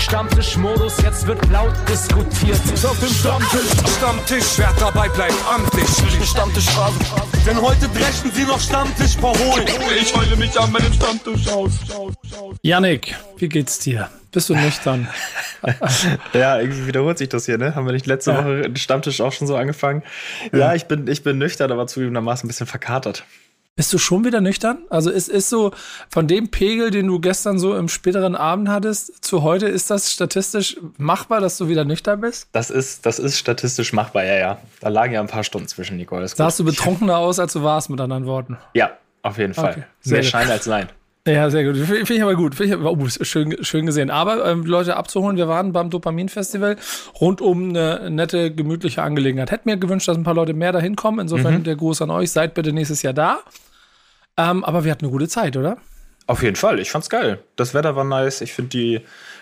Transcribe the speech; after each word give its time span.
Stammtischmodus, 0.00 0.96
jetzt 1.02 1.26
wird 1.26 1.38
laut 1.50 1.74
diskutiert. 1.88 2.58
Auf 2.84 2.98
dem 3.00 3.08
Stammtisch, 3.08 3.96
Stammtisch, 3.96 4.44
wer 4.56 4.72
dabei 4.80 5.08
bleibt, 5.10 5.34
amtlich. 5.52 5.86
Stammtisch 6.26 6.66
Denn 7.46 7.60
heute 7.60 7.86
dreschen 7.88 8.32
sie 8.32 8.44
noch 8.44 8.58
Stammtisch 8.58 9.16
verholen. 9.16 9.66
Ich 10.00 10.16
heule 10.16 10.36
mich 10.36 10.58
an 10.58 10.72
meinem 10.72 10.92
Stammtisch 10.92 11.48
aus. 11.48 11.72
Yannick, 12.62 13.14
wie 13.36 13.48
geht's 13.48 13.78
dir? 13.78 14.08
Bist 14.32 14.48
du 14.48 14.54
nüchtern? 14.54 15.08
ja, 16.32 16.58
irgendwie 16.58 16.86
wiederholt 16.86 17.18
sich 17.18 17.28
das 17.28 17.46
hier, 17.46 17.58
ne? 17.58 17.74
Haben 17.74 17.84
wir 17.84 17.92
nicht 17.92 18.06
letzte 18.06 18.30
ja. 18.30 18.38
Woche 18.38 18.62
den 18.62 18.76
Stammtisch 18.76 19.20
auch 19.20 19.32
schon 19.32 19.46
so 19.46 19.56
angefangen? 19.56 20.02
Ja, 20.52 20.58
ja, 20.58 20.74
ich, 20.74 20.86
bin, 20.86 21.08
ich 21.08 21.22
bin 21.22 21.36
nüchtern, 21.38 21.70
aber 21.72 21.86
zugegebenermaßen 21.86 22.46
ein 22.46 22.48
bisschen 22.48 22.66
verkatert. 22.66 23.24
Bist 23.76 23.92
du 23.92 23.98
schon 23.98 24.24
wieder 24.24 24.40
nüchtern? 24.40 24.78
Also 24.90 25.10
ist, 25.10 25.28
ist 25.28 25.48
so 25.48 25.72
von 26.10 26.26
dem 26.26 26.50
Pegel, 26.50 26.90
den 26.90 27.06
du 27.06 27.18
gestern 27.18 27.58
so 27.58 27.76
im 27.76 27.88
späteren 27.88 28.34
Abend 28.34 28.68
hattest, 28.68 29.24
zu 29.24 29.42
heute, 29.42 29.68
ist 29.68 29.90
das 29.90 30.12
statistisch 30.12 30.76
machbar, 30.98 31.40
dass 31.40 31.56
du 31.56 31.68
wieder 31.68 31.84
nüchtern 31.84 32.20
bist? 32.20 32.48
Das 32.52 32.70
ist, 32.70 33.06
das 33.06 33.18
ist 33.18 33.38
statistisch 33.38 33.92
machbar, 33.92 34.24
ja, 34.24 34.36
ja. 34.36 34.58
Da 34.80 34.88
lagen 34.88 35.14
ja 35.14 35.20
ein 35.20 35.28
paar 35.28 35.44
Stunden 35.44 35.68
zwischen, 35.68 35.96
Nicole. 35.96 36.28
Sahst 36.28 36.58
du 36.58 36.64
betrunkener 36.64 37.18
aus, 37.18 37.38
als 37.38 37.54
du 37.54 37.62
warst, 37.62 37.88
mit 37.88 38.00
anderen 38.00 38.26
Worten? 38.26 38.58
Ja, 38.74 38.90
auf 39.22 39.38
jeden 39.38 39.54
Fall. 39.54 39.70
Okay, 39.70 39.84
Mehr 40.04 40.22
Schein 40.24 40.50
als 40.50 40.66
Nein. 40.66 40.88
Ja, 41.26 41.50
sehr 41.50 41.64
gut. 41.64 41.76
Finde 41.76 42.14
ich 42.14 42.22
aber 42.22 42.34
gut. 42.34 42.54
Find 42.54 42.72
ich, 42.72 42.80
oh, 42.80 43.08
schön, 43.08 43.62
schön 43.62 43.86
gesehen. 43.86 44.10
Aber 44.10 44.44
ähm, 44.46 44.64
Leute 44.64 44.96
abzuholen, 44.96 45.36
wir 45.36 45.48
waren 45.48 45.72
beim 45.72 45.90
Dopamin-Festival 45.90 46.76
rund 47.20 47.42
um 47.42 47.70
eine 47.70 48.10
nette, 48.10 48.54
gemütliche 48.54 49.02
Angelegenheit. 49.02 49.50
Hätte 49.50 49.68
mir 49.68 49.76
gewünscht, 49.76 50.08
dass 50.08 50.16
ein 50.16 50.24
paar 50.24 50.34
Leute 50.34 50.54
mehr 50.54 50.72
dahin 50.72 50.96
kommen. 50.96 51.18
Insofern 51.18 51.58
mhm. 51.58 51.64
der 51.64 51.76
Gruß 51.76 52.02
an 52.02 52.10
euch. 52.10 52.30
Seid 52.30 52.54
bitte 52.54 52.72
nächstes 52.72 53.02
Jahr 53.02 53.12
da. 53.12 53.40
Ähm, 54.38 54.64
aber 54.64 54.84
wir 54.84 54.92
hatten 54.92 55.04
eine 55.04 55.12
gute 55.12 55.28
Zeit, 55.28 55.56
oder? 55.56 55.76
Auf 56.26 56.42
jeden 56.42 56.56
Fall. 56.56 56.78
Ich 56.78 56.90
fand's 56.90 57.10
geil. 57.10 57.40
Das 57.56 57.74
Wetter 57.74 57.96
war 57.96 58.04
nice. 58.04 58.40
Ich 58.40 58.54
finde 58.54 58.70
die 58.70 59.00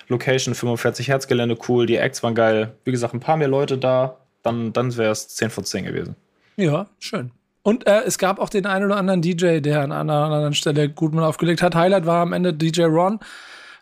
Location 0.08 0.54
45 0.54 1.08
Hertz 1.08 1.28
Gelände 1.28 1.56
cool. 1.68 1.86
Die 1.86 1.96
Acts 1.96 2.22
waren 2.24 2.34
geil. 2.34 2.74
Wie 2.84 2.90
gesagt, 2.90 3.14
ein 3.14 3.20
paar 3.20 3.36
mehr 3.36 3.48
Leute 3.48 3.78
da. 3.78 4.16
Dann, 4.42 4.72
dann 4.72 4.96
wäre 4.96 5.12
es 5.12 5.28
10 5.28 5.50
von 5.50 5.64
10 5.64 5.84
gewesen. 5.84 6.16
Ja, 6.56 6.88
schön. 6.98 7.30
Und 7.68 7.86
äh, 7.86 8.00
es 8.06 8.16
gab 8.16 8.38
auch 8.38 8.48
den 8.48 8.64
einen 8.64 8.86
oder 8.86 8.96
anderen 8.96 9.20
DJ, 9.20 9.60
der 9.60 9.82
an 9.82 9.92
einer 9.92 10.14
anderen 10.14 10.54
Stelle 10.54 10.88
gut 10.88 11.12
mal 11.12 11.24
aufgelegt 11.24 11.60
hat. 11.60 11.74
Highlight 11.74 12.06
war 12.06 12.22
am 12.22 12.32
Ende 12.32 12.54
DJ 12.54 12.84
Ron, 12.84 13.20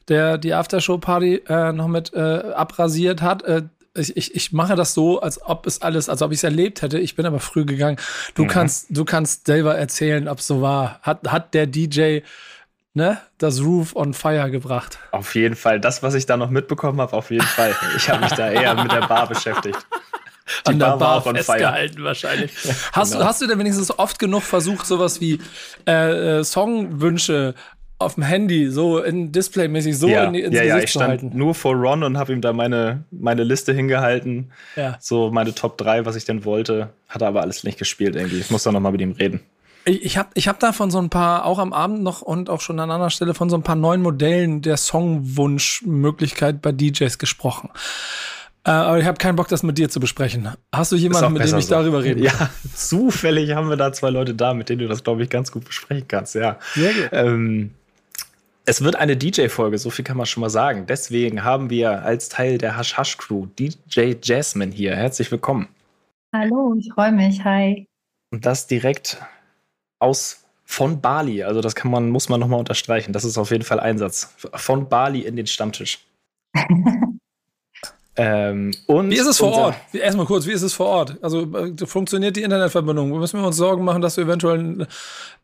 der 0.09 0.39
die 0.39 0.55
Aftershow-Party 0.55 1.45
äh, 1.49 1.71
noch 1.71 1.87
mit 1.87 2.13
äh, 2.13 2.19
abrasiert 2.19 3.23
hat. 3.23 3.45
Äh, 3.45 3.63
ich, 3.95 4.17
ich, 4.17 4.35
ich 4.35 4.53
mache 4.53 4.75
das 4.75 4.93
so, 4.93 5.21
als 5.21 5.41
ob 5.41 5.69
es 5.69 5.83
alles, 5.83 6.09
als 6.09 6.21
ob 6.21 6.33
ich 6.33 6.39
es 6.39 6.43
erlebt 6.43 6.83
hätte. 6.83 6.99
Ich 6.99 7.15
bin 7.15 7.27
aber 7.27 7.39
früh 7.39 7.65
gegangen. 7.65 7.97
Du 8.35 8.43
mhm. 8.43 8.49
kannst, 8.49 8.87
du 8.91 9.05
kannst 9.05 9.47
selber 9.47 9.77
erzählen, 9.77 10.27
ob 10.27 10.41
es 10.41 10.49
so 10.49 10.61
war. 10.61 10.99
Hat, 11.03 11.21
hat 11.29 11.55
der 11.55 11.69
DJ 11.69 12.23
ne, 12.93 13.19
das 13.39 13.63
Roof 13.63 13.95
on 13.95 14.15
Fire 14.15 14.51
gebracht? 14.51 14.99
Auf 15.13 15.37
jeden 15.37 15.55
Fall. 15.55 15.79
Das, 15.79 16.03
was 16.03 16.15
ich 16.15 16.27
da 16.27 16.37
noch 16.37 16.51
mitbekommen 16.51 17.01
habe, 17.01 17.13
auf 17.13 17.31
jeden 17.31 17.47
Fall. 17.47 17.73
Ich 17.97 18.11
habe 18.11 18.25
mich 18.25 18.33
da 18.33 18.51
eher 18.51 18.75
mit 18.75 18.91
der 18.91 19.07
Bar 19.07 19.29
beschäftigt. 19.29 19.87
Die 20.67 20.71
an 20.71 20.79
der 20.79 20.97
Bar, 20.97 21.23
Bar 21.23 21.35
festgehalten 21.35 22.05
wahrscheinlich. 22.05 22.53
hast, 22.93 23.13
genau. 23.13 23.23
du, 23.23 23.29
hast 23.29 23.43
du 23.43 23.47
denn 23.47 23.59
wenigstens 23.59 23.99
oft 23.99 24.19
genug 24.19 24.43
versucht, 24.43 24.87
sowas 24.87 25.21
wie 25.21 25.41
äh, 25.87 26.39
äh, 26.39 26.45
Songwünsche 26.45 27.55
auf 27.99 28.15
dem 28.15 28.25
Handy 28.25 28.71
so 28.71 28.99
in 28.99 29.33
Displaymäßig 29.33 29.99
so 29.99 30.09
ja, 30.09 30.25
in, 30.25 30.35
ins 30.35 30.55
ja, 30.55 30.63
Gesicht 30.63 30.69
ja, 30.69 30.79
ich 30.79 30.91
stand 30.91 31.09
halten. 31.09 31.31
nur 31.33 31.55
vor 31.55 31.75
Ron 31.75 32.03
und 32.03 32.19
habe 32.19 32.33
ihm 32.33 32.41
da 32.41 32.53
meine, 32.53 33.05
meine 33.11 33.43
Liste 33.43 33.73
hingehalten. 33.73 34.53
Ja. 34.77 34.99
So 35.01 35.31
meine 35.31 35.55
Top 35.55 35.79
3, 35.79 36.05
was 36.05 36.15
ich 36.17 36.25
denn 36.25 36.45
wollte. 36.45 36.91
Hat 37.09 37.23
er 37.23 37.29
aber 37.29 37.41
alles 37.41 37.65
nicht 37.65 37.79
gespielt 37.79 38.15
irgendwie. 38.15 38.39
Ich 38.39 38.51
muss 38.51 38.65
da 38.65 38.73
noch 38.73 38.81
mal 38.81 38.93
mit 38.93 39.01
ihm 39.01 39.13
reden. 39.13 39.41
Ich, 39.87 40.05
ich 40.05 40.19
habe 40.19 40.29
ich 40.35 40.49
hab 40.49 40.61
da 40.61 40.73
von 40.73 40.91
so 40.91 40.99
ein 40.99 41.09
paar, 41.09 41.47
auch 41.47 41.59
am 41.59 41.73
Abend 41.73 42.03
noch 42.03 42.21
und 42.21 42.51
auch 42.51 42.61
schon 42.61 42.79
an 42.81 42.91
anderer 42.91 43.11
Stelle, 43.11 43.35
von 43.35 43.49
so 43.49 43.57
ein 43.57 43.63
paar 43.63 43.77
neuen 43.77 44.03
Modellen 44.03 44.61
der 44.61 44.77
Songwunschmöglichkeit 44.77 46.61
bei 46.61 46.73
DJs 46.73 47.19
gesprochen. 47.19 47.71
Äh, 48.67 48.71
aber 48.71 48.99
ich 48.99 49.07
habe 49.07 49.17
keinen 49.17 49.37
Bock, 49.37 49.47
das 49.47 49.63
mit 49.63 49.79
dir 49.79 49.89
zu 49.89 50.01
besprechen. 50.01 50.49
Hast 50.75 50.91
du 50.91 50.97
jemanden, 50.97 51.35
mit 51.35 51.49
dem 51.49 51.57
ich 51.57 51.67
so. 51.67 51.77
darüber 51.77 52.03
reden 52.03 52.25
kann? 52.25 52.49
Ja, 52.49 52.51
zufällig 52.75 53.55
haben 53.55 53.69
wir 53.69 53.77
da 53.77 53.93
zwei 53.93 54.11
Leute 54.11 54.35
da, 54.35 54.55
mit 54.55 54.69
denen 54.69 54.81
du 54.81 54.89
das, 54.89 55.05
glaube 55.05 55.23
ich, 55.23 55.31
ganz 55.31 55.53
gut 55.53 55.65
besprechen 55.65 56.09
kannst. 56.09 56.35
Ja. 56.35 56.59
Sehr 56.75 56.93
gut. 56.93 57.09
Ähm, 57.13 57.71
es 58.65 58.83
wird 58.83 58.97
eine 58.97 59.17
DJ-Folge, 59.17 59.79
so 59.79 59.91
viel 59.91 60.05
kann 60.05 60.17
man 60.17 60.27
schon 60.27 60.41
mal 60.41 60.51
sagen. 60.51 60.87
Deswegen 60.89 61.45
haben 61.45 61.71
wir 61.71 62.03
als 62.03 62.29
Teil 62.29 62.59
der 62.59 62.77
Hash 62.77 62.99
Hash 62.99 63.17
Crew 63.17 63.47
DJ 63.57 64.17
Jasmine 64.21 64.75
hier. 64.75 64.97
Herzlich 64.97 65.31
willkommen. 65.31 65.69
Hallo, 66.35 66.75
ich 66.77 66.93
freue 66.93 67.13
mich. 67.13 67.45
Hi. 67.45 67.87
Und 68.33 68.45
das 68.45 68.67
direkt 68.67 69.23
aus 70.01 70.45
von 70.65 71.01
Bali. 71.01 71.45
Also 71.45 71.61
das 71.61 71.77
kann 71.77 71.93
man, 71.93 72.11
muss 72.11 72.29
man 72.29 72.41
nochmal 72.41 72.59
unterstreichen. 72.59 73.13
Das 73.13 73.25
ist 73.25 73.39
auf 73.39 73.53
jeden 73.53 73.63
Fall 73.63 73.79
Einsatz. 73.79 74.35
Von 74.55 74.89
Bali 74.89 75.21
in 75.21 75.37
den 75.37 75.47
Stammtisch. 75.47 76.01
Ähm, 78.19 78.73
und 78.87 79.11
wie 79.11 79.17
ist 79.17 79.27
es 79.27 79.39
vor 79.39 79.53
Ort? 79.53 79.77
Erstmal 79.93 80.25
kurz, 80.25 80.47
wie 80.47 80.53
ist 80.53 80.63
es 80.63 80.73
vor 80.73 80.87
Ort? 80.87 81.19
Also 81.23 81.43
äh, 81.55 81.87
funktioniert 81.87 82.37
die 82.37 82.43
Internetverbindung? 82.43 83.11
Müssen 83.19 83.41
wir 83.41 83.47
uns 83.47 83.57
Sorgen 83.57 83.85
machen, 83.85 84.01
dass 84.01 84.15
du 84.15 84.23
eventuell 84.23 84.87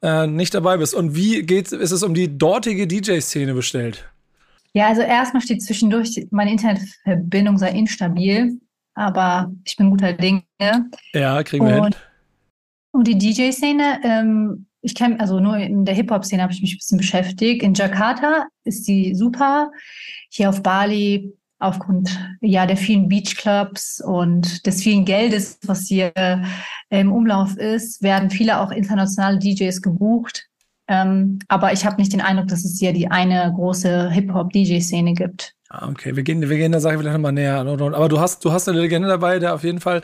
äh, 0.00 0.26
nicht 0.26 0.54
dabei 0.54 0.78
bist? 0.78 0.94
Und 0.94 1.14
wie 1.14 1.42
geht, 1.42 1.70
ist 1.72 1.90
es 1.90 2.02
um 2.02 2.14
die 2.14 2.38
dortige 2.38 2.86
DJ-Szene 2.86 3.52
bestellt? 3.52 4.08
Ja, 4.72 4.88
also 4.88 5.02
erstmal 5.02 5.42
steht 5.42 5.62
zwischendurch, 5.62 6.26
meine 6.30 6.50
Internetverbindung 6.50 7.58
sei 7.58 7.72
instabil, 7.72 8.58
aber 8.94 9.52
ich 9.64 9.76
bin 9.76 9.90
guter 9.90 10.14
Dinge. 10.14 10.42
Ja, 11.12 11.42
kriegen 11.42 11.66
wir 11.66 11.76
und, 11.76 11.94
hin. 11.94 12.02
Und 12.92 13.06
die 13.06 13.18
DJ-Szene, 13.18 14.00
ähm, 14.02 14.66
ich 14.80 14.94
kenne, 14.94 15.20
also 15.20 15.40
nur 15.40 15.58
in 15.58 15.84
der 15.84 15.94
Hip-Hop-Szene 15.94 16.42
habe 16.42 16.54
ich 16.54 16.62
mich 16.62 16.72
ein 16.72 16.78
bisschen 16.78 16.98
beschäftigt. 16.98 17.62
In 17.62 17.74
Jakarta 17.74 18.46
ist 18.64 18.88
die 18.88 19.14
super. 19.14 19.70
Hier 20.30 20.48
auf 20.48 20.62
Bali 20.62 21.34
aufgrund 21.62 22.18
ja 22.40 22.66
der 22.66 22.76
vielen 22.76 23.08
Beachclubs 23.08 24.00
und 24.00 24.66
des 24.66 24.82
vielen 24.82 25.04
Geldes, 25.04 25.58
was 25.64 25.86
hier 25.86 26.12
im 26.90 27.12
Umlauf 27.12 27.56
ist, 27.56 28.02
werden 28.02 28.30
viele 28.30 28.60
auch 28.60 28.70
internationale 28.70 29.38
DJs 29.38 29.80
gebucht. 29.82 30.48
Ähm, 30.88 31.38
aber 31.48 31.72
ich 31.72 31.86
habe 31.86 31.96
nicht 31.96 32.12
den 32.12 32.20
Eindruck, 32.20 32.48
dass 32.48 32.64
es 32.64 32.78
hier 32.78 32.92
die 32.92 33.10
eine 33.10 33.52
große 33.54 34.10
Hip-Hop-DJ-Szene 34.10 35.14
gibt. 35.14 35.54
Ah, 35.74 35.88
okay, 35.88 36.14
wir 36.14 36.22
gehen, 36.22 36.50
wir 36.50 36.58
gehen 36.58 36.70
der 36.70 36.82
Sache 36.82 36.98
vielleicht 36.98 37.14
nochmal 37.14 37.32
näher. 37.32 37.56
Aber 37.56 38.08
du 38.10 38.20
hast, 38.20 38.44
du 38.44 38.52
hast 38.52 38.68
eine 38.68 38.78
Legende 38.78 39.08
dabei, 39.08 39.38
der 39.38 39.54
auf 39.54 39.64
jeden 39.64 39.80
Fall 39.80 40.02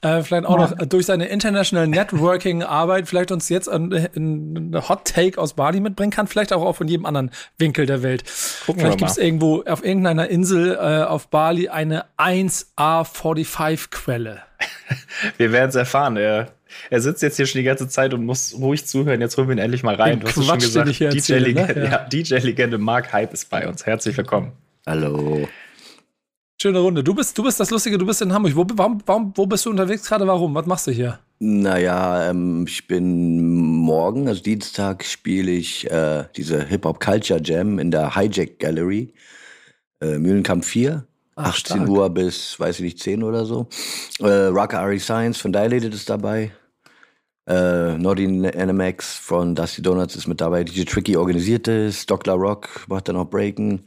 äh, 0.00 0.22
vielleicht 0.22 0.44
auch 0.44 0.58
ja. 0.58 0.70
noch 0.70 0.76
durch 0.88 1.06
seine 1.06 1.26
International 1.26 1.86
Networking-Arbeit 1.86 3.06
vielleicht 3.06 3.30
uns 3.30 3.48
jetzt 3.48 3.68
einen 3.68 4.76
Hot 4.88 5.04
Take 5.04 5.40
aus 5.40 5.52
Bali 5.52 5.78
mitbringen 5.78 6.10
kann, 6.10 6.26
vielleicht 6.26 6.52
auch, 6.52 6.64
auch 6.64 6.74
von 6.74 6.88
jedem 6.88 7.06
anderen 7.06 7.30
Winkel 7.58 7.86
der 7.86 8.02
Welt. 8.02 8.24
Gucken 8.66 8.80
vielleicht 8.80 8.98
gibt 8.98 9.12
es 9.12 9.16
irgendwo 9.16 9.62
auf 9.62 9.84
irgendeiner 9.84 10.28
Insel 10.28 10.74
äh, 10.74 11.04
auf 11.04 11.28
Bali 11.28 11.68
eine 11.68 12.06
1A45-Quelle. 12.18 14.42
wir 15.36 15.52
werden 15.52 15.68
es 15.68 15.76
erfahren. 15.76 16.16
Er, 16.16 16.48
er 16.90 17.00
sitzt 17.00 17.22
jetzt 17.22 17.36
hier 17.36 17.46
schon 17.46 17.60
die 17.60 17.64
ganze 17.64 17.86
Zeit 17.86 18.14
und 18.14 18.26
muss 18.26 18.56
ruhig 18.58 18.84
zuhören. 18.84 19.20
Jetzt 19.20 19.36
holen 19.36 19.46
wir 19.46 19.54
ihn 19.54 19.60
endlich 19.60 19.84
mal 19.84 19.94
rein. 19.94 20.18
Den 20.18 20.22
du 20.22 20.26
hast 20.26 20.44
schon 20.44 20.58
gesagt, 20.58 20.88
DJ-Legende 20.88 21.78
ne? 21.78 21.88
ja. 21.88 21.98
DJ 21.98 22.34
Mark 22.78 23.12
Hype 23.12 23.32
ist 23.32 23.48
bei 23.48 23.68
uns. 23.68 23.86
Herzlich 23.86 24.16
willkommen. 24.16 24.50
Hallo. 24.86 25.48
Schöne 26.60 26.78
Runde. 26.78 27.02
Du 27.02 27.14
bist, 27.14 27.36
du 27.36 27.42
bist 27.42 27.58
das 27.58 27.70
Lustige, 27.70 27.96
du 27.96 28.04
bist 28.04 28.20
in 28.20 28.32
Hamburg. 28.32 28.54
Wo, 28.54 28.66
warum, 28.74 29.02
warum, 29.06 29.32
wo 29.34 29.46
bist 29.46 29.64
du 29.64 29.70
unterwegs 29.70 30.06
gerade? 30.06 30.26
Warum? 30.26 30.54
Was 30.54 30.66
machst 30.66 30.86
du 30.86 30.90
hier? 30.90 31.18
Naja, 31.38 32.30
ähm, 32.30 32.66
ich 32.68 32.86
bin 32.86 33.64
morgen, 33.76 34.28
also 34.28 34.42
Dienstag, 34.42 35.04
spiele 35.04 35.52
ich 35.52 35.90
äh, 35.90 36.24
diese 36.36 36.64
Hip-Hop 36.64 37.00
Culture 37.00 37.40
Jam 37.42 37.78
in 37.78 37.90
der 37.90 38.14
Hijack 38.14 38.58
Gallery, 38.58 39.12
äh, 40.00 40.18
Mühlenkamp 40.18 40.64
4. 40.64 41.06
Ach, 41.36 41.48
18 41.48 41.76
stark. 41.76 41.88
Uhr 41.88 42.10
bis, 42.10 42.60
weiß 42.60 42.76
ich 42.76 42.84
nicht, 42.84 43.00
10 43.00 43.22
oder 43.24 43.44
so. 43.46 43.68
Äh, 44.20 44.46
Rocker 44.46 44.80
Ari 44.80 45.00
Science 45.00 45.38
von 45.38 45.52
Dilated 45.52 45.92
ist 45.92 46.08
dabei. 46.08 46.52
Äh, 47.46 47.98
Nordin 47.98 48.42
NMX 48.42 49.16
von 49.16 49.54
Dusty 49.54 49.82
Donuts 49.82 50.14
ist 50.14 50.28
mit 50.28 50.40
dabei. 50.40 50.64
DJ 50.64 50.84
Tricky 50.84 51.16
organisiert 51.16 51.68
ist. 51.68 52.08
Dr. 52.10 52.34
Rock 52.34 52.86
macht 52.88 53.08
dann 53.08 53.16
auch 53.16 53.28
Breaken. 53.28 53.84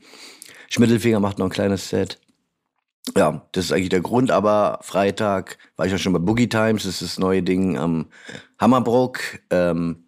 Schmittelfinger 0.69 1.19
macht 1.19 1.39
noch 1.39 1.47
ein 1.47 1.51
kleines 1.51 1.89
Set. 1.89 2.19
Ja, 3.15 3.47
das 3.53 3.65
ist 3.65 3.71
eigentlich 3.71 3.89
der 3.89 4.01
Grund, 4.01 4.31
aber 4.31 4.79
Freitag 4.81 5.57
war 5.77 5.85
ich 5.85 5.91
ja 5.91 5.97
schon 5.97 6.13
bei 6.13 6.19
Boogie 6.19 6.49
Times, 6.49 6.83
das 6.83 7.01
ist 7.01 7.13
das 7.13 7.19
neue 7.19 7.41
Ding 7.41 7.77
am 7.77 8.07
Hammerbrook. 8.59 9.19
Ähm, 9.49 10.03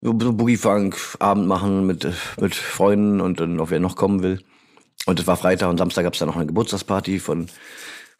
so, 0.00 0.12
Boogie-Funk-Abend 0.12 1.48
machen 1.48 1.86
mit, 1.86 2.06
mit 2.40 2.54
Freunden 2.54 3.20
und 3.20 3.40
dann, 3.40 3.58
ob 3.58 3.70
wer 3.70 3.80
noch 3.80 3.96
kommen 3.96 4.22
will. 4.22 4.44
Und 5.06 5.18
es 5.20 5.26
war 5.26 5.36
Freitag 5.36 5.68
und 5.68 5.78
Samstag 5.78 6.04
gab 6.04 6.12
es 6.12 6.20
dann 6.20 6.28
noch 6.28 6.36
eine 6.36 6.46
Geburtstagsparty 6.46 7.18
von 7.18 7.48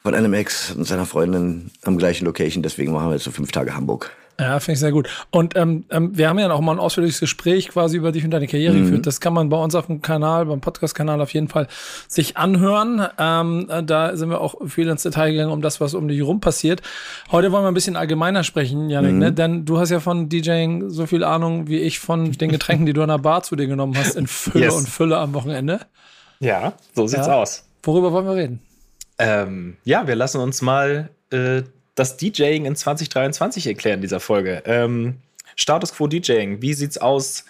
von 0.07 0.15
NMX 0.15 0.71
und 0.71 0.85
seiner 0.85 1.05
Freundin 1.05 1.73
am 1.83 1.99
gleichen 1.99 2.27
Location. 2.27 2.63
Deswegen 2.63 2.93
machen 2.93 3.09
wir 3.09 3.15
jetzt 3.15 3.25
so 3.25 3.33
fünf 3.33 3.51
Tage 3.51 3.75
Hamburg. 3.75 4.13
Ja, 4.39 4.61
finde 4.61 4.75
ich 4.75 4.79
sehr 4.79 4.93
gut. 4.93 5.09
Und 5.33 5.57
ähm, 5.57 5.85
ähm, 5.91 6.17
wir 6.17 6.29
haben 6.29 6.39
ja 6.39 6.47
noch 6.47 6.61
mal 6.61 6.71
ein 6.71 6.79
ausführliches 6.79 7.19
Gespräch 7.19 7.71
quasi 7.71 7.97
über 7.97 8.13
dich 8.13 8.25
und 8.25 8.31
deine 8.31 8.47
Karriere 8.47 8.75
mhm. 8.75 8.83
geführt. 8.85 9.07
Das 9.09 9.21
kann 9.21 9.33
man 9.33 9.49
bei 9.49 9.57
uns 9.57 9.75
auf 9.75 9.87
dem 9.87 10.03
Kanal, 10.03 10.47
beim 10.47 10.61
Podcast-Kanal 10.61 11.21
auf 11.21 11.35
jeden 11.35 11.49
Fall 11.49 11.67
sich 12.07 12.37
anhören. 12.37 13.05
Ähm, 13.19 13.67
äh, 13.69 13.83
da 13.83 14.17
sind 14.17 14.31
wir 14.31 14.41
auch 14.41 14.55
viel 14.69 14.87
ins 14.87 15.03
Detail 15.03 15.33
gegangen 15.33 15.51
um 15.51 15.61
das, 15.61 15.81
was 15.81 15.93
um 15.95 16.07
dich 16.07 16.19
herum 16.19 16.39
passiert. 16.39 16.83
Heute 17.33 17.51
wollen 17.51 17.65
wir 17.65 17.69
ein 17.69 17.75
bisschen 17.75 17.97
allgemeiner 17.97 18.45
sprechen, 18.45 18.89
Janik, 18.89 19.15
mhm. 19.15 19.19
ne? 19.19 19.33
denn 19.33 19.65
du 19.65 19.81
hast 19.81 19.91
ja 19.91 19.99
von 19.99 20.29
DJing 20.29 20.89
so 20.89 21.07
viel 21.07 21.25
Ahnung 21.25 21.67
wie 21.67 21.79
ich 21.79 21.99
von 21.99 22.31
den 22.31 22.53
Getränken, 22.53 22.87
die 22.87 22.93
du 22.93 23.03
in 23.03 23.09
der 23.09 23.19
Bar 23.19 23.43
zu 23.43 23.57
dir 23.57 23.67
genommen 23.67 23.97
hast, 23.97 24.15
in 24.15 24.29
Fülle 24.29 24.67
yes. 24.67 24.75
und 24.75 24.89
Fülle 24.89 25.19
am 25.19 25.35
Wochenende. 25.35 25.81
Ja, 26.39 26.75
so 26.95 27.09
sieht's 27.09 27.27
ja. 27.27 27.35
aus. 27.35 27.65
Worüber 27.83 28.13
wollen 28.13 28.27
wir 28.27 28.37
reden? 28.37 28.66
Ähm, 29.19 29.77
ja, 29.85 30.07
wir 30.07 30.15
lassen 30.15 30.41
uns 30.41 30.63
mal 30.63 31.11
äh, 31.31 31.63
das 31.95 32.17
DJing 32.17 32.67
in 32.67 32.77
2023 32.77 33.67
erklären, 33.67 34.01
dieser 34.01 34.21
Folge. 34.21 34.63
Ähm, 34.67 35.17
Status 35.57 35.95
Quo 35.95 36.07
DJing, 36.07 36.61
wie 36.61 36.75
sieht's 36.75 36.99
aus 36.99 37.45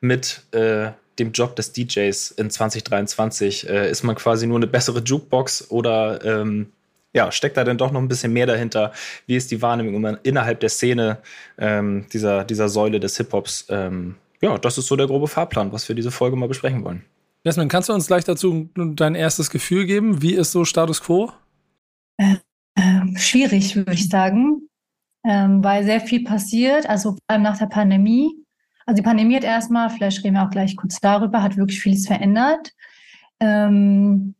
mit 0.00 0.42
äh, 0.52 0.92
dem 1.18 1.32
Job 1.32 1.56
des 1.56 1.72
DJs 1.72 2.30
in 2.32 2.50
2023? 2.50 3.68
Äh, 3.68 3.90
ist 3.90 4.04
man 4.04 4.14
quasi 4.14 4.46
nur 4.46 4.58
eine 4.58 4.68
bessere 4.68 5.00
Jukebox 5.00 5.70
oder 5.70 6.24
ähm, 6.24 6.72
ja, 7.12 7.32
steckt 7.32 7.56
da 7.56 7.64
denn 7.64 7.78
doch 7.78 7.90
noch 7.90 8.00
ein 8.00 8.08
bisschen 8.08 8.32
mehr 8.32 8.46
dahinter? 8.46 8.92
Wie 9.26 9.34
ist 9.36 9.50
die 9.50 9.60
Wahrnehmung 9.60 10.18
innerhalb 10.22 10.60
der 10.60 10.68
Szene 10.68 11.18
ähm, 11.58 12.06
dieser, 12.12 12.44
dieser 12.44 12.68
Säule 12.68 13.00
des 13.00 13.16
Hip-Hops? 13.16 13.66
Ähm, 13.70 14.14
ja, 14.40 14.56
das 14.58 14.78
ist 14.78 14.86
so 14.86 14.94
der 14.94 15.08
grobe 15.08 15.26
Fahrplan, 15.26 15.72
was 15.72 15.88
wir 15.88 15.96
diese 15.96 16.12
Folge 16.12 16.36
mal 16.36 16.48
besprechen 16.48 16.84
wollen. 16.84 17.04
Jasmin, 17.48 17.68
kannst 17.68 17.88
du 17.88 17.94
uns 17.94 18.08
gleich 18.08 18.24
dazu 18.24 18.68
dein 18.74 19.14
erstes 19.14 19.48
Gefühl 19.48 19.86
geben? 19.86 20.20
Wie 20.20 20.34
ist 20.34 20.52
so 20.52 20.66
Status 20.66 21.00
Quo? 21.00 21.32
Äh, 22.18 22.36
äh, 22.74 23.16
schwierig, 23.16 23.74
würde 23.74 23.94
ich 23.94 24.10
sagen, 24.10 24.68
ähm, 25.24 25.64
weil 25.64 25.82
sehr 25.82 26.00
viel 26.00 26.24
passiert, 26.24 26.86
also 26.86 27.12
vor 27.12 27.20
allem 27.26 27.40
nach 27.40 27.56
der 27.56 27.66
Pandemie. 27.66 28.34
Also 28.84 29.00
die 29.00 29.06
Pandemie 29.06 29.36
hat 29.36 29.44
erstmal, 29.44 29.88
vielleicht 29.88 30.22
reden 30.24 30.34
wir 30.34 30.44
auch 30.44 30.50
gleich 30.50 30.76
kurz 30.76 31.00
darüber, 31.00 31.42
hat 31.42 31.56
wirklich 31.56 31.80
vieles 31.80 32.06
verändert. 32.06 32.74
Ähm, 33.40 34.34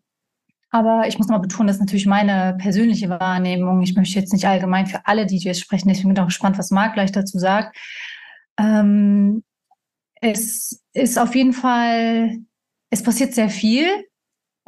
aber 0.69 1.09
ich 1.09 1.17
muss 1.17 1.29
mal 1.29 1.39
betonen, 1.39 1.69
das 1.69 1.77
ist 1.77 1.81
natürlich 1.81 2.05
meine 2.05 2.59
persönliche 2.59 3.09
Wahrnehmung. 3.09 3.81
Ich 3.81 3.95
möchte 3.97 4.19
jetzt 4.19 4.35
nicht 4.35 4.47
allgemein 4.47 4.87
für 4.87 5.07
alle 5.07 5.25
DJs 5.25 5.59
sprechen, 5.59 5.89
deswegen 5.89 6.09
bin 6.09 6.17
ich 6.17 6.21
auch 6.21 6.27
gespannt, 6.27 6.59
was 6.59 6.71
Marc 6.71 6.93
gleich 6.93 7.11
dazu 7.11 7.39
sagt. 7.39 7.75
Ähm, 8.59 9.45
es 10.21 10.85
ist 10.93 11.19
auf 11.19 11.35
jeden 11.35 11.55
Fall, 11.55 12.39
es 12.91 13.03
passiert 13.03 13.35
sehr 13.35 13.49
viel. 13.49 13.87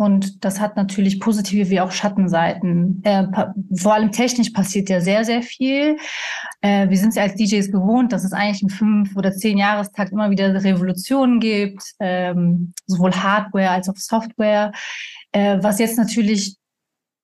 Und 0.01 0.47
das 0.47 0.61
hat 0.61 0.77
natürlich 0.77 1.21
positive 1.21 1.69
wie 1.69 1.79
auch 1.79 1.93
Schattenseiten. 1.93 3.03
Äh, 3.05 3.27
vor 3.77 3.93
allem 3.93 4.11
technisch 4.13 4.49
passiert 4.49 4.89
ja 4.89 5.03
sehr, 5.03 5.27
sehr 5.27 5.43
viel. 5.43 5.99
Äh, 6.63 6.89
wir 6.89 6.97
sind 6.97 7.11
es 7.11 7.17
ja 7.17 7.25
als 7.25 7.35
DJs 7.35 7.71
gewohnt, 7.71 8.11
dass 8.11 8.25
es 8.25 8.33
eigentlich 8.33 8.63
im 8.63 8.71
fünf- 8.71 9.15
oder 9.15 9.31
zehn 9.33 9.59
Jahrestakt 9.59 10.13
immer 10.13 10.31
wieder 10.31 10.65
Revolutionen 10.65 11.39
gibt, 11.39 11.83
ähm, 12.01 12.73
sowohl 12.87 13.13
Hardware 13.13 13.69
als 13.69 13.91
auch 13.91 13.97
Software. 13.97 14.73
Äh, 15.33 15.59
was 15.61 15.79
jetzt 15.79 15.99
natürlich 15.99 16.57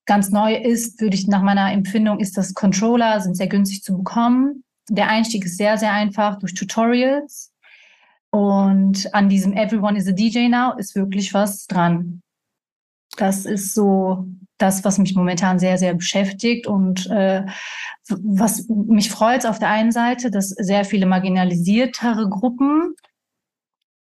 ganz 0.04 0.30
neu 0.30 0.54
ist, 0.54 1.00
würde 1.00 1.16
ich 1.16 1.26
nach 1.26 1.42
meiner 1.42 1.72
Empfindung, 1.72 2.20
ist, 2.20 2.36
dass 2.36 2.52
Controller 2.52 3.22
sind 3.22 3.38
sehr 3.38 3.48
günstig 3.48 3.84
zu 3.84 3.96
bekommen. 3.96 4.64
Der 4.90 5.08
Einstieg 5.08 5.46
ist 5.46 5.56
sehr, 5.56 5.78
sehr 5.78 5.94
einfach 5.94 6.38
durch 6.38 6.52
Tutorials. 6.52 7.52
Und 8.36 9.14
an 9.14 9.30
diesem 9.30 9.54
Everyone 9.54 9.96
is 9.96 10.06
a 10.08 10.12
DJ 10.12 10.48
now 10.48 10.76
ist 10.76 10.94
wirklich 10.94 11.32
was 11.32 11.66
dran. 11.66 12.20
Das 13.16 13.46
ist 13.46 13.72
so 13.72 14.26
das, 14.58 14.84
was 14.84 14.98
mich 14.98 15.14
momentan 15.14 15.58
sehr, 15.58 15.78
sehr 15.78 15.94
beschäftigt 15.94 16.66
und 16.66 17.06
äh, 17.06 17.46
was 18.10 18.68
mich 18.68 19.08
freut 19.08 19.46
auf 19.46 19.58
der 19.58 19.70
einen 19.70 19.90
Seite, 19.90 20.30
dass 20.30 20.50
sehr 20.50 20.84
viele 20.84 21.06
marginalisiertere 21.06 22.28
Gruppen 22.28 22.94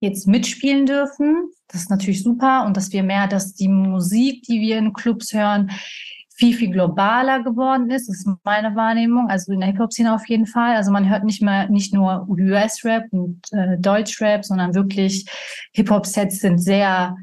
jetzt 0.02 0.28
mitspielen 0.28 0.86
dürfen. 0.86 1.50
Das 1.70 1.84
ist 1.84 1.90
natürlich 1.90 2.22
super 2.22 2.66
und 2.66 2.76
dass 2.76 2.92
wir 2.92 3.04
mehr, 3.04 3.28
dass 3.28 3.54
die 3.54 3.70
Musik, 3.70 4.44
die 4.44 4.60
wir 4.60 4.80
in 4.80 4.92
Clubs 4.92 5.32
hören, 5.32 5.72
viel, 6.36 6.54
viel 6.54 6.72
globaler 6.72 7.44
geworden 7.44 7.90
ist. 7.90 8.10
Das 8.10 8.18
ist 8.18 8.30
meine 8.44 8.76
Wahrnehmung, 8.76 9.30
also 9.30 9.54
in 9.54 9.62
der 9.62 9.70
Hip-Hop-Szene 9.70 10.14
auf 10.14 10.28
jeden 10.28 10.46
Fall. 10.46 10.76
Also 10.76 10.92
man 10.92 11.10
hört 11.10 11.24
nicht 11.24 11.42
mehr, 11.42 11.70
nicht 11.70 11.94
nur 11.94 12.28
US-Rap 12.30 13.06
und 13.12 13.42
äh, 13.54 13.78
Deutsch-Rap, 13.80 14.44
sondern 14.44 14.76
wirklich 14.76 15.26
Hip-Hop-Sets 15.74 16.40
sind 16.40 16.60
sehr 16.60 17.16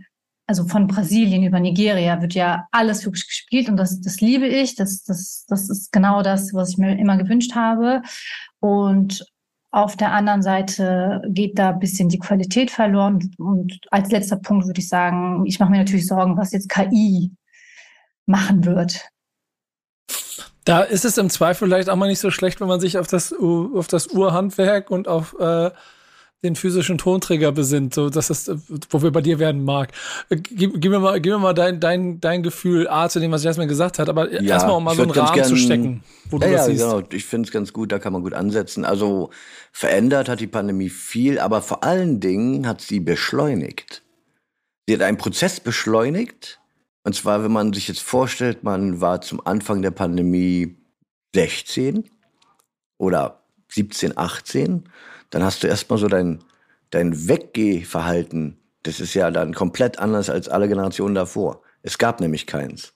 also 0.46 0.66
von 0.66 0.86
Brasilien 0.86 1.44
über 1.44 1.60
Nigeria 1.60 2.20
wird 2.20 2.34
ja 2.34 2.66
alles 2.72 3.06
wirklich 3.06 3.26
gespielt 3.26 3.68
und 3.68 3.76
das, 3.76 4.00
das 4.00 4.20
liebe 4.20 4.46
ich. 4.46 4.74
Das, 4.74 5.02
das, 5.04 5.46
das 5.48 5.70
ist 5.70 5.92
genau 5.92 6.22
das, 6.22 6.52
was 6.52 6.70
ich 6.70 6.78
mir 6.78 6.98
immer 6.98 7.16
gewünscht 7.16 7.54
habe. 7.54 8.02
Und 8.60 9.24
auf 9.70 9.96
der 9.96 10.12
anderen 10.12 10.42
Seite 10.42 11.22
geht 11.28 11.58
da 11.58 11.70
ein 11.70 11.78
bisschen 11.78 12.08
die 12.08 12.18
Qualität 12.18 12.70
verloren. 12.70 13.30
Und 13.38 13.78
als 13.90 14.10
letzter 14.10 14.36
Punkt 14.36 14.66
würde 14.66 14.80
ich 14.80 14.88
sagen, 14.88 15.46
ich 15.46 15.58
mache 15.58 15.70
mir 15.70 15.78
natürlich 15.78 16.06
Sorgen, 16.06 16.36
was 16.36 16.52
jetzt 16.52 16.68
KI 16.68 17.30
machen 18.26 18.64
wird. 18.64 19.00
Da 20.64 20.82
ist 20.82 21.04
es 21.04 21.18
im 21.18 21.28
Zweifel 21.28 21.68
vielleicht 21.68 21.90
auch 21.90 21.96
mal 21.96 22.08
nicht 22.08 22.20
so 22.20 22.30
schlecht, 22.30 22.60
wenn 22.60 22.68
man 22.68 22.80
sich 22.80 22.98
auf 22.98 23.08
das, 23.08 23.32
auf 23.32 23.88
das 23.88 24.08
Urhandwerk 24.08 24.90
und 24.90 25.08
auf 25.08 25.34
äh, 25.40 25.70
den 26.44 26.56
physischen 26.56 26.98
Tonträger 26.98 27.52
besinnt, 27.52 27.94
so 27.94 28.10
dass 28.10 28.28
das, 28.28 28.50
wo 28.90 29.02
wir 29.02 29.12
bei 29.12 29.20
dir 29.20 29.38
werden 29.38 29.64
mag. 29.64 29.92
Äh, 30.28 30.36
gib, 30.36 30.80
gib 30.80 30.90
mir 30.90 30.98
mal, 30.98 31.20
gib 31.20 31.32
mir 31.32 31.38
mal 31.38 31.52
dein, 31.52 31.78
dein, 31.78 32.20
dein 32.20 32.42
Gefühl 32.42 32.88
A 32.88 33.08
zu 33.08 33.20
dem, 33.20 33.30
was 33.30 33.44
Jasmin 33.44 33.68
gesagt 33.68 33.98
hat, 33.98 34.08
aber 34.08 34.32
ja, 34.32 34.40
erstmal 34.40 34.76
um 34.76 34.84
mal 34.84 34.96
so 34.96 35.02
einen 35.02 35.12
Rahmen 35.12 35.34
gern, 35.34 35.46
zu 35.46 35.56
stecken, 35.56 36.02
wo 36.30 36.38
ja, 36.38 36.46
du 36.46 36.52
das 36.52 36.60
ja, 36.60 36.72
siehst. 36.72 36.84
Genau. 36.84 37.02
Ich 37.12 37.24
finde 37.24 37.46
es 37.46 37.52
ganz 37.52 37.72
gut, 37.72 37.92
da 37.92 37.98
kann 37.98 38.12
man 38.12 38.22
gut 38.22 38.34
ansetzen. 38.34 38.84
Also 38.84 39.30
verändert 39.70 40.28
hat 40.28 40.40
die 40.40 40.48
Pandemie 40.48 40.90
viel, 40.90 41.38
aber 41.38 41.62
vor 41.62 41.84
allen 41.84 42.18
Dingen 42.18 42.66
hat 42.66 42.80
sie 42.80 42.98
beschleunigt. 42.98 44.02
Sie 44.88 44.94
hat 44.94 45.02
einen 45.02 45.18
Prozess 45.18 45.60
beschleunigt. 45.60 46.60
Und 47.04 47.14
zwar, 47.14 47.42
wenn 47.42 47.52
man 47.52 47.72
sich 47.72 47.88
jetzt 47.88 48.02
vorstellt, 48.02 48.62
man 48.64 49.00
war 49.00 49.20
zum 49.20 49.44
Anfang 49.44 49.82
der 49.82 49.90
Pandemie 49.90 50.76
16 51.34 52.08
oder 52.98 53.42
17, 53.68 54.16
18 54.16 54.84
dann 55.32 55.42
hast 55.42 55.62
du 55.62 55.66
erstmal 55.66 55.98
so 55.98 56.08
dein, 56.08 56.44
dein 56.90 57.26
Weggehverhalten. 57.26 58.58
Das 58.82 59.00
ist 59.00 59.14
ja 59.14 59.30
dann 59.30 59.54
komplett 59.54 59.98
anders 59.98 60.28
als 60.28 60.48
alle 60.48 60.68
Generationen 60.68 61.14
davor. 61.14 61.62
Es 61.82 61.98
gab 61.98 62.20
nämlich 62.20 62.46
keins. 62.46 62.92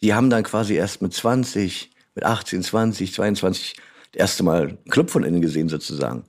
Die 0.00 0.14
haben 0.14 0.30
dann 0.30 0.42
quasi 0.44 0.74
erst 0.74 1.02
mit 1.02 1.12
20, 1.12 1.90
mit 2.14 2.24
18, 2.24 2.62
20, 2.62 3.12
22 3.12 3.76
das 4.12 4.18
erste 4.18 4.42
Mal 4.44 4.68
einen 4.68 4.84
Club 4.90 5.10
von 5.10 5.24
innen 5.24 5.42
gesehen 5.42 5.68
sozusagen. 5.68 6.24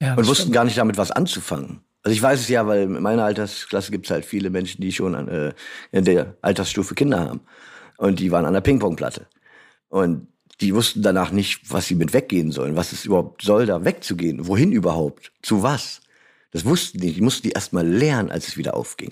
Ja, 0.00 0.14
und 0.14 0.26
wussten 0.26 0.42
stimmt. 0.42 0.54
gar 0.54 0.64
nicht 0.64 0.78
damit 0.78 0.98
was 0.98 1.12
anzufangen. 1.12 1.80
Also 2.02 2.14
ich 2.14 2.22
weiß 2.22 2.40
es 2.40 2.48
ja, 2.48 2.66
weil 2.66 2.82
in 2.82 3.02
meiner 3.02 3.24
Altersklasse 3.24 3.92
gibt 3.92 4.06
es 4.06 4.10
halt 4.10 4.24
viele 4.24 4.50
Menschen, 4.50 4.80
die 4.80 4.92
schon 4.92 5.14
an, 5.14 5.28
äh, 5.28 5.52
in 5.92 6.04
der 6.04 6.36
Altersstufe 6.42 6.94
Kinder 6.94 7.20
haben. 7.20 7.40
Und 7.96 8.18
die 8.18 8.32
waren 8.32 8.44
an 8.44 8.54
der 8.54 8.60
Ping-Pong-Platte. 8.60 9.26
Und 9.88 10.26
die 10.60 10.74
wussten 10.74 11.02
danach 11.02 11.30
nicht, 11.30 11.70
was 11.70 11.86
sie 11.86 11.94
mit 11.94 12.12
weggehen 12.12 12.50
sollen, 12.50 12.76
was 12.76 12.92
es 12.92 13.04
überhaupt 13.04 13.42
soll, 13.42 13.66
da 13.66 13.84
wegzugehen, 13.84 14.46
wohin 14.46 14.72
überhaupt, 14.72 15.32
zu 15.42 15.62
was. 15.62 16.00
Das 16.50 16.64
wussten 16.64 17.00
die, 17.00 17.12
die 17.12 17.20
mussten 17.20 17.48
die 17.48 17.52
erst 17.52 17.72
mal 17.72 17.86
lernen, 17.86 18.30
als 18.30 18.48
es 18.48 18.56
wieder 18.56 18.74
aufging. 18.74 19.10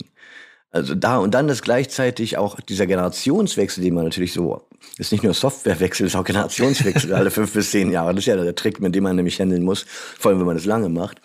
Also 0.69 0.95
da 0.95 1.17
und 1.17 1.33
dann 1.33 1.49
ist 1.49 1.63
gleichzeitig 1.63 2.37
auch 2.37 2.59
dieser 2.61 2.87
Generationswechsel, 2.87 3.83
den 3.83 3.93
man 3.93 4.05
natürlich 4.05 4.31
so, 4.31 4.65
ist 4.97 5.11
nicht 5.11 5.23
nur 5.23 5.33
Softwarewechsel, 5.33 6.07
ist 6.07 6.15
auch 6.15 6.23
Generationswechsel 6.23 7.13
alle 7.13 7.29
fünf 7.31 7.53
bis 7.53 7.71
zehn 7.71 7.91
Jahre. 7.91 8.13
Das 8.13 8.23
ist 8.23 8.27
ja 8.27 8.37
der 8.37 8.55
Trick, 8.55 8.79
mit 8.79 8.95
dem 8.95 9.03
man 9.03 9.17
nämlich 9.17 9.39
handeln 9.39 9.63
muss, 9.63 9.85
vor 10.17 10.31
allem 10.31 10.39
wenn 10.39 10.47
man 10.47 10.55
das 10.55 10.65
lange 10.65 10.87
macht. 10.87 11.19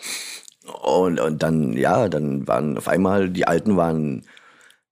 Und, 0.83 1.19
und 1.19 1.43
dann, 1.43 1.73
ja, 1.73 2.09
dann 2.09 2.47
waren 2.47 2.77
auf 2.77 2.87
einmal, 2.87 3.29
die 3.29 3.47
Alten 3.47 3.77
waren 3.77 4.23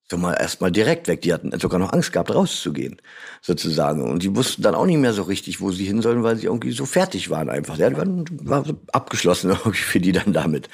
so 0.10 0.18
mal 0.18 0.34
erstmal 0.34 0.72
direkt 0.72 1.08
weg. 1.08 1.22
Die 1.22 1.34
hatten 1.34 1.58
sogar 1.60 1.80
noch 1.80 1.92
Angst 1.92 2.14
gehabt, 2.14 2.34
rauszugehen, 2.34 2.98
sozusagen. 3.42 4.04
Und 4.04 4.22
die 4.22 4.36
wussten 4.36 4.62
dann 4.62 4.76
auch 4.76 4.86
nicht 4.86 5.00
mehr 5.00 5.14
so 5.14 5.24
richtig, 5.24 5.62
wo 5.62 5.72
sie 5.72 5.86
hin 5.86 6.02
sollen, 6.02 6.22
weil 6.22 6.36
sie 6.38 6.46
irgendwie 6.46 6.72
so 6.72 6.86
fertig 6.86 7.32
waren 7.32 7.50
einfach. 7.50 7.78
Ja, 7.78 7.90
die 7.90 7.98
waren, 7.98 8.26
war 8.44 8.64
so 8.64 8.74
abgeschlossen 8.92 9.50
irgendwie 9.66 9.78
für 9.78 10.00
die 10.00 10.12
dann 10.12 10.32
damit. 10.32 10.70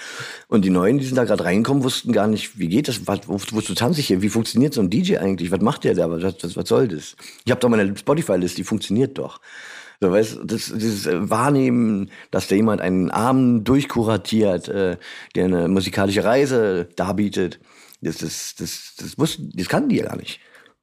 Und 0.49 0.65
die 0.65 0.69
Neuen, 0.69 0.97
die 0.97 1.05
sind 1.05 1.15
da 1.15 1.23
gerade 1.23 1.45
reingekommen, 1.45 1.83
wussten 1.83 2.11
gar 2.11 2.27
nicht, 2.27 2.59
wie 2.59 2.67
geht 2.67 2.89
das, 2.89 3.07
was, 3.07 3.21
wo, 3.27 3.39
wozu 3.51 3.73
tanze 3.73 4.01
ich 4.01 4.07
hier, 4.07 4.21
wie 4.21 4.29
funktioniert 4.29 4.73
so 4.73 4.81
ein 4.81 4.89
DJ 4.89 5.17
eigentlich, 5.17 5.51
was 5.51 5.61
macht 5.61 5.85
der 5.85 5.95
da, 5.95 6.11
was, 6.11 6.23
was, 6.23 6.57
was 6.57 6.67
soll 6.67 6.89
das? 6.89 7.15
Ich 7.45 7.51
habe 7.51 7.61
doch 7.61 7.69
meine 7.69 7.95
Spotify-Liste, 7.95 8.57
die 8.57 8.63
funktioniert 8.65 9.17
doch. 9.17 9.39
So, 10.03 10.11
weißt, 10.11 10.39
das, 10.45 10.73
dieses 10.73 11.05
äh, 11.05 11.29
Wahrnehmen, 11.29 12.09
dass 12.31 12.47
da 12.47 12.55
jemand 12.55 12.81
einen 12.81 13.11
Abend 13.11 13.67
durchkuratiert, 13.67 14.67
äh, 14.67 14.97
der 15.35 15.45
eine 15.45 15.67
musikalische 15.67 16.23
Reise 16.23 16.89
darbietet, 16.95 17.59
das, 18.01 18.17
das, 18.17 18.55
das, 18.57 18.95
das, 18.97 19.19
wussten, 19.19 19.51
das 19.53 19.69
kannten 19.69 19.89
die 19.89 19.97
ja 19.97 20.05
gar 20.05 20.17
nicht. 20.17 20.39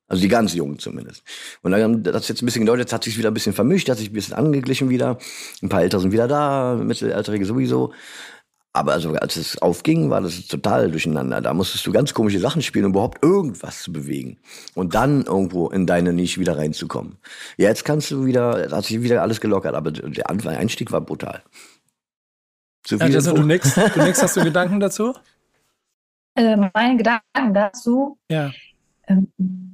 Also 0.06 0.22
die 0.22 0.28
ganz 0.28 0.54
Jungen 0.54 0.78
zumindest. 0.78 1.24
Und 1.62 1.72
dann 1.72 1.96
hat 2.06 2.14
das 2.14 2.28
jetzt 2.28 2.42
ein 2.42 2.46
bisschen 2.46 2.62
gedauert, 2.62 2.78
jetzt 2.78 2.92
hat 2.92 3.02
sich 3.02 3.18
wieder 3.18 3.30
ein 3.30 3.34
bisschen 3.34 3.52
vermischt, 3.52 3.88
hat 3.90 3.98
sich 3.98 4.10
ein 4.10 4.14
bisschen 4.14 4.34
angeglichen 4.34 4.88
wieder. 4.88 5.18
Ein 5.62 5.68
paar 5.68 5.82
Ältere 5.82 6.00
sind 6.00 6.12
wieder 6.12 6.28
da, 6.28 6.76
Mittelalterige 6.76 7.44
sowieso. 7.44 7.92
Aber 8.74 8.92
also, 8.92 9.14
als 9.14 9.36
es 9.36 9.60
aufging, 9.60 10.10
war 10.10 10.20
das 10.20 10.46
total 10.46 10.90
durcheinander. 10.90 11.40
Da 11.40 11.54
musstest 11.54 11.86
du 11.86 11.92
ganz 11.92 12.14
komische 12.14 12.38
Sachen 12.38 12.62
spielen, 12.62 12.84
um 12.84 12.92
überhaupt 12.92 13.24
irgendwas 13.24 13.82
zu 13.82 13.92
bewegen. 13.92 14.38
Und 14.74 14.94
dann 14.94 15.24
irgendwo 15.24 15.68
in 15.68 15.86
deine 15.86 16.12
Nische 16.12 16.40
wieder 16.40 16.58
reinzukommen. 16.58 17.16
Jetzt 17.56 17.84
kannst 17.84 18.10
du 18.10 18.26
wieder, 18.26 18.68
hat 18.70 18.84
sich 18.84 19.02
wieder 19.02 19.22
alles 19.22 19.40
gelockert, 19.40 19.74
aber 19.74 19.90
der 19.90 20.28
Einstieg 20.28 20.92
war 20.92 21.00
brutal. 21.00 21.42
So 22.86 22.96
ja, 22.96 23.06
also 23.06 23.34
du 23.34 23.42
nix, 23.42 23.74
du 23.94 24.02
nix, 24.02 24.22
hast 24.22 24.36
du 24.36 24.44
Gedanken 24.44 24.80
dazu? 24.80 25.14
Äh, 26.34 26.56
meine 26.74 26.96
Gedanken 26.96 27.54
dazu? 27.54 28.18
Ja. 28.30 28.52
Ähm, 29.08 29.67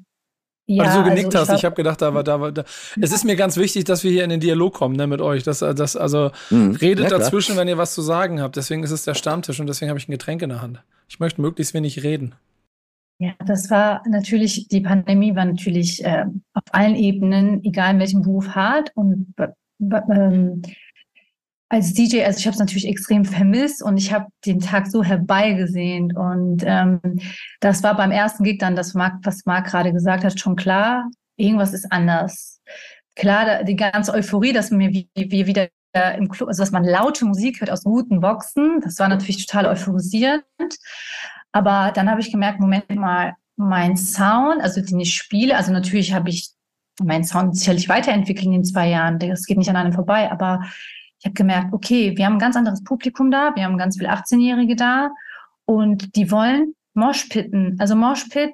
ja, 0.66 0.84
also 0.84 1.02
du 1.02 1.10
genickt 1.10 1.34
also 1.36 1.52
hast, 1.52 1.58
ich 1.58 1.64
habe 1.64 1.74
gedacht, 1.74 2.00
da 2.00 2.14
war, 2.14 2.24
da 2.24 2.40
war, 2.40 2.50
da. 2.50 2.64
Es 3.00 3.12
ist 3.12 3.24
mir 3.24 3.36
ganz 3.36 3.56
wichtig, 3.56 3.84
dass 3.84 4.02
wir 4.02 4.10
hier 4.10 4.24
in 4.24 4.30
den 4.30 4.40
Dialog 4.40 4.74
kommen 4.74 4.96
ne, 4.96 5.06
mit 5.06 5.20
euch. 5.20 5.42
Das, 5.42 5.58
das, 5.58 5.96
also 5.96 6.30
mhm. 6.50 6.72
redet 6.76 7.10
ja, 7.10 7.18
dazwischen, 7.18 7.56
wenn 7.56 7.68
ihr 7.68 7.76
was 7.76 7.94
zu 7.94 8.00
sagen 8.00 8.40
habt. 8.40 8.56
Deswegen 8.56 8.82
ist 8.82 8.90
es 8.90 9.04
der 9.04 9.14
Stammtisch 9.14 9.60
und 9.60 9.66
deswegen 9.66 9.90
habe 9.90 9.98
ich 9.98 10.08
ein 10.08 10.12
Getränk 10.12 10.40
in 10.40 10.48
der 10.48 10.62
Hand. 10.62 10.82
Ich 11.08 11.20
möchte 11.20 11.42
möglichst 11.42 11.74
wenig 11.74 12.02
reden. 12.02 12.34
Ja, 13.18 13.32
das 13.46 13.70
war 13.70 14.02
natürlich, 14.08 14.68
die 14.68 14.80
Pandemie 14.80 15.36
war 15.36 15.44
natürlich 15.44 16.04
äh, 16.04 16.24
auf 16.54 16.64
allen 16.72 16.96
Ebenen, 16.96 17.62
egal 17.62 17.94
in 17.94 18.00
welchem 18.00 18.22
Beruf, 18.22 18.48
hart. 18.48 18.90
Und 18.94 19.34
ähm, 19.80 20.62
als 21.74 21.92
DJ, 21.92 22.22
also 22.22 22.38
ich 22.38 22.46
habe 22.46 22.54
es 22.54 22.60
natürlich 22.60 22.86
extrem 22.86 23.24
vermisst 23.24 23.82
und 23.82 23.96
ich 23.96 24.12
habe 24.12 24.26
den 24.46 24.60
Tag 24.60 24.86
so 24.86 25.02
herbeigesehnt. 25.02 26.16
Und 26.16 26.62
ähm, 26.64 27.00
das 27.58 27.82
war 27.82 27.96
beim 27.96 28.12
ersten 28.12 28.44
Gig 28.44 28.58
dann, 28.60 28.76
das 28.76 28.94
Marc, 28.94 29.14
was 29.24 29.44
Marc 29.44 29.66
gerade 29.66 29.92
gesagt 29.92 30.22
hat, 30.22 30.38
schon 30.38 30.54
klar, 30.54 31.10
irgendwas 31.36 31.74
ist 31.74 31.90
anders. 31.90 32.60
Klar, 33.16 33.64
die 33.64 33.74
ganze 33.74 34.14
Euphorie, 34.14 34.52
dass 34.52 34.70
wir, 34.70 34.92
wir 35.14 35.46
wieder 35.46 35.68
im 36.16 36.28
Club, 36.28 36.48
also 36.48 36.62
dass 36.62 36.72
man 36.72 36.84
laute 36.84 37.24
Musik 37.24 37.60
hört 37.60 37.70
aus 37.70 37.84
guten 37.84 38.20
Boxen, 38.20 38.80
das 38.82 38.98
war 38.98 39.08
natürlich 39.08 39.46
total 39.46 39.66
euphorisierend. 39.66 40.44
Aber 41.52 41.92
dann 41.92 42.08
habe 42.08 42.20
ich 42.20 42.30
gemerkt, 42.30 42.60
Moment 42.60 42.88
mal, 42.94 43.34
mein 43.56 43.96
Sound, 43.96 44.60
also 44.60 44.80
den 44.80 45.00
ich 45.00 45.14
spiele, 45.14 45.56
also 45.56 45.72
natürlich 45.72 46.12
habe 46.12 46.30
ich 46.30 46.50
meinen 47.00 47.24
Sound 47.24 47.56
sicherlich 47.56 47.88
weiterentwickelt 47.88 48.46
in 48.46 48.52
den 48.52 48.64
zwei 48.64 48.88
Jahren, 48.88 49.18
das 49.18 49.46
geht 49.46 49.58
nicht 49.58 49.70
an 49.70 49.76
einem 49.76 49.92
vorbei, 49.92 50.30
aber 50.30 50.62
ich 51.24 51.28
habe 51.28 51.34
gemerkt, 51.36 51.72
okay, 51.72 52.12
wir 52.18 52.26
haben 52.26 52.34
ein 52.34 52.38
ganz 52.38 52.54
anderes 52.54 52.84
Publikum 52.84 53.30
da, 53.30 53.52
wir 53.54 53.64
haben 53.64 53.78
ganz 53.78 53.96
viele 53.96 54.12
18-Jährige 54.12 54.76
da 54.76 55.10
und 55.64 56.14
die 56.16 56.30
wollen 56.30 56.74
Moshpitten. 56.92 57.76
Also 57.78 57.96
Moshpit, 57.96 58.52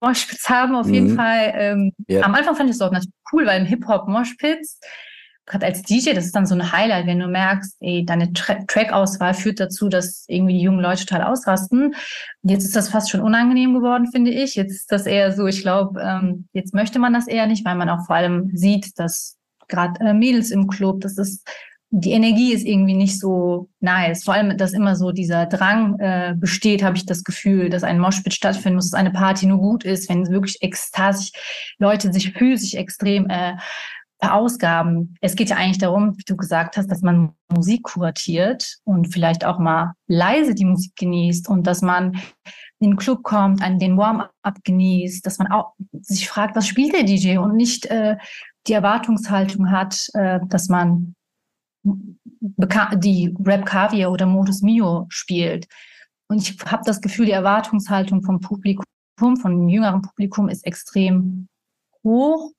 Moshpits 0.00 0.48
haben 0.48 0.74
auf 0.74 0.88
mhm. 0.88 0.94
jeden 0.94 1.14
Fall, 1.14 1.52
ähm, 1.54 1.92
ja. 2.08 2.22
am 2.22 2.34
Anfang 2.34 2.56
fand 2.56 2.70
ich 2.70 2.74
es 2.74 2.82
auch 2.82 2.90
natürlich 2.90 3.14
cool, 3.32 3.46
weil 3.46 3.60
im 3.60 3.68
Hip-Hop 3.68 4.08
Moshpits, 4.08 4.80
gerade 5.46 5.64
als 5.64 5.82
DJ, 5.82 6.14
das 6.14 6.24
ist 6.24 6.34
dann 6.34 6.44
so 6.44 6.56
ein 6.56 6.72
Highlight, 6.72 7.06
wenn 7.06 7.20
du 7.20 7.28
merkst, 7.28 7.76
ey, 7.78 8.04
deine 8.04 8.32
Tra 8.32 8.56
Track-Auswahl 8.66 9.34
führt 9.34 9.60
dazu, 9.60 9.88
dass 9.88 10.24
irgendwie 10.26 10.54
die 10.54 10.62
jungen 10.62 10.80
Leute 10.80 11.06
total 11.06 11.22
ausrasten. 11.22 11.94
Und 12.42 12.50
jetzt 12.50 12.64
ist 12.64 12.74
das 12.74 12.88
fast 12.88 13.10
schon 13.10 13.20
unangenehm 13.20 13.74
geworden, 13.74 14.10
finde 14.10 14.32
ich. 14.32 14.56
Jetzt 14.56 14.72
ist 14.72 14.90
das 14.90 15.06
eher 15.06 15.30
so, 15.30 15.46
ich 15.46 15.60
glaube, 15.60 16.00
ähm, 16.02 16.48
jetzt 16.52 16.74
möchte 16.74 16.98
man 16.98 17.12
das 17.12 17.28
eher 17.28 17.46
nicht, 17.46 17.64
weil 17.64 17.76
man 17.76 17.88
auch 17.88 18.06
vor 18.06 18.16
allem 18.16 18.50
sieht, 18.54 18.98
dass 18.98 19.36
gerade 19.68 20.00
äh, 20.00 20.14
Mädels 20.14 20.50
im 20.50 20.66
Club, 20.66 21.02
das 21.02 21.16
ist 21.16 21.48
die 21.90 22.12
Energie 22.12 22.52
ist 22.52 22.66
irgendwie 22.66 22.94
nicht 22.94 23.20
so 23.20 23.68
nice. 23.80 24.24
Vor 24.24 24.34
allem, 24.34 24.56
dass 24.56 24.72
immer 24.72 24.96
so 24.96 25.12
dieser 25.12 25.46
Drang 25.46 25.98
äh, 26.00 26.34
besteht, 26.36 26.82
habe 26.82 26.96
ich 26.96 27.06
das 27.06 27.22
Gefühl, 27.22 27.70
dass 27.70 27.84
ein 27.84 28.00
Moshpit 28.00 28.34
stattfinden 28.34 28.76
muss, 28.76 28.90
dass 28.90 28.98
eine 28.98 29.12
Party 29.12 29.46
nur 29.46 29.58
gut 29.58 29.84
ist, 29.84 30.08
wenn 30.08 30.28
wirklich 30.28 30.62
ekstasisch 30.62 31.30
Leute 31.78 32.12
sich 32.12 32.32
physisch 32.32 32.74
extrem 32.74 33.28
äh, 33.30 33.54
verausgaben. 34.20 35.14
Es 35.20 35.36
geht 35.36 35.50
ja 35.50 35.56
eigentlich 35.56 35.78
darum, 35.78 36.16
wie 36.18 36.24
du 36.26 36.36
gesagt 36.36 36.76
hast, 36.76 36.90
dass 36.90 37.02
man 37.02 37.32
Musik 37.54 37.84
kuratiert 37.84 38.78
und 38.84 39.12
vielleicht 39.12 39.44
auch 39.44 39.58
mal 39.58 39.92
leise 40.08 40.54
die 40.54 40.64
Musik 40.64 40.96
genießt 40.96 41.48
und 41.48 41.66
dass 41.66 41.82
man 41.82 42.20
in 42.78 42.90
den 42.90 42.96
Club 42.96 43.22
kommt, 43.22 43.62
an 43.62 43.78
den 43.78 43.96
Warm-up 43.96 44.64
genießt, 44.64 45.24
dass 45.24 45.38
man 45.38 45.50
auch 45.52 45.74
sich 45.92 46.28
fragt, 46.28 46.56
was 46.56 46.66
spielt 46.66 46.94
der 46.94 47.04
DJ 47.04 47.38
und 47.38 47.56
nicht 47.56 47.86
äh, 47.86 48.16
die 48.66 48.72
Erwartungshaltung 48.72 49.70
hat, 49.70 50.08
äh, 50.14 50.40
dass 50.48 50.68
man 50.68 51.14
die 52.96 53.34
Rap 53.44 53.66
Caviar 53.66 54.10
oder 54.10 54.26
Modus 54.26 54.62
Mio 54.62 55.06
spielt. 55.08 55.66
Und 56.28 56.38
ich 56.38 56.58
habe 56.64 56.82
das 56.84 57.00
Gefühl, 57.00 57.26
die 57.26 57.32
Erwartungshaltung 57.32 58.22
vom 58.22 58.40
Publikum, 58.40 58.84
vom 59.18 59.68
jüngeren 59.68 60.02
Publikum 60.02 60.48
ist 60.48 60.66
extrem 60.66 61.48
hoch. 62.02 62.52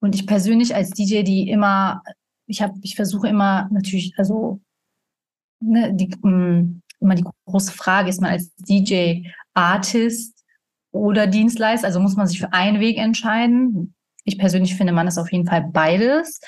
Und 0.00 0.14
ich 0.14 0.26
persönlich 0.26 0.74
als 0.74 0.90
DJ, 0.90 1.22
die 1.22 1.48
immer, 1.48 2.02
ich 2.46 2.62
habe, 2.62 2.74
ich 2.82 2.96
versuche 2.96 3.28
immer 3.28 3.68
natürlich, 3.70 4.14
also 4.16 4.60
ne, 5.60 5.92
die, 5.94 6.08
mm, 6.08 6.82
immer 7.00 7.14
die 7.14 7.24
große 7.46 7.72
Frage, 7.72 8.10
ist 8.10 8.20
man 8.20 8.30
als 8.30 8.54
DJ 8.56 9.28
Artist 9.54 10.44
oder 10.92 11.26
Dienstleister? 11.26 11.86
Also 11.86 12.00
muss 12.00 12.16
man 12.16 12.26
sich 12.26 12.40
für 12.40 12.52
einen 12.52 12.80
Weg 12.80 12.98
entscheiden? 12.98 13.94
Ich 14.24 14.38
persönlich 14.38 14.74
finde, 14.74 14.92
man 14.92 15.06
ist 15.06 15.18
auf 15.18 15.32
jeden 15.32 15.46
Fall 15.46 15.68
beides. 15.72 16.40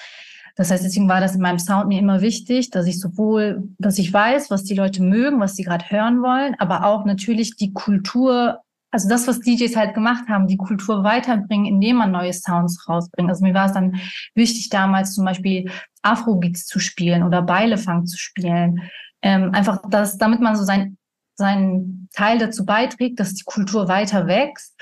Das 0.57 0.71
heißt, 0.71 0.85
deswegen 0.85 1.09
war 1.09 1.21
das 1.21 1.35
in 1.35 1.41
meinem 1.41 1.59
Sound 1.59 1.89
mir 1.89 1.99
immer 1.99 2.21
wichtig, 2.21 2.71
dass 2.71 2.87
ich 2.87 3.01
sowohl, 3.01 3.69
dass 3.79 3.99
ich 3.99 4.13
weiß, 4.13 4.51
was 4.51 4.65
die 4.65 4.75
Leute 4.75 5.03
mögen, 5.03 5.41
was 5.41 5.57
sie 5.57 5.65
gerade 5.65 5.85
hören 5.89 6.23
wollen, 6.23 6.55
aber 6.59 6.85
auch 6.85 7.05
natürlich 7.05 7.57
die 7.57 7.73
Kultur, 7.73 8.61
also 8.91 9.09
das, 9.09 9.27
was 9.27 9.41
DJs 9.41 9.75
halt 9.77 9.95
gemacht 9.95 10.29
haben, 10.29 10.47
die 10.47 10.59
Kultur 10.59 11.05
weiterbringen, 11.05 11.67
indem 11.67 11.97
man 11.97 12.11
neue 12.11 12.35
Sounds 12.35 12.87
rausbringt. 12.87 13.31
Also 13.31 13.45
mir 13.45 13.55
war 13.55 13.67
es 13.67 13.73
dann 13.73 13.99
wichtig, 14.35 14.69
damals 14.69 15.15
zum 15.15 15.25
Beispiel 15.25 15.71
Afrobeats 16.03 16.67
zu 16.67 16.79
spielen 16.79 17.23
oder 17.23 17.41
Beilefang 17.41 18.05
zu 18.07 18.19
spielen. 18.19 18.83
Ähm, 19.23 19.55
einfach, 19.55 19.81
dass, 19.89 20.19
damit 20.19 20.41
man 20.41 20.57
so 20.57 20.65
sein, 20.65 20.99
seinen 21.37 22.09
Teil 22.13 22.39
dazu 22.39 22.67
beiträgt, 22.67 23.21
dass 23.21 23.33
die 23.33 23.45
Kultur 23.45 23.89
weiter 23.89 24.27
wächst. 24.27 24.79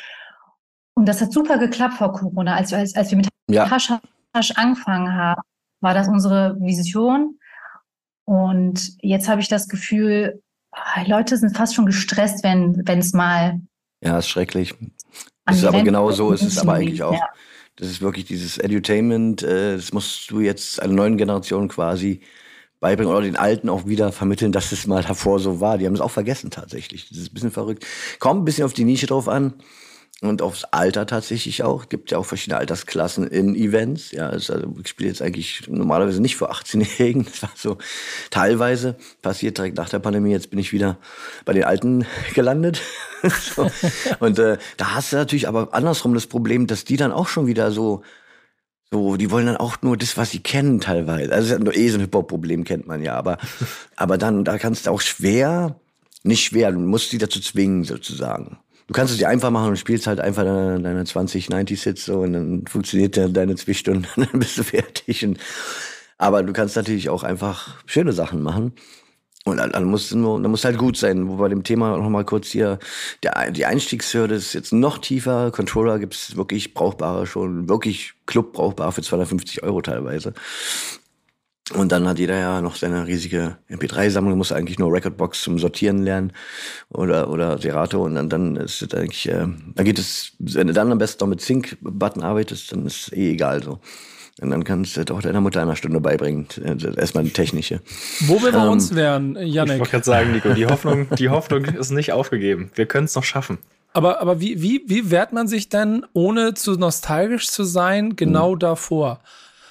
Und 0.94 1.06
das 1.06 1.20
hat 1.20 1.32
super 1.32 1.58
geklappt 1.58 1.94
vor 1.94 2.12
Corona, 2.12 2.56
als, 2.56 2.72
als, 2.72 2.96
als 2.96 3.10
wir 3.10 3.18
mit 3.18 3.28
ja. 3.48 3.70
Hasch, 3.70 3.92
Hasch 4.34 4.50
angefangen 4.56 5.14
haben 5.14 5.40
war 5.80 5.94
das 5.94 6.08
unsere 6.08 6.56
Vision. 6.60 7.38
Und 8.24 8.92
jetzt 9.00 9.28
habe 9.28 9.40
ich 9.40 9.48
das 9.48 9.68
Gefühl, 9.68 10.42
ah, 10.72 11.02
Leute 11.06 11.36
sind 11.36 11.56
fast 11.56 11.74
schon 11.74 11.86
gestresst, 11.86 12.44
wenn 12.44 12.84
es 12.86 13.12
mal. 13.12 13.60
Ja, 14.02 14.18
ist 14.18 14.28
schrecklich. 14.28 14.74
Das 15.46 15.58
ist 15.58 15.64
aber 15.64 15.82
genau 15.82 16.10
so 16.12 16.32
ist 16.32 16.42
es 16.42 16.58
aber 16.58 16.74
eigentlich 16.74 17.02
auch. 17.02 17.12
Ja. 17.12 17.28
Das 17.76 17.88
ist 17.88 18.02
wirklich 18.02 18.26
dieses 18.26 18.58
Edutainment, 18.58 19.42
äh, 19.42 19.76
das 19.76 19.92
musst 19.92 20.30
du 20.30 20.40
jetzt 20.40 20.82
einer 20.82 20.92
neuen 20.92 21.16
Generation 21.16 21.68
quasi 21.68 22.20
beibringen 22.78 23.12
oder 23.12 23.22
den 23.22 23.36
Alten 23.36 23.68
auch 23.68 23.86
wieder 23.86 24.12
vermitteln, 24.12 24.52
dass 24.52 24.72
es 24.72 24.86
mal 24.86 25.02
davor 25.02 25.38
so 25.38 25.60
war. 25.60 25.78
Die 25.78 25.86
haben 25.86 25.94
es 25.94 26.00
auch 26.00 26.10
vergessen 26.10 26.50
tatsächlich. 26.50 27.08
Das 27.08 27.18
ist 27.18 27.30
ein 27.30 27.34
bisschen 27.34 27.50
verrückt. 27.50 27.86
Kommt 28.18 28.42
ein 28.42 28.44
bisschen 28.44 28.64
auf 28.64 28.72
die 28.72 28.84
Nische 28.84 29.06
drauf 29.06 29.28
an 29.28 29.54
und 30.22 30.42
aufs 30.42 30.64
Alter 30.64 31.06
tatsächlich 31.06 31.62
auch. 31.62 31.88
Gibt 31.88 32.10
ja 32.10 32.18
auch 32.18 32.26
verschiedene 32.26 32.58
Altersklassen 32.58 33.26
in 33.26 33.54
Events. 33.54 34.12
Ja, 34.12 34.28
also 34.28 34.54
ich 34.82 34.88
spiele 34.88 35.08
jetzt 35.08 35.22
eigentlich 35.22 35.66
normalerweise 35.68 36.20
nicht 36.20 36.36
vor 36.36 36.52
18-Jährigen. 36.52 37.26
Das 37.30 37.42
war 37.42 37.50
so 37.54 37.78
teilweise 38.30 38.96
passiert 39.22 39.56
direkt 39.56 39.76
nach 39.76 39.88
der 39.88 39.98
Pandemie. 39.98 40.32
Jetzt 40.32 40.50
bin 40.50 40.58
ich 40.58 40.72
wieder 40.72 40.98
bei 41.44 41.52
den 41.52 41.64
Alten 41.64 42.04
gelandet. 42.34 42.82
so. 43.54 43.70
Und 44.18 44.38
äh, 44.38 44.58
da 44.76 44.94
hast 44.94 45.12
du 45.12 45.16
natürlich 45.16 45.48
aber 45.48 45.72
andersrum 45.72 46.12
das 46.12 46.26
Problem, 46.26 46.66
dass 46.66 46.84
die 46.84 46.96
dann 46.96 47.12
auch 47.12 47.28
schon 47.28 47.46
wieder 47.46 47.70
so 47.70 48.02
so, 48.92 49.16
die 49.16 49.30
wollen 49.30 49.46
dann 49.46 49.56
auch 49.56 49.76
nur 49.82 49.96
das, 49.96 50.16
was 50.16 50.32
sie 50.32 50.40
kennen 50.40 50.80
teilweise. 50.80 51.32
Also 51.32 51.56
nur 51.58 51.76
eh 51.76 51.88
so 51.90 51.98
ein 51.98 52.00
Hip-Hop-Problem 52.00 52.64
kennt 52.64 52.88
man 52.88 53.04
ja, 53.04 53.14
aber 53.14 53.38
aber 53.94 54.18
dann 54.18 54.44
da 54.44 54.58
kannst 54.58 54.86
du 54.86 54.90
auch 54.90 55.00
schwer, 55.00 55.76
nicht 56.24 56.44
schwer, 56.44 56.72
du 56.72 56.80
musst 56.80 57.10
sie 57.10 57.18
dazu 57.18 57.40
zwingen 57.40 57.84
sozusagen 57.84 58.58
du 58.90 58.94
kannst 58.94 59.12
es 59.12 59.18
dir 59.20 59.28
einfach 59.28 59.50
machen 59.50 59.68
und 59.68 59.76
spielst 59.76 60.08
halt 60.08 60.18
einfach 60.18 60.42
deine, 60.42 60.80
deine 60.80 61.04
20 61.04 61.48
90 61.48 61.80
Sits 61.80 62.04
so 62.06 62.22
und 62.22 62.32
dann 62.32 62.66
funktioniert 62.66 63.16
deine 63.16 63.54
zwei 63.54 63.72
Stunden 63.72 64.04
und 64.16 64.32
dann 64.32 64.40
bist 64.40 64.58
du 64.58 64.64
fertig. 64.64 65.24
Und, 65.24 65.38
aber 66.18 66.42
du 66.42 66.52
kannst 66.52 66.74
natürlich 66.74 67.08
auch 67.08 67.22
einfach 67.22 67.76
schöne 67.86 68.12
Sachen 68.12 68.42
machen. 68.42 68.72
Und 69.44 69.58
dann 69.58 69.84
musst 69.84 70.10
du 70.10 70.18
nur, 70.18 70.42
dann 70.42 70.50
muss 70.50 70.64
halt 70.64 70.76
gut 70.76 70.96
sein. 70.96 71.28
Wo 71.28 71.36
bei 71.36 71.48
dem 71.48 71.62
Thema 71.62 71.96
noch 71.96 72.10
mal 72.10 72.24
kurz 72.24 72.48
hier, 72.48 72.80
der, 73.22 73.52
die 73.52 73.64
Einstiegshürde 73.64 74.34
ist 74.34 74.54
jetzt 74.54 74.72
noch 74.72 74.98
tiefer. 74.98 75.52
Controller 75.52 76.00
gibt's 76.00 76.34
wirklich 76.34 76.74
brauchbare 76.74 77.26
schon, 77.26 77.68
wirklich 77.68 78.14
Club 78.26 78.52
brauchbar 78.52 78.90
für 78.90 79.02
250 79.02 79.62
Euro 79.62 79.82
teilweise. 79.82 80.34
Und 81.74 81.92
dann 81.92 82.08
hat 82.08 82.18
jeder 82.18 82.36
ja 82.36 82.60
noch 82.60 82.74
seine 82.74 83.06
riesige 83.06 83.56
MP3-Sammlung, 83.70 84.36
muss 84.36 84.50
eigentlich 84.50 84.78
nur 84.78 84.92
Recordbox 84.92 85.42
zum 85.42 85.58
Sortieren 85.58 86.02
lernen 86.02 86.32
oder, 86.88 87.30
oder 87.30 87.58
Serato 87.58 88.04
und 88.04 88.16
dann, 88.16 88.28
dann 88.28 88.56
ist 88.56 88.82
es 88.82 88.92
eigentlich, 88.92 89.28
äh, 89.28 89.46
dann 89.74 89.84
geht 89.84 89.98
es, 89.98 90.32
wenn 90.40 90.66
du 90.66 90.72
dann 90.72 90.90
am 90.90 90.98
besten 90.98 91.22
noch 91.22 91.28
mit 91.28 91.40
Sync-Button 91.40 92.22
arbeitest, 92.22 92.72
dann 92.72 92.86
ist 92.86 93.08
es 93.08 93.12
eh 93.12 93.32
egal 93.32 93.62
so. 93.62 93.78
Und 94.40 94.50
dann 94.50 94.64
kannst 94.64 94.96
du 94.96 95.14
auch 95.14 95.22
deiner 95.22 95.40
Mutter 95.40 95.60
einer 95.60 95.76
Stunde 95.76 96.00
beibringen. 96.00 96.46
Äh, 96.64 96.76
erstmal 96.96 97.24
eine 97.24 97.32
technische. 97.32 97.80
Wo 98.20 98.42
wir 98.42 98.52
bei 98.52 98.64
ähm, 98.64 98.70
uns 98.70 98.94
wären, 98.94 99.36
Janek. 99.36 99.74
Ich 99.74 99.80
wollte 99.80 99.90
gerade 99.90 100.04
sagen, 100.04 100.32
Nico, 100.32 100.54
die 100.54 100.66
Hoffnung, 100.66 101.08
die 101.18 101.28
Hoffnung 101.28 101.64
ist 101.66 101.90
nicht 101.90 102.12
aufgegeben. 102.12 102.70
Wir 102.74 102.86
können 102.86 103.04
es 103.04 103.14
noch 103.14 103.24
schaffen. 103.24 103.58
Aber, 103.92 104.20
aber 104.20 104.40
wie, 104.40 104.62
wie, 104.62 104.82
wie 104.86 105.10
wehrt 105.10 105.32
man 105.32 105.46
sich 105.46 105.68
denn, 105.68 106.06
ohne 106.14 106.54
zu 106.54 106.72
nostalgisch 106.72 107.50
zu 107.50 107.64
sein, 107.64 108.16
genau 108.16 108.52
hm. 108.52 108.58
davor? 108.60 109.20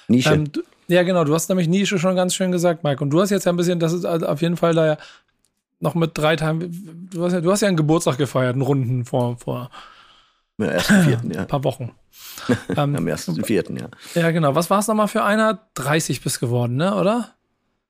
Nische. 0.08 0.34
Ähm, 0.34 0.50
ja, 0.90 1.02
genau. 1.02 1.24
Du 1.24 1.34
hast 1.34 1.48
nämlich 1.48 1.68
Nische 1.68 1.98
schon 1.98 2.16
ganz 2.16 2.34
schön 2.34 2.52
gesagt, 2.52 2.84
Mike. 2.84 3.02
Und 3.02 3.10
du 3.10 3.20
hast 3.20 3.30
jetzt 3.30 3.46
ja 3.46 3.52
ein 3.52 3.56
bisschen, 3.56 3.78
das 3.78 3.92
ist 3.92 4.04
auf 4.04 4.42
jeden 4.42 4.56
Fall 4.56 4.74
da 4.74 4.96
noch 5.78 5.94
mit 5.94 6.10
drei 6.14 6.36
Tagen, 6.36 7.08
du 7.10 7.24
hast 7.24 7.32
ja, 7.32 7.40
du 7.40 7.50
hast 7.50 7.62
ja 7.62 7.68
einen 7.68 7.76
Geburtstag 7.76 8.18
gefeiert, 8.18 8.52
einen 8.52 8.62
Runden 8.62 9.04
vor, 9.04 9.38
vor 9.38 9.70
Am 10.58 10.66
ersten 10.68 11.02
vierten, 11.04 11.30
ja. 11.30 11.40
ein 11.40 11.46
paar 11.46 11.64
Wochen. 11.64 11.92
ähm, 12.76 12.96
Am 12.96 13.06
ersten 13.06 13.42
vierten, 13.44 13.76
ja. 13.76 13.88
Ja, 14.14 14.30
genau. 14.30 14.54
Was 14.54 14.68
war 14.68 14.80
es 14.80 14.88
nochmal 14.88 15.08
für 15.08 15.22
einer? 15.22 15.60
30 15.74 16.20
bist 16.22 16.40
geworden, 16.40 16.76
ne, 16.76 16.94
oder? 16.94 17.34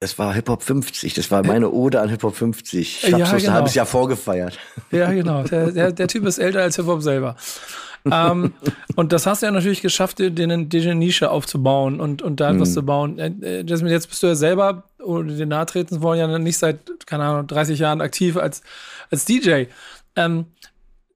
Das 0.01 0.19
war 0.19 0.33
Hip 0.33 0.49
Hop 0.49 0.63
50. 0.63 1.13
Das 1.15 1.31
war 1.31 1.45
meine 1.45 1.71
Ode 1.71 2.01
an 2.01 2.09
Hip 2.09 2.23
Hop 2.23 2.35
50. 2.35 3.05
Ich 3.05 3.11
Ja, 3.11 3.19
hab's 3.19 3.33
ja, 3.33 3.37
genau. 3.39 3.49
ein 3.51 3.55
halbes 3.55 3.75
Jahr 3.75 3.87
vorgefeiert. 3.87 4.59
Ja, 4.91 5.13
genau. 5.13 5.43
Der, 5.43 5.73
der, 5.73 5.93
der 5.93 6.09
Typ 6.09 6.25
ist 6.25 6.39
älter 6.39 6.63
als 6.63 6.77
Hip-Hop 6.77 7.03
selber. 7.03 7.37
Ähm, 8.11 8.53
und 8.97 9.13
das 9.13 9.27
hast 9.27 9.43
du 9.43 9.47
ja 9.47 9.53
natürlich 9.53 9.83
geschafft, 9.83 10.19
dir 10.19 10.27
eine, 10.31 10.55
eine 10.55 10.95
Nische 10.95 11.31
aufzubauen 11.31 12.01
und, 12.01 12.23
und 12.23 12.41
da 12.41 12.53
etwas 12.53 12.71
Mhm. 12.71 12.75
zu 12.75 12.83
bauen. 12.85 13.19
Äh, 13.19 13.33
äh, 13.43 13.65
Jasmine, 13.67 13.93
jetzt 13.93 14.09
bist 14.09 14.23
du 14.23 14.27
ja 14.29 14.35
selber, 14.35 14.85
ohne 15.03 15.35
dir 15.35 15.47
nahe 15.47 15.67
treten 15.67 15.97
zu 15.97 16.03
wollen, 16.03 16.19
ja 16.19 16.39
nicht 16.39 16.59
seit, 16.59 16.79
keine 17.07 17.25
Ahnung, 17.25 17.47
30 17.47 17.79
Jahren 17.79 18.01
aktiv 18.01 18.37
als, 18.37 18.63
als 19.11 19.25
DJ. 19.25 19.65
Ähm, 20.17 20.47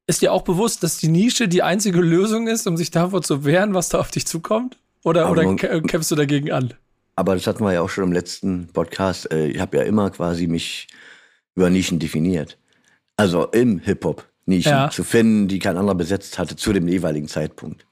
ist 0.07 0.21
dir 0.21 0.33
auch 0.33 0.43
bewusst, 0.43 0.83
dass 0.83 0.99
die 0.99 1.09
Nische 1.09 1.49
die 1.49 1.63
einzige 1.63 2.01
Lösung 2.01 2.47
ist, 2.49 2.67
um 2.67 2.77
sich 2.77 2.91
davor 2.91 3.23
zu 3.23 3.45
wehren, 3.45 3.73
was 3.75 3.89
da 3.89 4.01
auf 4.01 4.11
dich 4.11 4.27
zukommt? 4.27 4.77
Oder, 5.03 5.27
Aber 5.27 5.47
oder 5.47 5.57
kämpfst 5.57 6.11
du 6.11 6.15
dagegen 6.15 6.51
an? 6.53 6.75
Aber 7.17 7.35
das 7.35 7.47
hatten 7.47 7.65
wir 7.65 7.73
ja 7.73 7.81
auch 7.81 7.89
schon 7.91 8.05
im 8.05 8.13
letzten 8.13 8.69
Podcast. 8.73 9.31
Äh, 9.33 9.47
Ich 9.49 9.61
habe 9.61 9.77
ja 9.79 9.83
immer 9.85 10.11
quasi 10.11 10.47
mich 10.47 10.89
über 11.55 11.71
Nischen 11.71 11.99
definiert. 11.99 12.59
Also 13.17 13.47
im 13.47 13.79
Hip-Hop 13.79 14.25
Nischen 14.47 14.73
Ja. 14.73 14.91
zu 14.91 15.05
finden, 15.05 15.49
die 15.49 15.59
kein 15.59 15.77
anderer 15.77 15.95
besetzt 15.95 16.39
hatte 16.39 16.57
zu 16.57 16.73
dem 16.73 16.89
jeweiligen 16.89 17.29
Zeitpunkt. 17.29 17.87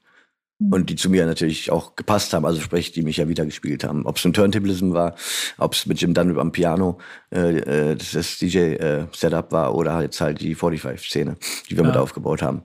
Und 0.71 0.89
die 0.89 0.95
zu 0.95 1.09
mir 1.09 1.25
natürlich 1.25 1.71
auch 1.71 1.95
gepasst 1.95 2.33
haben, 2.33 2.45
also 2.45 2.61
sprich, 2.61 2.91
die 2.93 3.01
mich 3.01 3.17
ja 3.17 3.27
wieder 3.27 3.45
gespielt 3.45 3.83
haben. 3.83 4.05
Ob 4.05 4.17
es 4.17 4.23
ein 4.23 4.33
Turntablism 4.33 4.93
war, 4.93 5.15
ob 5.57 5.73
es 5.73 5.85
mit 5.87 5.99
Jim 5.99 6.13
Dunlop 6.13 6.37
am 6.37 6.51
Piano 6.53 6.99
äh, 7.33 7.57
äh, 7.91 7.95
das, 7.95 8.37
DJ-Setup 8.37 9.51
war 9.51 9.75
oder 9.75 10.01
jetzt 10.01 10.21
halt 10.21 10.39
die 10.39 10.55
45-Szene, 10.55 11.35
die 11.69 11.75
wir 11.75 11.83
mit 11.83 11.97
aufgebaut 11.97 12.41
haben. 12.41 12.61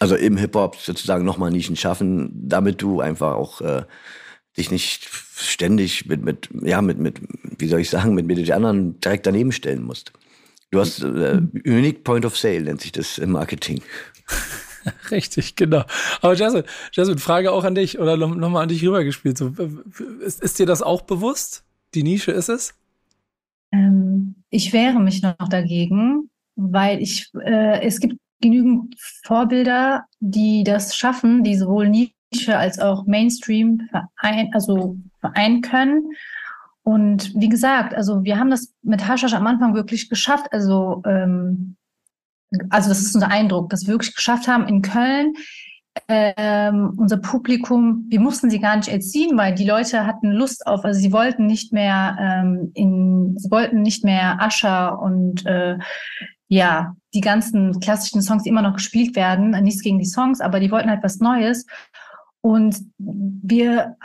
Also 0.00 0.16
im 0.16 0.36
Hip-Hop 0.36 0.76
sozusagen 0.76 1.24
nochmal 1.24 1.50
Nischen 1.50 1.76
schaffen, 1.76 2.30
damit 2.34 2.82
du 2.82 3.00
einfach 3.00 3.34
auch 3.34 3.60
äh, 3.60 3.84
dich 4.56 4.70
nicht 4.70 5.08
ständig 5.36 6.06
mit, 6.06 6.24
mit, 6.24 6.48
ja, 6.62 6.82
mit, 6.82 6.98
mit, 6.98 7.20
wie 7.58 7.68
soll 7.68 7.80
ich 7.80 7.90
sagen, 7.90 8.14
mit, 8.14 8.26
mit 8.26 8.38
den 8.38 8.50
anderen 8.52 8.98
direkt 9.00 9.26
daneben 9.26 9.52
stellen 9.52 9.84
musst. 9.84 10.12
Du 10.70 10.80
hast 10.80 11.02
äh, 11.02 11.40
Unique 11.64 12.04
Point 12.04 12.24
of 12.24 12.36
Sale, 12.36 12.62
nennt 12.62 12.80
sich 12.80 12.92
das 12.92 13.18
im 13.18 13.30
Marketing. 13.30 13.82
Richtig, 15.10 15.56
genau. 15.56 15.84
Aber 16.20 16.34
Jasmine, 16.34 16.64
Jasmine, 16.92 17.18
Frage 17.18 17.52
auch 17.52 17.64
an 17.64 17.74
dich 17.74 17.98
oder 17.98 18.16
nochmal 18.16 18.38
noch 18.38 18.50
mal 18.50 18.62
an 18.62 18.68
dich 18.68 18.84
rübergespielt. 18.84 19.38
So, 19.38 19.52
äh, 19.58 20.24
ist, 20.24 20.42
ist 20.42 20.58
dir 20.58 20.66
das 20.66 20.82
auch 20.82 21.02
bewusst? 21.02 21.64
Die 21.94 22.02
Nische 22.02 22.32
ist 22.32 22.48
es? 22.48 22.74
Ähm, 23.72 24.34
ich 24.50 24.72
wehre 24.72 25.00
mich 25.00 25.22
noch 25.22 25.48
dagegen, 25.48 26.30
weil 26.56 27.00
ich, 27.00 27.30
äh, 27.44 27.82
es 27.82 28.00
gibt 28.00 28.16
genügend 28.40 28.94
Vorbilder, 29.24 30.04
die 30.20 30.62
das 30.64 30.96
schaffen, 30.96 31.42
die 31.42 31.56
sowohl 31.56 31.88
Nische 31.88 32.56
als 32.56 32.78
auch 32.78 33.06
Mainstream 33.06 33.88
verein, 33.90 34.50
also 34.52 34.96
vereinen 35.20 35.62
können. 35.62 36.10
Und 36.86 37.34
wie 37.34 37.48
gesagt, 37.48 37.96
also 37.96 38.22
wir 38.22 38.38
haben 38.38 38.48
das 38.48 38.72
mit 38.82 39.08
Haschasch 39.08 39.34
am 39.34 39.48
Anfang 39.48 39.74
wirklich 39.74 40.08
geschafft. 40.08 40.46
Also, 40.52 41.02
ähm, 41.04 41.74
also 42.70 42.88
das 42.88 43.00
ist 43.00 43.12
unser 43.12 43.28
Eindruck, 43.28 43.70
dass 43.70 43.88
wir 43.88 43.94
wirklich 43.94 44.14
geschafft 44.14 44.46
haben 44.46 44.68
in 44.68 44.82
Köln. 44.82 45.34
Ähm, 46.06 46.92
unser 46.96 47.16
Publikum, 47.16 48.06
wir 48.08 48.20
mussten 48.20 48.50
sie 48.50 48.60
gar 48.60 48.76
nicht 48.76 48.86
erziehen, 48.86 49.36
weil 49.36 49.56
die 49.56 49.66
Leute 49.66 50.06
hatten 50.06 50.30
Lust 50.30 50.64
auf, 50.68 50.84
also 50.84 51.00
sie 51.00 51.12
wollten 51.12 51.46
nicht 51.46 51.72
mehr 51.72 52.16
ähm, 52.20 52.70
in, 52.74 53.36
sie 53.36 53.50
wollten 53.50 53.82
nicht 53.82 54.04
mehr 54.04 54.40
Ascher 54.40 55.00
und 55.00 55.44
äh, 55.44 55.78
ja, 56.46 56.94
die 57.14 57.20
ganzen 57.20 57.80
klassischen 57.80 58.22
Songs, 58.22 58.44
die 58.44 58.50
immer 58.50 58.62
noch 58.62 58.74
gespielt 58.74 59.16
werden, 59.16 59.50
nichts 59.64 59.82
gegen 59.82 59.98
die 59.98 60.04
Songs, 60.04 60.40
aber 60.40 60.60
die 60.60 60.70
wollten 60.70 60.90
halt 60.90 61.02
was 61.02 61.18
Neues. 61.18 61.66
Und 62.42 62.78
wir, 62.98 63.96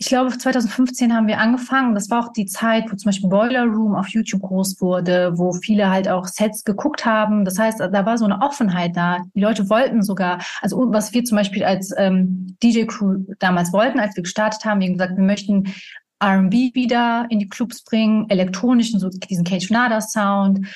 ich 0.00 0.06
glaube, 0.06 0.36
2015 0.36 1.12
haben 1.12 1.26
wir 1.26 1.38
angefangen. 1.38 1.96
Das 1.96 2.08
war 2.08 2.24
auch 2.24 2.32
die 2.32 2.46
Zeit, 2.46 2.84
wo 2.84 2.94
zum 2.94 3.08
Beispiel 3.08 3.28
Boiler 3.28 3.64
Room 3.64 3.96
auf 3.96 4.08
YouTube 4.08 4.42
groß 4.42 4.80
wurde, 4.80 5.36
wo 5.36 5.52
viele 5.52 5.90
halt 5.90 6.08
auch 6.08 6.26
Sets 6.26 6.62
geguckt 6.62 7.04
haben. 7.04 7.44
Das 7.44 7.58
heißt, 7.58 7.80
da 7.80 8.06
war 8.06 8.16
so 8.16 8.24
eine 8.24 8.40
Offenheit 8.40 8.96
da. 8.96 9.24
Die 9.34 9.40
Leute 9.40 9.68
wollten 9.68 10.04
sogar, 10.04 10.40
also 10.62 10.92
was 10.92 11.12
wir 11.12 11.24
zum 11.24 11.36
Beispiel 11.36 11.64
als 11.64 11.92
ähm, 11.96 12.56
DJ-Crew 12.62 13.24
damals 13.40 13.72
wollten, 13.72 13.98
als 13.98 14.14
wir 14.14 14.22
gestartet 14.22 14.64
haben, 14.64 14.80
wir 14.80 14.86
haben 14.86 14.94
gesagt, 14.94 15.16
wir 15.16 15.24
möchten 15.24 15.74
R&B 16.20 16.74
wieder 16.74 17.26
in 17.30 17.40
die 17.40 17.48
Clubs 17.48 17.82
bringen, 17.82 18.30
elektronischen, 18.30 19.00
so 19.00 19.08
diesen 19.08 19.44
Cage 19.44 19.70
Nada 19.70 20.00
Sound, 20.00 20.66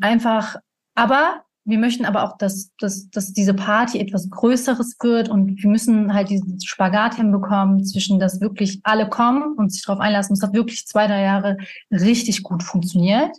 einfach, 0.00 0.56
aber 0.94 1.42
wir 1.68 1.78
möchten 1.78 2.06
aber 2.06 2.24
auch, 2.24 2.38
dass, 2.38 2.74
dass, 2.78 3.10
dass 3.10 3.34
diese 3.34 3.52
Party 3.52 4.00
etwas 4.00 4.30
Größeres 4.30 4.96
wird 5.02 5.28
und 5.28 5.62
wir 5.62 5.70
müssen 5.70 6.14
halt 6.14 6.30
diesen 6.30 6.58
Spagat 6.62 7.16
hinbekommen 7.16 7.84
zwischen, 7.84 8.18
dass 8.18 8.40
wirklich 8.40 8.80
alle 8.84 9.08
kommen 9.08 9.52
und 9.52 9.70
sich 9.70 9.84
darauf 9.84 10.00
einlassen. 10.00 10.32
Es 10.32 10.42
hat 10.42 10.54
wirklich 10.54 10.86
zwei, 10.86 11.06
drei 11.06 11.22
Jahre 11.22 11.58
richtig 11.90 12.42
gut 12.42 12.62
funktioniert. 12.62 13.36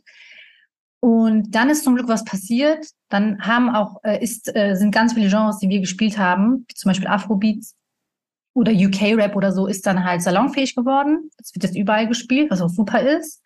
Und 0.99 1.55
dann 1.55 1.69
ist 1.71 1.83
zum 1.83 1.95
Glück 1.95 2.07
was 2.07 2.23
passiert. 2.23 2.85
Dann 3.09 3.41
haben 3.41 3.73
auch, 3.73 4.03
äh, 4.03 4.21
ist, 4.23 4.55
äh, 4.55 4.75
sind 4.75 4.91
ganz 4.91 5.13
viele 5.13 5.29
Genres, 5.29 5.57
die 5.57 5.69
wir 5.69 5.79
gespielt 5.79 6.19
haben, 6.19 6.67
zum 6.75 6.89
Beispiel 6.89 7.07
Afrobeats 7.07 7.75
oder 8.53 8.71
UK-Rap 8.71 9.35
oder 9.35 9.51
so, 9.51 9.65
ist 9.65 9.87
dann 9.87 10.03
halt 10.03 10.21
salonfähig 10.21 10.75
geworden. 10.75 11.31
Es 11.37 11.55
wird 11.55 11.63
jetzt 11.63 11.77
überall 11.77 12.07
gespielt, 12.07 12.51
was 12.51 12.61
auch 12.61 12.69
super 12.69 13.01
ist. 13.01 13.41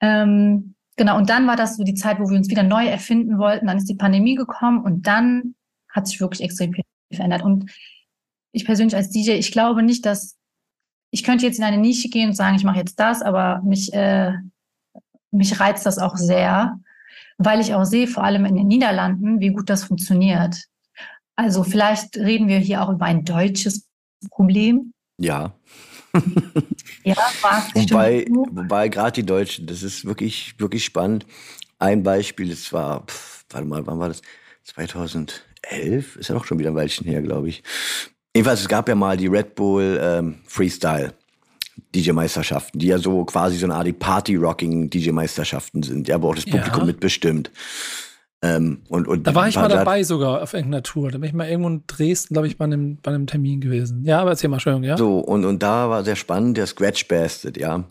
Ähm, 0.00 0.74
genau, 1.00 1.16
und 1.16 1.30
dann 1.30 1.46
war 1.46 1.56
das 1.56 1.78
so 1.78 1.82
die 1.82 1.94
Zeit, 1.94 2.20
wo 2.20 2.28
wir 2.28 2.36
uns 2.36 2.50
wieder 2.50 2.62
neu 2.62 2.86
erfinden 2.86 3.38
wollten. 3.38 3.68
Dann 3.68 3.78
ist 3.78 3.88
die 3.88 3.94
Pandemie 3.94 4.34
gekommen 4.34 4.84
und 4.84 5.06
dann 5.06 5.54
hat 5.88 6.06
sich 6.06 6.20
wirklich 6.20 6.42
extrem 6.42 6.74
viel 6.74 6.84
verändert. 7.10 7.40
Und 7.40 7.70
ich 8.52 8.66
persönlich 8.66 8.94
als 8.94 9.08
DJ, 9.08 9.30
ich 9.30 9.50
glaube 9.50 9.82
nicht, 9.82 10.04
dass 10.04 10.36
ich 11.10 11.24
könnte 11.24 11.46
jetzt 11.46 11.56
in 11.56 11.64
eine 11.64 11.78
Nische 11.78 12.10
gehen 12.10 12.28
und 12.28 12.36
sagen, 12.36 12.54
ich 12.54 12.64
mache 12.64 12.76
jetzt 12.76 13.00
das, 13.00 13.22
aber 13.22 13.62
mich, 13.64 13.94
äh, 13.94 14.34
mich 15.30 15.58
reizt 15.58 15.86
das 15.86 15.98
auch 15.98 16.16
sehr, 16.16 16.78
weil 17.38 17.60
ich 17.60 17.74
auch 17.74 17.84
sehe, 17.84 18.06
vor 18.06 18.22
allem 18.22 18.44
in 18.44 18.56
den 18.56 18.68
Niederlanden, 18.68 19.40
wie 19.40 19.48
gut 19.48 19.70
das 19.70 19.84
funktioniert. 19.84 20.66
Also 21.34 21.64
vielleicht 21.64 22.18
reden 22.18 22.46
wir 22.46 22.58
hier 22.58 22.82
auch 22.82 22.90
über 22.90 23.06
ein 23.06 23.24
deutsches 23.24 23.88
Problem. 24.28 24.92
Ja. 25.18 25.54
Ja, 27.04 27.16
war 27.40 27.66
es 27.74 27.90
Wobei, 27.90 28.26
wobei 28.28 28.88
gerade 28.88 29.12
die 29.12 29.26
Deutschen, 29.26 29.66
das 29.66 29.82
ist 29.82 30.04
wirklich, 30.04 30.54
wirklich 30.58 30.84
spannend. 30.84 31.26
Ein 31.78 32.02
Beispiel, 32.02 32.50
das 32.50 32.72
war, 32.72 33.06
pff, 33.06 33.44
warte 33.50 33.66
mal, 33.66 33.86
wann 33.86 33.98
war 33.98 34.08
das? 34.08 34.22
2011? 34.64 36.16
Ist 36.16 36.28
ja 36.28 36.34
doch 36.34 36.44
schon 36.44 36.58
wieder 36.58 36.70
ein 36.70 36.76
Weilchen 36.76 37.06
her, 37.06 37.22
glaube 37.22 37.48
ich. 37.48 37.62
Jedenfalls, 38.34 38.60
es 38.60 38.68
gab 38.68 38.88
ja 38.88 38.94
mal 38.94 39.16
die 39.16 39.26
Red 39.26 39.54
Bull 39.54 39.98
ähm, 40.00 40.36
Freestyle 40.46 41.14
DJ-Meisterschaften, 41.94 42.78
die 42.78 42.88
ja 42.88 42.98
so 42.98 43.24
quasi 43.24 43.56
so 43.56 43.66
eine 43.66 43.74
Art 43.74 43.98
Party-Rocking-DJ-Meisterschaften 43.98 45.82
sind, 45.82 46.08
ja, 46.08 46.20
wo 46.22 46.30
auch 46.30 46.34
das 46.34 46.44
Ja. 46.44 46.52
Publikum 46.58 46.86
mitbestimmt. 46.86 47.50
Ähm, 48.42 48.80
und, 48.88 49.06
und 49.06 49.26
Da 49.26 49.34
war 49.34 49.48
ich 49.48 49.56
mal 49.56 49.68
da- 49.68 49.76
dabei 49.76 50.02
sogar 50.02 50.42
auf 50.42 50.54
irgendeiner 50.54 50.82
Tour. 50.82 51.10
Da 51.10 51.18
bin 51.18 51.28
ich 51.28 51.34
mal 51.34 51.48
irgendwo 51.48 51.68
in 51.68 51.84
Dresden, 51.86 52.34
glaube 52.34 52.46
ich, 52.48 52.56
bei 52.56 52.64
einem, 52.64 52.96
bei 53.02 53.10
einem 53.10 53.26
Termin 53.26 53.60
gewesen. 53.60 54.02
Ja, 54.04 54.20
aber 54.20 54.30
erzähl 54.30 54.48
mal, 54.48 54.56
Entschuldigung, 54.56 54.84
ja? 54.84 54.96
So, 54.96 55.18
und, 55.18 55.44
und 55.44 55.62
da 55.62 55.90
war 55.90 56.04
sehr 56.04 56.16
spannend, 56.16 56.56
der 56.56 56.66
Scratch 56.66 57.06
Bastard, 57.06 57.58
ja, 57.58 57.84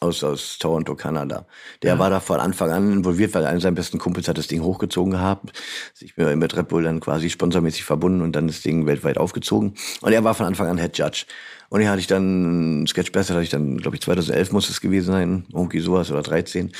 aus, 0.00 0.22
aus 0.22 0.58
Toronto, 0.58 0.94
Kanada. 0.94 1.46
Der 1.82 1.98
war 1.98 2.08
da 2.10 2.20
von 2.20 2.38
Anfang 2.38 2.70
an 2.70 2.92
involviert, 2.92 3.34
weil 3.34 3.46
einer 3.46 3.58
seiner 3.60 3.74
besten 3.74 3.98
Kumpels 3.98 4.28
hat 4.28 4.38
das 4.38 4.46
Ding 4.46 4.62
hochgezogen 4.62 5.12
gehabt, 5.12 5.58
sich 5.94 6.16
mit 6.16 6.36
mit 6.36 6.56
Red 6.56 6.68
Bull 6.68 6.84
dann 6.84 7.00
quasi 7.00 7.30
sponsormäßig 7.30 7.84
verbunden 7.84 8.20
und 8.22 8.36
dann 8.36 8.46
das 8.46 8.60
Ding 8.62 8.86
weltweit 8.86 9.18
aufgezogen. 9.18 9.74
Und 10.02 10.12
er 10.12 10.22
war 10.22 10.34
von 10.34 10.46
Anfang 10.46 10.68
an 10.68 10.78
Head 10.78 10.98
Judge. 10.98 11.24
Und 11.70 11.80
hier 11.80 11.90
hatte 11.90 12.00
ich 12.00 12.06
dann, 12.06 12.86
Sketch 12.86 13.10
Bastard 13.10 13.36
hatte 13.36 13.44
ich 13.44 13.50
dann, 13.50 13.78
glaube 13.78 13.96
ich, 13.96 14.02
2011 14.02 14.52
muss 14.52 14.70
es 14.70 14.80
gewesen 14.80 15.10
sein, 15.12 15.44
irgendwie 15.52 15.80
sowas, 15.80 16.10
oder 16.12 16.22
13. 16.22 16.70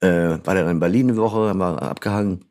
Äh, 0.00 0.38
war 0.44 0.54
dann 0.54 0.68
in 0.68 0.80
Berlin 0.80 1.10
eine 1.10 1.18
Woche, 1.18 1.48
haben 1.48 1.58
wir 1.58 1.82
abgehangen. 1.82 2.44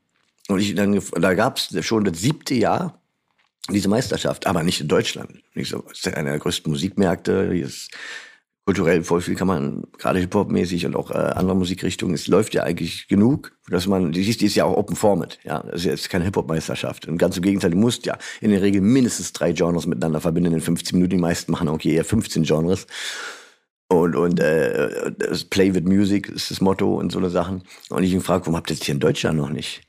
Und 0.48 0.60
ich 0.60 0.76
dann, 0.76 1.00
da 1.20 1.34
gab 1.34 1.58
es 1.58 1.86
schon 1.86 2.04
das 2.04 2.20
siebte 2.20 2.54
Jahr 2.56 3.02
diese 3.70 3.90
Meisterschaft, 3.90 4.46
aber 4.46 4.64
nicht 4.64 4.82
in 4.82 4.88
Deutschland. 4.88 5.42
Nicht 5.56 5.70
so, 5.70 5.84
es 5.92 6.06
ist 6.06 6.16
einer 6.16 6.32
der 6.32 6.40
größten 6.40 6.72
Musikmärkte. 6.72 7.52
Hier 7.52 7.66
ist 7.66 7.90
kulturell 8.66 9.04
voll 9.04 9.22
viel 9.22 9.36
kann 9.36 9.48
man, 9.48 9.84
gerade 10.00 10.20
Hip-Hop-mäßig 10.20 10.88
und 10.88 10.96
auch 10.96 11.12
äh, 11.12 11.16
andere 11.16 11.56
Musikrichtungen, 11.56 12.16
es 12.16 12.26
läuft 12.28 12.56
ja 12.56 12.64
eigentlich 12.64 13.08
genug, 13.08 13.52
dass 13.70 13.86
man, 13.86 14.12
die, 14.12 14.28
ist- 14.28 14.56
ja 14.56 14.66
auch 14.66 14.76
Open 14.76 14.96
Format, 14.96 15.38
ja. 15.44 15.62
Das 15.64 15.82
ist 15.82 15.86
jetzt 15.86 16.10
keine 16.10 16.26
Hip-Hop-Meisterschaft. 16.26 17.08
Und 17.08 17.20
ganz 17.20 17.38
im 17.38 17.44
Gegenteil, 17.44 17.70
du 17.72 17.78
musst 17.78 18.08
ja 18.08 18.18
in 18.42 18.50
der 18.52 18.64
Regel 18.64 18.82
mindestens 18.82 19.34
drei 19.34 19.52
Genres 19.52 19.86
miteinander 19.86 20.20
verbinden 20.20 20.54
in 20.54 20.62
15 20.62 20.98
Minuten. 20.98 21.16
Die 21.18 21.22
meisten 21.22 21.52
machen 21.52 21.68
okay 21.68 21.94
eher 21.94 22.06
15 22.06 22.42
Genres. 22.44 22.88
Und, 23.88 24.16
und 24.16 24.40
äh, 24.40 25.14
Play 25.50 25.74
with 25.74 25.84
Music 25.84 26.28
ist 26.30 26.50
das 26.50 26.60
Motto 26.60 26.96
und 27.00 27.12
so 27.12 27.20
eine 27.20 27.30
Sachen. 27.30 27.64
Und 27.90 28.04
ich 28.04 28.14
ihn 28.14 28.22
frage, 28.22 28.42
warum 28.46 28.56
habt 28.56 28.72
ihr 28.72 28.76
das 28.76 28.86
hier 28.86 28.96
in 28.96 29.00
Deutschland 29.00 29.38
noch 29.38 29.50
nicht? 29.50 29.82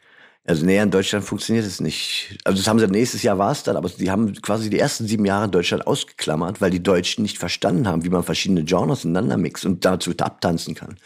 Also 0.45 0.65
näher 0.65 0.85
in 0.85 0.93
Deutschland 0.93 1.25
funktioniert 1.25 1.67
es 1.67 1.81
nicht. 1.81 2.39
Also 2.45 2.59
das 2.59 2.69
haben 2.69 2.79
sie 2.79 2.87
nächstes 2.87 3.25
Jahr 3.25 3.37
war 3.37 3.51
es 3.51 3.65
dann, 3.65 3.77
aber 3.77 3.89
die 3.89 4.11
haben 4.11 4.33
quasi 4.35 4.71
die 4.71 4.79
ersten 4.79 5.09
sieben 5.09 5.25
Jahre 5.25 5.47
in 5.47 5.51
Deutschland 5.51 5.87
ausgeklammert, 5.87 6.61
weil 6.61 6.71
die 6.71 6.83
Deutschen 6.83 7.23
nicht 7.23 7.39
verstanden 7.39 7.89
haben, 7.89 8.05
wie 8.05 8.11
man 8.11 8.23
verschiedene 8.23 8.63
Genres 8.63 9.05
ineinander 9.05 9.39
mixt 9.39 9.67
und 9.67 9.85
dazu 9.85 10.13
abtanzen 10.17 10.77
kann. 10.77 10.99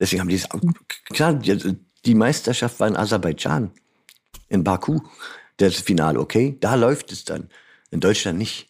Deswegen 0.00 0.22
haben 0.22 0.28
die 0.28 0.36
es, 0.36 0.48
klar, 1.12 1.34
die, 1.34 1.76
die 2.06 2.14
Meisterschaft 2.14 2.80
war 2.80 2.88
in 2.88 2.96
Aserbaidschan, 2.96 3.72
in 4.48 4.64
Baku, 4.64 5.00
das 5.58 5.76
Finale, 5.76 6.18
okay? 6.18 6.56
Da 6.60 6.76
läuft 6.76 7.12
es 7.12 7.24
dann. 7.26 7.50
In 7.90 8.00
Deutschland 8.00 8.38
nicht. 8.38 8.69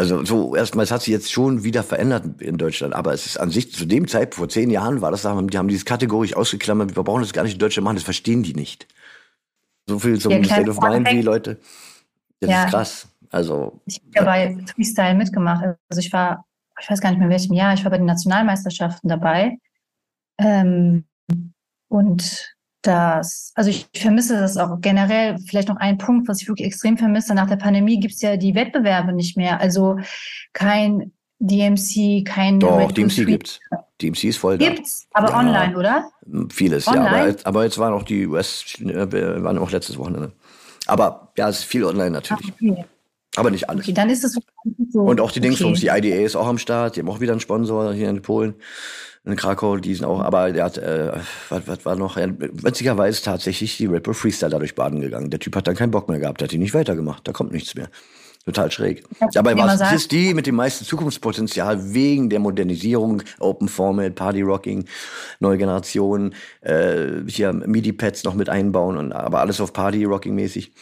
Also 0.00 0.24
so 0.24 0.56
erstmal, 0.56 0.84
es 0.84 0.90
hat 0.90 1.02
sich 1.02 1.12
jetzt 1.12 1.30
schon 1.30 1.62
wieder 1.62 1.82
verändert 1.82 2.40
in 2.40 2.56
Deutschland, 2.56 2.94
aber 2.94 3.12
es 3.12 3.26
ist 3.26 3.38
an 3.38 3.50
sich 3.50 3.70
zu 3.70 3.84
dem 3.84 4.08
Zeitpunkt, 4.08 4.36
vor 4.36 4.48
zehn 4.48 4.70
Jahren 4.70 5.02
war 5.02 5.10
das, 5.10 5.20
die 5.20 5.58
haben 5.58 5.68
dieses 5.68 5.84
kategorisch 5.84 6.34
ausgeklammert, 6.34 6.96
wir 6.96 7.02
brauchen 7.02 7.20
das 7.20 7.34
gar 7.34 7.42
nicht 7.42 7.52
in 7.52 7.58
Deutschland 7.58 7.84
machen, 7.84 7.96
das 7.96 8.04
verstehen 8.04 8.42
die 8.42 8.54
nicht. 8.54 8.88
So 9.86 9.98
viel 9.98 10.18
zum 10.18 10.32
ja, 10.32 10.42
State 10.42 10.70
of 10.70 10.80
Mind 10.80 11.06
wie 11.10 11.20
Leute. 11.20 11.60
Das 12.40 12.48
ja. 12.48 12.64
ist 12.64 12.70
krass. 12.70 13.08
Also. 13.28 13.82
Ich 13.84 14.00
habe 14.16 14.16
ja 14.16 14.24
bei 14.24 14.64
Freestyle 14.74 15.14
mitgemacht. 15.14 15.66
Also 15.90 16.00
ich 16.00 16.10
war, 16.14 16.46
ich 16.80 16.90
weiß 16.90 17.02
gar 17.02 17.10
nicht 17.10 17.18
mehr 17.18 17.26
in 17.26 17.32
welchem 17.32 17.52
Jahr, 17.52 17.74
ich 17.74 17.84
war 17.84 17.90
bei 17.90 17.98
den 17.98 18.06
Nationalmeisterschaften 18.06 19.06
dabei. 19.06 19.58
Ähm, 20.38 21.04
und 21.88 22.49
das, 22.82 23.52
also 23.54 23.68
ich 23.68 23.88
vermisse 23.94 24.38
das 24.38 24.56
auch 24.56 24.80
generell. 24.80 25.38
Vielleicht 25.46 25.68
noch 25.68 25.76
ein 25.76 25.98
Punkt, 25.98 26.28
was 26.28 26.40
ich 26.40 26.48
wirklich 26.48 26.66
extrem 26.66 26.96
vermisse. 26.96 27.34
Nach 27.34 27.48
der 27.48 27.56
Pandemie 27.56 28.00
gibt 28.00 28.14
es 28.14 28.22
ja 28.22 28.36
die 28.36 28.54
Wettbewerbe 28.54 29.12
nicht 29.12 29.36
mehr. 29.36 29.60
Also 29.60 29.98
kein 30.52 31.12
DMC, 31.40 32.24
kein 32.24 32.60
Doch, 32.60 32.92
DMC 32.92 33.26
gibt's. 33.26 33.60
DMC 34.00 34.24
ist 34.24 34.38
voll 34.38 34.58
da. 34.58 34.68
Gibt's, 34.68 35.06
aber 35.12 35.30
ja, 35.30 35.38
online, 35.38 35.76
oder? 35.76 36.10
Vieles, 36.50 36.86
online? 36.86 37.04
ja. 37.04 37.10
Aber, 37.10 37.36
aber, 37.44 37.64
jetzt 37.64 37.78
waren 37.78 37.92
auch 37.92 38.02
die 38.02 38.26
US, 38.26 38.64
äh, 38.80 39.42
waren 39.42 39.58
auch 39.58 39.70
letztes 39.70 39.98
Wochenende. 39.98 40.32
Aber 40.86 41.32
ja, 41.36 41.48
es 41.48 41.60
ist 41.60 41.64
viel 41.64 41.84
online 41.84 42.10
natürlich. 42.10 42.52
Ach, 42.54 42.62
okay. 42.62 42.84
Aber 43.36 43.50
nicht 43.50 43.68
alles. 43.68 43.84
Okay, 43.84 43.92
dann 43.92 44.10
ist 44.10 44.24
es 44.24 44.36
so. 44.90 45.00
Und 45.00 45.20
auch 45.20 45.30
die 45.30 45.40
Dings 45.40 45.62
okay. 45.62 45.74
die 45.74 45.86
IDA 45.86 46.16
ist 46.24 46.36
auch 46.36 46.46
am 46.46 46.58
Start, 46.58 46.96
die 46.96 47.00
haben 47.00 47.08
auch 47.08 47.20
wieder 47.20 47.32
einen 47.32 47.40
Sponsor 47.40 47.92
hier 47.92 48.08
in 48.08 48.22
Polen 48.22 48.54
in 49.24 49.36
Krakau, 49.36 49.76
die 49.76 49.94
sind 49.94 50.06
auch, 50.06 50.20
aber 50.20 50.50
der 50.50 50.64
hat, 50.64 50.78
äh, 50.78 51.12
was, 51.50 51.66
was 51.66 51.84
war 51.84 51.96
noch, 51.96 52.16
ja, 52.16 52.28
witzigerweise 52.38 53.22
tatsächlich 53.22 53.76
die 53.76 53.86
Red 53.86 54.04
Bull 54.04 54.14
Freestyle 54.14 54.50
dadurch 54.50 54.74
baden 54.74 55.00
gegangen. 55.00 55.30
Der 55.30 55.40
Typ 55.40 55.56
hat 55.56 55.66
dann 55.66 55.76
keinen 55.76 55.90
Bock 55.90 56.08
mehr 56.08 56.18
gehabt, 56.18 56.40
der 56.40 56.46
hat 56.46 56.52
die 56.52 56.58
nicht 56.58 56.74
weitergemacht, 56.74 57.28
da 57.28 57.32
kommt 57.32 57.52
nichts 57.52 57.74
mehr. 57.74 57.90
Total 58.46 58.70
schräg. 58.70 59.04
Dabei 59.34 59.54
war 59.54 59.92
es 59.92 60.08
die 60.08 60.32
mit 60.32 60.46
dem 60.46 60.54
meisten 60.54 60.86
Zukunftspotenzial 60.86 61.92
wegen 61.92 62.30
der 62.30 62.38
Modernisierung, 62.38 63.22
Open 63.38 63.68
Format, 63.68 64.14
Party 64.14 64.40
Rocking, 64.40 64.86
neue 65.40 65.58
Generation, 65.58 66.34
äh, 66.62 67.20
hier 67.26 67.52
MIDI-Pads 67.52 68.24
noch 68.24 68.34
mit 68.34 68.48
einbauen 68.48 68.96
und 68.96 69.12
aber 69.12 69.40
alles 69.40 69.60
auf 69.60 69.74
Party 69.74 70.04
Rocking 70.04 70.34
mäßig. 70.34 70.72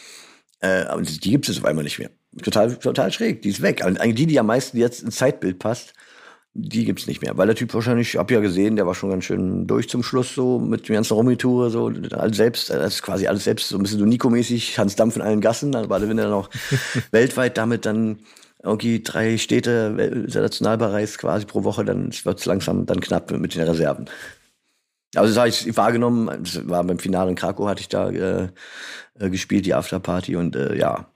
Äh, 0.61 0.83
aber 0.83 1.01
die 1.01 1.31
gibt 1.31 1.49
es 1.49 1.57
auf 1.57 1.65
einmal 1.65 1.83
nicht 1.83 1.99
mehr. 1.99 2.09
Total, 2.41 2.73
total 2.77 3.11
schräg. 3.11 3.41
Die 3.41 3.49
ist 3.49 3.61
weg. 3.61 3.83
Eigentlich 3.83 4.15
die, 4.15 4.27
die 4.27 4.39
am 4.39 4.45
meisten 4.45 4.77
jetzt 4.77 5.03
ins 5.03 5.17
Zeitbild 5.17 5.59
passt, 5.59 5.93
die 6.53 6.85
gibt's 6.85 7.07
nicht 7.07 7.21
mehr, 7.21 7.37
weil 7.37 7.47
der 7.47 7.55
Typ 7.55 7.73
wahrscheinlich, 7.73 8.09
ich 8.09 8.19
hab 8.19 8.31
ja 8.31 8.39
gesehen, 8.39 8.75
der 8.75 8.87
war 8.87 8.95
schon 8.95 9.09
ganz 9.09 9.25
schön 9.25 9.67
durch 9.67 9.87
zum 9.87 10.03
Schluss 10.03 10.33
so 10.33 10.59
mit 10.59 10.89
dem 10.89 10.95
ganzen 10.95 11.13
Rumitour 11.13 11.69
so 11.69 11.91
alles 12.11 12.37
selbst, 12.37 12.69
das 12.69 12.95
ist 12.95 13.03
quasi 13.03 13.27
alles 13.27 13.43
selbst 13.43 13.69
so 13.69 13.77
ein 13.77 13.83
bisschen 13.83 13.99
so 13.99 14.05
Nico-mäßig, 14.05 14.77
Hans 14.77 14.95
Dampf 14.95 15.15
in 15.15 15.21
allen 15.21 15.41
Gassen, 15.41 15.75
aber 15.75 16.01
wenn 16.01 16.17
er 16.17 16.25
dann 16.25 16.33
auch 16.33 16.49
weltweit 17.11 17.57
damit 17.57 17.85
dann 17.85 18.19
irgendwie 18.63 19.01
drei 19.01 19.37
Städte 19.37 19.95
international 20.27 20.77
bereist 20.77 21.19
quasi 21.19 21.45
pro 21.45 21.63
Woche, 21.63 21.85
dann 21.85 22.11
wird's 22.23 22.45
langsam 22.45 22.85
dann 22.85 22.99
knapp 22.99 23.31
mit 23.31 23.55
den 23.55 23.61
Reserven. 23.61 24.09
Also 25.15 25.33
das 25.33 25.37
habe 25.37 25.49
ich 25.49 25.77
wahrgenommen, 25.77 26.43
das 26.43 26.67
war 26.67 26.83
beim 26.83 26.99
Finale 26.99 27.29
in 27.29 27.35
Krakau 27.35 27.67
hatte 27.67 27.81
ich 27.81 27.89
da 27.89 28.09
äh, 28.09 28.49
äh 29.19 29.29
gespielt, 29.29 29.65
die 29.65 29.73
Afterparty 29.73 30.35
und 30.35 30.55
äh, 30.55 30.75
ja, 30.77 31.07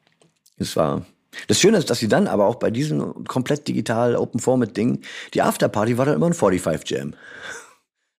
es 0.58 0.76
war 0.76 1.06
das 1.48 1.60
Schöne 1.60 1.78
ist, 1.78 1.90
dass 1.90 2.00
sie 2.00 2.08
dann 2.08 2.28
aber 2.28 2.46
auch 2.46 2.56
bei 2.56 2.72
diesem 2.72 3.26
komplett 3.26 3.68
digital 3.68 4.16
Open 4.16 4.40
Format 4.40 4.76
Ding, 4.78 5.02
die 5.34 5.42
Afterparty 5.42 5.98
war 5.98 6.06
dann 6.06 6.16
immer 6.16 6.28
ein 6.28 6.34
45 6.34 6.90
Jam. 6.90 7.14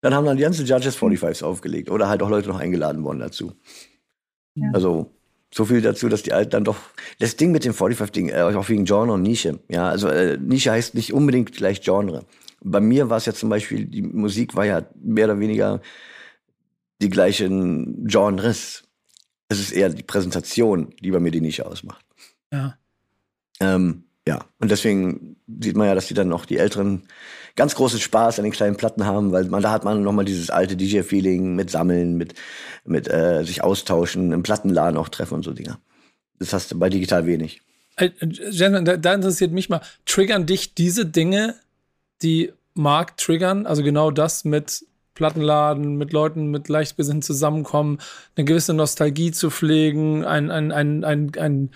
Dann 0.00 0.14
haben 0.14 0.27
dann 0.27 0.37
die 0.37 0.42
ganzen 0.42 0.66
Judges 0.66 0.98
45s 0.98 1.42
aufgelegt 1.42 1.90
oder 1.90 2.09
halt 2.09 2.22
auch 2.22 2.29
Leute 2.29 2.48
noch 2.48 2.59
eingeladen 2.59 3.03
worden 3.05 3.20
dazu. 3.20 3.55
Ja. 4.55 4.70
Also 4.72 5.11
so 5.53 5.64
viel 5.64 5.81
dazu, 5.81 6.09
dass 6.09 6.22
die 6.22 6.33
Alten 6.33 6.50
dann 6.50 6.64
doch 6.64 6.77
das 7.20 7.37
Ding 7.37 7.53
mit 7.53 7.64
dem 7.64 7.72
45 7.72 8.12
Ding 8.12 8.29
äh, 8.29 8.42
auch 8.42 8.68
wegen 8.68 8.85
Genre 8.85 9.12
und 9.12 9.22
Nische. 9.22 9.61
Ja, 9.68 9.88
also 9.88 10.09
äh, 10.09 10.37
Nische 10.37 10.72
heißt 10.72 10.94
nicht 10.94 11.12
unbedingt 11.12 11.53
gleich 11.53 11.81
Genre. 11.81 12.27
Bei 12.61 12.81
mir 12.81 13.09
war 13.09 13.18
es 13.18 13.27
ja 13.27 13.33
zum 13.33 13.50
Beispiel 13.50 13.87
die 13.87 14.03
Musik 14.03 14.57
war 14.57 14.64
ja 14.64 14.83
mehr 15.00 15.27
oder 15.27 15.38
weniger 15.38 15.81
die 17.00 17.09
gleichen 17.09 18.07
Genres. 18.07 18.85
Es 19.48 19.61
ist 19.61 19.72
eher 19.72 19.90
die 19.90 20.03
Präsentation, 20.03 20.92
die 21.00 21.11
bei 21.11 21.20
mir 21.20 21.31
die 21.31 21.40
Nische 21.40 21.66
ausmacht. 21.66 22.05
Ja. 22.53 22.77
Ähm, 23.61 24.05
ja, 24.27 24.45
und 24.59 24.71
deswegen 24.71 25.37
sieht 25.61 25.77
man 25.77 25.87
ja, 25.87 25.95
dass 25.95 26.07
die 26.07 26.14
dann 26.14 26.29
noch 26.29 26.47
die 26.47 26.57
Älteren 26.57 27.03
ganz 27.57 27.75
großen 27.75 28.01
Spaß 28.01 28.38
an 28.38 28.45
den 28.45 28.53
kleinen 28.53 28.77
Platten 28.77 29.05
haben, 29.05 29.33
weil 29.33 29.45
man 29.45 29.62
da 29.62 29.71
hat 29.71 29.85
man 29.85 30.03
nochmal 30.03 30.25
dieses 30.25 30.51
alte 30.51 30.77
DJ-Feeling 30.77 31.55
mit 31.55 31.71
Sammeln, 31.71 32.17
mit, 32.17 32.35
mit 32.85 33.09
äh, 33.09 33.45
sich 33.45 33.62
austauschen, 33.62 34.33
im 34.33 34.43
Plattenladen 34.43 34.99
auch 34.99 35.09
treffen 35.09 35.35
und 35.35 35.45
so 35.45 35.53
Dinger. 35.53 35.79
Das 36.38 36.53
hast 36.53 36.73
du 36.73 36.79
bei 36.79 36.88
digital 36.88 37.27
wenig. 37.27 37.61
Äh, 37.97 38.11
Gentleman, 38.21 38.85
da, 38.85 38.97
da 38.97 39.14
interessiert 39.14 39.53
mich 39.53 39.69
mal, 39.69 39.83
triggern 40.05 40.47
dich 40.47 40.75
diese 40.75 41.07
Dinge, 41.07 41.55
die 42.23 42.53
Mark 42.75 43.17
triggern, 43.17 43.67
also 43.67 43.83
genau 43.83 44.11
das 44.11 44.45
mit 44.45 44.85
Plattenladen, 45.14 45.97
mit 45.97 46.12
Leuten 46.12 46.51
mit 46.51 46.69
Leichtbesinn 46.69 47.23
zusammenkommen, 47.23 47.99
eine 48.37 48.45
gewisse 48.45 48.75
Nostalgie 48.75 49.31
zu 49.31 49.51
pflegen, 49.51 50.25
ein, 50.25 50.51
ein, 50.51 50.73
ein, 50.73 51.05
ein, 51.05 51.33
ein 51.38 51.71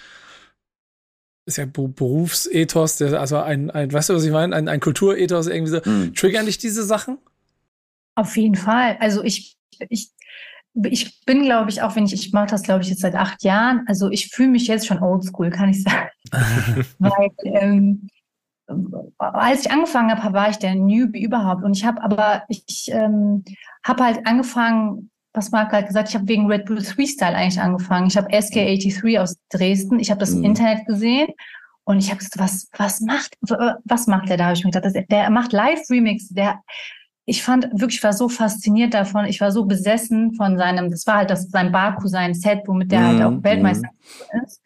ist 1.49 1.57
ja 1.57 1.65
Berufsethos, 1.67 2.99
der, 2.99 3.19
also 3.19 3.39
ein, 3.39 3.71
ein, 3.71 3.93
weißt 3.93 4.11
du, 4.11 4.15
was 4.15 4.25
ich 4.25 4.31
meine? 4.31 4.55
Ein, 4.55 4.69
ein 4.69 4.81
Kulturethos 4.81 5.47
irgendwie 5.47 5.71
so. 5.71 5.81
Mhm. 5.85 6.15
Triggern 6.15 6.47
dich 6.47 6.59
diese 6.59 6.85
Sachen? 6.85 7.19
Auf 8.15 8.37
jeden 8.37 8.55
Fall. 8.55 8.99
Also 9.01 9.25
ich, 9.25 9.57
ich, 9.89 10.11
ich 10.75 11.25
bin, 11.25 11.45
glaube 11.45 11.71
ich, 11.71 11.83
auch 11.83 11.97
wenn 11.97 12.05
ich, 12.05 12.13
ich 12.13 12.33
mache 12.33 12.49
das, 12.49 12.63
glaube 12.63 12.83
ich, 12.83 12.91
jetzt 12.91 13.01
seit 13.01 13.15
acht 13.15 13.43
Jahren, 13.43 13.85
also 13.87 14.11
ich 14.11 14.29
fühle 14.29 14.51
mich 14.51 14.67
jetzt 14.67 14.87
schon 14.87 15.03
oldschool, 15.03 15.51
kann 15.51 15.71
ich 15.71 15.83
sagen. 15.83 16.09
Weil, 16.99 17.31
ähm, 17.45 18.09
als 19.17 19.65
ich 19.65 19.71
angefangen 19.71 20.11
habe, 20.11 20.35
war 20.35 20.51
ich 20.51 20.59
der 20.59 20.75
Newbie 20.75 21.23
überhaupt. 21.23 21.65
Und 21.65 21.75
ich 21.77 21.87
habe 21.87 22.03
aber, 22.03 22.43
ich 22.49 22.91
ähm, 22.93 23.43
habe 23.83 24.05
halt 24.05 24.27
angefangen, 24.27 25.11
was 25.39 25.53
Marc 25.53 25.71
gerade 25.71 25.87
gesagt, 25.87 26.09
ich 26.09 26.15
habe 26.15 26.29
wegen 26.29 26.51
Red 26.51 26.67
Bull 26.67 26.83
Freestyle 26.83 27.35
eigentlich 27.35 27.61
angefangen. 27.61 28.09
Ich 28.09 28.17
habe 28.17 28.29
SK83 28.29 29.21
aus 29.21 29.37
Dresden, 29.51 30.01
ich 30.01 30.11
habe 30.11 30.21
das 30.21 30.33
im 30.33 30.41
mhm. 30.41 30.47
Internet 30.47 30.87
gesehen 30.87 31.29
und 31.85 31.99
ich 31.99 32.11
habe 32.11 32.19
gesagt, 32.19 32.39
was, 32.39 32.69
was 32.77 33.01
macht, 33.01 33.39
was 33.85 34.07
macht 34.07 34.29
der 34.29 34.37
da? 34.37 34.45
Habe 34.47 34.57
ich 34.57 34.65
mir 34.65 34.71
gedacht, 34.71 34.95
der 35.11 35.31
macht 35.31 35.53
Live-Remix, 35.53 36.29
der, 36.29 36.61
ich 37.25 37.43
fand 37.43 37.65
wirklich, 37.73 37.97
ich 37.97 38.05
war 38.05 38.13
so 38.13 38.29
fasziniert 38.29 38.95
davon, 38.95 39.27
ich 39.27 39.41
war 39.41 39.53
so 39.53 39.65
besessen 39.65 40.35
von 40.35 40.59
seinem, 40.59 40.91
das 40.91 41.07
war 41.07 41.19
halt 41.19 41.31
das, 41.31 41.49
sein 41.49 41.73
Baku, 41.73 42.09
sein 42.09 42.35
Set, 42.35 42.61
womit 42.67 42.91
der 42.91 43.01
mm, 43.01 43.07
halt 43.07 43.23
auch 43.23 43.31
mhm. 43.31 43.45
Weltmeister 43.45 43.89
mm. 43.89 44.45
ist. 44.45 44.61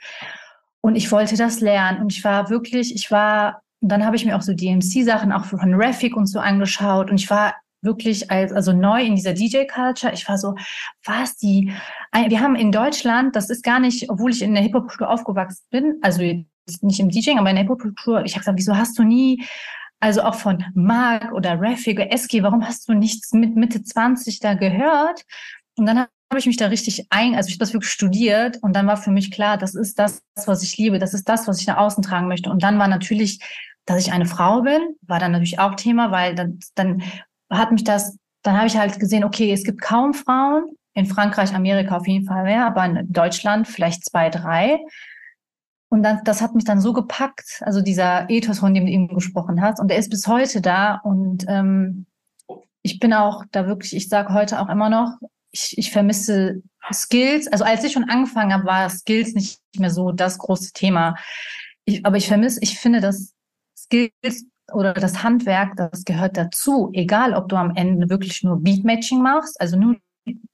Und 0.81 0.97
ich 0.97 1.13
wollte 1.13 1.37
das 1.37 1.61
lernen 1.61 2.01
und 2.01 2.13
ich 2.13 2.25
war 2.25 2.51
wirklich, 2.51 2.95
ich 2.95 3.11
war, 3.11 3.63
und 3.81 3.91
dann 3.91 4.05
habe 4.05 4.17
ich 4.17 4.25
mir 4.25 4.37
auch 4.37 4.43
so 4.43 4.55
DMC-Sachen 4.55 5.33
auch 5.33 5.45
von 5.45 5.75
Rafik 5.75 6.17
und 6.17 6.27
so 6.27 6.41
angeschaut 6.41 7.11
und 7.11 7.17
ich 7.17 7.31
war 7.31 7.55
wirklich 7.83 8.31
als, 8.31 8.53
also 8.53 8.73
neu 8.73 9.03
in 9.03 9.17
dieser 9.17 9.35
DJ-Culture. 9.35 10.13
Ich 10.13 10.29
war 10.29 10.39
so, 10.39 10.55
was 11.05 11.37
die, 11.37 11.73
wir 12.29 12.41
haben 12.41 12.57
in 12.57 12.73
Deutschland, 12.73 13.37
das 13.37 13.51
ist 13.51 13.63
gar 13.63 13.81
nicht, 13.81 14.09
obwohl 14.09 14.31
ich 14.31 14.43
in 14.43 14.55
der 14.55 14.63
Hip-Hop-Kultur 14.63 15.11
aufgewachsen 15.11 15.67
bin, 15.71 15.99
also 16.01 16.23
nicht 16.23 17.01
im 17.01 17.11
DJing, 17.11 17.39
aber 17.39 17.51
in 17.51 17.57
der 17.57 17.65
Hip-Hop-Kultur, 17.65 18.25
ich 18.25 18.33
habe 18.35 18.41
gesagt, 18.41 18.59
wieso 18.59 18.77
hast 18.77 18.99
du 18.99 19.03
nie, 19.03 19.45
also 20.01 20.23
auch 20.23 20.35
von 20.35 20.65
Mark 20.75 21.33
oder 21.33 21.61
Raffi 21.61 21.93
oder 21.93 22.13
Eski, 22.13 22.43
warum 22.43 22.67
hast 22.67 22.89
du 22.89 22.95
nichts 22.95 23.33
mit 23.33 23.57
Mitte 23.57 23.83
20 23.83 24.41
da 24.41 24.55
gehört? 24.55 25.23
Und 25.77 25.87
dann 25.87 25.99
habe 25.99 26.39
ich 26.39 26.47
mich 26.47 26.57
da 26.57 26.67
richtig 26.67 27.07
ein, 27.11 27.35
also 27.35 27.49
ich 27.49 27.55
habe 27.55 27.61
das 27.61 27.73
wirklich 27.73 27.93
studiert 27.93 28.59
und 28.63 28.75
dann 28.75 28.87
war 28.87 28.97
für 28.97 29.11
mich 29.11 29.31
klar, 29.31 29.59
das 29.59 29.75
ist 29.75 29.99
das, 29.99 30.23
was 30.47 30.63
ich 30.63 30.77
liebe, 30.77 30.99
das 30.99 31.15
ist 31.15 31.29
das, 31.29 31.47
was 31.47 31.61
ich 31.61 31.67
nach 31.67 31.77
außen 31.77 32.03
tragen 32.03 32.27
möchte. 32.27 32.51
Und 32.51 32.63
dann 32.63 32.79
war 32.79 32.89
natürlich, 32.89 33.39
dass 33.87 34.01
ich 34.01 34.13
eine 34.13 34.27
Frau 34.27 34.63
bin, 34.63 34.81
war 35.03 35.19
dann 35.19 35.33
natürlich 35.33 35.59
auch 35.59 35.75
Thema, 35.75 36.11
weil 36.11 36.35
dann, 36.35 36.59
dann 36.75 37.03
hat 37.53 37.73
mich 37.73 37.85
das, 37.85 38.17
dann 38.43 38.57
habe 38.57 38.67
ich 38.67 38.77
halt 38.77 38.99
gesehen, 38.99 39.25
okay, 39.25 39.53
es 39.53 39.65
gibt 39.65 39.81
kaum 39.81 40.15
Frauen, 40.15 40.77
in 40.95 41.07
Frankreich, 41.07 41.55
Amerika 41.55 41.97
auf 41.97 42.07
jeden 42.07 42.27
Fall 42.27 42.45
mehr, 42.45 42.67
aber 42.67 42.85
in 42.85 43.13
Deutschland 43.13 43.67
vielleicht 43.67 44.05
zwei, 44.05 44.29
drei. 44.29 44.79
Und 45.89 46.03
dann, 46.03 46.21
das 46.25 46.41
hat 46.41 46.55
mich 46.55 46.65
dann 46.65 46.81
so 46.81 46.93
gepackt, 46.93 47.61
also 47.61 47.83
dieser 47.83 48.29
Ethos, 48.31 48.61
von 48.61 48.73
dem 48.75 48.87
du 48.87 48.93
eben 48.93 49.09
gesprochen 49.09 49.61
hast, 49.61 49.81
und 49.81 49.89
der 49.89 49.99
ist 49.99 50.11
bis 50.11 50.27
heute 50.27 50.61
da. 50.61 51.01
Und 51.05 51.45
ähm, 51.49 52.07
ich 52.83 52.99
bin 52.99 53.13
auch 53.13 53.45
da 53.53 53.67
wirklich, 53.67 53.95
ich 53.95 54.09
sage 54.09 54.33
heute 54.33 54.61
auch 54.61 54.69
immer 54.69 54.89
noch, 54.89 55.19
ich, 55.51 55.77
ich 55.77 55.91
vermisse 55.91 56.63
Skills. 56.93 57.47
Also 57.47 57.65
als 57.65 57.85
ich 57.85 57.93
schon 57.93 58.09
angefangen 58.09 58.53
habe, 58.53 58.65
war 58.65 58.89
Skills 58.89 59.35
nicht 59.35 59.61
mehr 59.77 59.91
so 59.91 60.13
das 60.13 60.39
große 60.39 60.73
Thema. 60.73 61.17
Ich, 61.85 62.05
aber 62.05 62.17
ich 62.17 62.27
vermisse, 62.27 62.61
ich 62.63 62.79
finde, 62.79 63.01
dass 63.01 63.35
Skills 63.77 64.47
oder 64.75 64.95
das 64.95 65.23
Handwerk, 65.23 65.77
das 65.77 66.05
gehört 66.05 66.37
dazu. 66.37 66.91
Egal, 66.93 67.35
ob 67.35 67.49
du 67.49 67.57
am 67.57 67.75
Ende 67.77 68.09
wirklich 68.09 68.43
nur 68.43 68.61
Beatmatching 68.61 69.23
machst, 69.23 69.61
also 69.61 69.77
nur 69.77 69.97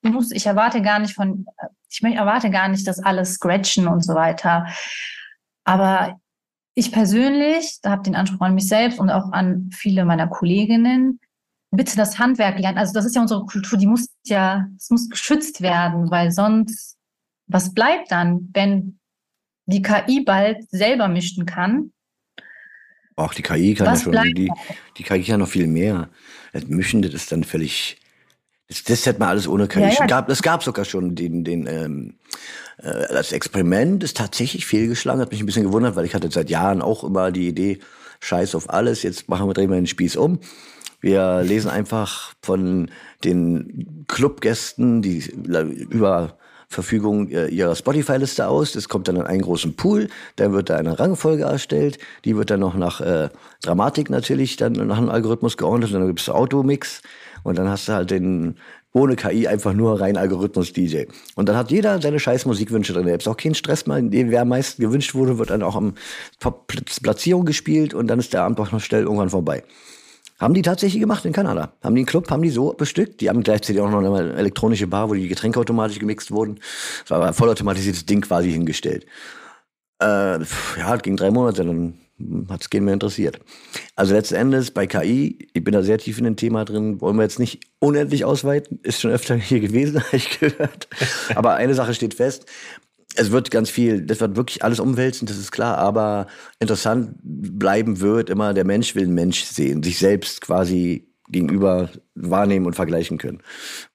muss, 0.03 0.31
ich 0.31 0.47
erwarte 0.47 0.83
gar 0.83 0.99
nicht 0.99 1.15
von, 1.15 1.47
ich 1.91 2.03
erwarte 2.03 2.51
gar 2.51 2.69
nicht, 2.69 2.87
dass 2.87 2.99
alles 2.99 3.35
scratchen 3.35 3.87
und 3.87 4.05
so 4.05 4.15
weiter. 4.15 4.67
Aber 5.65 6.19
ich 6.75 6.93
persönlich, 6.93 7.79
da 7.83 7.91
habe 7.91 8.03
den 8.03 8.15
Anspruch 8.15 8.41
an 8.41 8.55
mich 8.55 8.69
selbst 8.69 8.99
und 8.99 9.11
auch 9.11 9.33
an 9.33 9.71
viele 9.73 10.05
meiner 10.05 10.29
Kolleginnen, 10.29 11.21
bitte 11.71 11.97
das 11.97 12.19
Handwerk 12.19 12.59
lernen. 12.59 12.79
Also 12.79 12.93
das 12.95 13.05
ist 13.05 13.15
ja 13.15 13.23
unsere 13.23 13.45
Kultur, 13.45 13.79
die 13.79 13.87
muss 13.87 14.09
ja, 14.25 14.67
es 14.77 14.91
muss 14.91 15.09
geschützt 15.11 15.61
werden, 15.61 16.11
weil 16.11 16.31
sonst, 16.31 16.97
was 17.47 17.75
bleibt 17.75 18.11
dann, 18.11 18.51
wenn 18.55 18.99
die 19.67 19.83
KI 19.83 20.23
bald 20.25 20.71
selber 20.71 21.09
mischen 21.09 21.45
kann? 21.45 21.93
Auch 23.19 23.35
die 23.35 23.43
KI 23.43 23.75
kann 23.75 23.89
was 23.89 24.05
ja 24.05 24.13
schon, 24.13 24.35
die, 24.35 24.51
die 24.97 25.03
KI 25.03 25.25
kann 25.25 25.41
noch 25.41 25.49
viel 25.49 25.67
mehr. 25.67 26.09
Das 26.53 26.67
Mischen, 26.69 27.03
das 27.03 27.15
ist 27.15 27.33
dann 27.33 27.43
völlig, 27.43 27.99
das, 28.69 28.85
das 28.85 29.07
hätte 29.07 29.19
man 29.19 29.31
alles 29.31 29.49
ohne 29.49 29.67
KI. 29.67 29.81
Ja, 29.81 29.89
ja. 29.91 30.07
Gab, 30.07 30.29
es 30.29 30.41
gab 30.41 30.63
sogar 30.63 30.85
schon 30.85 31.17
den, 31.17 31.43
den 31.43 31.67
ähm, 31.67 32.15
äh, 32.79 33.09
das 33.09 33.33
Experiment 33.33 34.05
ist 34.05 34.17
tatsächlich 34.17 34.67
fehlgeschlagen, 34.67 35.21
hat 35.21 35.33
mich 35.33 35.41
ein 35.41 35.47
bisschen 35.47 35.65
gewundert, 35.65 35.97
weil 35.97 36.05
ich 36.05 36.15
hatte 36.15 36.31
seit 36.31 36.49
Jahren 36.49 36.81
auch 36.81 37.03
immer 37.03 37.33
die 37.33 37.49
Idee, 37.49 37.81
scheiß 38.21 38.55
auf 38.55 38.71
alles, 38.71 39.03
jetzt 39.03 39.29
machen 39.29 39.49
wir, 39.49 39.55
drehen 39.55 39.71
wir 39.71 39.77
den 39.77 39.89
Spieß 39.89 40.15
um. 40.15 40.39
Wir 41.01 41.43
lesen 41.43 41.71
einfach 41.71 42.35
von 42.41 42.89
den 43.25 44.05
Clubgästen, 44.07 45.03
die 45.03 45.19
über 45.27 46.39
Verfügung 46.69 47.29
äh, 47.31 47.47
ihrer 47.47 47.75
Spotify-Liste 47.75 48.47
aus. 48.47 48.73
Das 48.73 48.89
kommt 48.89 49.09
dann 49.09 49.17
in 49.17 49.23
einen 49.23 49.43
großen 49.43 49.75
Pool. 49.75 50.09
Dann 50.37 50.53
wird 50.53 50.69
da 50.69 50.77
eine 50.77 50.99
Rangfolge 50.99 51.45
erstellt. 51.45 51.99
Die 52.25 52.37
wird 52.37 52.51
dann 52.51 52.61
noch 52.61 52.75
nach 52.75 53.01
äh, 53.01 53.31
Dramatik 53.63 54.11
natürlich 54.11 54.57
dann 54.57 54.73
nach 54.73 54.99
einem 54.99 55.09
Algorithmus 55.09 55.57
geordnet. 55.57 55.93
Und 55.93 56.01
dann 56.01 56.09
gibt's 56.09 56.29
Automix. 56.29 57.01
Und 57.43 57.59
dann 57.59 57.69
hast 57.69 57.89
du 57.89 57.93
halt 57.93 58.11
den 58.11 58.57
ohne 58.93 59.17
KI 59.17 59.47
einfach 59.47 59.73
nur 59.73 60.01
rein 60.01 60.17
Algorithmus-DJ. 60.17 61.05
Und 61.37 61.49
dann 61.49 61.57
hat 61.57 61.71
jeder 61.71 62.01
seine 62.01 62.19
scheiß 62.19 62.47
Musikwünsche 62.47 62.93
drin. 62.93 63.07
Da 63.07 63.13
gibt 63.13 63.29
auch 63.29 63.37
keinen 63.37 63.55
Stress 63.55 63.87
mehr. 63.87 64.01
Wer 64.03 64.43
am 64.43 64.49
meisten 64.49 64.83
gewünscht 64.83 65.15
wurde, 65.15 65.39
wird 65.39 65.51
dann 65.51 65.63
auch 65.63 65.77
am 65.77 65.95
Top-Platzierung 66.41 67.45
gespielt 67.45 67.95
und 67.95 68.09
dann 68.09 68.19
ist 68.19 68.33
der 68.33 68.43
Abend 68.43 68.61
auch 68.61 68.73
noch 68.73 68.81
schnell 68.81 69.03
irgendwann 69.03 69.31
vorbei. 69.31 69.63
Haben 70.39 70.55
die 70.55 70.63
tatsächlich 70.63 71.01
gemacht 71.01 71.25
in 71.25 71.33
Kanada. 71.33 71.73
Haben 71.83 71.95
die 71.95 72.01
einen 72.01 72.07
Club, 72.07 72.31
haben 72.31 72.43
die 72.43 72.51
so 72.51 72.73
bestückt. 72.73 73.21
Die 73.21 73.29
haben 73.29 73.43
gleichzeitig 73.43 73.81
auch 73.83 73.91
noch 73.91 73.99
eine 73.99 74.35
elektronische 74.35 74.87
Bar, 74.87 75.11
wo 75.11 75.15
die 75.15 75.29
Getränke 75.29 75.59
automatisch 75.59 75.99
gemixt 75.99 76.31
wurden. 76.31 76.61
Das 77.03 77.11
war 77.11 77.27
ein 77.27 77.35
vollautomatisiertes 77.35 78.07
Ding 78.07 78.21
quasi 78.21 78.53
hingestellt. 78.53 79.05
Äh, 80.01 80.39
ja, 80.79 80.97
ging 81.03 81.17
drei 81.17 81.33
Monate, 81.33 81.65
dann 81.65 81.99
hat 82.49 82.63
es 82.63 82.71
keinen 82.71 82.85
mehr 82.85 82.95
interessiert. 82.95 83.41
Also 83.97 84.15
letzten 84.15 84.37
Endes 84.37 84.71
bei 84.71 84.87
KI, 84.87 85.49
ich 85.53 85.65
bin 85.65 85.73
da 85.73 85.83
sehr 85.83 85.99
tief 85.99 86.19
in 86.19 86.25
dem 86.25 86.37
Thema 86.37 86.65
drin, 86.65 87.01
wollen 87.01 87.17
wir 87.17 87.23
jetzt 87.23 87.39
nicht 87.39 87.61
unendlich 87.79 88.25
ausweiten, 88.25 88.81
ist 88.83 89.01
schon 89.01 89.11
öfter 89.11 89.35
hier 89.37 89.61
gewesen, 89.61 90.03
habe 90.05 90.17
ich 90.17 90.39
gehört. 90.39 90.89
Aber 91.35 91.55
eine 91.55 91.75
Sache 91.75 91.95
steht 91.95 92.15
fest, 92.15 92.47
es 93.19 93.33
wird 93.33 93.51
ganz 93.51 93.69
viel, 93.69 94.03
das 94.03 94.21
wird 94.21 94.37
wirklich 94.37 94.63
alles 94.63 94.79
umwälzen, 94.79 95.27
das 95.27 95.39
ist 95.39 95.51
klar, 95.51 95.77
aber 95.79 96.29
interessant 96.61 97.17
bleiben 97.23 98.01
wird 98.01 98.31
immer, 98.31 98.55
der 98.55 98.65
Mensch 98.65 98.95
will 98.95 99.03
einen 99.03 99.15
Mensch 99.15 99.43
sehen, 99.43 99.83
sich 99.83 99.99
selbst 99.99 100.41
quasi 100.41 101.09
gegenüber 101.29 101.91
wahrnehmen 102.15 102.67
und 102.67 102.75
vergleichen 102.75 103.19
können 103.19 103.43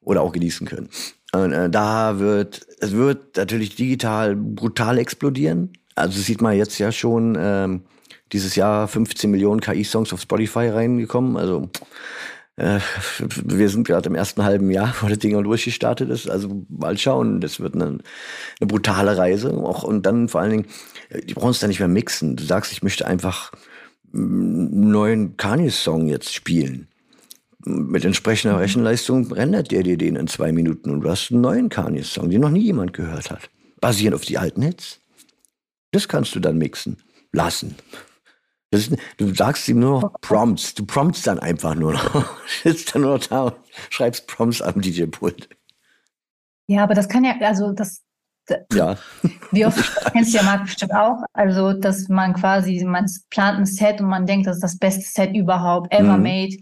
oder 0.02 0.22
auch 0.22 0.34
genießen 0.34 0.68
können. 0.68 0.90
Und 1.32 1.54
äh, 1.54 1.70
da 1.70 2.20
wird, 2.20 2.68
es 2.80 2.92
wird 2.92 3.38
natürlich 3.38 3.76
digital 3.76 4.36
brutal 4.36 4.98
explodieren. 4.98 5.72
Also 5.96 6.20
sieht 6.20 6.42
man 6.42 6.58
jetzt 6.58 6.78
ja 6.78 6.92
schon, 6.92 7.38
ähm, 7.40 7.84
dieses 8.34 8.56
Jahr 8.56 8.88
15 8.88 9.32
Millionen 9.32 9.62
KI-Songs 9.62 10.12
auf 10.12 10.22
Spotify 10.22 10.68
reingekommen. 10.68 11.38
Also 11.38 11.70
äh, 12.56 12.80
wir 13.44 13.70
sind 13.70 13.88
gerade 13.88 14.10
im 14.10 14.16
ersten 14.16 14.44
halben 14.44 14.70
Jahr, 14.70 14.94
wo 15.02 15.08
das 15.08 15.20
Ding 15.20 15.42
durchgestartet 15.42 16.10
ist. 16.10 16.30
Also 16.30 16.66
mal 16.70 16.98
schauen, 16.98 17.42
das 17.42 17.60
wird 17.60 17.76
eine, 17.76 17.86
eine 17.86 18.68
brutale 18.68 19.18
Reise. 19.18 19.54
Auch, 19.58 19.84
und 19.84 20.06
dann 20.06 20.30
vor 20.30 20.42
allen 20.42 20.52
Dingen, 20.52 20.66
äh, 21.10 21.22
die 21.22 21.34
brauchen 21.34 21.52
es 21.52 21.60
da 21.60 21.68
nicht 21.68 21.80
mehr 21.80 21.88
mixen. 21.88 22.36
Du 22.36 22.44
sagst, 22.44 22.72
ich 22.72 22.84
möchte 22.84 23.08
einfach 23.08 23.52
einen 24.14 24.92
neuen 24.92 25.38
Kanye-Song 25.38 26.08
jetzt 26.08 26.34
spielen. 26.34 26.88
Mit 27.66 28.06
entsprechender 28.06 28.58
mhm. 28.58 28.62
Rechenleistung 28.62 29.32
rendert 29.32 29.72
der 29.72 29.84
dir 29.84 29.98
den 29.98 30.16
in 30.16 30.28
zwei 30.28 30.52
Minuten 30.52 30.92
und 30.92 31.02
du 31.02 31.10
hast 31.10 31.32
einen 31.32 31.42
neuen 31.42 31.70
Kanye-Song, 31.70 32.30
den 32.30 32.42
noch 32.42 32.50
nie 32.50 32.64
jemand 32.64 32.94
gehört 32.94 33.32
hat. 33.32 33.50
Basierend 33.80 34.16
auf 34.16 34.26
die 34.26 34.38
alten 34.38 34.62
Hits. 34.62 35.00
Das 35.92 36.08
kannst 36.08 36.36
du 36.36 36.40
dann 36.40 36.58
mixen 36.58 36.98
lassen. 37.32 37.76
Ist, 38.74 38.96
du 39.18 39.34
sagst 39.34 39.68
ihm 39.70 39.80
nur 39.80 40.02
noch 40.02 40.14
Prompts. 40.22 40.74
Du 40.74 40.86
prompts 40.86 41.22
dann 41.22 41.40
einfach 41.40 41.76
nur 41.76 41.94
noch. 41.94 42.26
Sitzt 42.64 42.94
dann 42.94 43.04
nur 43.04 43.18
noch 43.18 43.26
da 43.26 43.44
und 43.44 43.56
schreibst 43.90 44.28
Prompts 44.28 44.62
am 44.62 44.82
DJ-Pult. 44.82 45.48
Ja, 46.68 46.84
aber 46.84 46.94
das 46.94 47.08
kann 47.08 47.24
ja, 47.24 47.36
also 47.42 47.72
das. 47.72 48.02
Ja. 48.74 48.98
Wie 49.52 49.66
oft 49.66 50.12
kennst 50.12 50.34
du 50.34 50.38
ja 50.38 50.44
Marc 50.44 50.64
bestimmt 50.64 50.94
auch, 50.94 51.24
also 51.32 51.72
dass 51.72 52.10
man 52.10 52.34
quasi, 52.34 52.84
man 52.84 53.06
plant 53.30 53.60
ein 53.60 53.66
Set 53.66 54.02
und 54.02 54.08
man 54.08 54.26
denkt, 54.26 54.48
das 54.48 54.58
ist 54.58 54.64
das 54.64 54.78
beste 54.78 55.04
Set 55.04 55.34
überhaupt, 55.34 55.94
ever 55.94 56.18
mhm. 56.18 56.24
made. 56.24 56.58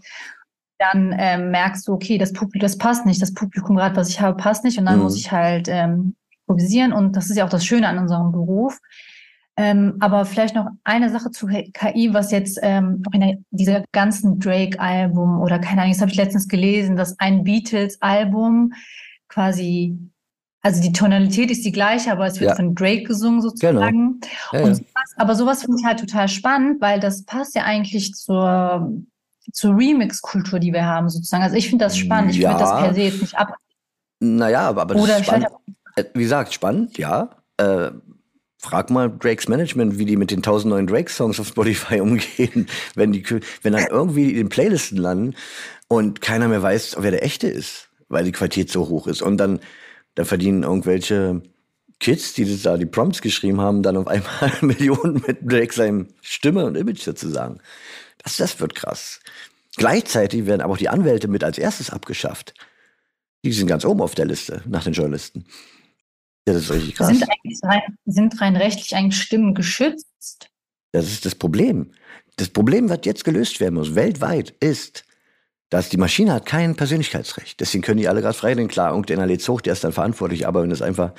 Dann 0.78 1.14
ähm, 1.18 1.50
merkst 1.50 1.88
du, 1.88 1.92
okay, 1.92 2.18
das 2.18 2.32
Publikum, 2.32 2.60
das 2.60 2.78
passt 2.78 3.04
nicht, 3.04 3.20
das 3.20 3.34
Publikum 3.34 3.76
gerade, 3.76 3.96
was 3.96 4.10
ich 4.10 4.20
habe, 4.20 4.36
passt 4.36 4.62
nicht 4.64 4.78
und 4.78 4.86
dann 4.86 4.98
mhm. 4.98 5.04
muss 5.04 5.16
ich 5.16 5.32
halt 5.32 5.66
ähm, 5.68 6.14
improvisieren 6.46 6.92
und 6.92 7.16
das 7.16 7.30
ist 7.30 7.36
ja 7.36 7.44
auch 7.44 7.50
das 7.50 7.64
Schöne 7.64 7.88
an 7.88 7.98
unserem 7.98 8.30
Beruf 8.30 8.78
ähm, 9.62 9.94
aber 10.00 10.24
vielleicht 10.24 10.56
noch 10.56 10.66
eine 10.82 11.08
Sache 11.08 11.30
zu 11.30 11.46
KI, 11.46 12.12
was 12.12 12.32
jetzt 12.32 12.58
ähm, 12.62 13.00
in 13.12 13.20
der, 13.20 13.38
dieser 13.52 13.84
ganzen 13.92 14.40
Drake-Album 14.40 15.40
oder 15.40 15.60
keine 15.60 15.82
Ahnung, 15.82 15.92
das 15.92 16.00
habe 16.00 16.10
ich 16.10 16.16
letztens 16.16 16.48
gelesen, 16.48 16.96
dass 16.96 17.16
ein 17.20 17.44
Beatles-Album 17.44 18.72
quasi, 19.28 19.96
also 20.62 20.82
die 20.82 20.90
Tonalität 20.90 21.52
ist 21.52 21.64
die 21.64 21.70
gleiche, 21.70 22.10
aber 22.10 22.26
es 22.26 22.40
wird 22.40 22.50
ja. 22.50 22.56
von 22.56 22.74
Drake 22.74 23.04
gesungen 23.04 23.40
sozusagen. 23.40 24.18
Genau. 24.20 24.64
Ja, 24.64 24.68
ja. 24.68 24.74
Sowas, 24.74 25.14
aber 25.16 25.34
sowas 25.36 25.60
finde 25.60 25.76
ich 25.78 25.86
halt 25.86 26.00
total 26.00 26.26
spannend, 26.26 26.80
weil 26.80 26.98
das 26.98 27.24
passt 27.24 27.54
ja 27.54 27.62
eigentlich 27.62 28.14
zur, 28.14 28.90
zur 29.52 29.76
Remix-Kultur, 29.76 30.58
die 30.58 30.72
wir 30.72 30.86
haben 30.86 31.08
sozusagen. 31.08 31.44
Also 31.44 31.54
ich 31.54 31.68
finde 31.68 31.84
das 31.84 31.96
spannend. 31.96 32.32
Ich 32.32 32.40
finde 32.40 32.58
das 32.58 32.80
per 32.80 32.94
se 32.94 33.02
jetzt 33.02 33.20
nicht 33.20 33.38
ab. 33.38 33.54
Naja, 34.18 34.62
aber, 34.62 34.82
aber 34.82 34.94
das 34.94 35.04
Oder 35.04 35.18
ist 35.18 35.26
spannend. 35.26 35.46
Äh, 35.94 36.04
wie 36.14 36.22
gesagt, 36.22 36.52
spannend, 36.52 36.98
ja. 36.98 37.30
Äh, 37.58 37.92
Frag 38.62 38.90
mal 38.90 39.10
Drakes 39.10 39.48
Management, 39.48 39.98
wie 39.98 40.04
die 40.04 40.16
mit 40.16 40.30
den 40.30 40.40
tausend 40.40 40.70
neuen 40.70 40.86
Drake-Songs 40.86 41.40
auf 41.40 41.48
Spotify 41.48 42.00
umgehen, 42.00 42.68
wenn 42.94 43.10
die, 43.10 43.24
wenn 43.62 43.72
dann 43.72 43.88
irgendwie 43.90 44.30
in 44.30 44.36
den 44.36 44.48
Playlisten 44.50 44.98
landen 44.98 45.34
und 45.88 46.20
keiner 46.20 46.46
mehr 46.46 46.62
weiß, 46.62 46.96
wer 47.00 47.10
der 47.10 47.24
echte 47.24 47.48
ist, 47.48 47.88
weil 48.08 48.24
die 48.24 48.30
Qualität 48.30 48.70
so 48.70 48.88
hoch 48.88 49.08
ist. 49.08 49.20
Und 49.20 49.38
dann, 49.38 49.58
dann 50.14 50.26
verdienen 50.26 50.62
irgendwelche 50.62 51.42
Kids, 51.98 52.34
die 52.34 52.44
das 52.44 52.62
da 52.62 52.76
die 52.76 52.86
Prompts 52.86 53.20
geschrieben 53.20 53.60
haben, 53.60 53.82
dann 53.82 53.96
auf 53.96 54.06
einmal 54.06 54.52
Millionen 54.60 55.24
mit 55.26 55.38
Drake 55.42 55.74
seinem 55.74 56.08
Stimme 56.20 56.64
und 56.64 56.76
Image 56.76 57.02
sozusagen. 57.02 57.58
Das, 58.22 58.36
das 58.36 58.60
wird 58.60 58.76
krass. 58.76 59.18
Gleichzeitig 59.76 60.46
werden 60.46 60.60
aber 60.60 60.74
auch 60.74 60.78
die 60.78 60.88
Anwälte 60.88 61.26
mit 61.26 61.42
als 61.42 61.58
erstes 61.58 61.90
abgeschafft. 61.90 62.54
Die 63.44 63.52
sind 63.52 63.66
ganz 63.66 63.84
oben 63.84 64.02
auf 64.02 64.14
der 64.14 64.26
Liste 64.26 64.62
nach 64.66 64.84
den 64.84 64.92
Journalisten. 64.92 65.46
Ja, 66.46 66.54
das 66.54 66.64
ist 66.64 66.70
richtig 66.72 66.96
krass. 66.96 67.08
Sind, 67.08 67.24
rein, 67.62 67.82
sind 68.04 68.40
rein 68.40 68.56
rechtlich 68.56 68.96
eigentlich 68.96 69.20
Stimmen 69.20 69.54
geschützt? 69.54 70.50
Das 70.92 71.06
ist 71.06 71.24
das 71.24 71.34
Problem. 71.34 71.92
Das 72.36 72.48
Problem, 72.48 72.88
was 72.88 73.00
jetzt 73.04 73.24
gelöst 73.24 73.60
werden 73.60 73.74
muss, 73.74 73.94
weltweit, 73.94 74.50
ist, 74.60 75.04
dass 75.70 75.88
die 75.88 75.96
Maschine 75.96 76.34
hat 76.34 76.46
kein 76.46 76.74
Persönlichkeitsrecht. 76.74 77.60
Deswegen 77.60 77.82
können 77.82 77.98
die 77.98 78.08
alle 78.08 78.20
gerade 78.20 78.36
frei, 78.36 78.54
denn 78.54 78.68
klar, 78.68 78.90
irgendeiner 78.90 79.26
lädt 79.26 79.46
hoch, 79.48 79.60
der 79.60 79.72
ist 79.72 79.84
dann 79.84 79.92
verantwortlich. 79.92 80.46
Aber 80.46 80.62
wenn 80.62 80.68
du 80.68 80.74
es 80.74 80.82
einfach 80.82 81.12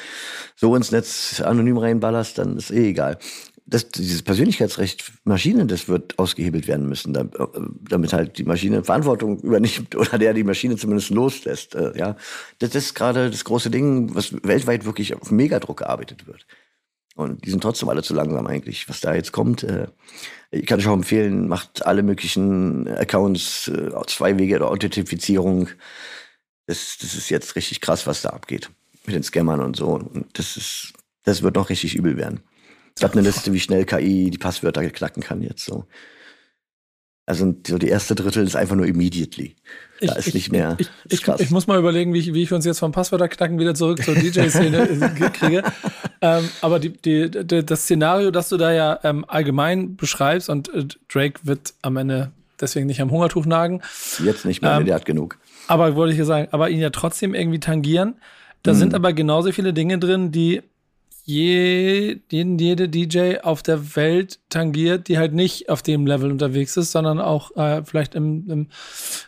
so 0.55 0.75
ins 0.75 0.91
Netz 0.91 1.41
anonym 1.41 1.77
reinballerst, 1.77 2.37
dann 2.37 2.57
ist 2.57 2.69
eh 2.69 2.89
egal 2.89 3.17
das, 3.65 3.89
dieses 3.89 4.21
Persönlichkeitsrecht 4.23 5.11
Maschinen, 5.23 5.67
das 5.67 5.87
wird 5.87 6.19
ausgehebelt 6.19 6.67
werden 6.67 6.87
müssen, 6.87 7.13
damit 7.13 8.13
halt 8.13 8.37
die 8.37 8.43
Maschine 8.43 8.83
Verantwortung 8.83 9.39
übernimmt 9.39 9.95
oder 9.95 10.17
der 10.17 10.33
die 10.33 10.43
Maschine 10.43 10.75
zumindest 10.75 11.09
loslässt. 11.11 11.75
Äh, 11.75 11.97
ja, 11.97 12.17
das 12.59 12.75
ist 12.75 12.93
gerade 12.93 13.29
das 13.29 13.45
große 13.45 13.71
Ding, 13.71 14.13
was 14.15 14.33
weltweit 14.43 14.85
wirklich 14.85 15.15
auf 15.15 15.31
Megadruck 15.31 15.77
gearbeitet 15.77 16.27
wird. 16.27 16.45
Und 17.15 17.45
die 17.45 17.51
sind 17.51 17.61
trotzdem 17.61 17.89
alle 17.89 18.01
zu 18.01 18.13
langsam 18.13 18.47
eigentlich. 18.47 18.89
Was 18.89 18.99
da 18.99 19.13
jetzt 19.13 19.31
kommt, 19.31 19.63
äh, 19.63 19.87
ich 20.51 20.65
kann 20.65 20.81
schon 20.81 20.99
empfehlen, 20.99 21.47
macht 21.47 21.85
alle 21.85 22.03
möglichen 22.03 22.87
Accounts, 22.87 23.69
äh, 23.69 23.91
zwei 24.07 24.37
Wege 24.37 24.59
der 24.59 24.67
Authentifizierung. 24.67 25.69
Das, 26.65 26.97
das 26.99 27.15
ist 27.15 27.29
jetzt 27.29 27.55
richtig 27.55 27.81
krass, 27.81 28.07
was 28.07 28.23
da 28.23 28.29
abgeht 28.29 28.69
mit 29.05 29.15
den 29.15 29.23
Scammern 29.23 29.61
und 29.61 29.75
so. 29.75 29.87
Und 29.87 30.37
das 30.37 30.57
ist, 30.57 30.93
das 31.23 31.43
wird 31.43 31.55
noch 31.55 31.69
richtig 31.69 31.95
übel 31.95 32.17
werden. 32.17 32.41
Ich 32.97 33.03
habe 33.03 33.13
eine 33.13 33.21
Liste, 33.21 33.53
wie 33.53 33.59
schnell 33.59 33.85
KI 33.85 34.29
die 34.29 34.37
Passwörter 34.37 34.87
knacken 34.89 35.23
kann 35.23 35.41
jetzt 35.41 35.65
so. 35.65 35.85
Also 37.25 37.55
so 37.65 37.77
die 37.77 37.87
erste 37.87 38.15
Drittel 38.15 38.45
ist 38.45 38.55
einfach 38.55 38.75
nur 38.75 38.85
immediately. 38.85 39.55
Da 40.01 40.07
ich, 40.07 40.17
ist 40.17 40.27
ich, 40.27 40.33
nicht 40.33 40.51
mehr. 40.51 40.75
Ich, 40.77 40.89
ich, 41.09 41.25
ich, 41.39 41.51
muss 41.51 41.67
mal 41.67 41.79
überlegen, 41.79 42.13
wie 42.13 42.19
ich, 42.19 42.33
wie 42.33 42.43
ich 42.43 42.51
uns 42.51 42.65
jetzt 42.65 42.79
vom 42.79 42.91
Passwörterknacken 42.91 43.57
wieder 43.59 43.73
zurück 43.75 44.03
zur 44.03 44.15
DJ-Szene 44.15 44.87
kriege. 45.33 45.63
ähm, 46.21 46.49
aber 46.59 46.79
die, 46.79 46.89
die, 46.89 47.31
die, 47.31 47.65
das 47.65 47.83
Szenario, 47.83 48.29
das 48.29 48.49
du 48.49 48.57
da 48.57 48.73
ja 48.73 48.99
ähm, 49.03 49.23
allgemein 49.25 49.95
beschreibst 49.95 50.49
und 50.49 50.73
äh, 50.73 50.85
Drake 51.07 51.39
wird 51.43 51.73
am 51.81 51.95
Ende 51.95 52.33
deswegen 52.59 52.87
nicht 52.87 53.01
am 53.01 53.09
Hungertuch 53.09 53.45
nagen. 53.45 53.81
Jetzt 54.21 54.43
nicht 54.43 54.61
mehr, 54.61 54.77
ähm, 54.77 54.85
der 54.85 54.95
hat 54.95 55.05
genug. 55.05 55.37
Aber 55.67 55.95
wollte 55.95 56.11
ich 56.11 56.19
ja 56.19 56.25
sagen, 56.25 56.49
aber 56.51 56.69
ihn 56.69 56.79
ja 56.79 56.89
trotzdem 56.89 57.33
irgendwie 57.33 57.61
tangieren. 57.61 58.15
Da 58.63 58.71
hm. 58.71 58.79
sind 58.79 58.93
aber 58.93 59.13
genauso 59.13 59.51
viele 59.53 59.73
Dinge 59.73 59.97
drin, 59.97 60.33
die 60.33 60.61
jeden, 61.25 62.59
jede 62.59 62.89
DJ 62.89 63.37
auf 63.41 63.63
der 63.63 63.95
Welt 63.95 64.39
tangiert, 64.49 65.07
die 65.07 65.17
halt 65.17 65.33
nicht 65.33 65.69
auf 65.69 65.81
dem 65.81 66.05
Level 66.05 66.31
unterwegs 66.31 66.75
ist, 66.75 66.91
sondern 66.91 67.21
auch 67.21 67.55
äh, 67.55 67.83
vielleicht 67.85 68.13
im, 68.13 68.49
im, 68.49 68.67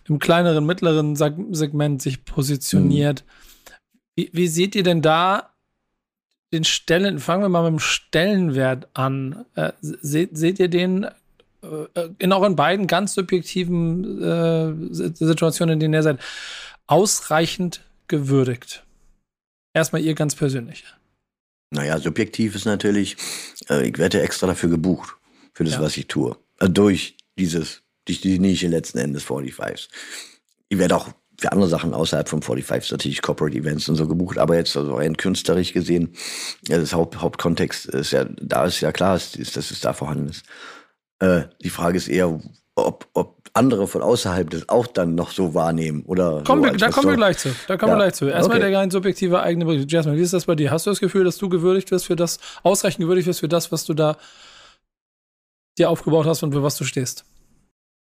im, 0.08 0.20
kleineren, 0.20 0.66
mittleren 0.66 1.16
Segment 1.16 2.02
sich 2.02 2.26
positioniert. 2.26 3.24
Mhm. 3.26 3.82
Wie, 4.18 4.30
wie 4.34 4.48
seht 4.48 4.76
ihr 4.76 4.84
denn 4.84 5.02
da 5.02 5.52
den 6.54 6.64
Stellen, 6.64 7.20
fangen 7.20 7.44
wir 7.44 7.50
mal 7.50 7.64
mit 7.64 7.80
dem 7.80 7.80
Stellenwert 7.80 8.88
an. 8.94 9.46
Äh, 9.56 9.72
seht, 9.82 10.38
seht 10.38 10.60
ihr 10.60 10.70
den 10.70 11.06
äh, 11.94 12.10
in 12.18 12.32
auch 12.32 12.44
in 12.44 12.56
beiden 12.56 12.88
ganz 12.88 13.14
subjektiven 13.14 14.22
äh, 14.22 14.74
Situationen, 14.94 15.74
in 15.74 15.80
denen 15.80 15.94
ihr 15.94 16.04
seid, 16.04 16.20
ausreichend 16.88 17.82
gewürdigt? 18.08 18.84
Erstmal 19.74 20.02
ihr 20.02 20.14
ganz 20.16 20.36
persönlich. 20.36 20.86
Naja, 21.72 22.00
subjektiv 22.00 22.56
ist 22.56 22.66
natürlich, 22.66 23.18
äh, 23.70 23.88
ich 23.88 23.98
werde 23.98 24.20
ja 24.20 24.24
extra 24.24 24.48
dafür 24.48 24.70
gebucht, 24.70 25.16
für 25.54 25.64
das, 25.64 25.74
ja. 25.74 25.82
was 25.82 25.98
ich 25.98 26.08
tue. 26.08 26.38
Äh, 26.60 26.70
durch 26.70 27.18
dieses, 27.38 27.82
durch 28.06 28.22
die 28.22 28.40
Nische 28.40 28.68
letzten 28.68 29.00
Endes 29.00 29.26
45s. 29.26 29.88
Ich 30.70 30.78
werde 30.78 30.96
auch 30.96 31.10
für 31.40 31.52
andere 31.52 31.70
Sachen 31.70 31.94
außerhalb 31.94 32.30
von 32.30 32.42
45 32.42 32.92
natürlich 32.92 33.22
Corporate 33.22 33.58
Events 33.58 33.90
und 33.90 33.96
so 33.96 34.08
gebucht, 34.08 34.38
aber 34.38 34.56
jetzt 34.56 34.76
also 34.78 34.96
rein 34.96 35.18
künstlerisch 35.18 35.74
gesehen, 35.74 36.16
ja, 36.68 36.78
das 36.78 36.94
Haupt, 36.94 37.20
Hauptkontext 37.20 37.88
ist 37.88 38.12
ja, 38.12 38.26
da 38.26 38.66
ist 38.66 38.80
ja 38.80 38.92
klar, 38.92 39.16
ist, 39.16 39.36
ist, 39.36 39.58
dass 39.58 39.72
es 39.72 39.82
da 39.82 39.94
vorhanden 39.94 40.30
ist. 40.30 40.46
Äh, 41.20 41.44
die 41.62 41.70
Frage 41.70 41.98
ist 41.98 42.08
eher, 42.08 42.40
ob, 42.76 43.08
ob 43.14 43.35
andere 43.56 43.88
von 43.88 44.02
außerhalb 44.02 44.50
das 44.50 44.68
auch 44.70 44.86
dann 44.86 45.16
noch 45.16 45.32
so 45.32 45.54
wahrnehmen 45.54 46.04
oder 46.06 46.44
kommen 46.44 46.64
so 46.64 46.72
wir, 46.72 46.78
da 46.78 46.90
kommen 46.90 47.10
wir 47.10 47.16
gleich 47.16 47.38
zu. 47.38 47.50
Da 47.68 47.78
kommen 47.78 47.92
ja. 47.92 47.98
wir 47.98 48.04
gleich 48.04 48.14
zu. 48.14 48.26
Erstmal 48.26 48.58
okay. 48.58 48.70
der 48.70 48.80
rein 48.80 48.92
subjektive 48.92 49.42
eigene 49.42 49.66
Bericht. 49.66 49.92
Jasmine, 49.92 50.18
wie 50.18 50.22
ist 50.22 50.34
das 50.34 50.46
bei 50.46 50.56
dir? 50.56 50.72
Hast 50.72 50.86
du 50.86 50.92
das 50.92 51.00
Gefühl, 51.00 51.24
dass 51.24 51.38
du 51.38 51.48
gewürdigt 51.48 51.90
wirst 51.92 52.06
für 52.06 52.16
das, 52.16 52.40
ausreichend 52.64 53.00
gewürdigt 53.00 53.28
wirst 53.28 53.40
für 53.40 53.48
das, 53.48 53.72
was 53.72 53.86
du 53.86 53.94
da 53.94 54.18
dir 55.78 55.90
aufgebaut 55.90 56.26
hast 56.26 56.44
und 56.44 56.54
für 56.54 56.64
was 56.64 56.76
du 56.78 56.84
stehst? 56.84 57.24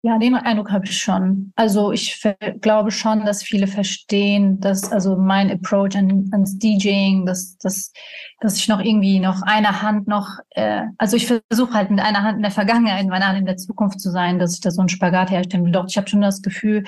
Ja, 0.06 0.20
den 0.20 0.36
Eindruck 0.36 0.70
habe 0.70 0.86
ich 0.86 1.00
schon. 1.00 1.52
Also 1.56 1.92
ich 1.92 2.22
glaube 2.62 2.92
schon, 2.92 3.26
dass 3.26 3.42
viele 3.42 3.66
verstehen, 3.66 4.60
dass 4.60 4.92
also 4.92 5.18
mein 5.18 5.50
Approach 5.50 5.96
an, 5.96 6.30
ans 6.32 6.60
DJing, 6.60 7.26
dass, 7.26 7.58
dass, 7.58 7.92
dass 8.40 8.56
ich 8.56 8.68
noch 8.68 8.80
irgendwie 8.80 9.20
noch 9.20 9.42
eine 9.42 9.82
Hand 9.82 10.08
noch, 10.08 10.28
äh, 10.52 10.84
also 11.00 11.18
ich 11.18 11.26
versuche 11.26 11.74
halt 11.74 11.90
mit 11.90 12.02
einer 12.02 12.22
Hand 12.22 12.36
in 12.36 12.44
der 12.44 12.52
Vergangenheit, 12.52 13.04
mit 13.06 13.16
einer 13.16 13.30
Hand 13.30 13.40
in 13.40 13.48
der 13.48 13.58
Zukunft 13.58 14.00
zu 14.00 14.12
sein, 14.12 14.38
dass 14.38 14.54
ich 14.54 14.62
da 14.62 14.70
so 14.70 14.82
einen 14.82 14.90
Spagat 14.90 15.32
herstellen 15.32 15.66
will. 15.66 15.72
Doch 15.72 15.88
ich 15.90 15.98
habe 15.98 16.08
schon 16.08 16.22
das 16.22 16.44
Gefühl, 16.44 16.84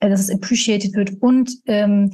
äh, 0.00 0.08
dass 0.08 0.20
es 0.20 0.30
appreciated 0.30 0.94
wird 0.94 1.20
und 1.20 1.50
ähm, 1.66 2.12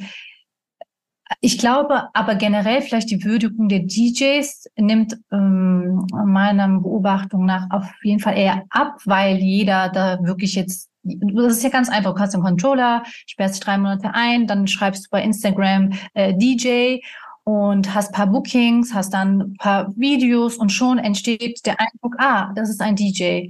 ich 1.40 1.58
glaube 1.58 2.08
aber 2.12 2.34
generell 2.34 2.82
vielleicht 2.82 3.10
die 3.10 3.24
Würdigung 3.24 3.68
der 3.68 3.80
DJs 3.80 4.70
nimmt 4.76 5.16
ähm, 5.30 6.06
meiner 6.10 6.68
Beobachtung 6.68 7.46
nach 7.46 7.70
auf 7.70 7.88
jeden 8.02 8.20
Fall 8.20 8.36
eher 8.36 8.64
ab, 8.70 9.00
weil 9.04 9.36
jeder 9.36 9.88
da 9.90 10.18
wirklich 10.22 10.54
jetzt, 10.54 10.90
das 11.02 11.56
ist 11.56 11.62
ja 11.62 11.70
ganz 11.70 11.88
einfach, 11.88 12.14
du 12.14 12.20
hast 12.20 12.34
einen 12.34 12.42
Controller, 12.42 13.04
sperrst 13.26 13.54
dich 13.54 13.60
drei 13.60 13.78
Monate 13.78 14.12
ein, 14.12 14.46
dann 14.46 14.66
schreibst 14.66 15.06
du 15.06 15.10
bei 15.10 15.22
Instagram 15.22 15.92
äh, 16.14 16.34
DJ 16.34 16.98
und 17.44 17.94
hast 17.94 18.12
paar 18.12 18.26
Bookings, 18.26 18.92
hast 18.92 19.14
dann 19.14 19.54
paar 19.58 19.92
Videos 19.96 20.56
und 20.56 20.70
schon 20.70 20.98
entsteht 20.98 21.64
der 21.64 21.80
Eindruck, 21.80 22.16
ah, 22.18 22.52
das 22.54 22.68
ist 22.68 22.80
ein 22.80 22.96
DJ. 22.96 23.48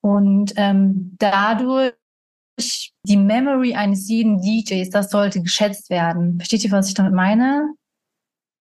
Und 0.00 0.54
ähm, 0.56 1.16
dadurch 1.18 1.94
die 3.04 3.16
Memory 3.16 3.74
eines 3.74 4.08
jeden 4.08 4.40
DJs, 4.40 4.90
das 4.90 5.10
sollte 5.10 5.42
geschätzt 5.42 5.90
werden. 5.90 6.38
Versteht 6.38 6.64
ihr, 6.64 6.70
was 6.70 6.88
ich 6.88 6.94
damit 6.94 7.14
meine? 7.14 7.74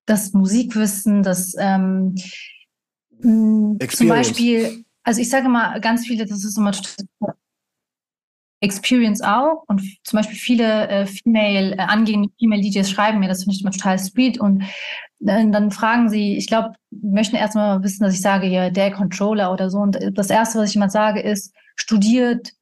Das 0.06 0.34
Musikwissen, 0.34 1.23
das 1.23 1.54
ähm, 1.58 2.15
zum 3.21 4.08
Beispiel, 4.08 4.86
also 5.04 5.21
ich 5.21 5.30
sage 5.30 5.50
mal 5.50 5.82
ganz 5.82 6.06
viele, 6.06 6.26
das 6.26 6.43
ist 6.43 6.58
immer 6.58 6.71
Experience 8.60 9.21
auch 9.21 9.63
und 9.67 9.82
zum 10.04 10.17
Beispiel 10.17 10.38
viele 10.38 10.88
äh, 10.88 11.06
Female, 11.06 11.73
äh, 11.73 11.82
angehende 11.82 12.30
Female 12.39 12.62
DJs 12.62 12.89
schreiben 12.89 13.19
mir, 13.19 13.28
das 13.28 13.43
finde 13.43 13.56
ich 13.56 13.62
immer 13.62 13.71
total 13.71 14.00
sweet 14.00 14.39
und 14.39 14.63
äh, 15.26 15.47
dann 15.50 15.71
fragen 15.71 16.10
sie, 16.10 16.38
ich 16.38 16.47
glaube, 16.47 16.73
möchten 16.89 17.36
erstmal 17.36 17.84
wissen, 17.84 18.04
dass 18.04 18.15
ich 18.15 18.21
sage, 18.21 18.47
ja, 18.47 18.69
der 18.71 18.91
Controller 18.91 19.52
oder 19.52 19.69
so 19.69 19.80
und 19.80 20.00
das 20.13 20.30
erste, 20.30 20.58
was 20.58 20.71
ich 20.71 20.76
immer 20.76 20.89
sage, 20.89 21.21
ist, 21.21 21.54
studiert 21.76 22.54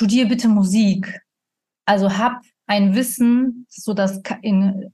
studier 0.00 0.26
bitte 0.26 0.48
Musik. 0.48 1.20
Also 1.84 2.16
hab 2.16 2.40
ein 2.66 2.94
Wissen, 2.94 3.66
so 3.68 3.92
dass, 3.92 4.22
in, 4.40 4.90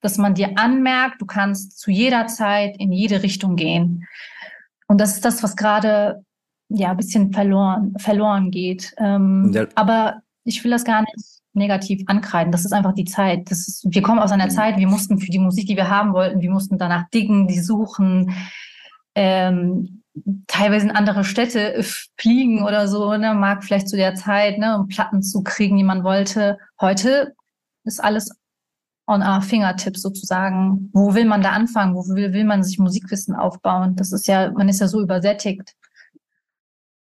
dass 0.00 0.18
man 0.18 0.34
dir 0.34 0.58
anmerkt, 0.58 1.22
du 1.22 1.26
kannst 1.26 1.78
zu 1.78 1.92
jeder 1.92 2.26
Zeit 2.26 2.76
in 2.78 2.90
jede 2.90 3.22
Richtung 3.22 3.54
gehen. 3.54 4.08
Und 4.88 5.00
das 5.00 5.14
ist 5.14 5.24
das, 5.24 5.44
was 5.44 5.54
gerade 5.54 6.24
ja 6.68 6.90
ein 6.90 6.96
bisschen 6.96 7.32
verloren, 7.32 7.94
verloren 7.98 8.50
geht. 8.50 8.92
Ähm, 8.98 9.52
ja. 9.54 9.66
Aber 9.76 10.22
ich 10.42 10.64
will 10.64 10.72
das 10.72 10.84
gar 10.84 11.02
nicht 11.02 11.42
negativ 11.52 12.02
ankreiden. 12.06 12.50
Das 12.50 12.64
ist 12.64 12.72
einfach 12.72 12.94
die 12.94 13.04
Zeit. 13.04 13.52
Das 13.52 13.68
ist, 13.68 13.86
wir 13.88 14.02
kommen 14.02 14.18
aus 14.18 14.32
einer 14.32 14.46
mhm. 14.46 14.50
Zeit, 14.50 14.78
wir 14.78 14.88
mussten 14.88 15.18
für 15.20 15.30
die 15.30 15.38
Musik, 15.38 15.68
die 15.68 15.76
wir 15.76 15.90
haben 15.90 16.12
wollten, 16.12 16.40
wir 16.40 16.50
mussten 16.50 16.76
danach 16.76 17.08
diggen, 17.10 17.46
die 17.46 17.60
suchen. 17.60 18.34
Ähm, 19.14 20.02
teilweise 20.46 20.86
in 20.86 20.92
andere 20.92 21.24
Städte 21.24 21.82
fliegen 22.16 22.64
oder 22.64 22.88
so, 22.88 23.16
ne, 23.16 23.34
mag 23.34 23.64
vielleicht 23.64 23.88
zu 23.88 23.96
der 23.96 24.14
Zeit, 24.14 24.58
ne, 24.58 24.78
um 24.78 24.88
Platten 24.88 25.22
zu 25.22 25.42
kriegen, 25.42 25.76
die 25.76 25.84
man 25.84 26.04
wollte. 26.04 26.58
Heute 26.80 27.34
ist 27.84 28.02
alles 28.02 28.30
on 29.06 29.22
our 29.22 29.42
fingertips 29.42 30.02
sozusagen. 30.02 30.90
Wo 30.92 31.14
will 31.14 31.24
man 31.24 31.42
da 31.42 31.50
anfangen? 31.50 31.94
Wo 31.94 32.06
will, 32.14 32.32
will 32.32 32.44
man 32.44 32.62
sich 32.62 32.78
Musikwissen 32.78 33.34
aufbauen? 33.34 33.96
Das 33.96 34.12
ist 34.12 34.28
ja, 34.28 34.50
man 34.52 34.68
ist 34.68 34.80
ja 34.80 34.88
so 34.88 35.00
übersättigt. 35.00 35.74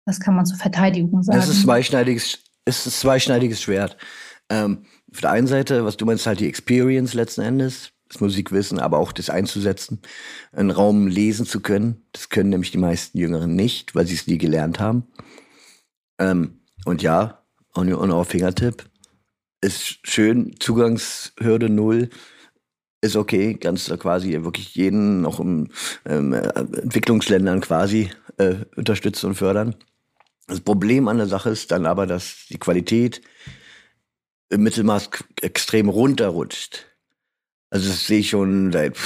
Das 0.06 0.20
kann 0.20 0.36
man 0.36 0.46
zur 0.46 0.58
Verteidigung 0.58 1.22
sagen. 1.22 1.38
Es 1.38 1.50
ist 1.50 1.62
zweischneidiges, 1.64 2.40
es 2.66 2.88
ist 2.88 3.00
zweischneidiges 3.02 3.62
Schwert. 3.62 3.98
Ähm, 4.50 4.86
auf 5.12 5.22
der 5.22 5.32
einen 5.32 5.48
Seite, 5.48 5.86
was 5.86 5.98
du 5.98 6.06
meinst, 6.06 6.26
halt 6.26 6.40
die 6.40 6.48
Experience 6.48 7.14
letzten 7.14 7.42
Endes 7.42 7.92
das 8.10 8.22
Musikwissen, 8.22 8.80
aber 8.80 8.98
auch 8.98 9.12
das 9.12 9.30
einzusetzen, 9.30 10.02
einen 10.52 10.72
Raum 10.72 11.08
lesen 11.08 11.46
zu 11.46 11.62
können. 11.62 12.04
Das 12.12 12.30
können 12.30 12.50
nämlich 12.50 12.72
die 12.72 12.78
meisten 12.78 13.18
Jüngeren 13.18 13.56
nicht, 13.56 13.96
weil 13.96 14.08
sie 14.08 14.16
es 14.16 14.28
nie 14.28 14.38
gelernt 14.38 14.80
haben. 14.80 15.04
Ähm, 16.18 16.60
und 16.86 17.02
ja, 17.02 17.44
on, 17.76 17.94
on 17.94 18.12
our 18.12 18.26
Fingertip 18.26 18.90
ist 19.62 20.00
schön, 20.04 20.56
Zugangshürde 20.60 21.70
null, 21.70 22.10
ist 23.02 23.16
okay, 23.16 23.54
ganz 23.54 23.88
quasi 24.00 24.32
wirklich 24.44 24.76
jeden 24.76 25.22
noch 25.22 25.40
im 25.40 25.70
ähm, 26.06 26.34
Entwicklungsländern 26.34 27.62
quasi 27.62 28.10
äh, 28.38 28.56
unterstützen 28.76 29.28
und 29.28 29.36
fördern. 29.36 29.76
Das 30.48 30.62
Problem 30.62 31.08
an 31.08 31.18
der 31.18 31.28
Sache 31.28 31.50
ist 31.50 31.72
dann 31.72 31.86
aber, 31.86 32.08
dass 32.08 32.48
die 32.50 32.58
Qualität 32.58 33.22
im 34.50 34.64
Mittelmaß 34.64 35.12
extrem 35.42 35.90
runterrutscht. 35.90 36.89
Also 37.70 37.90
das 37.90 38.08
sehe 38.08 38.20
ich 38.20 38.30
schon 38.30 38.72
seit 38.72 38.98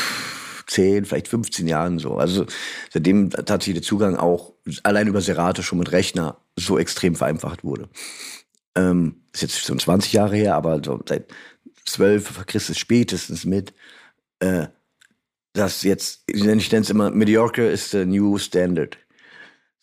10, 0.68 1.06
vielleicht 1.06 1.28
15 1.28 1.68
Jahren 1.68 2.00
so. 2.00 2.18
Also 2.18 2.46
seitdem 2.92 3.30
tatsächlich 3.30 3.76
der 3.76 3.84
Zugang 3.84 4.16
auch 4.16 4.54
allein 4.84 5.08
über 5.08 5.22
Serato 5.22 5.62
schon 5.62 5.80
mit 5.80 5.92
Rechner 5.92 6.38
so 6.56 6.78
extrem 6.78 7.16
vereinfacht 7.16 7.64
wurde. 7.64 7.90
Ähm, 8.76 9.22
ist 9.34 9.42
jetzt 9.42 9.60
schon 9.60 9.80
20 9.80 10.14
Jahre 10.14 10.36
her, 10.36 10.56
aber 10.56 10.82
so 10.84 11.00
seit 11.08 11.28
12 11.86 12.46
kriegst 12.46 12.70
du 12.70 12.74
spätestens 12.74 13.46
mit, 13.46 13.74
äh, 14.40 14.68
dass 15.54 15.84
jetzt, 15.84 16.24
ich 16.28 16.44
nenne 16.44 16.62
es 16.62 16.90
immer, 16.90 17.12
mediocre 17.12 17.68
ist 17.68 17.92
the 17.92 18.06
new 18.06 18.38
standard. 18.38 18.98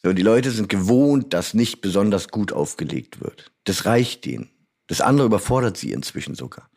So, 0.03 0.13
die 0.13 0.23
Leute 0.23 0.51
sind 0.51 0.69
gewohnt, 0.69 1.35
dass 1.35 1.55
nicht 1.55 1.83
besonders 1.83 2.29
gut 2.29 2.53
aufgelegt 2.53 3.21
wird. 3.21 3.53
Das 3.65 3.85
reicht 3.85 4.25
denen. 4.25 4.51
Das 4.87 5.01
andere 5.01 5.27
überfordert 5.27 5.77
sie 5.77 5.93
inzwischen 5.93 6.35
sogar. 6.35 6.71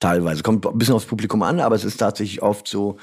Teilweise. 0.00 0.42
Kommt 0.42 0.66
ein 0.66 0.78
bisschen 0.78 0.94
aufs 0.94 1.06
Publikum 1.06 1.42
an, 1.42 1.60
aber 1.60 1.74
es 1.74 1.84
ist 1.84 1.96
tatsächlich 1.96 2.42
oft 2.42 2.68
so, 2.68 2.98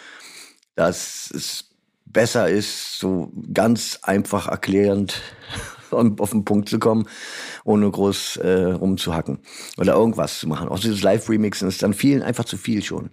dass 0.76 1.32
es 1.34 1.70
besser 2.06 2.50
ist, 2.50 3.00
so 3.00 3.32
ganz 3.52 4.00
einfach 4.04 4.48
erklärend 4.48 5.22
auf 5.92 6.32
den 6.32 6.46
Punkt 6.46 6.70
zu 6.70 6.80
kommen, 6.80 7.08
ohne 7.64 7.90
groß 7.90 8.38
äh, 8.38 8.64
rumzuhacken 8.74 9.40
oder 9.78 9.94
irgendwas 9.94 10.40
zu 10.40 10.48
machen. 10.48 10.70
Auch 10.70 10.80
dieses 10.80 11.02
Live-Remixen 11.02 11.68
ist 11.68 11.82
dann 11.82 11.94
vielen 11.94 12.22
einfach 12.22 12.46
zu 12.46 12.58
viel 12.58 12.84
schon. 12.84 13.10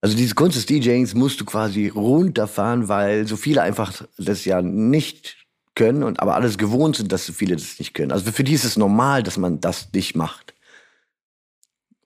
Also 0.00 0.16
diese 0.16 0.34
Kunst 0.34 0.56
des 0.56 0.66
DJings 0.66 1.14
musst 1.14 1.40
du 1.40 1.44
quasi 1.44 1.88
runterfahren, 1.88 2.88
weil 2.88 3.26
so 3.26 3.36
viele 3.36 3.62
einfach 3.62 3.92
das 4.16 4.44
ja 4.44 4.62
nicht 4.62 5.36
können 5.74 6.02
und 6.02 6.20
aber 6.20 6.34
alles 6.34 6.58
gewohnt 6.58 6.96
sind, 6.96 7.10
dass 7.10 7.26
so 7.26 7.32
viele 7.32 7.56
das 7.56 7.78
nicht 7.78 7.94
können. 7.94 8.12
Also 8.12 8.30
für 8.30 8.44
die 8.44 8.52
ist 8.52 8.64
es 8.64 8.76
normal, 8.76 9.22
dass 9.22 9.38
man 9.38 9.60
das 9.60 9.88
nicht 9.92 10.14
macht 10.14 10.47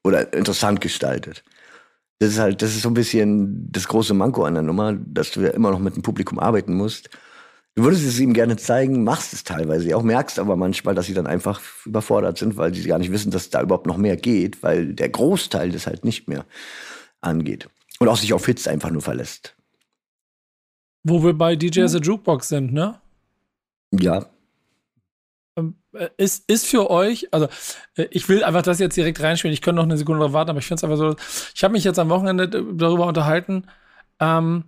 oder 0.05 0.33
interessant 0.33 0.81
gestaltet. 0.81 1.45
Das 2.19 2.31
ist 2.31 2.39
halt, 2.39 2.63
das 2.63 2.71
ist 2.71 2.83
so 2.83 2.91
ein 2.91 2.95
bisschen 2.95 3.71
das 3.73 3.89
große 3.89 4.15
Manko 4.15 4.45
an 4.45 4.55
der 4.55 4.63
Nummer, 4.63 4.93
dass 4.93 5.33
du 5.33 5.41
ja 5.41 5.51
immer 5.51 5.71
noch 5.71 5.81
mit 5.81 5.97
dem 5.97 6.03
Publikum 6.03 6.39
arbeiten 6.39 6.75
musst. 6.75 7.11
Du 7.75 7.85
würdest 7.85 8.05
es 8.07 8.21
ihm 8.21 8.35
gerne 8.35 8.57
zeigen, 8.57 9.03
machst 9.03 9.33
es 9.33 9.45
teilweise 9.45 9.97
auch, 9.97 10.03
merkst 10.03 10.39
aber 10.39 10.57
manchmal, 10.57 10.95
dass 10.95 11.07
sie 11.07 11.15
dann 11.15 11.27
einfach 11.27 11.61
überfordert 11.87 12.37
sind, 12.37 12.57
weil 12.57 12.75
sie 12.75 12.87
gar 12.87 12.99
nicht 12.99 13.11
wissen, 13.11 13.31
dass 13.31 13.49
da 13.49 13.63
überhaupt 13.63 13.87
noch 13.87 13.97
mehr 13.97 14.17
geht, 14.17 14.63
weil 14.63 14.93
der 14.95 15.09
Großteil 15.09 15.73
das 15.73 15.87
halt 15.87 16.05
nicht 16.05 16.29
mehr 16.29 16.45
angeht. 17.23 17.69
Und 17.99 18.09
auch 18.09 18.17
sich 18.19 18.35
auf 18.35 18.45
Hits 18.45 18.69
einfach 18.69 18.91
nur 18.91 19.01
verlässt. 19.01 19.57
Wo 21.03 21.25
wir 21.25 21.33
bei 21.33 21.57
DJ 21.57 21.83
as 21.83 21.95
a 21.95 21.99
Jukebox 21.99 22.49
sind, 22.49 22.73
ne? 22.73 23.01
Ja. 23.91 24.27
Ähm, 25.57 25.77
äh, 25.93 26.09
ist, 26.17 26.49
ist 26.51 26.67
für 26.67 26.91
euch, 26.91 27.29
also 27.33 27.47
äh, 27.97 28.07
ich 28.11 28.29
will 28.29 28.43
einfach 28.43 28.63
das 28.63 28.79
jetzt 28.79 28.97
direkt 28.97 29.21
reinspielen, 29.23 29.53
ich 29.53 29.61
könnte 29.61 29.77
noch 29.77 29.85
eine 29.85 29.99
Sekunde 29.99 30.21
darauf 30.21 30.33
warten, 30.33 30.51
aber 30.51 30.61
ich 30.61 30.67
finde 30.67 30.79
es 30.79 30.85
einfach 30.85 30.97
so, 30.97 31.15
ich 31.55 31.63
habe 31.63 31.73
mich 31.73 31.85
jetzt 31.85 31.99
am 31.99 32.09
Wochenende 32.09 32.49
darüber 32.49 33.07
unterhalten, 33.07 33.67
ähm, 34.19 34.65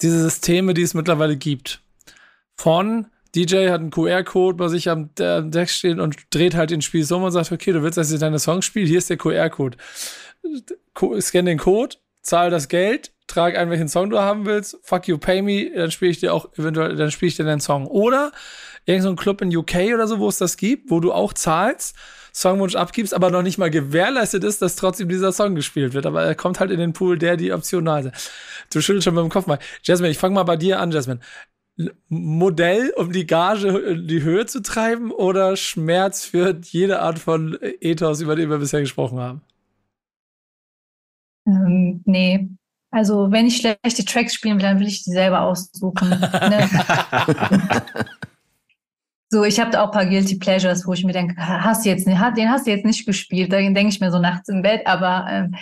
diese 0.00 0.22
Systeme, 0.22 0.74
die 0.74 0.82
es 0.82 0.94
mittlerweile 0.94 1.36
gibt. 1.36 1.82
Von 2.54 3.06
DJ 3.34 3.70
hat 3.70 3.80
einen 3.80 3.90
QR-Code 3.90 4.56
bei 4.56 4.68
sich 4.68 4.88
am 4.88 5.10
Deck 5.16 5.70
stehen 5.70 6.00
und 6.00 6.16
dreht 6.30 6.54
halt 6.54 6.70
den 6.70 6.82
Spiel 6.82 7.04
so 7.04 7.16
um 7.16 7.24
und 7.24 7.32
sagt, 7.32 7.50
okay, 7.50 7.72
du 7.72 7.82
willst, 7.82 7.98
dass 7.98 8.12
ich 8.12 8.20
deine 8.20 8.38
Songs 8.38 8.64
spiele, 8.64 8.86
hier 8.86 8.98
ist 8.98 9.10
der 9.10 9.16
QR-Code. 9.16 9.78
Scan 11.20 11.46
den 11.46 11.58
Code, 11.58 11.96
zahl 12.20 12.50
das 12.50 12.68
Geld, 12.68 13.12
trag 13.26 13.56
ein, 13.56 13.70
welchen 13.70 13.88
Song 13.88 14.10
du 14.10 14.18
haben 14.18 14.44
willst, 14.44 14.78
fuck 14.82 15.08
you, 15.08 15.18
pay 15.18 15.40
me, 15.42 15.70
dann 15.74 15.90
spiele 15.90 16.10
ich 16.10 16.20
dir 16.20 16.34
auch 16.34 16.52
eventuell, 16.54 16.94
dann 16.96 17.10
spiele 17.10 17.28
ich 17.28 17.36
dir 17.36 17.44
deinen 17.44 17.60
Song. 17.60 17.86
Oder 17.86 18.32
irgendein 18.84 19.16
so 19.16 19.16
Club 19.16 19.40
in 19.42 19.56
UK 19.56 19.94
oder 19.94 20.06
so, 20.06 20.18
wo 20.18 20.28
es 20.28 20.38
das 20.38 20.56
gibt, 20.56 20.90
wo 20.90 21.00
du 21.00 21.12
auch 21.12 21.32
zahlst, 21.32 21.96
Songwunsch 22.34 22.74
abgibst, 22.74 23.14
aber 23.14 23.30
noch 23.30 23.42
nicht 23.42 23.58
mal 23.58 23.70
gewährleistet 23.70 24.42
ist, 24.44 24.62
dass 24.62 24.76
trotzdem 24.76 25.08
dieser 25.08 25.32
Song 25.32 25.54
gespielt 25.54 25.92
wird. 25.92 26.06
Aber 26.06 26.22
er 26.22 26.34
kommt 26.34 26.60
halt 26.60 26.70
in 26.70 26.80
den 26.80 26.92
Pool, 26.92 27.18
der 27.18 27.36
die 27.36 27.52
optional 27.52 28.06
ist. 28.06 28.30
Du 28.72 28.80
schüttelst 28.80 29.04
schon 29.04 29.14
mit 29.14 29.22
dem 29.22 29.30
Kopf 29.30 29.46
mal. 29.46 29.58
Jasmine, 29.82 30.10
ich 30.10 30.18
fange 30.18 30.34
mal 30.34 30.44
bei 30.44 30.56
dir 30.56 30.80
an, 30.80 30.90
Jasmine. 30.90 31.20
Modell, 32.08 32.92
um 32.96 33.12
die 33.12 33.26
Gage 33.26 33.68
in 33.68 34.06
die 34.06 34.22
Höhe 34.22 34.46
zu 34.46 34.62
treiben 34.62 35.10
oder 35.10 35.56
Schmerz 35.56 36.24
für 36.24 36.58
jede 36.62 37.00
Art 37.00 37.18
von 37.18 37.58
Ethos, 37.80 38.20
über 38.20 38.36
den 38.36 38.50
wir 38.50 38.58
bisher 38.58 38.80
gesprochen 38.80 39.18
haben? 39.18 39.42
Ähm, 41.46 42.02
nee. 42.04 42.48
Also, 42.90 43.32
wenn 43.32 43.46
ich 43.46 43.56
schlechte 43.56 44.04
Tracks 44.04 44.34
spielen 44.34 44.56
will, 44.56 44.62
dann 44.62 44.78
will 44.78 44.86
ich 44.86 45.02
die 45.02 45.10
selber 45.10 45.40
aussuchen. 45.40 46.10
ne? 46.10 46.68
so, 49.32 49.44
ich 49.44 49.58
habe 49.58 49.80
auch 49.80 49.86
ein 49.86 49.92
paar 49.92 50.04
Guilty 50.04 50.36
Pleasures, 50.36 50.86
wo 50.86 50.92
ich 50.92 51.04
mir 51.04 51.14
denke, 51.14 51.34
hast 51.38 51.86
du 51.86 51.88
jetzt, 51.88 52.06
den 52.06 52.20
hast 52.20 52.66
du 52.66 52.70
jetzt 52.70 52.84
nicht 52.84 53.06
gespielt. 53.06 53.50
Da 53.50 53.56
denke 53.56 53.88
ich 53.88 53.98
mir 53.98 54.10
so 54.10 54.18
nachts 54.18 54.50
im 54.50 54.60
Bett, 54.60 54.86
aber 54.86 55.26
ähm, 55.30 55.56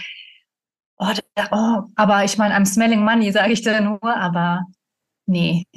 oh, 0.99 1.13
da, 1.37 1.49
oh, 1.53 1.89
aber 1.95 2.25
ich 2.25 2.37
meine, 2.37 2.53
I'm 2.53 2.67
smelling 2.67 3.05
money, 3.05 3.31
sage 3.33 3.53
ich 3.53 3.63
da 3.63 3.81
nur, 3.81 4.03
aber 4.03 4.65
nee, 5.27 5.69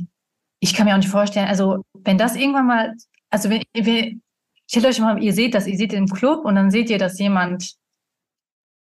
ich 0.60 0.74
kann 0.74 0.88
mir 0.88 0.94
auch 0.94 0.98
nicht 0.98 1.10
vorstellen, 1.10 1.48
also 1.48 1.86
wenn 1.94 2.18
das 2.18 2.36
irgendwann 2.36 2.66
mal, 2.66 2.96
also 3.30 3.52
wenn, 3.52 3.62
wenn, 3.76 4.24
stellt 4.68 4.88
euch 4.88 5.00
mal, 5.00 5.22
ihr 5.22 5.34
seht 5.34 5.54
das, 5.54 5.68
ihr 5.68 5.78
seht 5.78 5.94
im 5.94 6.08
Club 6.08 6.46
und 6.46 6.56
dann 6.56 6.72
seht 6.72 6.90
ihr, 6.90 6.98
dass 6.98 7.20
jemand, 7.20 7.76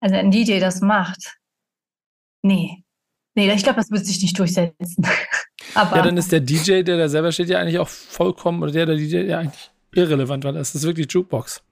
also 0.01 0.15
ein 0.15 0.31
DJ 0.31 0.61
das 0.61 0.83
macht. 0.83 1.39
Nee. 2.43 2.85
Nee, 3.35 3.51
ich 3.51 3.63
glaube, 3.63 3.79
das 3.79 3.91
wird 3.91 4.05
sich 4.05 4.21
nicht 4.21 4.39
durchsetzen. 4.39 5.07
Aber 5.75 5.97
ja, 5.97 6.03
dann 6.03 6.17
ist 6.17 6.33
der 6.33 6.41
DJ, 6.41 6.83
der 6.83 6.99
da 6.99 7.09
selber 7.09 7.33
steht, 7.33 7.49
ja 7.49 7.59
eigentlich 7.59 7.79
auch 7.79 7.89
vollkommen, 7.89 8.63
oder 8.63 8.73
der, 8.73 8.87
der 8.87 8.97
DJ, 8.97 9.23
ja 9.23 9.39
eigentlich 9.39 9.71
irrelevant, 9.95 10.45
weil 10.45 10.55
das 10.55 10.75
ist 10.75 10.85
wirklich 10.85 11.11
Jukebox. 11.13 11.63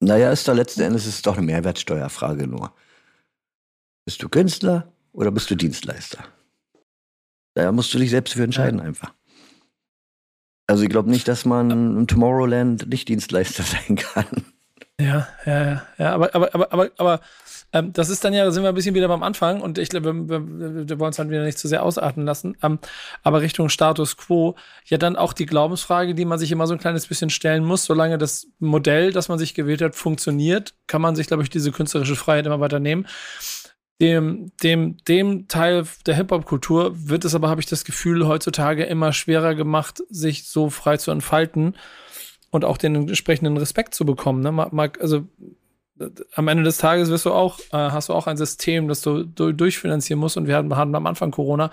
Naja, 0.00 0.30
ist 0.30 0.46
da 0.46 0.52
letzten 0.52 0.82
Endes 0.82 1.06
ist 1.06 1.14
es 1.16 1.22
doch 1.22 1.36
eine 1.36 1.46
Mehrwertsteuerfrage 1.46 2.46
nur. 2.46 2.72
Bist 4.04 4.22
du 4.22 4.28
Künstler 4.28 4.92
oder 5.12 5.30
bist 5.30 5.50
du 5.50 5.56
Dienstleister? 5.56 6.24
Da 7.54 7.72
musst 7.72 7.92
du 7.94 7.98
dich 7.98 8.10
selbst 8.10 8.34
für 8.34 8.44
entscheiden 8.44 8.78
ja. 8.78 8.84
einfach. 8.84 9.14
Also 10.66 10.82
ich 10.82 10.90
glaube 10.90 11.10
nicht, 11.10 11.26
dass 11.28 11.44
man 11.44 11.70
im 11.70 12.06
Tomorrowland 12.06 12.88
nicht 12.88 13.08
Dienstleister 13.08 13.62
sein 13.64 13.96
kann. 13.96 14.44
Ja, 15.00 15.28
ja, 15.44 15.64
ja, 15.64 15.86
ja, 15.98 16.14
aber, 16.14 16.34
aber, 16.34 16.54
aber, 16.54 16.72
aber, 16.72 16.90
aber 16.96 17.20
ähm, 17.78 17.92
das 17.92 18.08
ist 18.08 18.24
dann 18.24 18.32
ja, 18.32 18.50
sind 18.50 18.62
wir 18.62 18.70
ein 18.70 18.74
bisschen 18.74 18.94
wieder 18.94 19.08
beim 19.08 19.22
Anfang 19.22 19.60
und 19.60 19.78
ich 19.78 19.88
glaube, 19.88 20.14
wir, 20.14 20.48
wir, 20.48 20.88
wir 20.88 20.98
wollen 20.98 21.10
es 21.10 21.18
halt 21.18 21.30
wieder 21.30 21.44
nicht 21.44 21.58
zu 21.58 21.68
sehr 21.68 21.82
ausatmen 21.82 22.24
lassen. 22.24 22.56
Ähm, 22.62 22.78
aber 23.22 23.40
Richtung 23.40 23.68
Status 23.68 24.16
quo, 24.16 24.56
ja 24.84 24.98
dann 24.98 25.16
auch 25.16 25.32
die 25.32 25.46
Glaubensfrage, 25.46 26.14
die 26.14 26.24
man 26.24 26.38
sich 26.38 26.52
immer 26.52 26.66
so 26.66 26.74
ein 26.74 26.80
kleines 26.80 27.06
bisschen 27.06 27.30
stellen 27.30 27.64
muss, 27.64 27.84
solange 27.84 28.18
das 28.18 28.46
Modell, 28.58 29.12
das 29.12 29.28
man 29.28 29.38
sich 29.38 29.54
gewählt 29.54 29.82
hat, 29.82 29.94
funktioniert, 29.94 30.74
kann 30.86 31.02
man 31.02 31.16
sich, 31.16 31.26
glaube 31.26 31.42
ich, 31.42 31.50
diese 31.50 31.72
künstlerische 31.72 32.16
Freiheit 32.16 32.46
immer 32.46 32.60
weiter 32.60 32.80
nehmen 32.80 33.06
dem, 34.00 34.52
dem, 34.62 34.98
dem 35.08 35.48
Teil 35.48 35.86
der 36.04 36.16
Hip-Hop-Kultur 36.16 37.08
wird 37.08 37.24
es 37.24 37.34
aber, 37.34 37.48
habe 37.48 37.60
ich 37.60 37.66
das 37.66 37.84
Gefühl, 37.84 38.26
heutzutage 38.26 38.84
immer 38.84 39.12
schwerer 39.12 39.54
gemacht, 39.54 40.02
sich 40.10 40.48
so 40.48 40.68
frei 40.68 40.98
zu 40.98 41.10
entfalten 41.10 41.76
und 42.50 42.64
auch 42.64 42.76
den 42.76 42.94
entsprechenden 42.94 43.56
Respekt 43.56 43.94
zu 43.94 44.04
bekommen. 44.04 44.42
Ne? 44.42 44.92
Also 45.00 45.26
am 46.34 46.48
Ende 46.48 46.62
des 46.62 46.78
Tages 46.78 47.08
wirst 47.08 47.24
du 47.24 47.32
auch, 47.32 47.58
äh, 47.72 47.72
hast 47.72 48.08
du 48.08 48.12
auch 48.12 48.26
ein 48.26 48.36
System, 48.36 48.88
das 48.88 49.00
du 49.00 49.24
durchfinanzieren 49.24 50.20
musst 50.20 50.36
und 50.36 50.46
wir 50.46 50.56
hatten, 50.56 50.76
hatten 50.76 50.94
am 50.94 51.06
Anfang 51.06 51.30
Corona. 51.30 51.70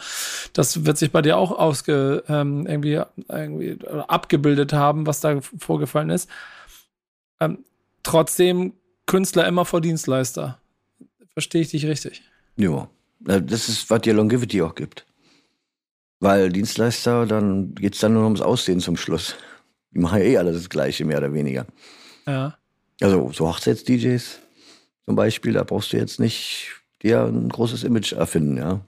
Das 0.53 0.85
wird 0.85 0.97
sich 0.97 1.11
bei 1.11 1.21
dir 1.21 1.37
auch 1.37 1.51
ausge, 1.51 2.23
ähm, 2.27 2.65
irgendwie, 2.65 3.01
irgendwie 3.27 3.77
abgebildet 4.07 4.73
haben, 4.73 5.05
was 5.07 5.19
da 5.19 5.41
vorgefallen 5.41 6.09
ist. 6.09 6.29
Ähm, 7.39 7.65
trotzdem 8.03 8.73
Künstler 9.05 9.47
immer 9.47 9.65
vor 9.65 9.81
Dienstleister. 9.81 10.59
Verstehe 11.33 11.61
ich 11.61 11.71
dich 11.71 11.85
richtig? 11.85 12.23
Ja, 12.55 12.87
das 13.19 13.69
ist, 13.69 13.89
was 13.89 14.01
dir 14.01 14.13
Longevity 14.13 14.61
auch 14.61 14.75
gibt. 14.75 15.05
Weil 16.19 16.49
Dienstleister, 16.49 17.25
dann 17.25 17.75
geht 17.75 17.95
es 17.95 17.99
dann 17.99 18.13
nur 18.13 18.23
ums 18.23 18.41
Aussehen 18.41 18.79
zum 18.79 18.95
Schluss. 18.95 19.35
Die 19.91 19.99
machen 19.99 20.19
ja 20.19 20.25
eh 20.25 20.37
alle 20.37 20.53
das 20.53 20.69
Gleiche, 20.69 21.03
mehr 21.03 21.17
oder 21.17 21.33
weniger. 21.33 21.65
Ja. 22.25 22.57
Also 23.01 23.31
so 23.33 23.47
Hochzeits-DJs 23.47 24.39
zum 25.05 25.15
Beispiel, 25.15 25.53
da 25.53 25.63
brauchst 25.63 25.93
du 25.93 25.97
jetzt 25.97 26.19
nicht 26.19 26.71
dir 27.01 27.23
ein 27.25 27.49
großes 27.49 27.83
Image 27.83 28.13
erfinden, 28.13 28.57
ja. 28.57 28.81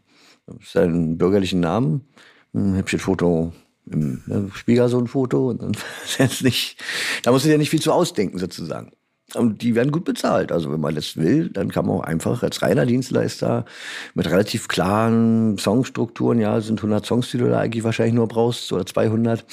Du 0.48 0.58
hast 0.62 0.78
einen 0.78 1.18
bürgerlichen 1.18 1.60
Namen, 1.60 2.08
ein 2.54 2.76
hübsches 2.76 3.02
Foto 3.02 3.52
im 3.92 4.24
ne, 4.28 4.50
Schwiegersohn-Foto 4.54 5.50
und 5.50 5.62
dann 5.62 5.72
jetzt 6.18 6.44
nicht, 6.44 6.82
da 7.24 7.32
musst 7.32 7.46
du 7.46 7.50
dir 7.50 7.58
nicht 7.58 7.70
viel 7.70 7.82
zu 7.82 7.92
ausdenken 7.92 8.38
sozusagen. 8.38 8.92
Und 9.34 9.64
die 9.64 9.74
werden 9.74 9.92
gut 9.92 10.06
bezahlt. 10.06 10.52
Also 10.52 10.72
wenn 10.72 10.80
man 10.80 10.94
das 10.94 11.18
will, 11.18 11.50
dann 11.50 11.72
kann 11.72 11.88
man 11.88 11.98
auch 11.98 12.04
einfach 12.04 12.44
als 12.44 12.62
reiner 12.62 12.86
Dienstleister 12.86 13.66
mit 14.14 14.28
relativ 14.28 14.68
klaren 14.68 15.58
Songstrukturen, 15.58 16.40
ja, 16.40 16.62
sind 16.62 16.80
100 16.80 17.06
Songs, 17.06 17.32
die 17.32 17.40
du 17.40 17.50
da 17.50 17.60
eigentlich 17.60 17.84
wahrscheinlich 17.84 18.14
nur 18.14 18.28
brauchst, 18.28 18.72
oder 18.72 18.86
200 18.86 19.44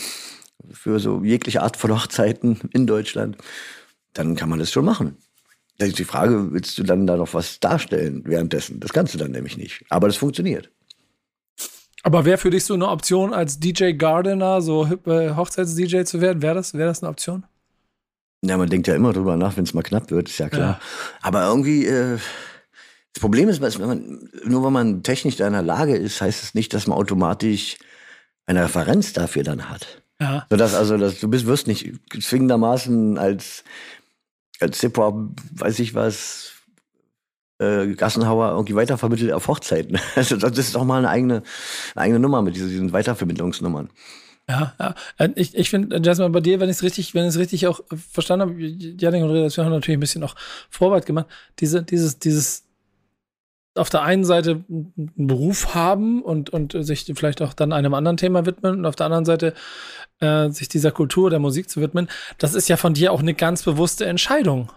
für 0.70 1.00
so 1.00 1.22
jegliche 1.24 1.62
Art 1.62 1.76
von 1.76 1.92
Hochzeiten 1.92 2.60
in 2.72 2.86
Deutschland, 2.86 3.38
dann 4.14 4.36
kann 4.36 4.48
man 4.48 4.58
das 4.58 4.70
schon 4.70 4.84
machen. 4.84 5.16
Da 5.78 5.86
ist 5.86 5.98
die 5.98 6.04
Frage, 6.04 6.52
willst 6.52 6.78
du 6.78 6.82
dann 6.82 7.06
da 7.06 7.16
noch 7.16 7.34
was 7.34 7.58
darstellen 7.60 8.22
währenddessen? 8.24 8.80
Das 8.80 8.92
kannst 8.92 9.14
du 9.14 9.18
dann 9.18 9.30
nämlich 9.30 9.56
nicht. 9.56 9.84
Aber 9.88 10.06
das 10.06 10.16
funktioniert. 10.16 10.70
Aber 12.02 12.24
wäre 12.24 12.38
für 12.38 12.50
dich 12.50 12.64
so 12.64 12.74
eine 12.74 12.88
Option, 12.88 13.32
als 13.32 13.60
DJ 13.60 13.92
Gardener, 13.92 14.60
so 14.60 14.86
äh, 15.06 15.34
Hochzeits-DJ 15.34 16.02
zu 16.02 16.20
werden? 16.20 16.42
Wäre 16.42 16.56
das, 16.56 16.74
wär 16.74 16.86
das 16.86 17.02
eine 17.02 17.10
Option? 17.10 17.44
Ja, 18.44 18.56
man 18.56 18.68
denkt 18.68 18.88
ja 18.88 18.96
immer 18.96 19.12
drüber 19.12 19.36
nach, 19.36 19.56
wenn 19.56 19.64
es 19.64 19.72
mal 19.72 19.82
knapp 19.82 20.10
wird, 20.10 20.28
ist 20.28 20.38
ja 20.38 20.48
klar. 20.48 20.80
Ja. 20.80 20.80
Aber 21.20 21.46
irgendwie, 21.46 21.86
äh, 21.86 22.18
das 23.14 23.20
Problem 23.20 23.48
ist, 23.48 23.60
wenn 23.60 23.86
man, 23.86 24.30
nur 24.44 24.64
wenn 24.64 24.72
man 24.72 25.02
technisch 25.04 25.36
da 25.36 25.46
in 25.46 25.52
der 25.52 25.62
Lage 25.62 25.94
ist, 25.94 26.20
heißt 26.20 26.42
es 26.42 26.54
nicht, 26.54 26.74
dass 26.74 26.88
man 26.88 26.98
automatisch 26.98 27.76
eine 28.46 28.64
Referenz 28.64 29.12
dafür 29.12 29.44
dann 29.44 29.68
hat. 29.68 30.02
Ja. 30.20 30.46
Sodass 30.50 30.74
also, 30.74 30.96
dass 30.96 31.20
du 31.20 31.28
bist, 31.28 31.46
wirst 31.46 31.68
nicht 31.68 31.92
zwingendermaßen 32.20 33.16
als, 33.16 33.62
Hip-Hop, 34.60 35.30
weiß 35.54 35.78
ich 35.80 35.94
was, 35.94 36.52
äh, 37.62 37.94
Gassenhauer 37.94 38.50
irgendwie 38.50 38.74
weitervermittelt 38.74 39.32
auf 39.32 39.48
Hochzeiten. 39.48 39.98
Also 40.16 40.36
das 40.36 40.58
ist 40.58 40.76
auch 40.76 40.84
mal 40.84 40.98
eine 40.98 41.08
eigene, 41.08 41.42
eine 41.94 42.04
eigene 42.04 42.18
Nummer 42.18 42.42
mit 42.42 42.56
diesen, 42.56 42.92
Weitervermittlungsnummern. 42.92 43.90
Ja, 44.48 44.74
ja. 44.78 44.94
Äh, 45.18 45.30
ich, 45.36 45.54
ich 45.54 45.70
finde, 45.70 46.00
Jasmine, 46.02 46.30
bei 46.30 46.40
dir, 46.40 46.60
wenn 46.60 46.68
ich 46.68 46.76
es 46.76 46.82
richtig, 46.82 47.14
wenn 47.14 47.24
ich 47.24 47.30
es 47.30 47.38
richtig 47.38 47.66
auch 47.66 47.80
verstanden 47.88 48.48
habe, 48.48 48.60
Janik 48.60 49.22
und 49.22 49.30
Redaktion 49.30 49.64
haben 49.64 49.72
natürlich 49.72 49.96
ein 49.96 50.00
bisschen 50.00 50.24
auch 50.24 50.34
Vorarbeit 50.68 51.06
gemacht. 51.06 51.26
Diese, 51.60 51.82
dieses, 51.82 52.18
dieses 52.18 52.64
auf 53.74 53.90
der 53.90 54.02
einen 54.02 54.24
Seite 54.24 54.64
einen 54.68 55.12
Beruf 55.16 55.74
haben 55.74 56.22
und, 56.22 56.50
und 56.50 56.72
sich 56.84 57.10
vielleicht 57.14 57.40
auch 57.40 57.54
dann 57.54 57.72
einem 57.72 57.94
anderen 57.94 58.16
Thema 58.16 58.44
widmen 58.44 58.78
und 58.78 58.86
auf 58.86 58.96
der 58.96 59.06
anderen 59.06 59.24
Seite 59.24 59.54
äh, 60.20 60.50
sich 60.50 60.68
dieser 60.68 60.90
Kultur 60.90 61.30
der 61.30 61.38
Musik 61.38 61.70
zu 61.70 61.80
widmen, 61.80 62.08
das 62.38 62.54
ist 62.54 62.68
ja 62.68 62.76
von 62.76 62.94
dir 62.94 63.12
auch 63.12 63.20
eine 63.20 63.34
ganz 63.34 63.62
bewusste 63.62 64.04
Entscheidung, 64.06 64.70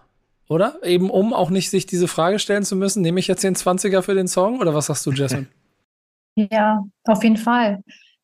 oder? 0.47 0.79
Eben 0.83 1.09
um 1.09 1.33
auch 1.33 1.49
nicht 1.49 1.69
sich 1.69 1.85
diese 1.85 2.07
Frage 2.07 2.39
stellen 2.39 2.63
zu 2.63 2.75
müssen, 2.75 3.01
nehme 3.01 3.19
ich 3.19 3.27
jetzt 3.27 3.43
den 3.43 3.55
20er 3.55 4.01
für 4.01 4.15
den 4.15 4.27
Song 4.27 4.59
oder 4.59 4.73
was 4.73 4.87
sagst 4.87 5.05
du, 5.05 5.11
Jasmine? 5.11 5.47
Ja, 6.51 6.83
auf 7.05 7.23
jeden 7.23 7.37
Fall. 7.37 7.81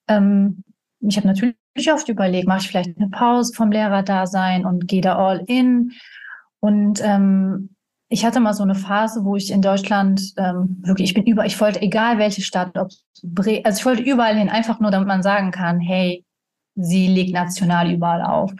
Ähm, 0.09 0.65
ich 0.99 1.15
habe 1.15 1.28
natürlich 1.28 1.55
oft 1.93 2.09
überlegt, 2.09 2.45
mache 2.45 2.59
ich 2.59 2.67
vielleicht 2.67 2.97
eine 2.97 3.07
Pause 3.07 3.53
vom 3.53 3.72
Lehrerdasein 3.72 4.65
und 4.65 4.89
gehe 4.89 4.99
da 4.99 5.15
all 5.15 5.41
in. 5.47 5.93
Und 6.59 6.99
ähm, 7.01 7.69
ich 8.12 8.26
hatte 8.26 8.41
mal 8.41 8.53
so 8.53 8.64
eine 8.64 8.76
Phase, 8.76 9.24
wo 9.24 9.38
ich 9.38 9.51
in 9.51 9.62
Deutschland 9.62 10.34
ähm, 10.36 10.82
wirklich, 10.82 11.09
ich 11.09 11.14
bin 11.14 11.26
über, 11.26 11.45
ich 11.45 11.59
wollte 11.62 11.82
egal 11.82 12.18
welche 12.18 12.41
Stadt, 12.41 12.78
ob 12.78 12.89
Bre 13.24 13.62
also 13.64 13.80
ich 13.80 13.86
wollte 13.86 14.03
überall 14.03 14.36
hin, 14.36 14.49
einfach 14.49 14.82
nur, 14.82 14.91
damit 14.91 15.07
man 15.07 15.24
sagen 15.24 15.51
kann, 15.51 15.80
hey, 15.80 16.26
sie 16.76 17.07
legt 17.07 17.34
national 17.34 17.89
überall 17.89 18.22
auf. 18.22 18.51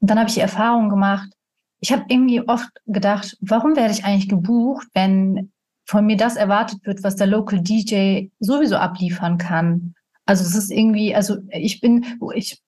Und 0.00 0.10
dann 0.10 0.18
habe 0.18 0.28
ich 0.28 0.34
die 0.34 0.40
Erfahrung 0.40 0.88
gemacht, 0.88 1.28
ich 1.80 1.92
habe 1.92 2.04
irgendwie 2.08 2.48
oft 2.48 2.70
gedacht, 2.86 3.36
warum 3.42 3.76
werde 3.76 3.92
ich 3.92 4.06
eigentlich 4.06 4.28
gebucht, 4.30 4.86
wenn 4.94 5.52
von 5.86 6.06
mir 6.06 6.16
das 6.16 6.36
erwartet 6.36 6.86
wird, 6.86 7.04
was 7.04 7.16
der 7.16 7.26
Local 7.26 7.60
DJ 7.60 8.28
sowieso 8.40 8.76
abliefern 8.76 9.36
kann? 9.36 9.94
Also 10.26 10.42
es 10.42 10.54
ist 10.54 10.70
irgendwie, 10.70 11.14
also 11.14 11.36
ich 11.50 11.80
bin, 11.80 12.04
ich 12.34 12.62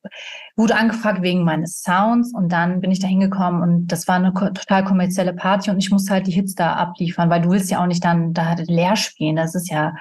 wurde 0.57 0.76
angefragt 0.76 1.22
wegen 1.22 1.42
meines 1.42 1.80
Sounds 1.80 2.34
und 2.34 2.50
dann 2.52 2.80
bin 2.80 2.90
ich 2.90 3.00
da 3.00 3.07
hingekommen 3.07 3.62
und 3.62 3.86
das 3.86 4.07
war 4.07 4.16
eine 4.16 4.34
total 4.34 4.84
kommerzielle 4.84 5.32
Party 5.32 5.70
und 5.70 5.78
ich 5.78 5.90
musste 5.90 6.12
halt 6.12 6.26
die 6.26 6.32
Hits 6.32 6.54
da 6.54 6.74
abliefern, 6.74 7.30
weil 7.30 7.40
du 7.40 7.50
willst 7.50 7.70
ja 7.70 7.82
auch 7.82 7.86
nicht 7.86 8.04
dann 8.04 8.34
da 8.34 8.54
leer 8.54 8.96
spielen. 8.96 9.36
Das 9.36 9.54
ist 9.54 9.70
ja 9.70 9.94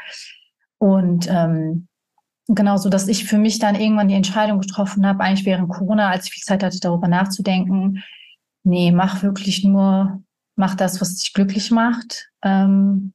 und 0.77 1.27
ähm, 1.29 1.87
genau 2.47 2.77
so, 2.77 2.89
dass 2.89 3.07
ich 3.07 3.25
für 3.25 3.37
mich 3.37 3.59
dann 3.59 3.75
irgendwann 3.75 4.07
die 4.07 4.15
Entscheidung 4.15 4.59
getroffen 4.59 5.05
habe, 5.05 5.23
eigentlich 5.23 5.45
während 5.45 5.69
Corona, 5.69 6.09
als 6.09 6.25
ich 6.25 6.33
viel 6.33 6.43
Zeit 6.43 6.63
hatte, 6.63 6.79
darüber 6.79 7.07
nachzudenken, 7.07 8.03
nee, 8.63 8.91
mach 8.91 9.23
wirklich 9.23 9.63
nur, 9.63 10.21
mach 10.55 10.75
das, 10.75 11.01
was 11.01 11.15
dich 11.15 11.33
glücklich 11.33 11.71
macht. 11.71 12.29
Ähm, 12.43 13.13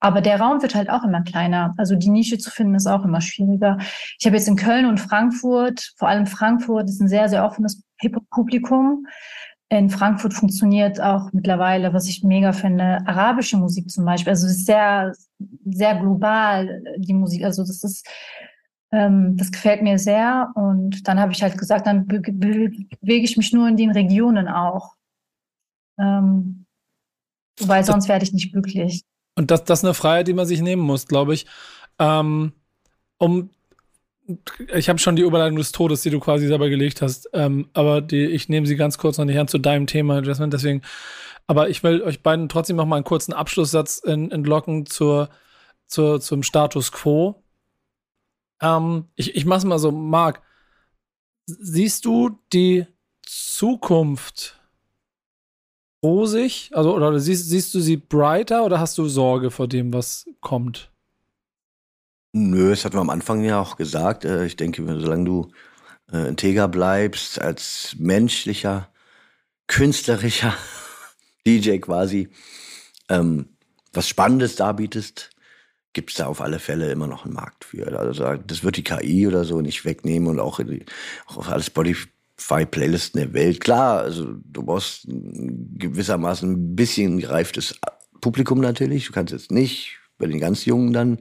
aber 0.00 0.20
der 0.20 0.40
Raum 0.40 0.62
wird 0.62 0.74
halt 0.74 0.90
auch 0.90 1.02
immer 1.02 1.22
kleiner. 1.22 1.74
Also 1.76 1.96
die 1.96 2.10
Nische 2.10 2.38
zu 2.38 2.50
finden 2.50 2.74
ist 2.74 2.86
auch 2.86 3.04
immer 3.04 3.20
schwieriger. 3.20 3.78
Ich 4.18 4.26
habe 4.26 4.36
jetzt 4.36 4.48
in 4.48 4.56
Köln 4.56 4.86
und 4.86 4.98
Frankfurt, 4.98 5.92
vor 5.96 6.08
allem 6.08 6.26
Frankfurt, 6.26 6.88
ist 6.88 7.00
ein 7.00 7.08
sehr, 7.08 7.28
sehr 7.28 7.44
offenes 7.44 7.82
Hip-Hop-Publikum. 8.00 9.06
In 9.70 9.90
Frankfurt 9.90 10.34
funktioniert 10.34 11.00
auch 11.00 11.32
mittlerweile, 11.32 11.92
was 11.92 12.08
ich 12.08 12.22
mega 12.22 12.52
finde, 12.52 13.06
arabische 13.06 13.58
Musik 13.58 13.90
zum 13.90 14.04
Beispiel. 14.04 14.30
Also 14.30 14.46
es 14.46 14.58
ist 14.58 14.66
sehr, 14.66 15.12
sehr 15.66 15.96
global, 15.96 16.82
die 16.96 17.12
Musik. 17.12 17.44
Also 17.44 17.62
das 17.62 17.82
ist, 17.82 18.08
ähm, 18.92 19.36
das 19.36 19.50
gefällt 19.50 19.82
mir 19.82 19.98
sehr. 19.98 20.52
Und 20.54 21.06
dann 21.08 21.18
habe 21.18 21.32
ich 21.32 21.42
halt 21.42 21.58
gesagt, 21.58 21.86
dann 21.86 22.06
be 22.06 22.20
bewege 22.20 23.24
ich 23.24 23.36
mich 23.36 23.52
nur 23.52 23.68
in 23.68 23.76
den 23.76 23.90
Regionen 23.90 24.48
auch. 24.48 24.94
Ähm, 25.98 26.64
weil 27.60 27.82
sonst 27.84 28.08
werde 28.08 28.24
ich 28.24 28.32
nicht 28.32 28.52
glücklich. 28.52 29.04
Und 29.38 29.52
das, 29.52 29.62
das 29.62 29.78
ist 29.78 29.84
eine 29.84 29.94
Freiheit, 29.94 30.26
die 30.26 30.34
man 30.34 30.46
sich 30.46 30.60
nehmen 30.62 30.82
muss, 30.82 31.06
glaube 31.06 31.32
ich. 31.32 31.46
Ähm, 32.00 32.54
um 33.18 33.50
ich 34.74 34.88
habe 34.88 34.98
schon 34.98 35.14
die 35.14 35.22
Überleitung 35.22 35.56
des 35.56 35.70
Todes, 35.70 36.02
die 36.02 36.10
du 36.10 36.18
quasi 36.18 36.48
selber 36.48 36.68
gelegt 36.68 37.00
hast, 37.00 37.30
ähm, 37.32 37.70
aber 37.72 38.02
die, 38.02 38.26
ich 38.26 38.48
nehme 38.48 38.66
sie 38.66 38.74
ganz 38.74 38.98
kurz 38.98 39.16
noch 39.16 39.24
nicht 39.24 39.38
an 39.38 39.46
zu 39.46 39.58
deinem 39.58 39.86
Thema, 39.86 40.22
Jasmine, 40.22 40.50
deswegen. 40.50 40.82
Aber 41.46 41.70
ich 41.70 41.84
will 41.84 42.02
euch 42.02 42.22
beiden 42.22 42.48
trotzdem 42.48 42.76
noch 42.76 42.84
mal 42.84 42.96
einen 42.96 43.04
kurzen 43.04 43.32
Abschlusssatz 43.32 43.98
in, 43.98 44.32
entlocken 44.32 44.86
zur, 44.86 45.30
zur, 45.86 46.20
zum 46.20 46.42
Status 46.42 46.90
quo. 46.90 47.42
Ähm, 48.60 49.04
ich 49.14 49.36
ich 49.36 49.46
mache 49.46 49.58
es 49.58 49.64
mal 49.64 49.78
so, 49.78 49.92
Marc. 49.92 50.42
Siehst 51.46 52.04
du 52.04 52.40
die 52.52 52.86
Zukunft 53.22 54.57
rosig? 56.02 56.70
Also, 56.72 56.94
oder 56.94 57.18
siehst, 57.18 57.48
siehst 57.48 57.74
du 57.74 57.80
sie 57.80 57.96
brighter 57.96 58.64
oder 58.64 58.80
hast 58.80 58.98
du 58.98 59.08
Sorge 59.08 59.50
vor 59.50 59.68
dem, 59.68 59.92
was 59.92 60.26
kommt? 60.40 60.90
Nö, 62.32 62.70
das 62.70 62.84
hatten 62.84 62.96
wir 62.96 63.00
am 63.00 63.10
Anfang 63.10 63.42
ja 63.42 63.60
auch 63.60 63.76
gesagt. 63.76 64.24
Äh, 64.24 64.46
ich 64.46 64.56
denke, 64.56 64.84
solange 64.84 65.24
du 65.24 65.50
äh, 66.12 66.28
integer 66.28 66.68
bleibst, 66.68 67.40
als 67.40 67.96
menschlicher, 67.98 68.88
künstlerischer 69.66 70.54
DJ 71.46 71.78
quasi, 71.78 72.28
ähm, 73.08 73.48
was 73.92 74.08
Spannendes 74.08 74.56
darbietest, 74.56 75.30
gibt 75.94 76.10
es 76.10 76.16
da 76.16 76.26
auf 76.26 76.40
alle 76.40 76.58
Fälle 76.58 76.92
immer 76.92 77.06
noch 77.06 77.24
einen 77.24 77.34
Markt 77.34 77.64
für. 77.64 77.98
Also 77.98 78.36
das 78.36 78.62
wird 78.62 78.76
die 78.76 78.84
KI 78.84 79.26
oder 79.26 79.44
so 79.44 79.60
nicht 79.60 79.84
wegnehmen 79.84 80.28
und 80.28 80.38
auch, 80.38 80.60
die, 80.62 80.84
auch 81.26 81.38
auf 81.38 81.48
alle 81.48 81.62
Spotify-Playlisten 82.38 83.20
der 83.20 83.32
Welt. 83.34 83.60
Klar, 83.60 84.00
also 84.00 84.34
du 84.44 84.62
brauchst 84.62 85.06
gewissermaßen 85.06 86.52
ein 86.52 86.76
bisschen 86.76 87.18
gereiftes 87.18 87.78
Publikum 88.20 88.60
natürlich. 88.60 89.06
Du 89.06 89.12
kannst 89.12 89.32
jetzt 89.32 89.50
nicht 89.50 89.98
bei 90.18 90.26
den 90.26 90.38
ganz 90.38 90.64
Jungen 90.64 90.92
dann. 90.92 91.20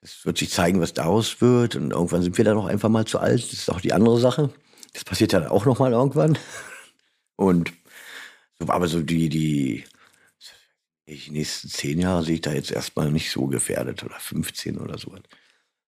Es 0.00 0.24
wird 0.26 0.38
sich 0.38 0.50
zeigen, 0.50 0.80
was 0.80 0.92
daraus 0.92 1.40
wird. 1.40 1.76
Und 1.76 1.92
irgendwann 1.92 2.22
sind 2.22 2.36
wir 2.36 2.44
dann 2.44 2.58
auch 2.58 2.66
einfach 2.66 2.88
mal 2.88 3.06
zu 3.06 3.18
alt. 3.18 3.42
Das 3.42 3.52
ist 3.52 3.70
auch 3.70 3.80
die 3.80 3.92
andere 3.92 4.20
Sache. 4.20 4.50
Das 4.92 5.04
passiert 5.04 5.32
dann 5.32 5.46
auch 5.46 5.64
noch 5.64 5.78
mal 5.78 5.92
irgendwann. 5.92 6.36
Und 7.36 7.72
aber 8.58 8.86
so 8.86 9.00
die, 9.00 9.28
die, 9.28 9.84
die 11.08 11.30
nächsten 11.30 11.68
zehn 11.68 11.98
Jahre 11.98 12.22
sehe 12.22 12.36
ich 12.36 12.40
da 12.42 12.52
jetzt 12.52 12.70
erstmal 12.70 13.10
nicht 13.10 13.30
so 13.30 13.46
gefährdet 13.46 14.04
oder 14.04 14.14
15 14.20 14.78
oder 14.78 14.98
so. 14.98 15.14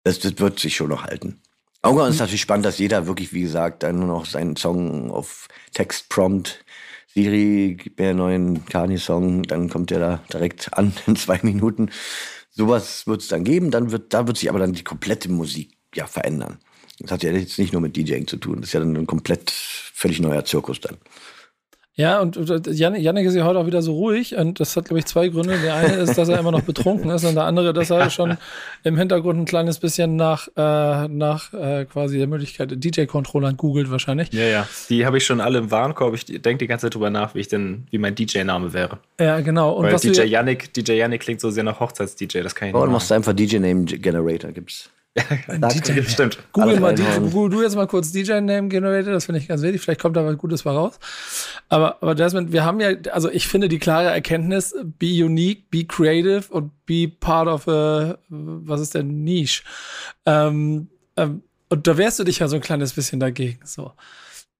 Das, 0.02 0.18
das 0.18 0.38
wird 0.38 0.58
sich 0.58 0.74
schon 0.74 0.88
noch 0.88 1.04
halten. 1.04 1.40
Irgendwann 1.82 2.10
ist 2.10 2.18
natürlich 2.18 2.40
spannend, 2.40 2.66
dass 2.66 2.78
jeder 2.78 3.06
wirklich, 3.06 3.32
wie 3.32 3.42
gesagt, 3.42 3.82
dann 3.82 3.98
nur 3.98 4.08
noch 4.08 4.26
seinen 4.26 4.56
Song 4.56 5.10
auf 5.10 5.48
Text 5.72 6.08
prompt. 6.08 6.64
Siri, 7.06 7.76
gib 7.80 7.98
mir 7.98 8.10
einen 8.10 8.18
neuen 8.18 8.66
Kani-Song, 8.66 9.44
dann 9.44 9.70
kommt 9.70 9.90
der 9.90 9.98
da 9.98 10.22
direkt 10.32 10.72
an 10.74 10.92
in 11.06 11.16
zwei 11.16 11.38
Minuten. 11.42 11.90
Sowas 12.50 13.06
wird 13.06 13.22
es 13.22 13.28
dann 13.28 13.44
geben, 13.44 13.70
dann 13.70 13.90
wird, 13.90 14.12
da 14.12 14.26
wird 14.26 14.36
sich 14.36 14.48
aber 14.48 14.58
dann 14.58 14.72
die 14.72 14.84
komplette 14.84 15.30
Musik 15.30 15.72
ja 15.94 16.06
verändern. 16.06 16.58
Das 16.98 17.12
hat 17.12 17.22
ja 17.22 17.30
jetzt 17.30 17.58
nicht 17.58 17.72
nur 17.72 17.82
mit 17.82 17.96
DJing 17.96 18.26
zu 18.26 18.36
tun, 18.38 18.56
das 18.60 18.70
ist 18.70 18.72
ja 18.72 18.80
dann 18.80 18.96
ein 18.96 19.06
komplett 19.06 19.50
völlig 19.50 20.20
neuer 20.20 20.44
Zirkus 20.44 20.80
dann. 20.80 20.96
Ja, 21.98 22.20
und 22.20 22.38
Janik, 22.66 23.00
Janik 23.00 23.26
ist 23.26 23.34
ja 23.34 23.44
heute 23.46 23.58
auch 23.58 23.66
wieder 23.66 23.80
so 23.80 23.94
ruhig 23.94 24.36
und 24.36 24.60
das 24.60 24.76
hat, 24.76 24.84
glaube 24.84 24.98
ich, 24.98 25.06
zwei 25.06 25.28
Gründe. 25.28 25.58
Der 25.58 25.76
eine 25.76 25.94
ist, 25.94 26.18
dass 26.18 26.28
er 26.28 26.38
immer 26.38 26.50
noch 26.50 26.60
betrunken 26.60 27.08
ist 27.08 27.24
und 27.24 27.36
der 27.36 27.44
andere, 27.44 27.72
dass 27.72 27.88
er 27.88 28.10
schon 28.10 28.36
im 28.84 28.98
Hintergrund 28.98 29.40
ein 29.40 29.46
kleines 29.46 29.78
bisschen 29.78 30.14
nach, 30.14 30.46
äh, 30.56 31.08
nach 31.08 31.54
äh, 31.54 31.86
quasi 31.86 32.18
der 32.18 32.26
Möglichkeit 32.26 32.70
DJ-Controllern 32.70 33.56
googelt 33.56 33.90
wahrscheinlich. 33.90 34.30
Ja, 34.34 34.44
ja, 34.44 34.68
die 34.90 35.06
habe 35.06 35.16
ich 35.16 35.24
schon 35.24 35.40
alle 35.40 35.56
im 35.56 35.70
Warenkorb. 35.70 36.14
Ich 36.14 36.26
denke 36.26 36.58
die 36.58 36.66
ganze 36.66 36.86
Zeit 36.86 36.94
drüber 36.94 37.08
nach, 37.08 37.34
wie 37.34 37.40
ich 37.40 37.48
denn, 37.48 37.86
wie 37.90 37.96
mein 37.96 38.14
DJ-Name 38.14 38.74
wäre. 38.74 38.98
Ja, 39.18 39.40
genau. 39.40 39.72
Und 39.72 39.86
Weil 39.86 39.96
DJ 39.96 40.24
Yannick, 40.24 40.74
DJ 40.74 40.92
Yannick 40.92 41.22
klingt 41.22 41.40
so 41.40 41.48
sehr 41.50 41.64
nach 41.64 41.80
Hochzeits-DJ, 41.80 42.42
das 42.42 42.54
kann 42.54 42.68
ich 42.68 42.74
nicht 42.74 42.84
du 42.84 42.90
machst 42.90 43.10
einfach 43.10 43.32
DJ-Name-Generator, 43.32 44.52
gibt's. 44.52 44.90
Ja, 45.16 45.68
DJ, 45.68 46.02
stimmt. 46.02 46.38
Google, 46.52 46.78
mal, 46.78 46.94
Google 46.94 47.50
du 47.50 47.62
jetzt 47.62 47.74
mal 47.74 47.86
kurz 47.86 48.12
DJ 48.12 48.32
Name 48.40 48.68
Generator, 48.68 49.12
das 49.12 49.24
finde 49.24 49.40
ich 49.40 49.48
ganz 49.48 49.62
wichtig. 49.62 49.80
Vielleicht 49.80 50.00
kommt 50.00 50.16
da 50.16 50.24
was 50.24 50.36
Gutes 50.36 50.64
mal 50.64 50.74
raus. 50.74 50.98
Aber, 51.68 52.02
aber 52.02 52.14
Desmond, 52.14 52.52
wir 52.52 52.64
haben 52.64 52.80
ja, 52.80 52.90
also 53.12 53.30
ich 53.30 53.48
finde 53.48 53.68
die 53.68 53.78
klare 53.78 54.10
Erkenntnis, 54.10 54.74
be 54.98 55.24
unique, 55.24 55.70
be 55.70 55.84
creative 55.84 56.52
und 56.52 56.70
be 56.84 57.08
part 57.08 57.48
of 57.48 57.66
a, 57.66 58.18
was 58.28 58.80
ist 58.80 58.94
denn, 58.94 59.24
Niche. 59.24 59.62
Ähm, 60.26 60.88
ähm, 61.16 61.42
und 61.68 61.86
da 61.86 61.96
wärst 61.96 62.18
du 62.18 62.24
dich 62.24 62.40
ja 62.40 62.48
so 62.48 62.56
ein 62.56 62.62
kleines 62.62 62.92
bisschen 62.92 63.18
dagegen. 63.18 63.60
So. 63.64 63.92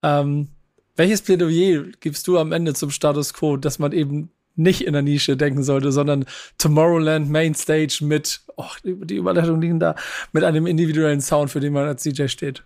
Ähm, 0.03 0.49
welches 0.97 1.21
Plädoyer 1.21 1.85
gibst 2.01 2.27
du 2.27 2.39
am 2.39 2.53
Ende 2.53 2.73
zum 2.73 2.91
Status 2.91 3.35
quo, 3.35 3.59
dass 3.59 3.79
man 3.79 3.93
eben 3.93 4.31
nicht 4.57 4.85
in 4.85 4.93
der 4.93 5.03
Nische 5.03 5.37
denken 5.37 5.63
sollte, 5.63 5.93
sondern 5.93 6.25
Tomorrowland 6.59 7.31
Mainstage 7.31 7.99
mit, 8.03 8.41
oh, 8.57 8.65
die 8.83 9.17
Überleitungen 9.17 9.61
liegen 9.61 9.81
da, 9.81 9.95
mit 10.33 10.45
einem 10.45 10.67
individuellen 10.67 11.21
Sound, 11.21 11.51
für 11.51 11.61
den 11.61 11.73
man 11.73 11.87
als 11.87 12.03
DJ 12.03 12.27
steht. 12.27 12.65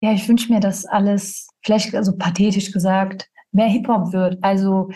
Ja, 0.00 0.12
ich 0.12 0.28
wünsche 0.28 0.52
mir, 0.52 0.60
dass 0.60 0.84
alles, 0.84 1.48
vielleicht 1.64 1.94
also 1.94 2.16
pathetisch 2.16 2.72
gesagt, 2.72 3.28
mehr 3.52 3.68
Hip-Hop 3.68 4.12
wird. 4.12 4.38
Also 4.42 4.90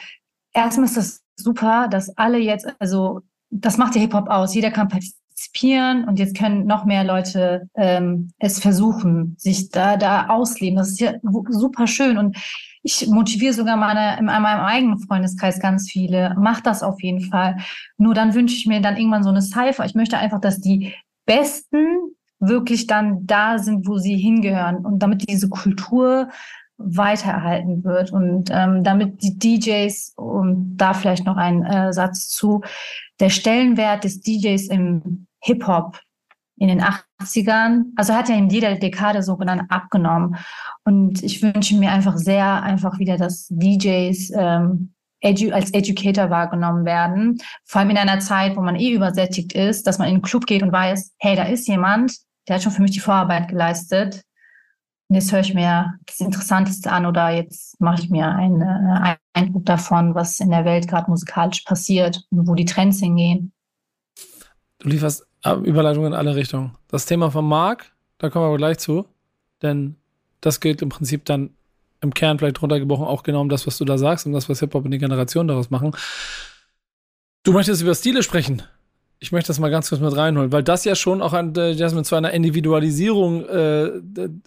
erstmal 0.53 0.87
ist 0.87 0.97
das 0.97 1.23
super, 1.37 1.89
dass 1.89 2.17
alle 2.19 2.39
jetzt, 2.39 2.67
also 2.79 3.21
das 3.51 3.79
macht 3.79 3.95
ja 3.95 4.03
Hip-Hop 4.03 4.29
aus. 4.29 4.55
Jeder 4.55 4.71
kann 4.71 4.89
partizipieren 4.89 6.05
und 6.05 6.19
jetzt 6.19 6.37
können 6.37 6.67
noch 6.67 6.85
mehr 6.85 7.05
Leute 7.05 7.69
ähm, 7.75 8.33
es 8.39 8.59
versuchen, 8.59 9.35
sich 9.39 9.71
da, 9.71 9.97
da 9.97 10.27
ausleben. 10.27 10.77
Das 10.77 10.91
ist 10.91 11.01
ja 11.01 11.15
super 11.23 11.87
schön 11.87 12.19
und 12.19 12.37
ich 12.89 13.07
motiviere 13.07 13.53
sogar 13.53 13.77
meine, 13.77 14.19
in 14.19 14.25
meinem 14.25 14.61
eigenen 14.65 14.99
Freundeskreis 14.99 15.61
ganz 15.61 15.91
viele. 15.91 16.35
Mach 16.39 16.63
das 16.63 16.83
auf 16.83 17.03
jeden 17.03 17.21
Fall. 17.21 17.59
Nur 17.99 18.15
dann 18.15 18.35
wünsche 18.35 18.57
ich 18.57 18.67
mir 18.67 18.81
dann 18.81 18.97
irgendwann 18.97 19.23
so 19.23 19.29
eine 19.29 19.43
Cypher. 19.43 19.85
Ich 19.85 19.95
möchte 19.95 20.17
einfach, 20.17 20.41
dass 20.41 20.61
die 20.61 20.95
Besten 21.27 22.15
wirklich 22.41 22.87
dann 22.87 23.27
da 23.27 23.59
sind, 23.59 23.87
wo 23.87 23.99
sie 23.99 24.17
hingehören 24.17 24.87
und 24.87 25.01
damit 25.01 25.29
diese 25.29 25.51
Kultur 25.51 26.31
weitererhalten 26.79 27.85
wird 27.85 28.11
und 28.13 28.51
ähm, 28.51 28.85
damit 28.85 29.23
die 29.23 29.39
DJs, 29.39 30.15
und 30.17 30.77
da 30.79 30.95
vielleicht 30.95 31.27
noch 31.27 31.37
ein 31.37 31.65
äh, 31.65 31.93
Satz 31.93 32.29
zu, 32.29 32.63
der 33.21 33.29
Stellenwert 33.29 34.05
des 34.05 34.23
DJs 34.23 34.69
im 34.69 35.27
Hip-Hop 35.41 36.01
in 36.57 36.69
den 36.69 36.81
80ern, 37.21 37.85
also 37.97 38.15
hat 38.15 38.29
ja 38.29 38.37
in 38.37 38.49
jeder 38.49 38.75
Dekade 38.77 39.23
sogenannt 39.23 39.71
abgenommen. 39.71 40.37
Und 40.85 41.23
ich 41.23 41.43
wünsche 41.43 41.77
mir 41.77 41.91
einfach 41.91 42.17
sehr 42.17 42.63
einfach 42.63 42.99
wieder, 42.99 43.17
dass 43.17 43.49
DJs 43.51 44.33
ähm, 44.35 44.93
edu 45.21 45.53
als 45.53 45.73
Educator 45.73 46.31
wahrgenommen 46.31 46.85
werden. 46.85 47.39
Vor 47.65 47.81
allem 47.81 47.91
in 47.91 47.99
einer 47.99 48.21
Zeit, 48.21 48.57
wo 48.57 48.61
man 48.61 48.77
eh 48.77 48.93
übersättigt 48.93 49.53
ist, 49.53 49.87
dass 49.87 49.99
man 49.99 50.09
in 50.09 50.17
den 50.17 50.23
Club 50.23 50.47
geht 50.47 50.63
und 50.63 50.73
weiß, 50.73 51.15
hey, 51.19 51.37
da 51.37 51.45
ist 51.45 51.67
jemand, 51.69 52.15
der 52.47 52.57
hat 52.57 52.63
schon 52.63 52.73
für 52.73 52.83
mich 52.83 52.93
die 52.93 53.01
Vorarbeit 53.01 53.49
geleistet. 53.49 54.23
Und 55.09 55.17
jetzt 55.17 55.33
höre 55.33 55.41
ich 55.41 55.55
mir 55.55 55.99
das 56.07 56.21
Interessanteste 56.21 56.93
an 56.93 57.07
oder 57.07 57.31
jetzt 57.31 57.81
mache 57.81 58.03
ich 58.03 58.11
mir 58.11 58.29
einen, 58.29 58.63
einen 58.63 59.17
Eindruck 59.33 59.65
davon, 59.65 60.15
was 60.15 60.39
in 60.39 60.51
der 60.51 60.67
Welt 60.67 60.87
gerade 60.87 61.11
musikalisch 61.11 61.63
passiert 61.63 62.23
und 62.31 62.47
wo 62.47 62.55
die 62.55 62.67
Trends 62.67 63.01
hingehen. 63.01 63.53
Du 64.81 64.89
lieferst 64.89 65.28
Überleitung 65.45 66.07
in 66.07 66.15
alle 66.15 66.35
Richtungen. 66.35 66.73
Das 66.89 67.07
Thema 67.07 67.31
von 67.31 67.47
Marc, 67.47 67.93
da 68.19 68.31
kommen 68.31 68.45
wir 68.45 68.49
aber 68.49 68.57
gleich 68.57 68.79
zu, 68.79 69.07
denn 69.63 69.97
das 70.41 70.61
geht 70.61 70.83
im 70.83 70.89
Prinzip 70.89 71.25
dann 71.25 71.51
im 72.01 72.15
Kern 72.15 72.39
vielleicht 72.39 72.63
runtergebrochen 72.63 73.07
auch 73.07 73.23
genau 73.23 73.41
um 73.41 73.49
das, 73.49 73.67
was 73.67 73.79
du 73.79 73.85
da 73.85 73.99
sagst, 73.99 74.27
um 74.27 74.33
das, 74.33 74.49
was 74.49 74.61
Hip-Hop 74.61 74.85
in 74.85 74.93
die 74.93 74.99
Generation 74.99 75.49
daraus 75.49 75.71
machen. 75.71 75.93
Du 77.43 77.53
möchtest 77.53 77.83
über 77.83 77.95
Stile 77.95 78.23
sprechen. 78.23 78.63
Ich 79.21 79.33
möchte 79.33 79.49
das 79.49 79.59
mal 79.59 79.71
ganz 79.71 79.89
kurz 79.89 80.01
mit 80.01 80.17
reinholen, 80.17 80.53
weil 80.53 80.63
das 80.63 80.85
ja 80.85 80.95
schon 80.95 81.23
auch 81.23 81.33
an 81.33 81.55
äh, 81.57 81.73
Jasmine 81.73 82.05
zu 82.05 82.15
einer 82.15 82.31
Individualisierung 82.31 83.45
äh, 83.47 83.91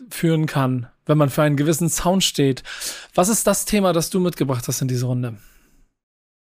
führen 0.10 0.46
kann, 0.46 0.88
wenn 1.06 1.18
man 1.18 1.30
für 1.30 1.42
einen 1.42 1.58
gewissen 1.58 1.90
Sound 1.90 2.24
steht. 2.24 2.64
Was 3.14 3.28
ist 3.28 3.48
das 3.48 3.66
Thema, 3.66 3.92
das 3.92 4.10
du 4.10 4.22
mitgebracht 4.22 4.66
hast 4.68 4.82
in 4.82 4.88
diese 4.88 5.08
Runde? 5.08 5.36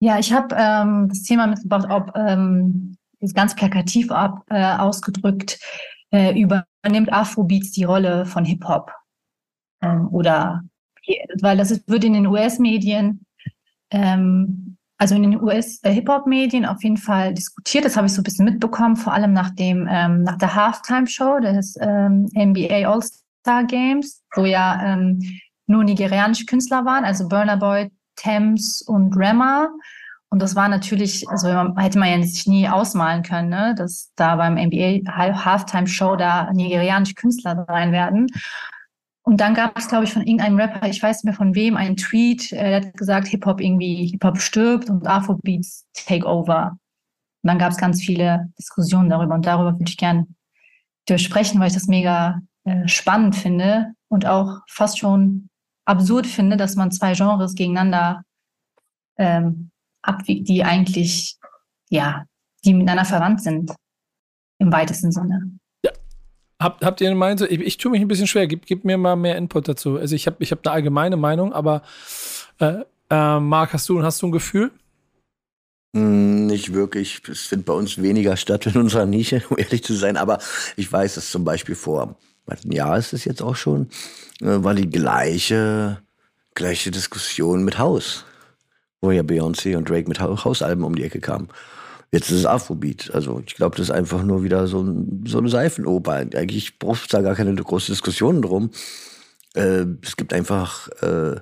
Ja, 0.02 0.20
ich 0.20 0.34
habe 0.34 0.56
ähm, 0.58 1.08
das 1.08 1.24
Thema 1.24 1.48
mitgebracht, 1.48 1.88
ob 1.90 2.12
ähm, 2.16 2.96
ganz 3.34 3.56
plakativ 3.56 4.12
ab, 4.12 4.44
äh, 4.50 4.78
ausgedrückt, 4.78 5.60
äh, 6.12 6.40
übernimmt 6.40 7.12
Afrobeats 7.12 7.72
die 7.72 7.84
Rolle 7.84 8.26
von 8.26 8.46
Hip-Hop. 8.46 8.92
Ähm, 9.82 10.08
oder 10.12 10.64
weil 11.42 11.58
das 11.58 11.72
ist, 11.72 11.88
wird 11.88 12.04
in 12.04 12.14
den 12.14 12.28
US-Medien 12.28 13.26
ähm, 13.92 14.78
also 15.00 15.16
in 15.16 15.24
den 15.24 15.42
US-Hip-Hop-Medien 15.42 16.66
auf 16.66 16.84
jeden 16.84 16.98
Fall 16.98 17.34
diskutiert. 17.34 17.86
Das 17.86 17.96
habe 17.96 18.08
ich 18.08 18.14
so 18.14 18.20
ein 18.20 18.26
bisschen 18.26 18.44
mitbekommen, 18.44 18.98
vor 18.98 19.14
allem 19.14 19.32
nach 19.32 19.50
dem, 19.52 19.88
ähm, 19.90 20.24
nach 20.24 20.38
der 20.38 20.54
Halftime-Show 20.54 21.40
des 21.40 21.78
ähm, 21.80 22.28
NBA 22.36 22.86
All-Star 22.86 23.64
Games, 23.64 24.22
wo 24.36 24.44
ja 24.44 24.82
ähm, 24.84 25.22
nur 25.68 25.86
nigerianische 25.86 26.46
Künstler 26.46 26.84
waren, 26.84 27.06
also 27.06 27.30
Burner 27.30 27.56
Boy, 27.56 27.90
Thames 28.18 28.82
und 28.82 29.16
Rema. 29.16 29.70
Und 30.32 30.42
das 30.42 30.56
war 30.56 30.70
natürlich, 30.70 31.28
also 31.28 31.48
hätte 31.76 31.98
man 31.98 32.10
ja 32.10 32.22
sich 32.22 32.46
nie 32.46 32.70
ausmalen 32.70 33.24
können, 33.24 33.50
ne, 33.50 33.74
dass 33.76 34.12
da 34.16 34.36
beim 34.36 34.56
NBA 34.56 35.12
Halftime-Show 35.12 36.16
da 36.18 36.54
nigerianische 36.54 37.16
Künstler 37.16 37.66
rein 37.68 37.92
werden. 37.92 38.28
Und 39.24 39.42
dann 39.42 39.56
gab 39.56 39.78
es, 39.78 39.88
glaube 39.88 40.06
ich, 40.06 40.14
von 40.14 40.22
irgendeinem 40.22 40.58
Rapper, 40.58 40.88
ich 40.88 41.02
weiß 41.02 41.18
nicht 41.18 41.26
mehr 41.26 41.34
von 41.34 41.56
wem, 41.56 41.78
einen 41.78 41.98
Tweet, 41.98 42.52
äh, 42.52 42.82
der 42.82 42.88
hat 42.88 42.98
gesagt, 42.98 43.28
Hip-Hop 43.28 43.60
irgendwie, 43.60 44.08
Hip-Hop 44.08 44.40
stirbt 44.40 44.90
und 44.90 45.06
Afrobeats 45.08 45.88
take 45.94 46.26
over. 46.26 46.78
Und 47.42 47.48
dann 47.48 47.60
gab 47.60 47.72
es 47.72 47.78
ganz 47.78 48.02
viele 48.02 48.52
Diskussionen 48.58 49.10
darüber 49.10 49.34
und 49.36 49.46
darüber 49.46 49.74
würde 49.74 49.90
ich 49.90 49.98
gerne 49.98 50.28
durchsprechen, 51.08 51.60
weil 51.60 51.68
ich 51.68 51.74
das 51.74 51.88
mega 51.88 52.42
äh, 52.66 52.88
spannend 52.88 53.36
finde 53.36 53.94
und 54.10 54.26
auch 54.26 54.60
fast 54.68 55.00
schon 55.00 55.50
absurd 55.86 56.28
finde, 56.28 56.56
dass 56.58 56.76
man 56.76 56.92
zwei 56.92 57.14
Genres 57.14 57.56
gegeneinander 57.56 58.24
ähm, 59.18 59.72
abwiegt, 60.10 60.50
die 60.50 60.64
eigentlich, 60.64 61.38
ja, 61.90 62.26
die 62.66 62.74
miteinander 62.74 63.06
verwandt 63.06 63.42
sind, 63.42 63.72
im 64.60 64.72
weitesten 64.72 65.12
Sinne. 65.12 65.60
Habt, 66.62 66.84
habt 66.84 67.00
ihr 67.00 67.08
eine 67.08 67.16
Meinung? 67.16 67.48
Ich, 67.50 67.62
ich 67.62 67.78
tue 67.78 67.92
mich 67.92 68.02
ein 68.02 68.10
bisschen 68.10 68.28
schwer. 68.28 68.46
Gib, 68.48 68.66
gib 68.66 68.84
mir 68.84 68.98
mal 68.98 69.16
mehr 69.16 69.38
Input 69.38 69.70
dazu. 69.70 69.98
Also 69.98 70.14
ich 70.14 70.28
habe 70.28 70.38
ich 70.40 70.52
hab 70.52 70.66
eine 70.66 70.74
allgemeine 70.74 71.16
Meinung, 71.16 71.54
aber 71.54 71.84
äh, 72.60 72.84
äh, 73.10 73.40
Marc, 73.40 73.72
hast 73.74 73.88
du, 73.88 74.04
hast 74.04 74.22
du 74.22 74.28
ein 74.28 74.34
Gefühl? 74.34 74.72
Hm, 75.96 76.48
nicht 76.48 76.74
wirklich. 76.74 77.22
Es 77.30 77.48
findet 77.48 77.66
bei 77.66 77.74
uns 77.74 78.02
weniger 78.02 78.36
statt 78.36 78.66
in 78.66 78.76
unserer 78.76 79.06
Nische, 79.06 79.42
um 79.50 79.58
ehrlich 79.58 79.84
zu 79.84 79.94
sein. 79.94 80.18
Aber 80.18 80.40
ich 80.76 80.92
weiß, 80.92 81.16
dass 81.16 81.32
zum 81.32 81.46
Beispiel 81.46 81.76
vor 81.76 82.18
ein 82.46 82.72
Jahr 82.72 82.98
ist 82.98 83.14
es 83.14 83.26
jetzt 83.26 83.42
auch 83.42 83.56
schon, 83.56 83.90
äh, 84.42 84.64
war 84.64 84.74
die 84.74 84.90
gleiche, 84.90 86.02
gleiche 86.56 86.92
Diskussion 86.92 87.64
mit 87.64 87.78
Haus. 87.78 88.26
Wo 89.02 89.12
ja 89.12 89.22
Beyoncé 89.22 89.78
und 89.78 89.90
Drake 89.90 90.10
mit 90.10 90.20
Hausalben 90.20 90.84
um 90.84 90.96
die 90.96 91.04
Ecke 91.04 91.20
kamen. 91.20 91.50
Jetzt 92.12 92.32
ist 92.32 92.40
es 92.40 92.46
Afrobeat. 92.46 93.12
Also 93.14 93.42
ich 93.46 93.56
glaube, 93.56 93.78
das 93.78 93.90
ist 93.90 93.96
einfach 93.96 94.24
nur 94.24 94.44
wieder 94.44 94.68
so, 94.68 94.82
ein, 94.82 95.24
so 95.28 95.38
eine 95.38 95.50
Seifenoper. 95.50 96.14
Eigentlich 96.14 96.80
braucht 96.80 97.02
es 97.02 97.08
da 97.08 97.22
gar 97.22 97.36
keine 97.36 97.54
große 97.54 97.92
Diskussion 97.92 98.42
drum. 98.42 98.72
Äh, 99.54 99.86
es 100.02 100.18
gibt 100.18 100.34
einfach 100.34 100.90
äh, 101.02 101.36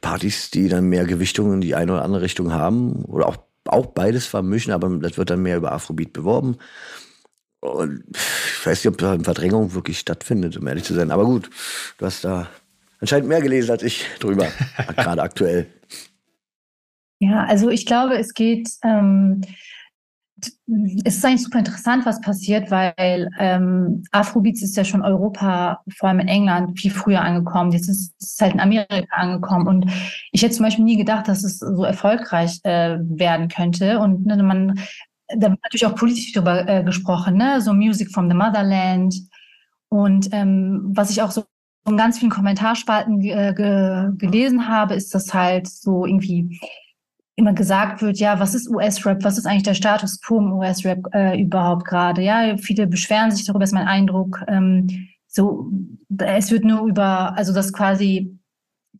Partys, 0.00 0.50
die 0.50 0.68
dann 0.68 0.88
mehr 0.88 1.04
Gewichtung 1.04 1.52
in 1.52 1.60
die 1.60 1.74
eine 1.74 1.92
oder 1.92 2.02
andere 2.02 2.22
Richtung 2.22 2.52
haben. 2.52 3.04
Oder 3.04 3.26
auch, 3.28 3.36
auch 3.66 3.86
beides 3.86 4.26
vermischen, 4.26 4.72
aber 4.72 4.88
das 4.88 5.18
wird 5.18 5.30
dann 5.30 5.42
mehr 5.42 5.58
über 5.58 5.72
Afrobeat 5.72 6.12
beworben. 6.12 6.56
Und 7.60 8.04
ich 8.10 8.66
weiß 8.66 8.84
nicht, 8.84 8.92
ob 8.92 8.98
da 8.98 9.12
eine 9.12 9.24
Verdrängung 9.24 9.74
wirklich 9.74 9.98
stattfindet, 9.98 10.56
um 10.56 10.66
ehrlich 10.66 10.84
zu 10.84 10.94
sein. 10.94 11.10
Aber 11.10 11.24
gut, 11.24 11.50
du 11.98 12.06
hast 12.06 12.24
da 12.24 12.48
anscheinend 13.00 13.28
mehr 13.28 13.42
gelesen 13.42 13.72
als 13.72 13.82
ich 13.82 14.06
drüber, 14.20 14.46
gerade 14.96 15.22
aktuell. 15.22 15.66
Ja, 17.20 17.44
also 17.44 17.68
ich 17.68 17.84
glaube, 17.84 18.16
es 18.16 18.32
geht, 18.32 18.68
ähm, 18.82 19.42
es 21.04 21.16
ist 21.16 21.24
eigentlich 21.24 21.42
super 21.42 21.58
interessant, 21.58 22.06
was 22.06 22.20
passiert, 22.20 22.70
weil 22.70 23.28
ähm, 23.38 24.04
Afrobeats 24.12 24.62
ist 24.62 24.76
ja 24.76 24.84
schon 24.84 25.02
Europa, 25.02 25.80
vor 25.96 26.08
allem 26.08 26.20
in 26.20 26.28
England, 26.28 26.78
viel 26.78 26.92
früher 26.92 27.22
angekommen. 27.22 27.72
Jetzt 27.72 27.88
ist 27.88 28.14
es 28.20 28.36
halt 28.40 28.54
in 28.54 28.60
Amerika 28.60 29.16
angekommen. 29.16 29.66
Und 29.66 29.90
ich 30.30 30.42
hätte 30.42 30.54
zum 30.54 30.64
Beispiel 30.64 30.84
nie 30.84 30.96
gedacht, 30.96 31.26
dass 31.26 31.42
es 31.42 31.58
so 31.58 31.82
erfolgreich 31.82 32.60
äh, 32.62 32.98
werden 33.00 33.48
könnte. 33.48 33.98
Und 33.98 34.26
ne, 34.26 34.40
man, 34.42 34.78
da 35.28 35.50
wird 35.50 35.62
natürlich 35.62 35.86
auch 35.86 35.96
politisch 35.96 36.32
darüber 36.32 36.68
äh, 36.68 36.84
gesprochen, 36.84 37.36
ne? 37.36 37.60
so 37.60 37.72
Music 37.72 38.12
from 38.12 38.28
the 38.28 38.36
Motherland. 38.36 39.14
Und 39.88 40.28
ähm, 40.32 40.90
was 40.94 41.10
ich 41.10 41.20
auch 41.22 41.32
so 41.32 41.44
in 41.88 41.96
ganz 41.96 42.18
vielen 42.18 42.30
Kommentarspalten 42.30 43.20
äh, 43.22 43.54
ge 43.56 44.10
gelesen 44.18 44.68
habe, 44.68 44.94
ist 44.94 45.14
das 45.14 45.32
halt 45.34 45.66
so 45.66 46.06
irgendwie 46.06 46.60
immer 47.38 47.52
gesagt 47.52 48.02
wird, 48.02 48.18
ja, 48.18 48.40
was 48.40 48.54
ist 48.54 48.68
US-Rap, 48.68 49.22
was 49.22 49.38
ist 49.38 49.46
eigentlich 49.46 49.62
der 49.62 49.74
Status 49.74 50.20
quo 50.20 50.38
im 50.38 50.52
US-Rap 50.52 51.06
äh, 51.14 51.40
überhaupt 51.40 51.84
gerade? 51.84 52.20
Ja, 52.20 52.56
viele 52.56 52.88
beschweren 52.88 53.30
sich 53.30 53.46
darüber, 53.46 53.64
ist 53.64 53.72
mein 53.72 53.86
Eindruck. 53.86 54.42
Ähm, 54.48 55.08
so, 55.28 55.70
es 56.18 56.50
wird 56.50 56.64
nur 56.64 56.86
über, 56.88 57.36
also 57.36 57.54
das 57.54 57.72
quasi 57.72 58.36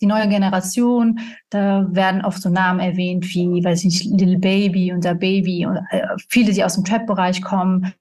die 0.00 0.06
neue 0.06 0.28
Generation, 0.28 1.18
da 1.50 1.88
werden 1.90 2.24
oft 2.24 2.40
so 2.40 2.48
Namen 2.48 2.78
erwähnt 2.78 3.24
wie, 3.34 3.64
weiß 3.64 3.80
ich 3.80 3.84
nicht, 3.86 4.04
Little 4.04 4.38
Baby 4.38 4.92
und 4.92 5.02
der 5.02 5.14
Baby 5.14 5.66
und 5.66 5.78
äh, 5.90 6.06
viele, 6.28 6.52
die 6.52 6.62
aus 6.62 6.74
dem 6.74 6.84
Trap-Bereich 6.84 7.42
kommen. 7.42 7.92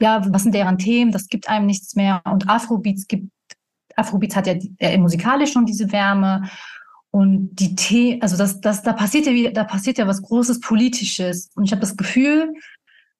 Ja, 0.00 0.26
was 0.28 0.42
sind 0.42 0.54
deren 0.54 0.78
Themen? 0.78 1.12
Das 1.12 1.28
gibt 1.28 1.48
einem 1.48 1.66
nichts 1.66 1.94
mehr. 1.94 2.20
Und 2.24 2.48
Afrobeats 2.48 3.06
gibt, 3.06 3.30
Afrobeats 3.94 4.34
hat 4.34 4.48
ja 4.48 4.54
äh, 4.78 4.98
musikalisch 4.98 5.52
schon 5.52 5.66
diese 5.66 5.92
Wärme 5.92 6.42
und 7.16 7.56
die 7.56 7.74
The 7.78 8.20
also 8.20 8.36
das, 8.36 8.60
das, 8.60 8.82
da 8.82 8.92
passiert 8.92 9.24
ja 9.24 9.32
wieder, 9.32 9.50
da 9.50 9.64
passiert 9.64 9.96
ja 9.96 10.06
was 10.06 10.20
Großes 10.20 10.60
Politisches. 10.60 11.50
Und 11.54 11.64
ich 11.64 11.70
habe 11.70 11.80
das 11.80 11.96
Gefühl, 11.96 12.52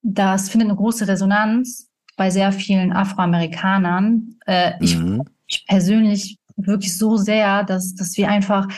das 0.03 0.51
findet 0.51 0.69
eine 0.69 0.77
große 0.77 1.09
Resonanz 1.09 1.89
bei 2.15 2.29
sehr 2.29 2.53
vielen 2.53 2.93
Afroamerikanern. 2.93 4.35
Äh, 4.47 4.73
mhm. 4.81 5.23
ich, 5.47 5.61
ich 5.61 5.67
persönlich 5.67 6.39
wirklich 6.57 6.95
so 6.95 7.17
sehr, 7.17 7.65
dass, 7.65 7.95
dass 7.95 8.15
wir 8.19 8.29
einfach, 8.29 8.69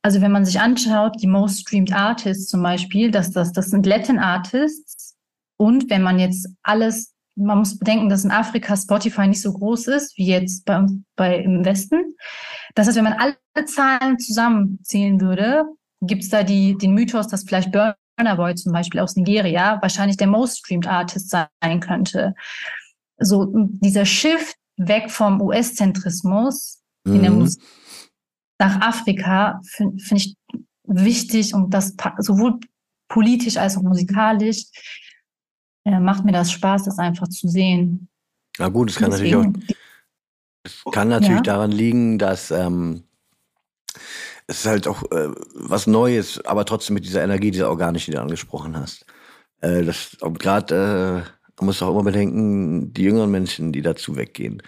also 0.00 0.22
wenn 0.22 0.32
man 0.32 0.46
sich 0.46 0.58
anschaut, 0.58 1.16
die 1.20 1.26
Most 1.26 1.60
Streamed 1.60 1.92
Artists 1.92 2.46
zum 2.46 2.62
Beispiel, 2.62 3.10
dass 3.10 3.30
das, 3.30 3.52
das 3.52 3.66
sind 3.66 3.84
Latin 3.84 4.18
Artists. 4.18 5.18
Und 5.58 5.90
wenn 5.90 6.00
man 6.00 6.18
jetzt 6.18 6.48
alles, 6.62 7.12
man 7.34 7.58
muss 7.58 7.78
bedenken, 7.78 8.08
dass 8.08 8.24
in 8.24 8.30
Afrika 8.30 8.74
Spotify 8.74 9.26
nicht 9.28 9.42
so 9.42 9.52
groß 9.52 9.88
ist 9.88 10.16
wie 10.16 10.28
jetzt 10.28 10.64
bei, 10.64 10.82
bei 11.14 11.36
im 11.40 11.62
Westen. 11.62 12.16
Das 12.74 12.86
heißt, 12.86 12.96
wenn 12.96 13.04
man 13.04 13.14
alle 13.14 13.36
Zahlen 13.66 14.18
zusammenzählen 14.18 15.20
würde, 15.20 15.64
gibt 16.00 16.22
es 16.22 16.30
da 16.30 16.42
die, 16.42 16.76
den 16.76 16.94
Mythos, 16.94 17.28
dass 17.28 17.44
vielleicht 17.44 17.70
Burner 17.70 18.36
Boy 18.36 18.54
zum 18.54 18.72
Beispiel 18.72 19.00
aus 19.00 19.16
Nigeria 19.16 19.80
wahrscheinlich 19.80 20.16
der 20.16 20.26
most 20.26 20.58
streamed 20.58 20.86
Artist 20.86 21.30
sein 21.30 21.80
könnte. 21.80 22.34
So 23.18 23.52
dieser 23.54 24.04
Shift 24.04 24.56
weg 24.76 25.10
vom 25.10 25.40
US-Zentrismus 25.40 26.82
mhm. 27.04 27.14
in 27.14 27.22
der 27.22 27.30
mhm. 27.30 27.38
Musik 27.40 27.62
nach 28.62 28.80
Afrika 28.80 29.60
finde 29.64 30.02
find 30.02 30.20
ich 30.20 30.36
wichtig 30.84 31.52
und 31.54 31.74
das 31.74 31.94
sowohl 32.18 32.60
politisch 33.08 33.56
als 33.56 33.76
auch 33.76 33.82
musikalisch 33.82 34.66
äh, 35.84 35.98
macht 35.98 36.24
mir 36.24 36.32
das 36.32 36.52
Spaß, 36.52 36.84
das 36.84 36.98
einfach 36.98 37.28
zu 37.28 37.48
sehen. 37.48 38.08
Na 38.58 38.68
gut, 38.68 38.90
es 38.90 38.96
kann 38.96 39.10
Deswegen, 39.10 39.40
natürlich 39.40 39.70
auch 39.70 39.76
es 40.64 40.82
kann 40.92 41.08
natürlich 41.08 41.38
ja. 41.38 41.42
daran 41.42 41.72
liegen, 41.72 42.18
dass 42.18 42.50
ähm, 42.50 43.04
es 44.46 44.60
ist 44.60 44.66
halt 44.66 44.88
auch 44.88 45.02
äh, 45.10 45.28
was 45.54 45.86
Neues, 45.86 46.44
aber 46.44 46.64
trotzdem 46.64 46.94
mit 46.94 47.04
dieser 47.04 47.22
Energie, 47.22 47.50
dieser 47.50 47.70
organischen, 47.70 48.10
die 48.10 48.16
du 48.16 48.22
angesprochen 48.22 48.76
hast. 48.76 49.06
Äh, 49.60 49.84
das 49.84 50.16
gerade, 50.20 51.24
äh, 51.24 51.30
man 51.58 51.66
muss 51.66 51.82
auch 51.82 51.90
immer 51.90 52.04
bedenken, 52.04 52.92
die 52.92 53.02
jüngeren 53.02 53.30
Menschen, 53.30 53.72
die 53.72 53.82
dazu 53.82 54.16
weggehen. 54.16 54.62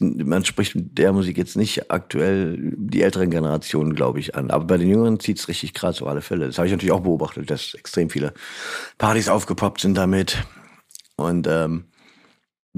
Man 0.00 0.44
spricht 0.44 0.74
mit 0.74 0.98
der 0.98 1.12
Musik 1.12 1.38
jetzt 1.38 1.56
nicht 1.56 1.92
aktuell 1.92 2.74
die 2.76 3.02
älteren 3.02 3.30
Generationen, 3.30 3.94
glaube 3.94 4.18
ich, 4.18 4.34
an. 4.34 4.50
Aber 4.50 4.64
bei 4.64 4.78
den 4.78 4.88
Jüngeren 4.88 5.20
zieht 5.20 5.38
es 5.38 5.46
richtig 5.46 5.74
krass 5.74 6.02
auf 6.02 6.08
alle 6.08 6.22
Fälle. 6.22 6.46
Das 6.46 6.58
habe 6.58 6.66
ich 6.66 6.72
natürlich 6.72 6.90
auch 6.90 7.02
beobachtet, 7.02 7.48
dass 7.48 7.74
extrem 7.74 8.10
viele 8.10 8.34
Partys 8.98 9.28
aufgepoppt 9.28 9.80
sind 9.80 9.96
damit. 9.96 10.42
Und 11.14 11.46
ähm, 11.46 11.84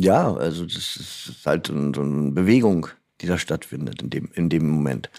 ja, 0.00 0.34
also 0.34 0.64
das 0.64 0.96
ist 0.96 1.46
halt 1.46 1.66
so 1.68 1.72
eine 1.72 2.32
Bewegung, 2.32 2.88
die 3.20 3.26
da 3.26 3.38
stattfindet 3.38 4.02
in 4.02 4.10
dem, 4.10 4.30
in 4.34 4.48
dem 4.48 4.68
Moment. 4.68 5.10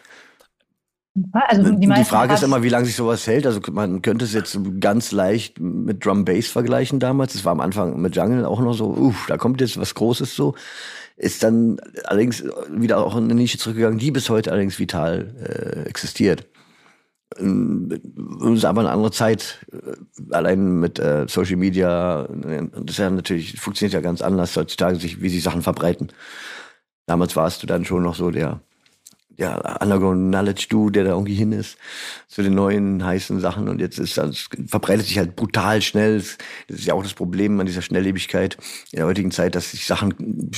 Also 1.34 1.72
die, 1.74 1.88
die 1.88 2.06
Frage 2.06 2.34
ist 2.34 2.44
immer, 2.44 2.64
wie 2.64 2.70
lange 2.70 2.86
sich 2.86 2.96
sowas 2.96 3.28
hält. 3.28 3.46
Also 3.46 3.60
man 3.72 4.02
könnte 4.02 4.24
es 4.24 4.34
jetzt 4.34 4.58
ganz 4.80 5.12
leicht 5.12 5.60
mit 5.60 6.06
Drum 6.06 6.24
Bass 6.24 6.48
vergleichen 6.48 7.00
damals. 7.00 7.34
Das 7.34 7.44
war 7.44 7.52
am 7.52 7.60
Anfang 7.60 8.00
mit 8.02 8.16
Jungle 8.16 8.46
auch 8.46 8.62
noch 8.62 8.74
so, 8.74 8.88
uff, 8.88 9.26
da 9.28 9.38
kommt 9.38 9.60
jetzt 9.60 9.78
was 9.78 9.94
Großes 9.94 10.36
so. 10.36 10.56
Ist 11.18 11.44
dann 11.44 11.80
allerdings 12.06 12.44
wieder 12.70 13.06
auch 13.06 13.18
in 13.18 13.26
eine 13.26 13.36
Nische 13.36 13.58
zurückgegangen, 13.58 14.00
die 14.00 14.12
bis 14.12 14.30
heute 14.30 14.52
allerdings 14.52 14.80
vital 14.80 15.36
äh, 15.44 15.90
existiert. 15.90 16.48
Es 17.38 18.58
ist 18.58 18.66
aber 18.66 18.82
eine 18.82 18.92
andere 18.92 19.12
Zeit, 19.12 19.66
äh, 19.72 20.34
allein 20.34 20.80
mit 20.80 21.00
äh, 21.00 21.26
Social 21.28 21.56
Media, 21.56 22.26
äh, 22.26 22.68
das 22.72 22.96
ist 22.96 22.98
ja 22.98 23.10
natürlich, 23.10 23.60
funktioniert 23.60 23.94
ja 23.94 24.02
ganz 24.02 24.22
anders 24.22 24.56
heutzutage, 24.56 24.98
sich, 24.98 25.22
wie 25.22 25.30
sich 25.30 25.44
Sachen 25.44 25.62
verbreiten. 25.62 26.12
Damals 27.06 27.36
warst 27.36 27.64
du 27.64 27.68
dann 27.68 27.86
schon 27.86 28.04
noch 28.04 28.16
so 28.16 28.32
der, 28.32 28.62
der 29.30 29.82
Underground 29.82 30.30
Knowledge 30.30 30.68
Dude, 30.70 30.92
der 30.92 31.04
da 31.06 31.10
irgendwie 31.12 31.36
hin 31.36 31.52
ist, 31.52 31.78
zu 32.28 32.44
den 32.44 32.54
neuen 32.54 33.04
heißen 33.04 33.40
Sachen 33.40 33.70
und 33.70 33.80
jetzt 33.80 33.98
ist 33.98 34.18
das, 34.18 34.50
verbreitet 34.68 35.08
sich 35.08 35.18
halt 35.18 35.36
brutal 35.36 35.82
schnell. 35.82 36.18
Das 36.18 36.38
ist 36.68 36.86
ja 36.86 36.94
auch 36.94 37.04
das 37.04 37.14
Problem 37.14 37.60
an 37.60 37.66
dieser 37.66 37.82
Schnelllebigkeit 37.82 38.58
in 38.92 38.98
der 38.98 39.08
heutigen 39.08 39.32
Zeit, 39.32 39.56
dass 39.56 39.72
sich 39.72 39.86
Sachen 39.86 40.52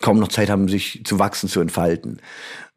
kaum 0.00 0.18
noch 0.18 0.28
Zeit 0.28 0.50
haben, 0.50 0.68
sich 0.68 1.02
zu 1.04 1.18
wachsen, 1.18 1.48
zu 1.48 1.60
entfalten 1.60 2.20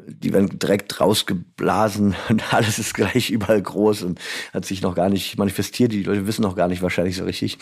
die 0.07 0.33
werden 0.33 0.59
direkt 0.59 0.99
rausgeblasen 0.99 2.15
und 2.29 2.53
alles 2.53 2.79
ist 2.79 2.93
gleich 2.93 3.29
überall 3.29 3.61
groß 3.61 4.03
und 4.03 4.19
hat 4.53 4.65
sich 4.65 4.81
noch 4.81 4.95
gar 4.95 5.09
nicht 5.09 5.37
manifestiert. 5.37 5.91
Die 5.91 6.03
Leute 6.03 6.27
wissen 6.27 6.41
noch 6.41 6.55
gar 6.55 6.67
nicht 6.67 6.81
wahrscheinlich 6.81 7.17
so 7.17 7.23
richtig, 7.23 7.55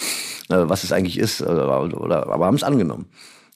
äh, 0.49 0.55
was 0.57 0.83
es 0.83 0.91
eigentlich 0.91 1.17
ist, 1.17 1.41
oder, 1.41 1.81
oder 1.99 2.27
aber 2.27 2.45
haben 2.45 2.55
es 2.55 2.63
angenommen. 2.63 3.07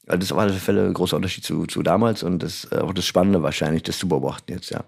Also 0.06 0.18
das 0.18 0.26
ist 0.26 0.32
auf 0.34 0.40
alle 0.40 0.54
Fälle 0.54 0.86
ein 0.86 0.94
großer 0.94 1.16
Unterschied 1.16 1.46
zu, 1.46 1.66
zu 1.66 1.82
damals 1.82 2.24
und 2.24 2.44
das 2.44 2.68
äh, 2.72 2.78
auch 2.78 2.94
das 2.94 3.06
Spannende 3.06 3.42
wahrscheinlich, 3.42 3.84
das 3.84 3.98
zu 3.98 4.08
beobachten 4.08 4.52
jetzt, 4.52 4.70
ja. 4.70 4.84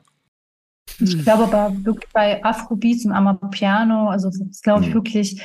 Ich 1.00 1.24
glaube 1.24 1.44
aber 1.44 1.76
wirklich 1.84 2.12
bei 2.14 2.44
Afrobeats 2.44 3.06
und 3.06 3.12
Amapiano, 3.12 4.10
also 4.10 4.30
das 4.30 4.62
glaube 4.62 4.84
ich, 4.84 4.90
mhm. 4.90 4.94
wirklich, 4.94 5.42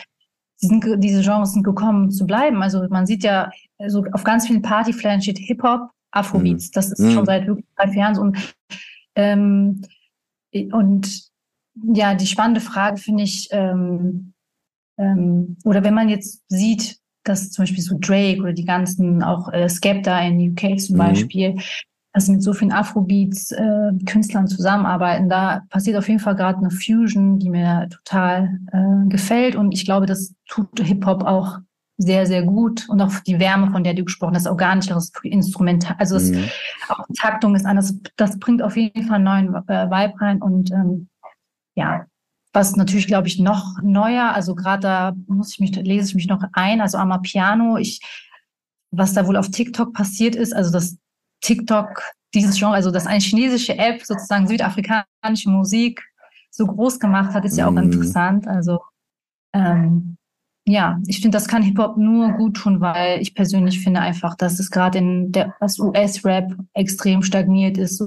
sind, 0.57 0.85
diese 0.99 1.23
Genres 1.23 1.53
sind 1.53 1.63
gekommen, 1.63 2.11
zu 2.11 2.27
bleiben. 2.27 2.63
Also 2.63 2.87
man 2.91 3.07
sieht 3.07 3.25
ja, 3.25 3.51
also 3.79 4.05
auf 4.13 4.25
ganz 4.25 4.47
vielen 4.47 4.63
Partyflyern 4.63 5.23
steht 5.23 5.39
Hip-Hop, 5.39 5.91
Afrobeats. 6.11 6.69
Mhm. 6.69 6.73
Das 6.75 6.93
ist 6.93 7.01
mhm. 7.01 7.13
schon 7.13 7.27
seit 7.27 7.47
wirklich 7.47 7.67
drei, 7.77 7.93
Jahren 7.93 8.15
so. 8.15 8.23
Und, 8.23 8.55
ähm, 9.15 9.83
und 10.73 11.31
ja, 11.95 12.15
die 12.15 12.27
spannende 12.27 12.61
Frage 12.61 12.97
finde 12.99 13.23
ich, 13.23 13.49
ähm, 13.53 14.33
ähm, 14.99 15.57
oder 15.65 15.85
wenn 15.85 15.95
man 15.95 16.09
jetzt 16.09 16.43
sieht, 16.49 16.99
dass 17.25 17.51
zum 17.51 17.63
Beispiel 17.63 17.83
so 17.83 17.97
Drake 17.99 18.41
oder 18.41 18.53
die 18.53 18.65
ganzen 18.65 19.23
auch 19.23 19.53
äh, 19.53 19.69
Skepta 19.69 20.21
in 20.21 20.51
UK 20.51 20.79
zum 20.81 20.97
mhm. 20.97 20.99
Beispiel, 20.99 21.57
dass 22.13 22.27
sie 22.27 22.33
mit 22.33 22.43
so 22.43 22.53
vielen 22.53 22.73
Afrobeats-Künstlern 22.73 24.45
äh, 24.47 24.49
zusammenarbeiten, 24.49 25.29
da 25.29 25.63
passiert 25.71 25.97
auf 25.97 26.09
jeden 26.09 26.21
Fall 26.21 26.35
gerade 26.35 26.59
eine 26.59 26.71
Fusion, 26.71 27.39
die 27.39 27.51
mir 27.51 27.89
total 27.91 28.59
äh, 28.73 29.09
gefällt. 29.09 29.55
Und 29.55 29.73
ich 29.73 29.85
glaube, 29.85 30.07
das 30.07 30.35
tut 30.49 30.81
Hip-Hop 30.81 31.25
auch 31.25 31.59
sehr, 32.01 32.27
sehr 32.27 32.43
gut. 32.43 32.89
Und 32.89 33.01
auch 33.03 33.13
die 33.21 33.39
Wärme, 33.39 33.71
von 33.71 33.85
der 33.85 33.95
du 33.95 34.05
gesprochen 34.05 34.35
hast, 34.35 34.47
auch 34.47 34.57
das 34.57 35.13
Instrumental. 35.23 35.97
Also 35.99 36.15
das, 36.15 36.31
mhm. 36.31 36.49
auch 36.89 37.07
die 37.09 37.15
Taktung 37.15 37.55
ist 37.55 37.67
anders. 37.67 37.95
Das 38.17 38.39
bringt 38.39 38.63
auf 38.63 38.77
jeden 38.77 39.07
Fall 39.07 39.17
einen 39.17 39.53
neuen 39.53 39.55
äh, 39.69 39.91
Vibe 39.91 40.21
rein. 40.21 40.41
Und 40.41 40.71
ähm, 40.71 41.09
ja, 41.75 42.07
was 42.53 42.75
natürlich, 42.75 43.07
glaube 43.07 43.29
ich, 43.29 43.39
noch 43.39 43.83
neuer, 43.83 44.33
also 44.33 44.55
gerade 44.55 44.81
da 44.81 45.13
muss 45.27 45.53
ich 45.53 45.61
mich, 45.61 45.77
lese 45.77 46.09
ich 46.09 46.15
mich 46.15 46.27
noch 46.27 46.43
ein, 46.55 46.81
also 46.81 46.97
Amapiano, 46.97 47.77
ich, 47.77 48.01
was 48.91 49.13
da 49.13 49.27
wohl 49.27 49.37
auf 49.37 49.51
TikTok 49.51 49.93
passiert 49.93 50.35
ist, 50.35 50.55
also 50.55 50.73
das 50.73 50.97
TikTok, 51.43 52.03
dieses 52.35 52.59
Genre, 52.59 52.75
also 52.75 52.91
dass 52.91 53.07
eine 53.07 53.21
chinesische 53.21 53.77
App 53.79 54.05
sozusagen 54.05 54.49
südafrikanische 54.49 55.51
Musik 55.51 56.03
so 56.51 56.67
groß 56.67 56.99
gemacht 56.99 57.35
hat, 57.35 57.45
ist 57.45 57.57
ja 57.57 57.67
auch 57.67 57.73
mhm. 57.73 57.93
interessant. 57.93 58.49
Also 58.49 58.81
ähm, 59.53 60.17
ja, 60.67 61.01
ich 61.07 61.21
finde, 61.21 61.37
das 61.37 61.49
kann 61.49 61.63
Hip-Hop 61.63 61.97
nur 61.97 62.33
gut 62.33 62.57
tun, 62.57 62.81
weil 62.81 63.21
ich 63.21 63.35
persönlich 63.35 63.81
finde 63.81 64.01
einfach, 64.01 64.35
dass 64.37 64.59
es 64.59 64.71
gerade 64.71 64.99
in 64.99 65.33
der 65.33 65.55
US-Rap 65.61 66.55
extrem 66.75 67.23
stagniert 67.23 67.79
ist. 67.79 68.05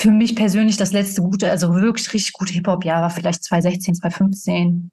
Für 0.00 0.10
mich 0.10 0.36
persönlich 0.36 0.76
das 0.76 0.92
letzte 0.92 1.22
gute, 1.22 1.50
also 1.50 1.74
wirklich 1.74 2.12
richtig 2.12 2.32
gute 2.34 2.52
Hip-Hop-Jahr 2.52 3.02
war 3.02 3.10
vielleicht 3.10 3.42
2016, 3.42 3.96
2015. 3.96 4.90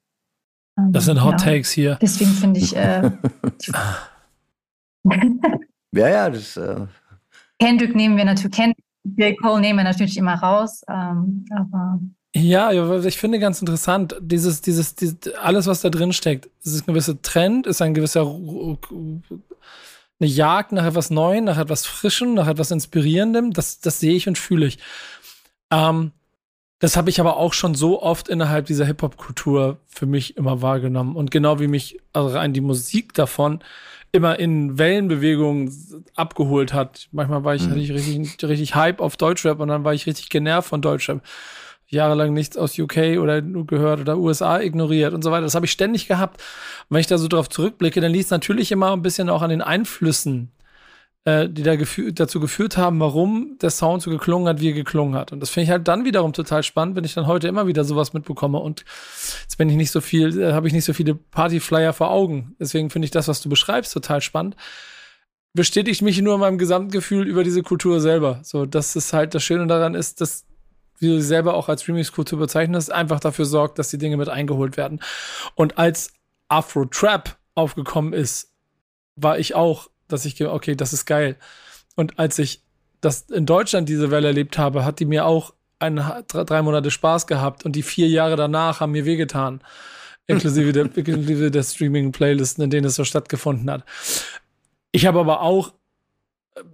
Das 0.90 1.04
sind 1.04 1.22
Hot 1.24 1.32
ja. 1.32 1.52
Takes 1.52 1.70
hier. 1.70 1.98
Deswegen 2.02 2.32
finde 2.32 2.60
ich. 2.60 2.76
Äh, 2.76 3.10
ja, 5.92 6.08
ja, 6.08 6.30
das. 6.30 6.56
Äh 6.56 6.86
Kendrick 7.58 7.94
nehmen 7.94 8.16
wir 8.16 8.24
natürlich, 8.24 8.54
Kendrick, 8.54 8.84
J. 9.16 9.38
Cole 9.40 9.60
nehmen 9.60 9.78
wir 9.78 9.84
natürlich 9.84 10.16
immer 10.18 10.34
raus, 10.34 10.82
ähm, 10.88 11.44
aber 11.56 12.00
ja, 12.42 12.98
ich 13.04 13.18
finde 13.18 13.38
ganz 13.38 13.60
interessant, 13.60 14.16
dieses, 14.20 14.60
dieses, 14.60 14.94
dieses, 14.94 15.16
alles, 15.40 15.66
was 15.66 15.80
da 15.80 15.88
drin 15.88 16.12
steckt, 16.12 16.50
ist 16.62 16.82
ein 16.82 16.92
gewisser 16.92 17.20
Trend, 17.22 17.66
ist 17.66 17.80
ein 17.80 17.94
gewisser 17.94 18.26
eine 20.18 20.30
Jagd 20.30 20.72
nach 20.72 20.86
etwas 20.86 21.10
Neuem, 21.10 21.44
nach 21.44 21.58
etwas 21.58 21.86
Frischem, 21.86 22.34
nach 22.34 22.48
etwas 22.48 22.70
Inspirierendem. 22.70 23.52
Das, 23.52 23.80
das 23.80 24.00
sehe 24.00 24.14
ich 24.14 24.28
und 24.28 24.38
fühle 24.38 24.66
ich. 24.66 24.78
Ähm, 25.70 26.12
das 26.78 26.96
habe 26.96 27.10
ich 27.10 27.20
aber 27.20 27.36
auch 27.38 27.54
schon 27.54 27.74
so 27.74 28.02
oft 28.02 28.28
innerhalb 28.28 28.66
dieser 28.66 28.84
Hip-Hop-Kultur 28.84 29.78
für 29.86 30.06
mich 30.06 30.36
immer 30.36 30.60
wahrgenommen. 30.60 31.16
Und 31.16 31.30
genau 31.30 31.58
wie 31.58 31.68
mich 31.68 32.00
also 32.12 32.36
rein 32.36 32.52
die 32.52 32.60
Musik 32.60 33.14
davon 33.14 33.60
immer 34.12 34.38
in 34.38 34.78
Wellenbewegungen 34.78 36.04
abgeholt 36.14 36.72
hat. 36.72 37.08
Manchmal 37.12 37.44
war 37.44 37.54
ich, 37.54 37.62
mhm. 37.62 37.70
hatte 37.70 37.80
ich 37.80 37.92
richtig, 37.92 38.42
richtig 38.42 38.74
Hype 38.74 39.00
auf 39.00 39.16
Deutschrap 39.16 39.60
und 39.60 39.68
dann 39.68 39.84
war 39.84 39.94
ich 39.94 40.06
richtig 40.06 40.28
genervt 40.28 40.68
von 40.68 40.82
Deutschrap 40.82 41.22
jahrelang 41.88 42.32
nichts 42.32 42.56
aus 42.56 42.78
UK 42.78 43.18
oder 43.20 43.40
gehört 43.42 44.00
oder 44.00 44.18
USA 44.18 44.60
ignoriert 44.60 45.14
und 45.14 45.22
so 45.22 45.30
weiter. 45.30 45.42
Das 45.42 45.54
habe 45.54 45.66
ich 45.66 45.72
ständig 45.72 46.08
gehabt. 46.08 46.40
Und 46.88 46.94
wenn 46.94 47.00
ich 47.00 47.06
da 47.06 47.18
so 47.18 47.28
drauf 47.28 47.48
zurückblicke, 47.48 48.00
dann 48.00 48.12
liegt 48.12 48.24
es 48.24 48.30
natürlich 48.30 48.72
immer 48.72 48.92
ein 48.92 49.02
bisschen 49.02 49.28
auch 49.30 49.42
an 49.42 49.50
den 49.50 49.62
Einflüssen, 49.62 50.50
äh, 51.24 51.48
die 51.48 51.62
da 51.62 51.76
gefü 51.76 52.12
dazu 52.12 52.40
geführt 52.40 52.76
haben, 52.76 52.98
warum 52.98 53.56
der 53.60 53.70
Sound 53.70 54.02
so 54.02 54.10
geklungen 54.10 54.48
hat, 54.48 54.60
wie 54.60 54.70
er 54.70 54.74
geklungen 54.74 55.14
hat. 55.14 55.32
Und 55.32 55.40
das 55.40 55.50
finde 55.50 55.64
ich 55.64 55.70
halt 55.70 55.86
dann 55.86 56.04
wiederum 56.04 56.32
total 56.32 56.62
spannend, 56.64 56.96
wenn 56.96 57.04
ich 57.04 57.14
dann 57.14 57.28
heute 57.28 57.46
immer 57.46 57.66
wieder 57.68 57.84
sowas 57.84 58.12
mitbekomme. 58.12 58.58
Und 58.58 58.84
jetzt 59.42 59.56
bin 59.56 59.70
ich 59.70 59.76
nicht 59.76 59.92
so 59.92 60.00
viel, 60.00 60.40
äh, 60.40 60.52
habe 60.52 60.66
ich 60.66 60.72
nicht 60.72 60.84
so 60.84 60.92
viele 60.92 61.14
Partyflyer 61.14 61.92
vor 61.92 62.10
Augen. 62.10 62.56
Deswegen 62.58 62.90
finde 62.90 63.04
ich 63.04 63.12
das, 63.12 63.28
was 63.28 63.40
du 63.40 63.48
beschreibst, 63.48 63.92
total 63.92 64.20
spannend 64.20 64.56
bestätigt 65.56 66.02
mich 66.02 66.20
nur 66.20 66.34
in 66.34 66.40
meinem 66.40 66.58
Gesamtgefühl 66.58 67.26
über 67.26 67.42
diese 67.42 67.62
Kultur 67.62 67.98
selber. 68.00 68.40
So, 68.44 68.66
dass 68.66 68.94
es 68.94 69.12
halt 69.12 69.34
das 69.34 69.42
Schöne 69.42 69.66
daran 69.66 69.94
ist, 69.94 70.20
dass 70.20 70.44
wie 70.98 71.08
du 71.08 71.20
sie 71.20 71.26
selber 71.26 71.54
auch 71.54 71.68
als 71.68 71.86
Remix-Kultur 71.86 72.38
bezeichnest, 72.38 72.92
einfach 72.92 73.20
dafür 73.20 73.44
sorgt, 73.44 73.78
dass 73.78 73.88
die 73.88 73.98
Dinge 73.98 74.16
mit 74.16 74.28
eingeholt 74.28 74.76
werden. 74.76 75.00
Und 75.54 75.78
als 75.78 76.12
Afro-Trap 76.48 77.36
aufgekommen 77.54 78.12
ist, 78.12 78.52
war 79.16 79.38
ich 79.38 79.54
auch, 79.54 79.88
dass 80.08 80.24
ich, 80.24 80.42
okay, 80.44 80.76
das 80.76 80.92
ist 80.92 81.06
geil. 81.06 81.36
Und 81.96 82.18
als 82.18 82.38
ich 82.38 82.62
das 83.00 83.22
in 83.22 83.46
Deutschland 83.46 83.88
diese 83.88 84.10
Welle 84.10 84.28
erlebt 84.28 84.58
habe, 84.58 84.84
hat 84.84 85.00
die 85.00 85.04
mir 85.04 85.26
auch 85.26 85.54
eine, 85.78 86.24
drei 86.28 86.62
Monate 86.62 86.90
Spaß 86.90 87.26
gehabt 87.26 87.64
und 87.64 87.76
die 87.76 87.82
vier 87.82 88.08
Jahre 88.08 88.36
danach 88.36 88.80
haben 88.80 88.92
mir 88.92 89.04
wehgetan. 89.04 89.60
Inklusive 90.28 90.72
der, 90.72 90.84
inklusive 90.96 91.52
der 91.52 91.62
Streaming-Playlisten, 91.62 92.64
in 92.64 92.70
denen 92.70 92.86
es 92.86 92.96
so 92.96 93.04
stattgefunden 93.04 93.70
hat. 93.70 93.84
Ich 94.90 95.06
habe 95.06 95.20
aber 95.20 95.40
auch 95.40 95.72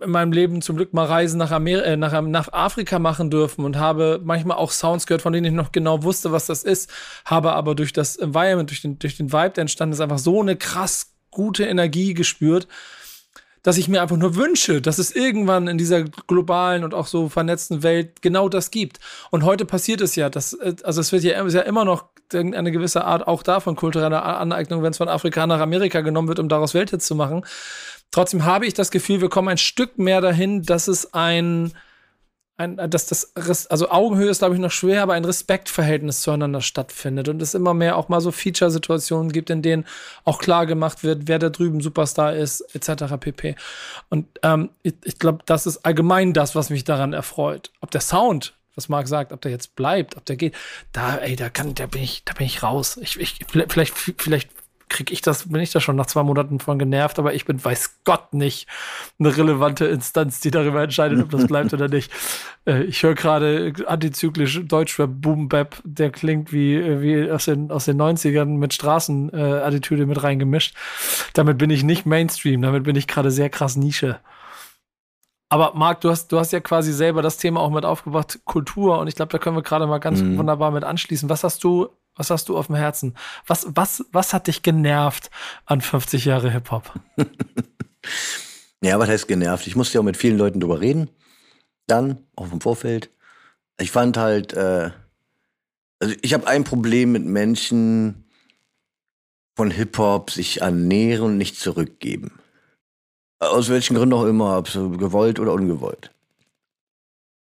in 0.01 0.11
meinem 0.11 0.33
Leben 0.33 0.63
zum 0.63 0.77
Glück 0.77 0.93
mal 0.93 1.07
Reisen 1.07 1.39
nach, 1.39 1.51
Amer 1.51 1.85
äh, 1.85 1.97
nach, 1.97 2.21
nach 2.23 2.53
Afrika 2.53 2.99
machen 2.99 3.31
dürfen 3.31 3.65
und 3.65 3.77
habe 3.77 4.21
manchmal 4.23 4.57
auch 4.57 4.71
Sounds 4.71 5.07
gehört, 5.07 5.23
von 5.23 5.33
denen 5.33 5.47
ich 5.47 5.53
noch 5.53 5.73
genau 5.73 6.03
wusste, 6.03 6.33
was 6.33 6.47
das 6.47 6.63
ist, 6.63 6.91
habe 7.25 7.53
aber 7.53 7.75
durch 7.75 7.93
das 7.93 8.17
Environment, 8.17 8.71
durch 8.71 8.83
den, 8.83 8.99
durch 8.99 9.17
den 9.17 9.33
Vibe, 9.33 9.51
der 9.51 9.63
entstanden 9.63 9.93
ist, 9.93 10.01
einfach 10.01 10.19
so 10.19 10.41
eine 10.41 10.57
krass 10.57 11.13
gute 11.31 11.65
Energie 11.65 12.15
gespürt, 12.15 12.69
dass 13.63 13.77
ich 13.77 13.89
mir 13.89 14.03
einfach 14.03 14.17
nur 14.17 14.35
wünsche, 14.37 14.81
dass 14.81 14.99
es 14.99 15.15
irgendwann 15.15 15.69
in 15.69 15.79
dieser 15.79 16.05
globalen 16.05 16.85
und 16.85 16.95
auch 16.95 17.07
so 17.07 17.29
vernetzten 17.29 17.83
Welt 17.83 18.21
genau 18.21 18.49
das 18.49 18.71
gibt. 18.71 18.99
Und 19.31 19.45
heute 19.45 19.65
passiert 19.65 20.01
es 20.01 20.17
ja, 20.17 20.29
dass, 20.29 20.53
äh, 20.55 20.75
also 20.83 21.01
es 21.01 21.13
wird 21.13 21.23
ja, 21.25 21.45
ja 21.47 21.61
immer 21.61 21.85
noch 21.85 22.07
eine 22.35 22.73
gewisse 22.73 23.05
Art 23.05 23.27
auch 23.27 23.43
davon 23.43 23.77
kultureller 23.77 24.25
Aneignung, 24.25 24.83
wenn 24.83 24.93
es 24.93 24.97
von 24.97 25.09
Afrika 25.09 25.47
nach 25.47 25.61
Amerika 25.61 26.01
genommen 26.01 26.29
wird, 26.29 26.39
um 26.39 26.49
daraus 26.49 26.73
Welthits 26.73 27.07
zu 27.07 27.15
machen. 27.15 27.45
Trotzdem 28.13 28.45
habe 28.45 28.67
ich 28.67 28.75
das 28.75 28.91
Gefühl, 28.91 29.21
wir 29.21 29.31
kommen 29.31 29.49
ein 29.49 29.59
Stück 29.59 29.99
mehr 29.99 30.21
dahin, 30.21 30.63
dass 30.63 30.87
es 30.87 31.15
ein, 31.15 31.73
ein 32.59 32.77
dass 32.77 33.07
das, 33.07 33.33
also 33.69 33.91
Augenhöhe 33.91 34.29
ist, 34.29 34.39
glaube 34.39 34.55
ich, 34.55 34.61
noch 34.61 34.71
schwer, 34.71 35.03
aber 35.03 35.15
ein 35.15 35.25
Respektverhältnis 35.25 36.21
zueinander 36.21 36.61
stattfindet 36.61 37.29
und 37.29 37.41
es 37.41 37.55
immer 37.55 37.73
mehr 37.73 37.97
auch 37.97 38.11
mal 38.11 38.21
so 38.21 38.31
Feature-Situationen 38.31 39.33
gibt, 39.33 39.49
in 39.49 39.63
denen 39.63 39.87
auch 40.25 40.39
klar 40.39 40.67
gemacht 40.67 41.03
wird, 41.03 41.23
wer 41.27 41.39
da 41.39 41.49
drüben 41.49 41.81
Superstar 41.81 42.37
ist, 42.37 42.61
etc. 42.75 43.15
pp. 43.19 43.57
Und 44.11 44.29
ähm, 44.43 44.69
ich, 44.83 44.95
ich 45.05 45.19
glaube, 45.19 45.43
das 45.47 45.67
ist 45.67 45.79
allgemein 45.87 46.35
das, 46.35 46.55
was 46.55 46.69
mich 46.69 46.85
daran 46.85 47.15
erfreut. 47.15 47.73
Ob 47.81 47.91
der 47.91 48.03
Sound 48.03 48.55
was 48.75 48.89
Marc 48.89 49.07
sagt, 49.07 49.33
ob 49.33 49.41
der 49.43 49.51
jetzt 49.51 49.77
bleibt, 49.77 50.17
ob 50.17 50.25
der 50.25 50.37
geht, 50.37 50.55
da, 50.93 51.17
ey, 51.17 51.37
da 51.37 51.51
kann, 51.51 51.75
da 51.75 51.87
bin 51.87 52.03
ich, 52.03 52.25
da 52.25 52.33
bin 52.33 52.47
ich 52.47 52.63
raus. 52.63 52.99
Ich, 53.03 53.21
ich, 53.21 53.41
vielleicht, 53.69 53.93
vielleicht 54.17 54.51
kriege 54.93 55.13
ich 55.13 55.23
das, 55.23 55.49
bin 55.49 55.61
ich 55.61 55.73
da 55.73 55.81
schon 55.81 55.97
nach 55.97 56.07
zwei 56.07 56.23
Monaten 56.23 56.61
von 56.61 56.79
genervt, 56.79 57.19
aber 57.19 57.35
ich 57.35 57.45
bin, 57.45 57.63
weiß 57.63 58.01
Gott, 58.05 58.33
nicht 58.33 58.69
eine 59.19 59.37
relevante 59.37 59.87
Instanz, 59.87 60.41
die 60.41 60.51
darüber 60.51 60.83
entscheidet, 60.83 61.21
ob 61.23 61.31
das 61.31 61.47
bleibt 61.47 61.73
oder 61.73 61.89
nicht. 61.89 62.13
Äh, 62.65 62.85
ich 62.85 63.03
höre 63.03 63.17
gerade 63.17 63.73
antizyklisch 63.89 64.61
Deutschrap 64.65 65.11
Boom 65.13 65.49
Bap, 65.49 65.83
der 65.83 66.11
klingt 66.11 66.53
wie, 66.53 67.03
wie 67.03 67.29
aus 67.29 67.47
den, 67.47 67.73
aus 67.73 67.87
den 67.87 68.01
90ern 68.01 68.57
mit 68.57 68.73
Straßenattitüde 68.73 70.05
äh, 70.05 70.07
mit 70.07 70.23
reingemischt. 70.23 70.77
Damit 71.35 71.59
bin 71.59 71.71
ich 71.71 71.83
nicht 71.83 72.07
Mainstream, 72.07 72.63
damit 72.63 72.85
bin 72.85 72.95
ich 72.95 73.09
gerade 73.09 73.33
sehr 73.33 73.51
krass 73.51 73.75
Nische. 73.75 74.21
Aber 75.53 75.73
Marc, 75.75 76.01
du 76.01 76.09
hast, 76.09 76.33
du 76.33 76.39
hast 76.39 76.51
ja 76.53 76.61
quasi 76.61 76.95
selber 76.95 77.21
das 77.21 77.37
Thema 77.37 77.61
auch 77.61 77.69
mit 77.69 77.85
aufgebracht, 77.85 78.41
Kultur. 78.47 78.99
Und 78.99 79.09
ich 79.09 79.17
glaube, 79.17 79.31
da 79.31 79.37
können 79.37 79.55
wir 79.55 79.63
gerade 79.63 79.87
mal 79.87 79.99
ganz 79.99 80.23
mhm. 80.23 80.39
wunderbar 80.39 80.71
mit 80.71 80.83
anschließen. 80.83 81.29
Was 81.29 81.45
hast 81.45 81.63
du, 81.63 81.91
was 82.15 82.31
hast 82.31 82.49
du 82.49 82.57
auf 82.57 82.67
dem 82.67 82.77
Herzen? 82.77 83.15
Was, 83.47 83.67
was, 83.69 84.05
was 84.13 84.33
hat 84.33 84.47
dich 84.47 84.63
genervt 84.63 85.31
an 85.65 85.81
50 85.81 86.25
Jahre 86.25 86.51
Hip-Hop? 86.51 86.93
ja, 88.83 88.99
was 88.99 89.09
heißt 89.09 89.29
genervt? 89.29 89.67
Ich 89.67 89.77
musste 89.77 89.95
ja 89.95 90.01
auch 90.01 90.05
mit 90.05 90.17
vielen 90.17 90.39
Leuten 90.39 90.61
drüber 90.61 90.81
reden. 90.81 91.11
Dann, 91.87 92.19
auch 92.37 92.53
im 92.53 92.61
Vorfeld. 92.61 93.11
Ich 93.79 93.91
fand 93.91 94.17
halt, 94.17 94.53
äh, 94.53 94.91
also 95.99 96.15
ich 96.23 96.35
habe 96.35 96.47
ein 96.47 96.65
Problem 96.65 97.13
mit 97.13 97.25
Menschen 97.25 98.25
von 99.57 99.71
Hip-Hop 99.71 100.31
sich 100.31 100.61
ernähren 100.61 101.25
und 101.25 101.39
nicht 101.39 101.59
zurückgeben. 101.59 102.39
Aus 103.39 103.69
welchen 103.69 103.97
Gründen 103.97 104.15
auch 104.15 104.25
immer, 104.25 104.59
ob 104.59 104.69
so 104.69 104.91
gewollt 104.91 105.41
oder 105.41 105.53
ungewollt. 105.53 106.11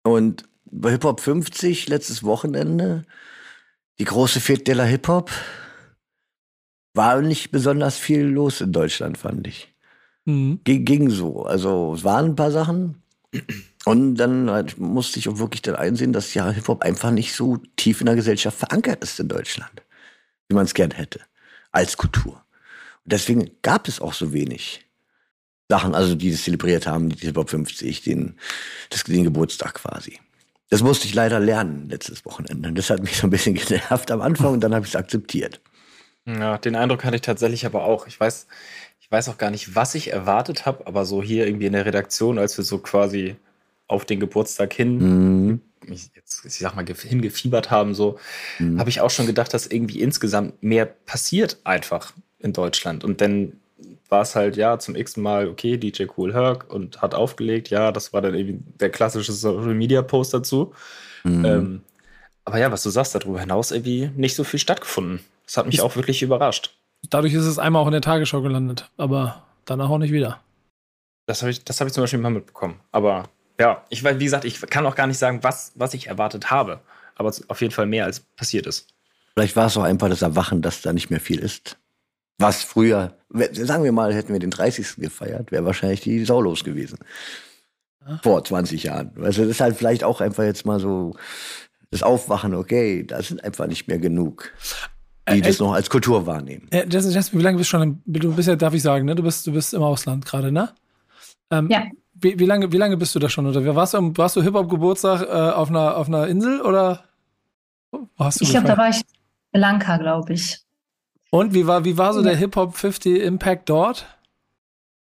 Und 0.03 0.47
bei 0.65 0.91
Hip 0.91 1.03
Hop 1.03 1.19
50 1.19 1.87
letztes 1.89 2.23
Wochenende, 2.23 3.05
die 3.99 4.05
große 4.05 4.39
Fete 4.39 4.83
Hip 4.83 5.07
Hop, 5.07 5.31
war 6.93 7.21
nicht 7.21 7.51
besonders 7.51 7.97
viel 7.97 8.21
los 8.21 8.61
in 8.61 8.71
Deutschland, 8.71 9.17
fand 9.17 9.47
ich. 9.47 9.73
Mhm. 10.25 10.59
Ging 10.63 11.09
so. 11.09 11.43
Also 11.43 11.93
es 11.95 12.03
waren 12.03 12.25
ein 12.25 12.35
paar 12.35 12.51
Sachen. 12.51 13.01
Und 13.85 14.15
dann 14.15 14.49
halt 14.49 14.77
musste 14.77 15.19
ich 15.19 15.29
auch 15.29 15.37
wirklich 15.37 15.61
dann 15.61 15.75
einsehen, 15.75 16.13
dass 16.13 16.33
ja 16.33 16.49
Hip-Hop 16.49 16.83
einfach 16.83 17.11
nicht 17.11 17.33
so 17.33 17.57
tief 17.75 18.01
in 18.01 18.07
der 18.07 18.15
Gesellschaft 18.15 18.57
verankert 18.57 19.03
ist 19.03 19.19
in 19.19 19.27
Deutschland, 19.27 19.83
wie 20.47 20.55
man 20.55 20.65
es 20.65 20.73
gern 20.73 20.91
hätte, 20.91 21.21
als 21.71 21.95
Kultur. 21.95 22.33
Und 22.33 23.13
deswegen 23.13 23.51
gab 23.61 23.87
es 23.87 24.01
auch 24.01 24.13
so 24.13 24.33
wenig. 24.33 24.85
Sachen, 25.71 25.93
also 25.93 26.15
die 26.15 26.31
das 26.31 26.43
zelebriert 26.43 26.87
haben, 26.87 27.09
die 27.09 27.27
Hip-Hop 27.27 27.49
50, 27.51 28.01
den, 28.01 28.35
das, 28.89 29.03
den 29.03 29.23
Geburtstag 29.23 29.75
quasi. 29.75 30.19
Das 30.69 30.83
musste 30.83 31.07
ich 31.07 31.15
leider 31.15 31.39
lernen 31.39 31.89
letztes 31.89 32.25
Wochenende. 32.25 32.71
Das 32.71 32.89
hat 32.89 33.01
mich 33.01 33.17
so 33.17 33.27
ein 33.27 33.31
bisschen 33.31 33.55
genervt 33.67 34.11
am 34.11 34.21
Anfang 34.21 34.53
und 34.53 34.61
dann 34.61 34.73
habe 34.73 34.85
ich 34.85 34.91
es 34.91 34.95
akzeptiert. 34.95 35.59
Ja, 36.25 36.57
den 36.57 36.75
Eindruck 36.75 37.03
hatte 37.03 37.15
ich 37.15 37.21
tatsächlich 37.21 37.65
aber 37.65 37.83
auch. 37.83 38.07
Ich 38.07 38.19
weiß, 38.19 38.47
ich 38.99 39.11
weiß 39.11 39.29
auch 39.29 39.37
gar 39.37 39.49
nicht, 39.49 39.75
was 39.75 39.95
ich 39.95 40.13
erwartet 40.13 40.65
habe, 40.65 40.85
aber 40.85 41.05
so 41.05 41.23
hier 41.23 41.47
irgendwie 41.47 41.65
in 41.65 41.73
der 41.73 41.85
Redaktion, 41.85 42.37
als 42.37 42.57
wir 42.57 42.63
so 42.63 42.77
quasi 42.77 43.35
auf 43.87 44.05
den 44.05 44.19
Geburtstag 44.19 44.73
hin, 44.73 44.97
mhm. 45.49 45.61
ich, 45.87 46.11
jetzt, 46.15 46.45
ich 46.45 46.59
sag 46.59 46.75
mal, 46.75 46.85
hingefiebert 46.85 47.71
haben, 47.71 47.95
so, 47.95 48.19
mhm. 48.59 48.79
habe 48.79 48.91
ich 48.91 49.01
auch 49.01 49.09
schon 49.09 49.25
gedacht, 49.25 49.51
dass 49.53 49.65
irgendwie 49.65 50.01
insgesamt 50.01 50.61
mehr 50.61 50.85
passiert 50.85 51.57
einfach 51.63 52.13
in 52.37 52.53
Deutschland. 52.53 53.03
Und 53.03 53.21
dann 53.21 53.53
war 54.09 54.21
es 54.21 54.35
halt, 54.35 54.57
ja, 54.57 54.77
zum 54.79 54.95
x 54.95 55.17
Mal, 55.17 55.47
okay, 55.47 55.77
DJ 55.77 56.05
Cool 56.17 56.33
Herc 56.33 56.71
und 56.71 57.01
hat 57.01 57.15
aufgelegt. 57.15 57.69
Ja, 57.69 57.91
das 57.91 58.11
war 58.11 58.21
dann 58.21 58.33
irgendwie 58.33 58.59
der 58.79 58.89
klassische 58.89 59.31
Social 59.31 59.75
Media 59.75 60.01
Post 60.01 60.33
dazu. 60.33 60.73
Mhm. 61.23 61.45
Ähm, 61.45 61.81
aber 62.45 62.57
ja, 62.57 62.71
was 62.71 62.83
du 62.83 62.89
sagst, 62.89 63.13
darüber 63.13 63.39
hinaus 63.39 63.71
irgendwie 63.71 64.09
nicht 64.15 64.35
so 64.35 64.43
viel 64.43 64.59
stattgefunden. 64.59 65.19
Das 65.45 65.57
hat 65.57 65.67
mich 65.67 65.75
ich, 65.75 65.81
auch 65.81 65.95
wirklich 65.95 66.21
überrascht. 66.21 66.75
Dadurch 67.09 67.33
ist 67.33 67.45
es 67.45 67.59
einmal 67.59 67.81
auch 67.83 67.87
in 67.87 67.93
der 67.93 68.01
Tagesschau 68.01 68.41
gelandet, 68.41 68.89
aber 68.97 69.43
danach 69.65 69.89
auch 69.89 69.99
nicht 69.99 70.11
wieder. 70.11 70.39
Das 71.27 71.41
habe 71.41 71.51
ich, 71.51 71.61
hab 71.67 71.87
ich 71.87 71.93
zum 71.93 72.03
Beispiel 72.03 72.19
mal 72.19 72.31
mitbekommen. 72.31 72.79
Aber 72.91 73.29
ja, 73.59 73.83
ich 73.89 74.03
weiß, 74.03 74.19
wie 74.19 74.23
gesagt, 74.23 74.45
ich 74.45 74.59
kann 74.61 74.85
auch 74.85 74.95
gar 74.95 75.05
nicht 75.05 75.19
sagen, 75.19 75.43
was, 75.43 75.73
was 75.75 75.93
ich 75.93 76.07
erwartet 76.07 76.49
habe. 76.49 76.79
Aber 77.15 77.31
auf 77.49 77.61
jeden 77.61 77.73
Fall 77.73 77.85
mehr 77.85 78.05
als 78.05 78.21
passiert 78.21 78.65
ist. 78.65 78.87
Vielleicht 79.33 79.55
war 79.55 79.67
es 79.67 79.77
auch 79.77 79.83
einfach 79.83 80.09
das 80.09 80.21
Erwachen, 80.21 80.61
dass 80.61 80.81
da 80.81 80.93
nicht 80.93 81.09
mehr 81.09 81.19
viel 81.19 81.39
ist. 81.39 81.77
Was 82.39 82.63
früher, 82.63 83.13
sagen 83.51 83.83
wir 83.83 83.91
mal, 83.91 84.13
hätten 84.13 84.33
wir 84.33 84.39
den 84.39 84.49
30. 84.49 84.95
gefeiert, 84.95 85.51
wäre 85.51 85.65
wahrscheinlich 85.65 86.01
die 86.01 86.23
Sau 86.25 86.41
los 86.41 86.63
gewesen. 86.63 86.97
Vor 88.23 88.43
20 88.43 88.83
Jahren. 88.83 89.11
Also 89.21 89.41
das 89.41 89.51
ist 89.51 89.61
halt 89.61 89.77
vielleicht 89.77 90.03
auch 90.03 90.21
einfach 90.21 90.43
jetzt 90.43 90.65
mal 90.65 90.79
so 90.79 91.15
das 91.91 92.01
Aufwachen, 92.01 92.55
okay, 92.55 93.03
da 93.05 93.21
sind 93.21 93.43
einfach 93.43 93.67
nicht 93.67 93.87
mehr 93.87 93.97
genug, 93.97 94.53
die 95.27 95.39
äh, 95.39 95.41
das 95.41 95.59
äh, 95.59 95.63
noch 95.63 95.73
als 95.73 95.89
Kultur 95.89 96.25
wahrnehmen. 96.25 96.67
Äh, 96.71 96.87
Jasmin, 96.89 97.13
Jasmin, 97.13 97.39
wie 97.39 97.43
lange 97.43 97.57
bist 97.57 97.73
du 97.73 97.77
schon, 97.77 98.01
du 98.05 98.35
bist 98.35 98.47
ja, 98.47 98.55
darf 98.55 98.73
ich 98.73 98.81
sagen, 98.81 99.05
ne? 99.05 99.15
du, 99.15 99.23
bist, 99.23 99.45
du 99.45 99.51
bist 99.51 99.73
im 99.73 99.83
Ausland 99.83 100.25
gerade, 100.25 100.51
ne? 100.51 100.69
Ähm, 101.51 101.67
ja. 101.69 101.83
Wie, 102.13 102.37
wie, 102.37 102.45
lange, 102.45 102.71
wie 102.71 102.77
lange 102.77 102.97
bist 102.97 103.15
du 103.15 103.19
da 103.19 103.29
schon? 103.29 103.47
Oder 103.47 103.75
warst 103.75 103.93
du, 103.93 104.17
warst 104.17 104.35
du 104.35 104.41
Hip-Hop-Geburtstag 104.41 105.21
äh, 105.21 105.25
auf, 105.25 105.69
einer, 105.69 105.97
auf 105.97 106.07
einer 106.07 106.27
Insel 106.27 106.61
oder? 106.61 107.03
ich 108.39 108.49
glaube, 108.49 108.67
da 108.67 108.77
war 108.77 108.89
ich 108.89 109.01
in 109.53 109.61
Lanka, 109.61 109.97
glaube 109.97 110.33
ich. 110.33 110.59
Und 111.31 111.53
wie 111.53 111.67
war, 111.67 111.85
wie 111.85 111.97
war 111.97 112.13
so 112.13 112.23
der 112.23 112.35
Hip-Hop 112.35 112.75
50 112.75 113.21
Impact 113.21 113.69
dort? 113.69 114.05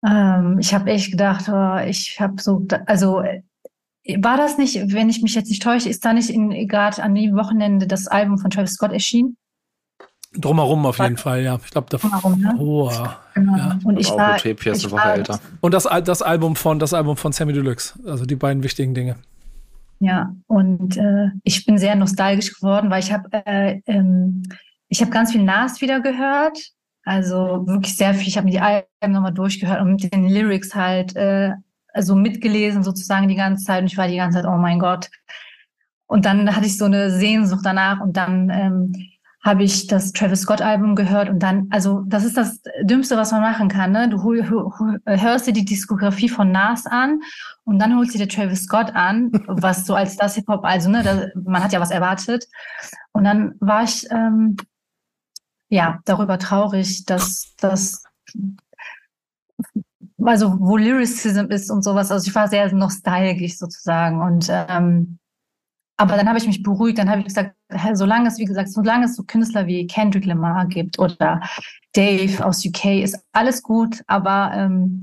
Ähm, 0.06 0.58
ich 0.60 0.74
habe 0.74 0.90
echt 0.90 1.10
gedacht, 1.10 1.48
oh, 1.48 1.78
ich 1.86 2.20
habe 2.20 2.40
so, 2.40 2.66
also 2.86 3.22
war 4.18 4.36
das 4.36 4.58
nicht, 4.58 4.92
wenn 4.92 5.08
ich 5.08 5.22
mich 5.22 5.34
jetzt 5.34 5.48
nicht 5.48 5.62
täusche, 5.62 5.88
ist 5.88 6.04
da 6.04 6.12
nicht 6.12 6.30
gerade 6.68 7.02
an 7.02 7.14
dem 7.14 7.36
Wochenende 7.36 7.86
das 7.86 8.06
Album 8.06 8.38
von 8.38 8.50
Travis 8.50 8.74
Scott 8.74 8.92
erschienen? 8.92 9.36
Drumherum 10.36 10.84
auf 10.84 10.98
jeden 10.98 11.16
Fall, 11.16 11.42
ja. 11.42 11.58
Ich 11.64 11.70
glaube, 11.70 11.86
da 11.90 11.96
Drumherum, 11.96 12.40
ne? 12.40 12.54
oh, 12.58 12.90
genau. 13.34 13.56
ja. 13.56 13.78
Und 13.84 13.98
ich 13.98 14.10
war, 14.10 14.36
ich 14.36 14.44
eine 14.44 14.90
Woche 14.90 15.08
älter. 15.08 15.40
Und 15.60 15.72
das, 15.72 15.88
das 16.04 16.22
Album 16.22 16.56
von 16.56 16.78
das 16.78 16.92
Album 16.92 17.16
von 17.16 17.32
Sammy 17.32 17.52
Deluxe, 17.52 17.94
also 18.04 18.26
die 18.26 18.36
beiden 18.36 18.62
wichtigen 18.62 18.94
Dinge. 18.94 19.16
Ja, 20.00 20.34
und 20.48 20.96
äh, 20.96 21.28
ich 21.44 21.64
bin 21.64 21.78
sehr 21.78 21.94
nostalgisch 21.94 22.52
geworden, 22.52 22.90
weil 22.90 23.02
ich 23.02 23.12
habe 23.12 23.28
äh, 23.46 23.80
ähm, 23.86 24.42
ich 24.94 25.00
habe 25.00 25.10
ganz 25.10 25.32
viel 25.32 25.42
Nas 25.42 25.80
wieder 25.80 26.00
gehört. 26.00 26.56
Also 27.04 27.66
wirklich 27.66 27.96
sehr 27.96 28.14
viel. 28.14 28.28
Ich 28.28 28.36
habe 28.36 28.44
mir 28.44 28.52
die 28.52 28.60
Alben 28.60 29.12
nochmal 29.12 29.34
durchgehört 29.34 29.80
und 29.80 30.00
mit 30.00 30.14
den 30.14 30.28
Lyrics 30.28 30.72
halt 30.72 31.16
äh, 31.16 31.50
also 31.92 32.14
mitgelesen 32.14 32.84
sozusagen 32.84 33.26
die 33.26 33.34
ganze 33.34 33.64
Zeit. 33.64 33.80
Und 33.80 33.88
ich 33.88 33.98
war 33.98 34.06
die 34.06 34.16
ganze 34.16 34.38
Zeit, 34.38 34.46
oh 34.46 34.56
mein 34.56 34.78
Gott. 34.78 35.10
Und 36.06 36.24
dann 36.26 36.54
hatte 36.54 36.66
ich 36.66 36.78
so 36.78 36.84
eine 36.84 37.10
Sehnsucht 37.10 37.62
danach 37.64 38.00
und 38.00 38.16
dann 38.16 38.50
ähm, 38.50 38.92
habe 39.42 39.64
ich 39.64 39.88
das 39.88 40.12
Travis 40.12 40.42
Scott 40.42 40.62
Album 40.62 40.94
gehört 40.94 41.28
und 41.28 41.40
dann, 41.40 41.66
also 41.70 42.04
das 42.06 42.24
ist 42.24 42.36
das 42.36 42.62
Dümmste, 42.82 43.16
was 43.16 43.32
man 43.32 43.42
machen 43.42 43.68
kann. 43.68 43.90
Ne? 43.90 44.08
Du 44.08 44.22
hörst 44.22 45.46
dir 45.46 45.52
die 45.52 45.64
Diskografie 45.64 46.28
von 46.28 46.52
Nas 46.52 46.86
an 46.86 47.20
und 47.64 47.80
dann 47.80 47.96
holst 47.96 48.14
du 48.14 48.18
dir 48.18 48.28
Travis 48.28 48.62
Scott 48.62 48.94
an, 48.94 49.32
was 49.48 49.86
so 49.86 49.94
als 49.96 50.16
das 50.16 50.36
Hip 50.36 50.46
Hop, 50.46 50.64
also 50.64 50.88
ne, 50.88 51.02
da, 51.02 51.40
man 51.42 51.64
hat 51.64 51.72
ja 51.72 51.80
was 51.80 51.90
erwartet. 51.90 52.46
Und 53.12 53.24
dann 53.24 53.54
war 53.58 53.82
ich 53.82 54.06
ähm, 54.10 54.56
ja, 55.68 56.00
darüber 56.04 56.38
traurig, 56.38 57.04
dass 57.04 57.54
das, 57.56 58.04
also 60.22 60.56
wo 60.60 60.76
Lyricism 60.76 61.46
ist 61.50 61.70
und 61.70 61.82
sowas. 61.82 62.10
Also 62.10 62.28
ich 62.28 62.34
war 62.34 62.48
sehr 62.48 62.72
nostalgisch 62.72 63.58
sozusagen 63.58 64.20
und 64.20 64.48
ähm, 64.50 65.18
aber 65.96 66.16
dann 66.16 66.28
habe 66.28 66.38
ich 66.38 66.46
mich 66.46 66.62
beruhigt, 66.62 66.98
dann 66.98 67.08
habe 67.08 67.20
ich 67.20 67.26
gesagt, 67.26 67.54
solange 67.92 68.28
es, 68.28 68.38
wie 68.38 68.44
gesagt, 68.44 68.68
solange 68.70 69.04
es 69.04 69.14
so 69.14 69.22
Künstler 69.22 69.66
wie 69.66 69.86
Kendrick 69.86 70.26
Lamar 70.26 70.66
gibt 70.66 70.98
oder 70.98 71.40
Dave 71.92 72.44
aus 72.44 72.64
UK, 72.66 73.02
ist 73.02 73.18
alles 73.32 73.62
gut, 73.62 74.02
aber 74.08 74.50
ähm, 74.54 75.00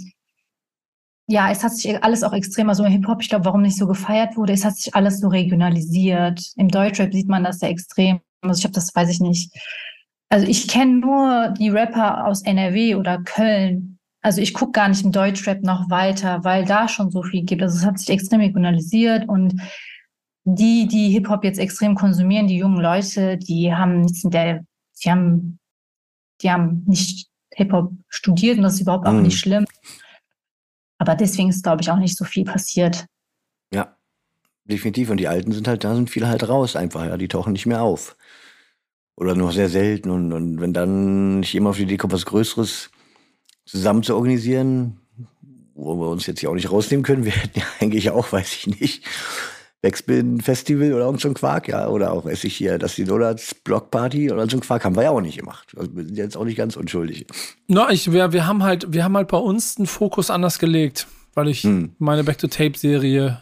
ja, 1.27 1.49
es 1.49 1.63
hat 1.63 1.73
sich 1.73 2.03
alles 2.03 2.23
auch 2.23 2.33
extrem, 2.33 2.67
also 2.67 2.85
Hip-Hop, 2.85 3.21
ich 3.21 3.29
glaube, 3.29 3.45
warum 3.45 3.61
nicht 3.61 3.77
so 3.77 3.87
gefeiert 3.87 4.35
wurde, 4.35 4.51
es 4.51 4.65
hat 4.65 4.75
sich 4.75 4.93
alles 4.93 5.21
so 5.21 5.29
regionalisiert. 5.29 6.41
Im 6.57 6.67
Deutschrap 6.67 7.13
sieht 7.13 7.29
man 7.29 7.45
das 7.45 7.59
sehr 7.59 7.69
extrem. 7.69 8.19
Also 8.41 8.59
ich 8.59 8.65
habe 8.65 8.73
das, 8.73 8.93
weiß 8.93 9.09
ich 9.09 9.21
nicht, 9.21 9.53
also 10.31 10.47
ich 10.47 10.67
kenne 10.69 10.99
nur 10.99 11.53
die 11.59 11.69
Rapper 11.69 12.25
aus 12.25 12.41
NRW 12.43 12.95
oder 12.95 13.21
Köln. 13.21 13.99
Also 14.21 14.39
ich 14.39 14.53
gucke 14.53 14.71
gar 14.71 14.87
nicht 14.87 15.03
im 15.03 15.11
Deutschrap 15.11 15.61
noch 15.61 15.89
weiter, 15.89 16.43
weil 16.45 16.63
da 16.63 16.87
schon 16.87 17.11
so 17.11 17.21
viel 17.21 17.43
gibt. 17.43 17.61
Also 17.61 17.77
es 17.77 17.85
hat 17.85 17.99
sich 17.99 18.09
extrem 18.09 18.39
regionalisiert 18.39 19.27
und 19.27 19.61
die, 20.45 20.87
die 20.87 21.09
Hip-Hop 21.09 21.43
jetzt 21.43 21.59
extrem 21.59 21.95
konsumieren, 21.95 22.47
die 22.47 22.57
jungen 22.57 22.79
Leute, 22.79 23.37
die 23.37 23.73
haben 23.73 24.01
nichts 24.01 24.23
in 24.23 24.31
der, 24.31 24.63
die 25.03 25.11
haben, 25.11 25.59
die 26.41 26.49
haben 26.49 26.85
nicht 26.87 27.27
Hip-Hop 27.53 27.91
studiert 28.07 28.57
und 28.57 28.63
das 28.63 28.75
ist 28.75 28.81
überhaupt 28.81 29.07
auch 29.07 29.13
mhm. 29.13 29.23
nicht 29.23 29.37
schlimm. 29.37 29.65
Aber 30.97 31.15
deswegen 31.15 31.49
ist, 31.49 31.63
glaube 31.63 31.81
ich, 31.81 31.91
auch 31.91 31.97
nicht 31.97 32.17
so 32.17 32.23
viel 32.23 32.45
passiert. 32.45 33.05
Ja, 33.73 33.97
definitiv. 34.63 35.09
Und 35.09 35.17
die 35.17 35.27
Alten 35.27 35.51
sind 35.51 35.67
halt, 35.67 35.83
da 35.83 35.93
sind 35.93 36.09
viele 36.09 36.29
halt 36.29 36.47
raus 36.47 36.77
einfach, 36.77 37.05
ja, 37.05 37.17
die 37.17 37.27
tauchen 37.27 37.51
nicht 37.51 37.65
mehr 37.65 37.81
auf. 37.81 38.15
Oder 39.15 39.35
nur 39.35 39.51
sehr 39.51 39.69
selten. 39.69 40.09
Und, 40.09 40.33
und 40.33 40.61
wenn 40.61 40.73
dann 40.73 41.41
nicht 41.41 41.53
jemand 41.53 41.71
auf 41.71 41.77
die 41.77 41.83
Idee 41.83 41.97
kommt, 41.97 42.13
was 42.13 42.25
Größeres 42.25 42.89
zusammen 43.65 44.03
zu 44.03 44.15
organisieren, 44.15 44.99
wo 45.75 45.95
wir 45.95 46.09
uns 46.09 46.25
jetzt 46.25 46.39
hier 46.39 46.49
auch 46.49 46.55
nicht 46.55 46.71
rausnehmen 46.71 47.03
können, 47.03 47.25
wir 47.25 47.31
hätten 47.31 47.59
ja 47.59 47.65
eigentlich 47.79 48.09
auch, 48.09 48.31
weiß 48.31 48.53
ich 48.53 48.79
nicht, 48.79 49.03
Backspin 49.81 50.41
Festival 50.41 50.93
oder 50.93 51.05
irgend 51.05 51.21
so 51.21 51.27
ein 51.27 51.33
Quark, 51.33 51.67
ja, 51.67 51.87
oder 51.87 52.13
auch, 52.13 52.25
weiß 52.25 52.43
ich 52.43 52.55
hier, 52.55 52.77
das 52.77 52.95
die 52.95 53.03
Donuts 53.03 53.55
Blockparty 53.55 54.31
oder 54.31 54.47
so 54.47 54.57
ein 54.57 54.59
Quark 54.59 54.85
haben 54.85 54.95
wir 54.95 55.03
ja 55.03 55.09
auch 55.09 55.21
nicht 55.21 55.39
gemacht. 55.39 55.73
Also 55.75 55.95
wir 55.95 56.05
sind 56.05 56.17
jetzt 56.17 56.37
auch 56.37 56.45
nicht 56.45 56.57
ganz 56.57 56.75
unschuldig. 56.75 57.25
No, 57.67 57.89
ich, 57.89 58.11
wir, 58.11 58.31
wir 58.31 58.45
haben 58.45 58.61
halt, 58.61 58.93
wir 58.93 59.03
haben 59.03 59.17
halt 59.17 59.27
bei 59.27 59.37
uns 59.37 59.75
den 59.75 59.87
Fokus 59.87 60.29
anders 60.29 60.59
gelegt, 60.59 61.07
weil 61.33 61.47
ich 61.47 61.63
hm. 61.63 61.95
meine 61.97 62.23
Back 62.23 62.37
to 62.37 62.47
Tape 62.47 62.77
Serie 62.77 63.41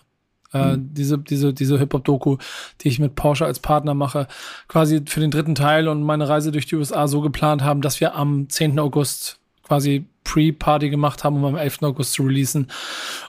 äh, 0.54 0.78
mhm. 0.78 0.94
Diese, 0.94 1.18
diese, 1.18 1.54
diese 1.54 1.78
Hip-Hop-Doku, 1.78 2.38
die 2.82 2.88
ich 2.88 3.00
mit 3.00 3.16
Porsche 3.16 3.46
als 3.46 3.60
Partner 3.60 3.94
mache, 3.94 4.28
quasi 4.68 5.02
für 5.06 5.20
den 5.20 5.32
dritten 5.32 5.56
Teil 5.56 5.88
und 5.88 6.04
meine 6.04 6.28
Reise 6.28 6.52
durch 6.52 6.66
die 6.66 6.76
USA 6.76 7.08
so 7.08 7.22
geplant 7.22 7.64
haben, 7.64 7.82
dass 7.82 8.00
wir 8.00 8.16
am 8.16 8.50
10. 8.50 8.80
August 8.80 9.40
quasi 9.64 10.06
Pre-Party 10.24 10.90
gemacht 10.90 11.24
haben, 11.24 11.38
um 11.38 11.46
am 11.46 11.56
11. 11.56 11.84
August 11.84 12.14
zu 12.14 12.24
releasen. 12.24 12.68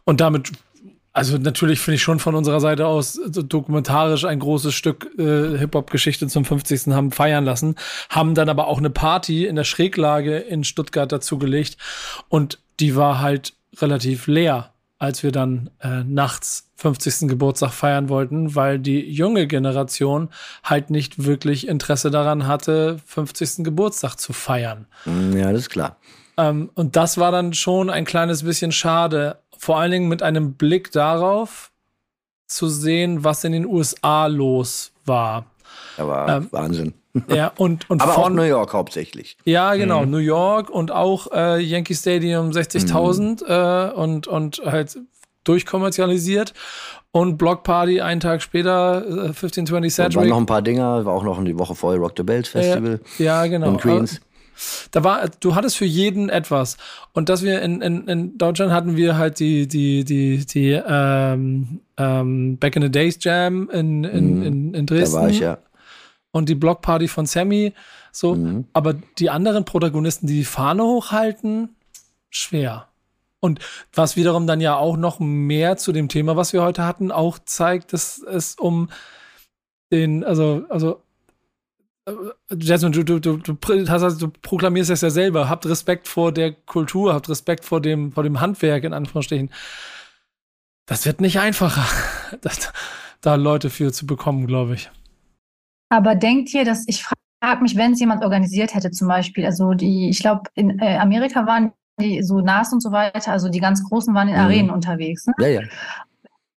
Und 0.04 0.20
damit 0.20 0.52
Also 1.12 1.38
natürlich 1.38 1.80
finde 1.80 1.96
ich 1.96 2.02
schon 2.02 2.20
von 2.20 2.34
unserer 2.34 2.60
Seite 2.60 2.86
aus 2.86 3.20
dokumentarisch 3.26 4.24
ein 4.24 4.38
großes 4.38 4.72
Stück 4.72 5.10
äh, 5.18 5.58
Hip-Hop-Geschichte 5.58 6.28
zum 6.28 6.44
50. 6.44 6.94
haben 6.94 7.10
feiern 7.10 7.44
lassen, 7.44 7.74
haben 8.08 8.34
dann 8.34 8.48
aber 8.48 8.68
auch 8.68 8.78
eine 8.78 8.90
Party 8.90 9.46
in 9.46 9.56
der 9.56 9.64
Schräglage 9.64 10.38
in 10.38 10.64
Stuttgart 10.64 11.10
dazu 11.10 11.38
gelegt 11.38 11.76
und 12.28 12.58
die 12.78 12.96
war 12.96 13.20
halt 13.20 13.54
relativ 13.76 14.26
leer, 14.26 14.72
als 15.00 15.22
wir 15.22 15.32
dann 15.32 15.70
äh, 15.80 16.04
nachts 16.04 16.70
50. 16.76 17.26
Geburtstag 17.26 17.72
feiern 17.72 18.10
wollten, 18.10 18.54
weil 18.54 18.78
die 18.78 19.00
junge 19.10 19.46
Generation 19.46 20.28
halt 20.62 20.90
nicht 20.90 21.24
wirklich 21.24 21.66
Interesse 21.66 22.10
daran 22.10 22.46
hatte, 22.46 23.00
50. 23.06 23.64
Geburtstag 23.64 24.16
zu 24.16 24.34
feiern. 24.34 24.86
Mm, 25.06 25.36
ja, 25.36 25.50
das 25.52 25.62
ist 25.62 25.70
klar. 25.70 25.96
Ähm, 26.36 26.70
und 26.74 26.96
das 26.96 27.16
war 27.16 27.32
dann 27.32 27.54
schon 27.54 27.88
ein 27.88 28.04
kleines 28.04 28.44
bisschen 28.44 28.72
schade, 28.72 29.38
vor 29.56 29.80
allen 29.80 29.90
Dingen 29.90 30.08
mit 30.08 30.22
einem 30.22 30.54
Blick 30.54 30.92
darauf 30.92 31.72
zu 32.46 32.68
sehen, 32.68 33.24
was 33.24 33.42
in 33.44 33.52
den 33.52 33.64
USA 33.64 34.26
los 34.26 34.92
war. 35.06 35.46
Aber 35.96 36.28
ähm, 36.28 36.48
Wahnsinn. 36.50 36.92
Ja, 37.28 37.52
und, 37.56 37.88
und 37.90 38.02
Aber 38.02 38.12
von, 38.12 38.24
auch 38.24 38.30
New 38.30 38.42
York 38.42 38.72
hauptsächlich. 38.72 39.36
Ja, 39.44 39.74
genau, 39.74 40.04
mhm. 40.04 40.10
New 40.10 40.18
York 40.18 40.70
und 40.70 40.92
auch 40.92 41.26
äh, 41.32 41.60
Yankee 41.60 41.94
Stadium 41.94 42.50
60.000 42.50 43.20
mhm. 43.20 43.36
äh, 43.48 43.92
und, 43.94 44.26
und 44.28 44.62
halt 44.64 44.98
durchkommerzialisiert. 45.44 46.54
Und 47.12 47.38
Block 47.38 47.64
Party 47.64 48.00
einen 48.00 48.20
Tag 48.20 48.40
später, 48.40 49.04
äh, 49.04 49.28
1520 49.28 49.92
Cedric. 49.92 50.10
Und 50.10 50.22
waren 50.22 50.28
noch 50.28 50.38
ein 50.38 50.46
paar 50.46 50.62
Dinger, 50.62 51.04
war 51.04 51.12
auch 51.12 51.24
noch 51.24 51.42
die 51.42 51.58
Woche 51.58 51.74
vorher 51.74 52.00
Rock 52.00 52.12
the 52.16 52.22
Bells 52.22 52.48
Festival. 52.48 53.00
ja, 53.18 53.44
genau. 53.46 53.70
In 53.70 53.76
Queens. 53.78 54.20
Da 54.90 55.02
war, 55.02 55.28
du 55.40 55.54
hattest 55.54 55.76
für 55.76 55.86
jeden 55.86 56.28
etwas. 56.28 56.76
Und 57.12 57.28
dass 57.28 57.42
wir 57.42 57.62
in, 57.62 57.80
in, 57.80 58.06
in 58.06 58.38
Deutschland 58.38 58.72
hatten 58.72 58.96
wir 58.96 59.16
halt 59.16 59.40
die, 59.40 59.66
die, 59.66 60.04
die, 60.04 60.44
die 60.44 60.80
ähm, 60.86 61.80
ähm, 61.96 62.58
Back 62.58 62.76
in 62.76 62.82
the 62.82 62.90
Days 62.90 63.18
Jam 63.20 63.68
in, 63.70 64.04
in, 64.04 64.36
mhm. 64.36 64.42
in, 64.42 64.74
in 64.74 64.86
Dresden. 64.86 65.16
Da 65.16 65.22
war 65.22 65.30
ich, 65.30 65.40
ja. 65.40 65.58
Und 66.32 66.48
die 66.48 66.54
Blockparty 66.54 67.08
von 67.08 67.26
Sammy. 67.26 67.72
So, 68.12 68.34
mhm. 68.34 68.66
aber 68.72 68.94
die 69.18 69.30
anderen 69.30 69.64
Protagonisten, 69.64 70.26
die 70.26 70.38
die 70.38 70.44
Fahne 70.44 70.84
hochhalten, 70.84 71.76
schwer. 72.28 72.88
Und 73.40 73.60
was 73.92 74.16
wiederum 74.16 74.46
dann 74.46 74.60
ja 74.60 74.76
auch 74.76 74.96
noch 74.96 75.18
mehr 75.18 75.76
zu 75.76 75.92
dem 75.92 76.08
Thema, 76.08 76.36
was 76.36 76.52
wir 76.52 76.62
heute 76.62 76.84
hatten, 76.84 77.10
auch 77.10 77.38
zeigt, 77.38 77.92
dass 77.92 78.18
es 78.18 78.54
um 78.54 78.90
den, 79.90 80.24
also, 80.24 80.64
also 80.68 81.02
Jasmine, 82.58 82.92
du, 82.92 83.04
du, 83.04 83.36
du, 83.36 83.54
du, 83.54 84.28
proklamierst 84.42 84.90
es 84.90 85.00
ja 85.00 85.10
selber. 85.10 85.48
Habt 85.48 85.66
Respekt 85.66 86.08
vor 86.08 86.32
der 86.32 86.52
Kultur, 86.52 87.14
habt 87.14 87.28
Respekt 87.28 87.64
vor 87.64 87.80
dem, 87.80 88.12
vor 88.12 88.22
dem 88.22 88.40
Handwerk, 88.40 88.84
in 88.84 88.92
Anführungsstrichen. 88.92 89.50
Das 90.86 91.06
wird 91.06 91.20
nicht 91.20 91.38
einfacher, 91.38 91.86
das, 92.40 92.72
da 93.20 93.36
Leute 93.36 93.70
für 93.70 93.92
zu 93.92 94.06
bekommen, 94.06 94.46
glaube 94.46 94.74
ich. 94.74 94.90
Aber 95.90 96.14
denkt 96.14 96.54
ihr, 96.54 96.64
dass 96.64 96.86
ich 96.88 97.04
frage 97.04 97.62
mich, 97.62 97.76
wenn 97.76 97.92
es 97.92 98.00
jemand 98.00 98.22
organisiert 98.22 98.74
hätte, 98.74 98.90
zum 98.90 99.08
Beispiel, 99.08 99.44
also 99.44 99.74
die, 99.74 100.08
ich 100.08 100.20
glaube, 100.20 100.42
in 100.54 100.78
äh, 100.78 100.96
Amerika 100.96 101.46
waren 101.46 101.72
die 102.00 102.22
so 102.22 102.40
NAS 102.40 102.72
und 102.72 102.80
so 102.80 102.92
weiter, 102.92 103.32
also 103.32 103.48
die 103.48 103.60
ganz 103.60 103.84
Großen 103.84 104.14
waren 104.14 104.28
in 104.28 104.34
mhm. 104.34 104.40
Arenen 104.40 104.70
unterwegs. 104.70 105.26
Ne? 105.26 105.34
Ja, 105.40 105.48
ja. 105.48 105.60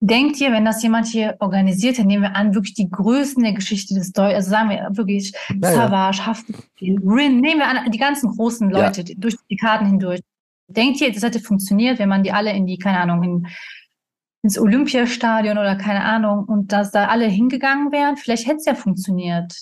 Denkt 0.03 0.41
ihr, 0.41 0.51
wenn 0.51 0.65
das 0.65 0.83
jemand 0.83 1.07
hier 1.07 1.37
organisiert 1.41 1.99
hat, 1.99 2.07
nehmen 2.07 2.23
wir 2.23 2.35
an, 2.35 2.55
wirklich 2.55 2.73
die 2.73 2.91
Größen 2.91 3.43
der 3.43 3.53
Geschichte 3.53 3.95
des 3.95 4.13
Deutschen, 4.13 4.37
also 4.37 4.51
sagen 4.51 4.71
wir 4.71 4.89
wirklich 4.93 5.33
ja, 5.63 5.73
Savage, 5.73 6.23
ja. 6.23 6.33
Rin, 6.81 7.41
nehmen 7.41 7.61
wir 7.61 7.69
an, 7.69 7.91
die 7.91 7.99
ganzen 7.99 8.35
großen 8.35 8.71
Leute 8.71 9.03
ja. 9.03 9.15
durch 9.19 9.37
die 9.51 9.57
Karten 9.57 9.87
hindurch. 9.87 10.21
Denkt 10.69 11.01
ihr, 11.03 11.13
das 11.13 11.23
hätte 11.23 11.41
funktioniert, 11.41 11.99
wenn 11.99 12.09
man 12.09 12.23
die 12.23 12.33
alle 12.33 12.53
in 12.53 12.67
die, 12.67 12.79
keine 12.79 13.01
Ahnung, 13.01 13.23
in, 13.23 13.47
ins 14.43 14.59
Olympiastadion 14.59 15.59
oder 15.59 15.77
keine 15.77 16.05
Ahnung 16.05 16.45
und 16.45 16.73
dass 16.73 16.91
da 16.91 17.07
alle 17.07 17.27
hingegangen 17.27 17.93
wären? 17.93 18.17
Vielleicht 18.17 18.47
hätte 18.47 18.57
es 18.57 18.65
ja 18.65 18.75
funktioniert. 18.75 19.53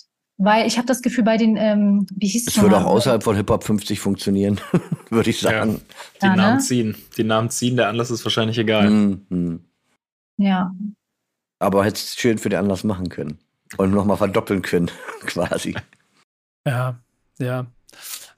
Weil 0.41 0.65
ich 0.65 0.77
habe 0.77 0.87
das 0.87 1.01
Gefühl, 1.01 1.25
bei 1.25 1.35
den, 1.35 1.57
ähm, 1.57 2.07
wie 2.15 2.27
hieß 2.27 2.47
es? 2.47 2.55
Es 2.55 2.63
würde 2.63 2.77
auch 2.77 2.85
außerhalb 2.85 3.21
von 3.21 3.35
Hip 3.35 3.49
Hop 3.49 3.65
50 3.65 3.99
funktionieren, 3.99 4.61
würde 5.09 5.29
ich 5.29 5.41
sagen. 5.41 5.81
Ja, 6.21 6.29
die 6.31 6.37
Namen 6.37 6.55
ne? 6.55 6.61
ziehen. 6.61 6.95
Die 7.17 7.25
Namen 7.25 7.49
ziehen, 7.49 7.75
der 7.75 7.89
Anlass 7.89 8.09
ist 8.09 8.23
wahrscheinlich 8.23 8.57
egal. 8.57 8.89
Mhm. 8.89 9.65
Ja. 10.37 10.73
Aber 11.59 11.83
hätte 11.83 11.95
es 11.95 12.15
schön 12.15 12.37
für 12.37 12.47
den 12.47 12.59
Anlass 12.59 12.85
machen 12.85 13.09
können. 13.09 13.37
Und 13.75 13.91
nochmal 13.91 14.15
verdoppeln 14.15 14.61
können, 14.61 14.89
quasi. 15.25 15.75
Ja, 16.65 16.97
ja. 17.37 17.65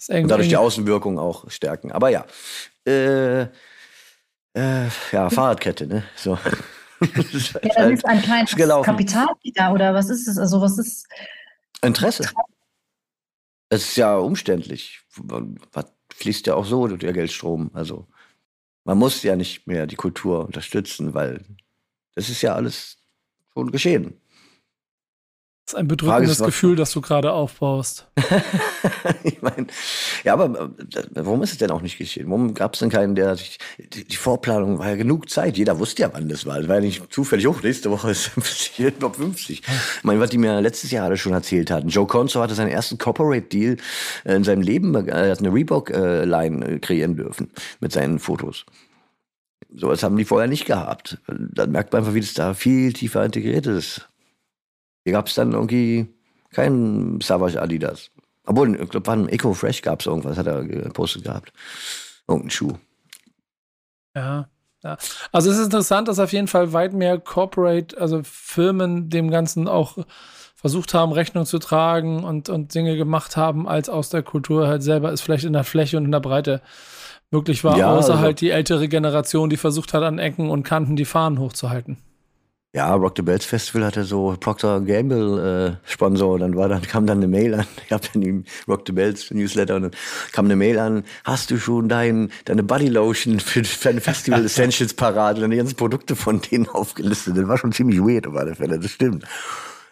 Und 0.09 0.27
dadurch 0.27 0.49
die 0.49 0.57
Außenwirkung 0.57 1.19
auch 1.19 1.51
stärken. 1.51 1.91
Aber 1.91 2.09
ja. 2.09 2.25
Äh, 2.83 3.47
äh, 4.53 4.87
ja, 5.11 5.29
Fahrradkette, 5.29 5.87
ne? 5.87 6.03
So. 6.15 6.31
ja, 7.01 7.07
das 7.13 7.33
ist 7.33 8.05
ein 8.05 8.21
kleines 8.21 8.55
Kapital 8.55 9.27
da, 9.55 9.71
oder 9.71 9.93
was 9.93 10.09
ist 10.09 10.27
es? 10.27 10.37
Also, 10.37 10.61
was 10.61 10.77
ist. 10.77 11.07
Interesse. 11.81 12.29
Es 13.69 13.83
ist 13.83 13.97
ja 13.97 14.17
umständlich. 14.17 15.01
Was 15.15 15.85
fließt 16.13 16.47
ja 16.47 16.55
auch 16.55 16.65
so 16.65 16.87
der 16.87 17.13
Geldstrom. 17.13 17.71
Also, 17.73 18.07
man 18.83 18.97
muss 18.97 19.23
ja 19.23 19.35
nicht 19.35 19.67
mehr 19.67 19.87
die 19.87 19.95
Kultur 19.95 20.45
unterstützen, 20.45 21.13
weil 21.13 21.43
das 22.15 22.29
ist 22.29 22.41
ja 22.41 22.53
alles 22.53 22.97
schon 23.53 23.71
geschehen. 23.71 24.20
Das 25.71 25.77
ist 25.77 25.83
ein 25.83 25.87
bedrückendes 25.87 26.41
ist, 26.41 26.45
Gefühl, 26.45 26.75
das 26.75 26.91
du 26.91 26.99
gerade 26.99 27.31
aufbaust. 27.31 28.05
ich 29.23 29.41
meine, 29.41 29.67
ja, 30.25 30.33
aber 30.33 30.65
äh, 30.65 31.03
warum 31.11 31.41
ist 31.43 31.53
es 31.53 31.59
denn 31.59 31.71
auch 31.71 31.81
nicht 31.81 31.97
geschehen? 31.97 32.25
Warum 32.27 32.53
gab 32.53 32.73
es 32.73 32.81
denn 32.81 32.89
keinen, 32.89 33.15
der 33.15 33.37
sich, 33.37 33.57
die, 33.77 34.03
die, 34.03 34.15
Vorplanung 34.17 34.79
war 34.79 34.89
ja 34.89 34.95
genug 34.97 35.29
Zeit. 35.29 35.57
Jeder 35.57 35.79
wusste 35.79 36.01
ja, 36.01 36.09
wann 36.11 36.27
das 36.27 36.45
war. 36.45 36.59
Es 36.59 36.67
war 36.67 36.75
ja 36.75 36.81
nicht 36.81 37.01
zufällig, 37.13 37.47
oh, 37.47 37.55
nächste 37.63 37.89
Woche 37.89 38.11
ist 38.11 38.31
Top 38.99 39.15
50. 39.15 39.61
Ich 39.61 40.03
meine, 40.03 40.19
was 40.19 40.29
die 40.29 40.37
mir 40.37 40.59
letztes 40.59 40.91
Jahr 40.91 41.05
alle 41.05 41.15
schon 41.15 41.31
erzählt 41.31 41.71
hatten. 41.71 41.87
Joe 41.87 42.05
Conso 42.05 42.41
hatte 42.41 42.53
seinen 42.53 42.71
ersten 42.71 42.97
Corporate-Deal 42.97 43.77
äh, 44.25 44.35
in 44.35 44.43
seinem 44.43 44.63
Leben, 44.63 44.93
äh, 44.93 45.09
er 45.09 45.31
hat 45.31 45.39
eine 45.39 45.53
Reebok-Line 45.53 46.79
kreieren 46.81 47.15
dürfen 47.15 47.49
mit 47.79 47.93
seinen 47.93 48.19
Fotos. 48.19 48.65
Sowas 49.73 50.03
haben 50.03 50.17
die 50.17 50.25
vorher 50.25 50.49
nicht 50.49 50.65
gehabt. 50.65 51.17
Dann 51.27 51.71
merkt 51.71 51.93
man 51.93 52.01
einfach, 52.01 52.13
wie 52.13 52.19
das 52.19 52.33
da 52.33 52.53
viel 52.53 52.91
tiefer 52.91 53.23
integriert 53.23 53.67
ist. 53.67 54.09
Hier 55.03 55.13
gab 55.13 55.27
es 55.27 55.35
dann 55.35 55.53
irgendwie 55.53 56.07
keinen 56.51 57.21
Savage 57.21 57.61
Adidas. 57.61 58.11
Obwohl, 58.45 58.75
ich 58.75 58.89
glaube, 58.89 59.05
beim 59.05 59.27
Eco 59.27 59.53
Fresh 59.53 59.81
gab 59.81 60.01
es 60.01 60.07
irgendwas, 60.07 60.37
hat 60.37 60.47
er 60.47 60.63
gepostet 60.63 61.23
gehabt. 61.23 61.53
Irgendein 62.27 62.49
Schuh. 62.49 62.73
Ja, 64.15 64.49
ja. 64.83 64.97
Also 65.31 65.51
es 65.51 65.57
ist 65.57 65.65
interessant, 65.65 66.07
dass 66.07 66.19
auf 66.19 66.33
jeden 66.33 66.47
Fall 66.47 66.73
weit 66.73 66.93
mehr 66.93 67.19
Corporate, 67.19 67.99
also 67.99 68.21
Firmen 68.23 69.09
dem 69.09 69.29
Ganzen 69.29 69.67
auch 69.67 69.97
versucht 70.55 70.93
haben, 70.93 71.11
Rechnung 71.11 71.45
zu 71.45 71.59
tragen 71.59 72.23
und, 72.23 72.49
und 72.49 72.73
Dinge 72.75 72.95
gemacht 72.95 73.37
haben, 73.37 73.67
als 73.67 73.89
aus 73.89 74.09
der 74.09 74.21
Kultur 74.21 74.67
halt 74.67 74.83
selber 74.83 75.11
ist, 75.11 75.21
vielleicht 75.21 75.43
in 75.43 75.53
der 75.53 75.63
Fläche 75.63 75.97
und 75.97 76.05
in 76.05 76.11
der 76.11 76.19
Breite 76.19 76.61
möglich 77.31 77.63
war, 77.63 77.77
ja, 77.77 77.91
außer 77.91 78.13
also, 78.13 78.23
halt 78.23 78.41
die 78.41 78.49
ältere 78.49 78.87
Generation, 78.87 79.49
die 79.49 79.57
versucht 79.57 79.93
hat, 79.93 80.03
an 80.03 80.19
Ecken 80.19 80.49
und 80.49 80.63
Kanten 80.63 80.95
die 80.95 81.05
Fahnen 81.05 81.39
hochzuhalten. 81.39 81.97
Ja, 82.73 82.95
Rock 82.95 83.15
the 83.17 83.21
Bells 83.21 83.43
Festival 83.43 83.85
hatte 83.85 84.05
so 84.05 84.33
Procter 84.39 84.79
Gamble 84.79 85.77
äh, 85.85 85.91
Sponsor. 85.91 86.39
Dann 86.39 86.55
war 86.55 86.69
dann 86.69 86.81
kam 86.83 87.05
dann 87.05 87.17
eine 87.17 87.27
Mail 87.27 87.53
an. 87.53 87.65
Ich 87.85 87.91
habe 87.91 88.07
dann 88.13 88.21
die 88.21 88.43
Rock 88.65 88.83
the 88.87 88.93
Bells 88.93 89.29
Newsletter 89.29 89.75
und 89.75 89.81
dann 89.81 89.91
kam 90.31 90.45
eine 90.45 90.55
Mail 90.55 90.79
an. 90.79 91.03
Hast 91.25 91.51
du 91.51 91.57
schon 91.57 91.89
dein 91.89 92.31
deine 92.45 92.63
Body 92.63 92.87
Lotion 92.87 93.41
für, 93.41 93.65
für 93.65 93.89
eine 93.89 93.99
Festival 93.99 94.45
Essentials 94.45 94.93
Parade? 94.93 95.35
Und 95.35 95.41
dann 95.41 95.51
die 95.51 95.57
ganzen 95.57 95.75
Produkte 95.75 96.15
von 96.15 96.39
denen 96.39 96.65
aufgelistet. 96.69 97.35
Das 97.35 97.45
war 97.45 97.57
schon 97.57 97.73
ziemlich 97.73 97.99
weird 97.99 98.25
auf 98.25 98.35
alle 98.37 98.55
Fälle. 98.55 98.79
Das 98.79 98.91
stimmt. 98.91 99.25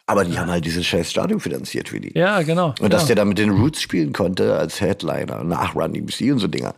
Aber 0.09 0.25
die 0.25 0.39
haben 0.39 0.49
halt 0.49 0.65
dieses 0.65 0.87
scheiß 0.87 1.11
Stadion 1.11 1.39
finanziert 1.39 1.89
für 1.89 1.99
die. 1.99 2.17
Ja, 2.17 2.41
genau. 2.41 2.73
Und 2.79 2.91
dass 2.91 3.05
der 3.05 3.15
da 3.15 3.25
mit 3.25 3.37
den 3.37 3.51
Roots 3.51 3.79
spielen 3.79 4.11
konnte 4.11 4.57
als 4.57 4.81
Headliner 4.81 5.43
nach 5.43 5.75
Run 5.75 5.93
DMC 5.93 6.31
und 6.31 6.39
so 6.39 6.47
Dinger. 6.47 6.73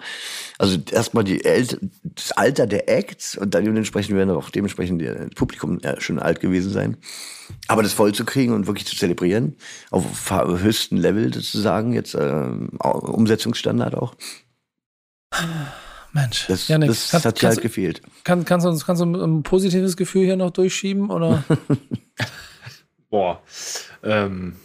Also 0.57 0.77
erstmal 0.91 1.23
die 1.23 1.45
El 1.45 1.65
das 2.03 2.33
Alter 2.33 2.67
der 2.67 2.89
Acts 2.89 3.37
und 3.37 3.55
dann 3.55 3.63
dementsprechend 3.63 4.17
werden 4.17 4.31
auch 4.31 4.49
dementsprechend 4.49 5.01
das 5.01 5.29
Publikum 5.33 5.79
ja, 5.81 6.01
schon 6.01 6.19
alt 6.19 6.41
gewesen 6.41 6.73
sein. 6.73 6.97
Aber 7.69 7.83
das 7.83 7.93
voll 7.93 8.13
zu 8.13 8.25
kriegen 8.25 8.51
und 8.51 8.67
wirklich 8.67 8.85
zu 8.85 8.97
zelebrieren, 8.97 9.55
auf 9.91 10.03
höchstem 10.29 10.97
Level 10.97 11.33
sozusagen, 11.33 11.93
jetzt 11.93 12.15
äh, 12.15 12.49
Umsetzungsstandard 12.83 13.95
auch. 13.95 14.13
Mensch, 16.11 16.47
das, 16.49 16.67
Janik, 16.67 16.89
das 16.89 17.11
kann, 17.11 17.23
hat 17.23 17.41
dir 17.41 17.47
halt 17.47 17.61
gefehlt. 17.61 18.01
Kann, 18.25 18.43
kannst, 18.43 18.65
du, 18.65 18.77
kannst 18.85 19.01
du 19.01 19.05
ein 19.05 19.43
positives 19.43 19.95
Gefühl 19.95 20.25
hier 20.25 20.35
noch 20.35 20.51
durchschieben? 20.51 21.09
Oder? 21.09 21.45
Boah. 23.11 23.41
Ähm, 24.03 24.55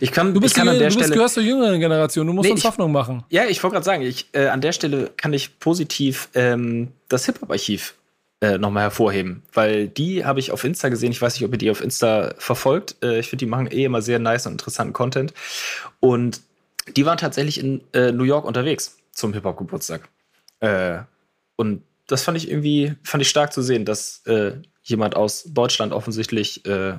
ich 0.00 0.12
kann, 0.12 0.32
du 0.32 0.40
bist, 0.40 0.54
ich 0.54 0.58
kann 0.58 0.68
an 0.68 0.78
der 0.78 0.88
du 0.88 0.92
Stelle, 0.92 1.06
bist, 1.06 1.14
gehörst 1.14 1.34
zur 1.34 1.42
jüngeren 1.42 1.80
Generation, 1.80 2.26
du 2.26 2.32
musst 2.32 2.46
nee, 2.46 2.52
uns 2.52 2.64
Hoffnung 2.64 2.92
machen. 2.92 3.24
Ja, 3.30 3.46
ich 3.46 3.62
wollte 3.62 3.74
gerade 3.74 3.84
sagen, 3.84 4.02
ich, 4.02 4.28
äh, 4.32 4.46
an 4.46 4.60
der 4.60 4.72
Stelle 4.72 5.10
kann 5.16 5.32
ich 5.32 5.58
positiv 5.58 6.28
ähm, 6.34 6.92
das 7.08 7.26
Hip-Hop-Archiv 7.26 7.94
äh, 8.40 8.58
nochmal 8.58 8.84
hervorheben, 8.84 9.42
weil 9.52 9.88
die 9.88 10.24
habe 10.24 10.38
ich 10.38 10.52
auf 10.52 10.64
Insta 10.64 10.88
gesehen. 10.88 11.10
Ich 11.10 11.20
weiß 11.20 11.34
nicht, 11.34 11.44
ob 11.44 11.52
ihr 11.52 11.58
die 11.58 11.70
auf 11.70 11.82
Insta 11.82 12.34
verfolgt. 12.38 12.96
Äh, 13.02 13.18
ich 13.18 13.28
finde, 13.28 13.44
die 13.44 13.50
machen 13.50 13.70
eh 13.70 13.84
immer 13.84 14.02
sehr 14.02 14.18
nice 14.18 14.46
und 14.46 14.52
interessanten 14.52 14.92
Content. 14.92 15.32
Und 16.00 16.42
die 16.94 17.04
waren 17.04 17.18
tatsächlich 17.18 17.58
in 17.58 17.82
äh, 17.92 18.12
New 18.12 18.24
York 18.24 18.44
unterwegs 18.44 18.98
zum 19.12 19.32
Hip-Hop-Geburtstag. 19.32 20.08
Äh, 20.60 20.98
und 21.56 21.82
das 22.06 22.22
fand 22.22 22.36
ich 22.36 22.50
irgendwie, 22.50 22.94
fand 23.02 23.22
ich 23.22 23.28
stark 23.28 23.52
zu 23.52 23.62
sehen, 23.62 23.84
dass 23.84 24.24
äh, 24.26 24.52
jemand 24.82 25.16
aus 25.16 25.44
Deutschland 25.44 25.92
offensichtlich 25.92 26.64
äh, 26.66 26.98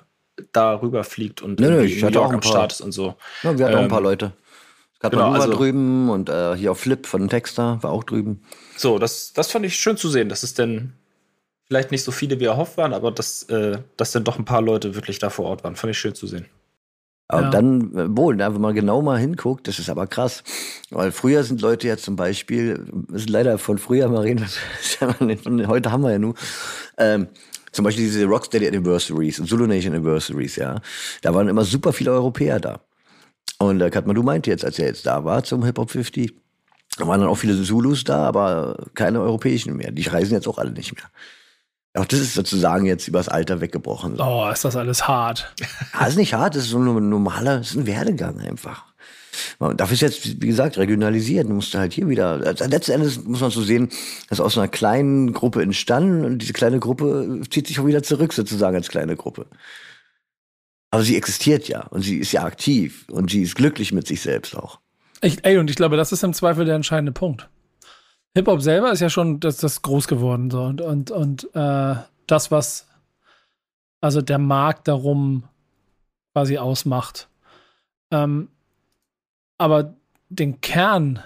darüber 0.51 1.03
fliegt 1.03 1.41
und 1.41 1.59
nee, 1.59 1.69
nee, 1.69 1.83
ich 1.83 2.01
New 2.01 2.09
York 2.09 2.33
am 2.33 2.41
Start 2.41 2.73
ist 2.73 2.81
und 2.81 2.91
so. 2.91 3.15
Ja, 3.43 3.57
wir 3.57 3.65
hatten 3.65 3.73
ähm, 3.73 3.79
auch 3.79 3.83
ein 3.83 3.89
paar 3.89 3.99
ähm, 3.99 4.05
Leute. 4.05 4.33
Es 4.93 4.99
gab 4.99 5.11
genau, 5.11 5.31
also, 5.31 5.51
drüben 5.51 6.09
und 6.09 6.29
äh, 6.29 6.55
hier 6.55 6.71
auf 6.71 6.79
Flip 6.79 7.05
von 7.05 7.27
Texter 7.29 7.77
war 7.81 7.91
auch 7.91 8.03
drüben. 8.03 8.41
So, 8.77 8.97
das, 8.97 9.31
das 9.33 9.51
fand 9.51 9.65
ich 9.65 9.75
schön 9.75 9.97
zu 9.97 10.09
sehen, 10.09 10.27
dass 10.27 10.43
es 10.43 10.53
denn 10.55 10.93
vielleicht 11.67 11.91
nicht 11.91 12.03
so 12.03 12.11
viele 12.11 12.39
wie 12.39 12.45
erhofft 12.45 12.77
waren, 12.77 12.93
aber 12.93 13.11
dass, 13.11 13.43
äh, 13.43 13.79
dass 13.95 14.11
dann 14.11 14.23
doch 14.23 14.39
ein 14.39 14.45
paar 14.45 14.61
Leute 14.61 14.95
wirklich 14.95 15.19
da 15.19 15.29
vor 15.29 15.45
Ort 15.45 15.63
waren. 15.63 15.75
Fand 15.75 15.91
ich 15.91 15.99
schön 15.99 16.15
zu 16.15 16.25
sehen. 16.25 16.45
Aber 17.29 17.43
ja. 17.43 17.49
dann, 17.49 17.93
äh, 17.95 18.17
wohl, 18.17 18.37
wenn 18.37 18.61
man 18.61 18.73
genau 18.73 19.01
mal 19.01 19.19
hinguckt, 19.19 19.67
das 19.67 19.79
ist 19.79 19.89
aber 19.89 20.07
krass. 20.07 20.43
Weil 20.89 21.11
früher 21.11 21.43
sind 21.43 21.61
Leute 21.61 21.87
ja 21.87 21.97
zum 21.97 22.15
Beispiel, 22.15 22.85
das 23.09 23.23
ist 23.23 23.29
leider 23.29 23.57
von 23.57 23.77
früher 23.77 24.07
mal 24.07 24.21
reden, 24.21 24.47
heute 25.67 25.91
haben 25.91 26.03
wir 26.03 26.11
ja 26.11 26.19
nur, 26.19 26.35
ähm, 26.97 27.27
zum 27.77 27.83
Beispiel 27.83 28.05
diese 28.05 28.25
Rocksteady 28.25 28.67
Anniversaries 28.67 29.39
und 29.39 29.47
Zulu 29.47 29.67
Nation 29.67 29.93
Anniversaries, 29.93 30.55
ja. 30.55 30.81
Da 31.21 31.35
waren 31.35 31.47
immer 31.47 31.63
super 31.63 31.93
viele 31.93 32.11
Europäer 32.11 32.59
da. 32.59 32.81
Und 33.59 33.79
äh, 33.81 33.91
Katma, 33.91 34.15
du 34.15 34.23
meinte 34.23 34.49
jetzt, 34.49 34.65
als 34.65 34.79
er 34.79 34.87
jetzt 34.87 35.05
da 35.05 35.23
war 35.23 35.43
zum 35.43 35.63
Hip 35.63 35.77
Hop 35.77 35.91
50, 35.91 36.33
da 36.97 37.07
waren 37.07 37.19
dann 37.19 37.29
auch 37.29 37.35
viele 37.35 37.61
Zulus 37.61 38.03
da, 38.03 38.25
aber 38.25 38.87
keine 38.95 39.21
europäischen 39.21 39.77
mehr. 39.77 39.91
Die 39.91 40.01
reisen 40.01 40.33
jetzt 40.33 40.47
auch 40.47 40.57
alle 40.57 40.71
nicht 40.71 40.95
mehr. 40.95 41.05
Auch 41.93 42.05
das 42.05 42.19
ist 42.19 42.33
sozusagen 42.33 42.87
jetzt 42.87 43.07
übers 43.07 43.29
Alter 43.29 43.61
weggebrochen. 43.61 44.19
Oh, 44.19 44.49
ist 44.51 44.65
das 44.65 44.75
alles 44.75 45.07
hart. 45.07 45.53
Ja, 45.93 46.07
ist 46.07 46.17
nicht 46.17 46.33
hart, 46.33 46.55
das 46.55 46.63
ist 46.63 46.71
so 46.71 46.79
ein 46.79 47.09
normaler, 47.09 47.59
ist 47.61 47.75
ein 47.75 47.85
Werdegang 47.85 48.39
einfach. 48.39 48.86
Dafür 49.59 49.93
ist 49.93 50.01
jetzt, 50.01 50.41
wie 50.41 50.47
gesagt, 50.47 50.77
regionalisiert. 50.77 51.47
Du 51.47 51.53
musst 51.53 51.73
halt 51.75 51.93
hier 51.93 52.07
wieder, 52.09 52.41
also 52.45 52.65
letzten 52.65 52.91
Endes 52.91 53.23
muss 53.23 53.41
man 53.41 53.51
so 53.51 53.61
sehen, 53.61 53.89
dass 54.29 54.39
aus 54.39 54.57
einer 54.57 54.67
kleinen 54.67 55.33
Gruppe 55.33 55.61
entstanden 55.61 56.25
und 56.25 56.39
diese 56.39 56.53
kleine 56.53 56.79
Gruppe 56.79 57.41
zieht 57.49 57.67
sich 57.67 57.79
auch 57.79 57.85
wieder 57.85 58.03
zurück 58.03 58.33
sozusagen 58.33 58.75
als 58.75 58.89
kleine 58.89 59.15
Gruppe. 59.15 59.47
Aber 60.91 61.03
sie 61.03 61.17
existiert 61.17 61.67
ja 61.67 61.81
und 61.87 62.01
sie 62.01 62.17
ist 62.17 62.31
ja 62.31 62.43
aktiv 62.43 63.05
und 63.11 63.29
sie 63.31 63.43
ist 63.43 63.55
glücklich 63.55 63.91
mit 63.91 64.07
sich 64.07 64.21
selbst 64.21 64.55
auch. 64.55 64.79
Ich, 65.21 65.43
ey, 65.43 65.57
und 65.57 65.69
ich 65.69 65.75
glaube, 65.75 65.97
das 65.97 66.11
ist 66.11 66.23
im 66.23 66.33
Zweifel 66.33 66.65
der 66.65 66.75
entscheidende 66.75 67.11
Punkt. 67.11 67.49
Hip-Hop 68.35 68.61
selber 68.61 68.91
ist 68.91 68.99
ja 68.99 69.09
schon 69.09 69.39
das, 69.39 69.57
das 69.57 69.81
groß 69.81 70.07
geworden. 70.07 70.51
So. 70.51 70.61
Und, 70.61 70.81
und, 70.81 71.11
und 71.11 71.55
äh, 71.55 71.95
das, 72.27 72.51
was 72.51 72.87
also 74.01 74.21
der 74.21 74.37
Markt 74.37 74.87
darum 74.87 75.43
quasi 76.33 76.57
ausmacht. 76.57 77.29
Ähm, 78.11 78.49
aber 79.57 79.93
den 80.29 80.61
Kern, 80.61 81.19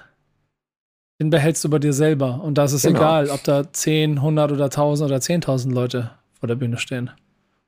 den 1.20 1.30
behältst 1.30 1.64
du 1.64 1.70
bei 1.70 1.80
dir 1.80 1.94
selber. 1.94 2.42
Und 2.42 2.58
da 2.58 2.66
ist 2.66 2.74
es 2.74 2.84
genau. 2.84 3.00
egal, 3.00 3.30
ob 3.30 3.44
da 3.44 3.72
10, 3.72 4.18
100 4.18 4.52
oder 4.52 4.66
1000 4.66 5.10
oder 5.10 5.20
10.000 5.20 5.72
Leute 5.72 6.12
vor 6.40 6.48
der 6.48 6.56
Bühne 6.56 6.78
stehen. 6.78 7.12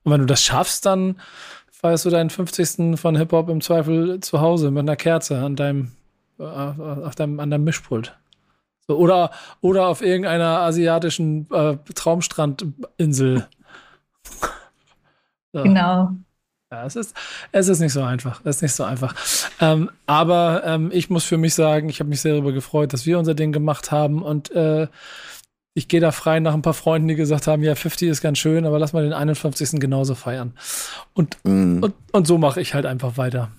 Und 0.04 0.12
wenn 0.12 0.22
du 0.22 0.26
das 0.26 0.44
schaffst, 0.44 0.86
dann 0.86 1.20
feierst 1.72 2.06
du 2.06 2.10
deinen 2.10 2.30
50. 2.30 3.00
von 3.00 3.16
Hip-Hop 3.16 3.50
im 3.50 3.62
Zweifel 3.62 4.20
zu 4.22 4.42
Hause 4.42 4.72
mit 4.72 4.82
einer 4.82 4.96
Kerze 4.96 5.40
an 5.40 5.56
deinem, 5.56 5.92
äh, 6.40 6.44
auf 6.44 7.16
deinem, 7.16 7.40
an 7.40 7.50
deinem 7.50 7.64
Mischpult. 7.64 8.18
So, 8.88 8.98
oder, 8.98 9.32
oder 9.62 9.88
auf 9.88 10.02
irgendeiner 10.02 10.60
asiatischen 10.60 11.50
äh, 11.52 11.78
Traumstrandinsel. 11.94 13.48
so. 15.54 15.64
Genau. 15.64 16.12
Ja, 16.74 16.88
es 16.88 16.96
ist, 16.96 17.16
es 17.52 17.68
ist 17.68 17.82
nicht 17.82 17.94
so 17.94 18.02
einfach. 18.02 18.42
Es 18.44 18.56
ist 18.56 18.62
nicht 18.64 18.74
so 18.74 18.84
einfach. 18.84 19.14
Ähm, 19.60 19.92
aber 20.08 20.64
ähm, 20.66 20.90
ich 20.92 21.08
muss 21.12 21.24
für 21.24 21.38
mich 21.38 21.54
sagen, 21.54 21.88
ich 21.88 22.00
habe 22.00 22.10
mich 22.10 22.22
sehr 22.22 22.34
darüber 22.34 22.52
gefreut, 22.52 22.94
dass 22.94 23.06
wir 23.06 23.20
unser 23.20 23.36
Ding 23.36 23.52
gemacht 23.52 23.92
haben 23.92 24.24
und 24.24 24.50
äh, 24.56 24.88
ich 25.76 25.88
gehe 25.88 26.00
da 26.00 26.12
frei 26.12 26.40
nach 26.40 26.56
ein 26.56 26.64
paar 26.64 26.74
Freunden, 26.74 27.08
die 27.08 27.16
gesagt 27.16 27.46
haben, 27.46 27.62
ja, 27.62 27.76
50 27.76 28.10
ist 28.10 28.22
ganz 28.22 28.40
schön, 28.40 28.66
aber 28.66 28.80
lass 28.80 28.92
mal 28.92 29.04
den 29.04 29.14
51. 29.14 29.80
genauso 29.80 30.16
feiern. 30.16 30.54
Und, 31.14 31.38
mm. 31.44 31.84
und, 31.84 31.94
und 32.12 32.26
so 32.26 32.40
mache 32.40 32.60
ich 32.60 32.74
halt 32.74 32.88
einfach 32.88 33.18
weiter. 33.18 33.52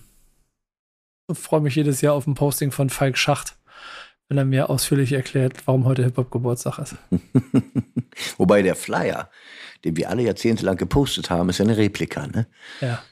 Ich 1.31 1.39
freue 1.39 1.61
mich 1.61 1.75
jedes 1.75 2.01
Jahr 2.01 2.15
auf 2.15 2.27
ein 2.27 2.35
Posting 2.35 2.71
von 2.71 2.89
Falk 2.89 3.17
Schacht 3.17 3.55
wenn 4.27 4.37
er 4.37 4.45
mir 4.45 4.69
ausführlich 4.69 5.11
erklärt, 5.13 5.65
warum 5.65 5.85
heute 5.85 6.03
Hip-Hop-Geburtstag 6.03 6.79
ist. 6.79 6.95
Wobei 8.37 8.61
der 8.61 8.75
Flyer, 8.75 9.29
den 9.83 9.97
wir 9.97 10.09
alle 10.09 10.23
jahrzehntelang 10.23 10.77
gepostet 10.77 11.29
haben, 11.29 11.49
ist 11.49 11.59
ja 11.59 11.65
eine 11.65 11.77
Replika, 11.77 12.27
ne? 12.27 12.47
Ja. 12.81 13.03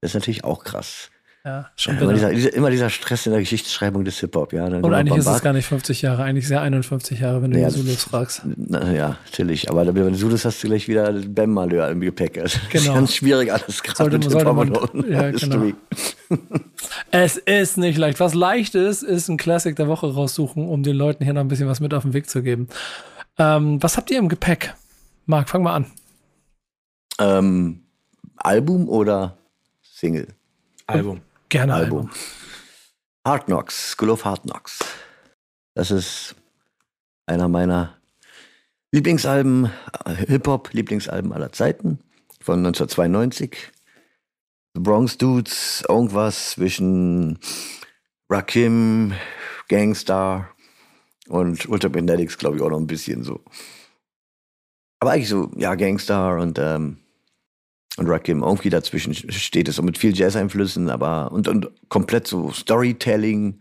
Das 0.00 0.10
ist 0.10 0.14
natürlich 0.14 0.44
auch 0.44 0.64
krass. 0.64 1.10
Ja, 1.48 1.70
schon 1.76 1.94
ja, 1.94 2.02
immer, 2.02 2.12
dieser, 2.12 2.30
dieser, 2.30 2.52
immer, 2.52 2.70
dieser, 2.70 2.90
Stress 2.90 3.24
in 3.24 3.32
der 3.32 3.40
Geschichtsschreibung 3.40 4.04
des 4.04 4.20
Hip-Hop, 4.20 4.52
ja. 4.52 4.66
Und 4.66 4.92
eigentlich 4.92 5.16
ist 5.16 5.26
es 5.26 5.40
gar 5.40 5.54
nicht 5.54 5.64
50 5.64 6.02
Jahre, 6.02 6.22
eigentlich 6.22 6.46
sehr 6.46 6.60
51 6.60 7.20
Jahre, 7.20 7.40
wenn 7.40 7.52
du 7.52 7.58
ja, 7.58 7.70
Zulus 7.70 8.04
fragst. 8.04 8.42
Na, 8.44 8.92
ja, 8.92 9.16
natürlich. 9.24 9.70
Aber 9.70 9.86
wenn 9.86 9.94
du 9.94 10.18
Zulus 10.18 10.44
hast, 10.44 10.62
du 10.62 10.68
gleich 10.68 10.88
wieder 10.88 11.10
Bam-Malheur 11.10 11.88
im 11.88 12.02
Gepäck. 12.02 12.36
Also 12.36 12.58
genau. 12.68 12.92
ganz 12.92 13.14
schwierig 13.14 13.50
alles 13.50 13.82
gerade 13.82 14.18
mit 14.18 14.30
sollte 14.30 14.52
man, 14.52 14.74
ja, 15.08 15.30
genau. 15.30 15.72
Es 17.10 17.38
ist 17.38 17.78
nicht 17.78 17.96
leicht. 17.96 18.20
Was 18.20 18.34
leicht 18.34 18.74
ist, 18.74 19.02
ist 19.02 19.30
ein 19.30 19.38
Classic 19.38 19.74
der 19.74 19.88
Woche 19.88 20.12
raussuchen, 20.12 20.68
um 20.68 20.82
den 20.82 20.96
Leuten 20.96 21.24
hier 21.24 21.32
noch 21.32 21.40
ein 21.40 21.48
bisschen 21.48 21.68
was 21.68 21.80
mit 21.80 21.94
auf 21.94 22.02
den 22.02 22.12
Weg 22.12 22.28
zu 22.28 22.42
geben. 22.42 22.68
Ähm, 23.38 23.82
was 23.82 23.96
habt 23.96 24.10
ihr 24.10 24.18
im 24.18 24.28
Gepäck? 24.28 24.74
Marc, 25.24 25.48
fang 25.48 25.62
mal 25.62 25.76
an. 25.76 25.86
Ähm, 27.18 27.80
Album 28.36 28.86
oder 28.90 29.38
Single? 29.80 30.28
Album. 30.86 31.20
Gerne 31.48 31.74
Album. 31.74 31.98
Album. 31.98 32.10
Hard 33.26 33.46
Knocks, 33.46 33.92
School 33.92 34.10
of 34.10 34.24
Hard 34.24 34.42
Knocks. 34.42 34.78
Das 35.74 35.90
ist 35.90 36.34
einer 37.26 37.48
meiner 37.48 37.96
Lieblingsalben, 38.92 39.70
Hip-Hop-Lieblingsalben 40.06 41.32
aller 41.32 41.52
Zeiten 41.52 42.00
von 42.40 42.58
1992. 42.58 43.72
The 44.74 44.80
Bronx 44.80 45.18
Dudes, 45.18 45.84
irgendwas 45.88 46.50
zwischen 46.50 47.38
Rakim, 48.30 49.14
Gangstar 49.68 50.54
und 51.28 51.68
Ultra 51.68 51.88
Benedicts, 51.88 52.38
glaube 52.38 52.56
ich, 52.56 52.62
auch 52.62 52.70
noch 52.70 52.80
ein 52.80 52.86
bisschen 52.86 53.24
so. 53.24 53.40
Aber 55.00 55.12
eigentlich 55.12 55.28
so, 55.28 55.50
ja, 55.56 55.74
Gangstar 55.74 56.38
und 56.38 56.58
ähm, 56.58 56.98
und 57.98 58.08
Rakim 58.08 58.42
irgendwie 58.42 58.70
dazwischen 58.70 59.14
steht 59.14 59.68
es 59.68 59.76
so 59.76 59.82
mit 59.82 59.98
viel 59.98 60.16
Jazz-Einflüssen, 60.16 60.88
aber 60.90 61.32
und, 61.32 61.48
und 61.48 61.70
komplett 61.88 62.26
so 62.26 62.52
Storytelling 62.52 63.60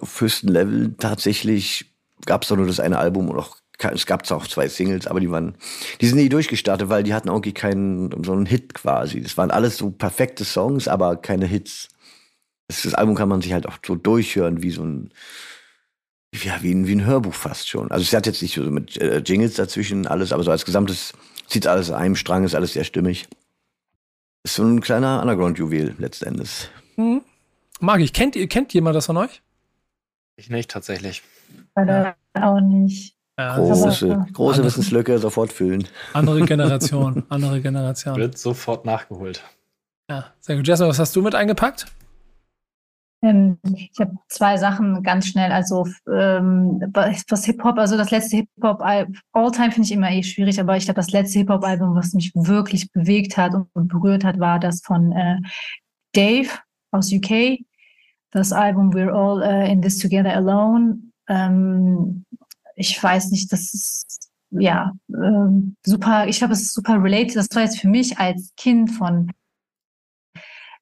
auf 0.00 0.20
höchstem 0.20 0.50
Level. 0.50 0.94
Tatsächlich 0.98 1.94
gab 2.26 2.42
es 2.42 2.48
doch 2.48 2.56
nur 2.56 2.66
das 2.66 2.80
eine 2.80 2.98
Album 2.98 3.28
und 3.28 3.38
auch 3.38 3.56
es 3.92 4.06
gab 4.06 4.30
auch 4.30 4.46
zwei 4.46 4.68
Singles, 4.68 5.06
aber 5.06 5.20
die 5.20 5.30
waren, 5.30 5.56
die 6.00 6.06
sind 6.06 6.16
nie 6.16 6.28
durchgestartet, 6.28 6.88
weil 6.88 7.02
die 7.02 7.12
hatten 7.12 7.28
irgendwie 7.28 7.52
keinen, 7.52 8.24
so 8.24 8.32
einen 8.32 8.46
Hit 8.46 8.72
quasi. 8.72 9.20
Das 9.20 9.36
waren 9.36 9.50
alles 9.50 9.76
so 9.76 9.90
perfekte 9.90 10.44
Songs, 10.44 10.86
aber 10.86 11.16
keine 11.16 11.46
Hits. 11.46 11.88
Das, 12.68 12.82
das 12.82 12.94
Album 12.94 13.14
kann 13.14 13.28
man 13.28 13.42
sich 13.42 13.52
halt 13.52 13.66
auch 13.66 13.78
so 13.84 13.96
durchhören, 13.96 14.62
wie 14.62 14.70
so 14.70 14.84
ein, 14.84 15.10
ja, 16.32 16.62
wie 16.62 16.72
ein, 16.72 16.86
wie 16.86 16.94
ein 16.94 17.04
Hörbuch 17.04 17.34
fast 17.34 17.68
schon. 17.68 17.90
Also 17.90 18.02
es 18.04 18.12
hat 18.12 18.26
jetzt 18.26 18.42
nicht 18.42 18.54
so 18.54 18.62
mit 18.62 18.96
äh, 18.96 19.18
Jingles 19.18 19.54
dazwischen 19.54 20.06
alles, 20.06 20.32
aber 20.32 20.44
so 20.44 20.50
als 20.50 20.64
gesamtes 20.64 21.12
zieht 21.46 21.66
alles 21.66 21.90
an 21.90 22.00
einem 22.00 22.16
Strang, 22.16 22.44
ist 22.44 22.54
alles 22.54 22.72
sehr 22.72 22.84
stimmig. 22.84 23.28
Ist 24.42 24.56
so 24.56 24.64
ein 24.64 24.80
kleiner 24.80 25.20
Underground-Juwel 25.22 25.94
letztendlich. 25.98 26.68
Mhm. 26.96 27.22
Mag 27.80 28.00
ich. 28.00 28.12
Kennt, 28.12 28.36
kennt 28.50 28.72
jemand 28.74 28.96
das 28.96 29.06
von 29.06 29.16
euch? 29.16 29.42
Ich 30.36 30.50
nicht, 30.50 30.70
tatsächlich. 30.70 31.22
Ja. 31.76 32.14
Auch 32.34 32.60
nicht. 32.60 33.14
Ja, 33.38 33.56
große, 33.56 34.26
große 34.32 34.56
andere, 34.56 34.66
Wissenslücke, 34.66 35.18
sofort 35.18 35.52
füllen. 35.52 35.88
Andere 36.12 36.42
Generation, 36.46 37.24
andere 37.28 37.60
Generation. 37.60 38.16
Wird 38.16 38.38
sofort 38.38 38.84
nachgeholt. 38.84 39.42
Ja, 40.08 40.32
sehr 40.40 40.56
gut. 40.56 40.68
Jessica, 40.68 40.88
was 40.88 40.98
hast 40.98 41.16
du 41.16 41.22
mit 41.22 41.34
eingepackt? 41.34 41.86
Ähm, 43.24 43.58
ich 43.64 43.98
habe 43.98 44.16
zwei 44.28 44.58
Sachen 44.58 45.02
ganz 45.02 45.26
schnell. 45.26 45.50
Also 45.50 45.86
ähm, 46.06 46.80
was 46.92 47.44
Hip-Hop, 47.46 47.78
also 47.78 47.96
das 47.96 48.10
letzte 48.10 48.36
Hip-Hop, 48.36 48.82
All-Time 48.82 49.72
finde 49.72 49.86
ich 49.86 49.92
immer 49.92 50.10
eh 50.10 50.22
schwierig, 50.22 50.60
aber 50.60 50.76
ich 50.76 50.84
glaube, 50.84 50.96
das 50.96 51.10
letzte 51.10 51.38
Hip-Hop-Album, 51.38 51.94
was 51.94 52.12
mich 52.12 52.32
wirklich 52.34 52.92
bewegt 52.92 53.36
hat 53.36 53.54
und, 53.54 53.68
und, 53.72 53.88
berührt 53.88 54.24
hat, 54.24 54.38
war 54.38 54.58
das 54.58 54.82
von 54.82 55.12
äh, 55.12 55.38
Dave 56.12 56.50
aus 56.90 57.10
UK. 57.12 57.60
Das 58.30 58.52
Album 58.52 58.92
We're 58.92 59.12
All 59.12 59.40
uh, 59.40 59.70
in 59.70 59.80
This 59.80 59.98
Together 59.98 60.34
Alone. 60.34 60.98
Ähm, 61.28 62.24
ich 62.76 63.00
weiß 63.00 63.30
nicht, 63.30 63.52
das 63.52 63.72
ist 63.72 64.30
ja 64.50 64.92
ähm, 65.08 65.76
super, 65.86 66.26
ich 66.26 66.38
glaube, 66.38 66.52
es 66.52 66.62
ist 66.62 66.74
super 66.74 67.02
related. 67.02 67.36
Das 67.36 67.48
war 67.54 67.62
jetzt 67.62 67.78
für 67.78 67.88
mich 67.88 68.18
als 68.18 68.52
Kind 68.56 68.90
von 68.90 69.30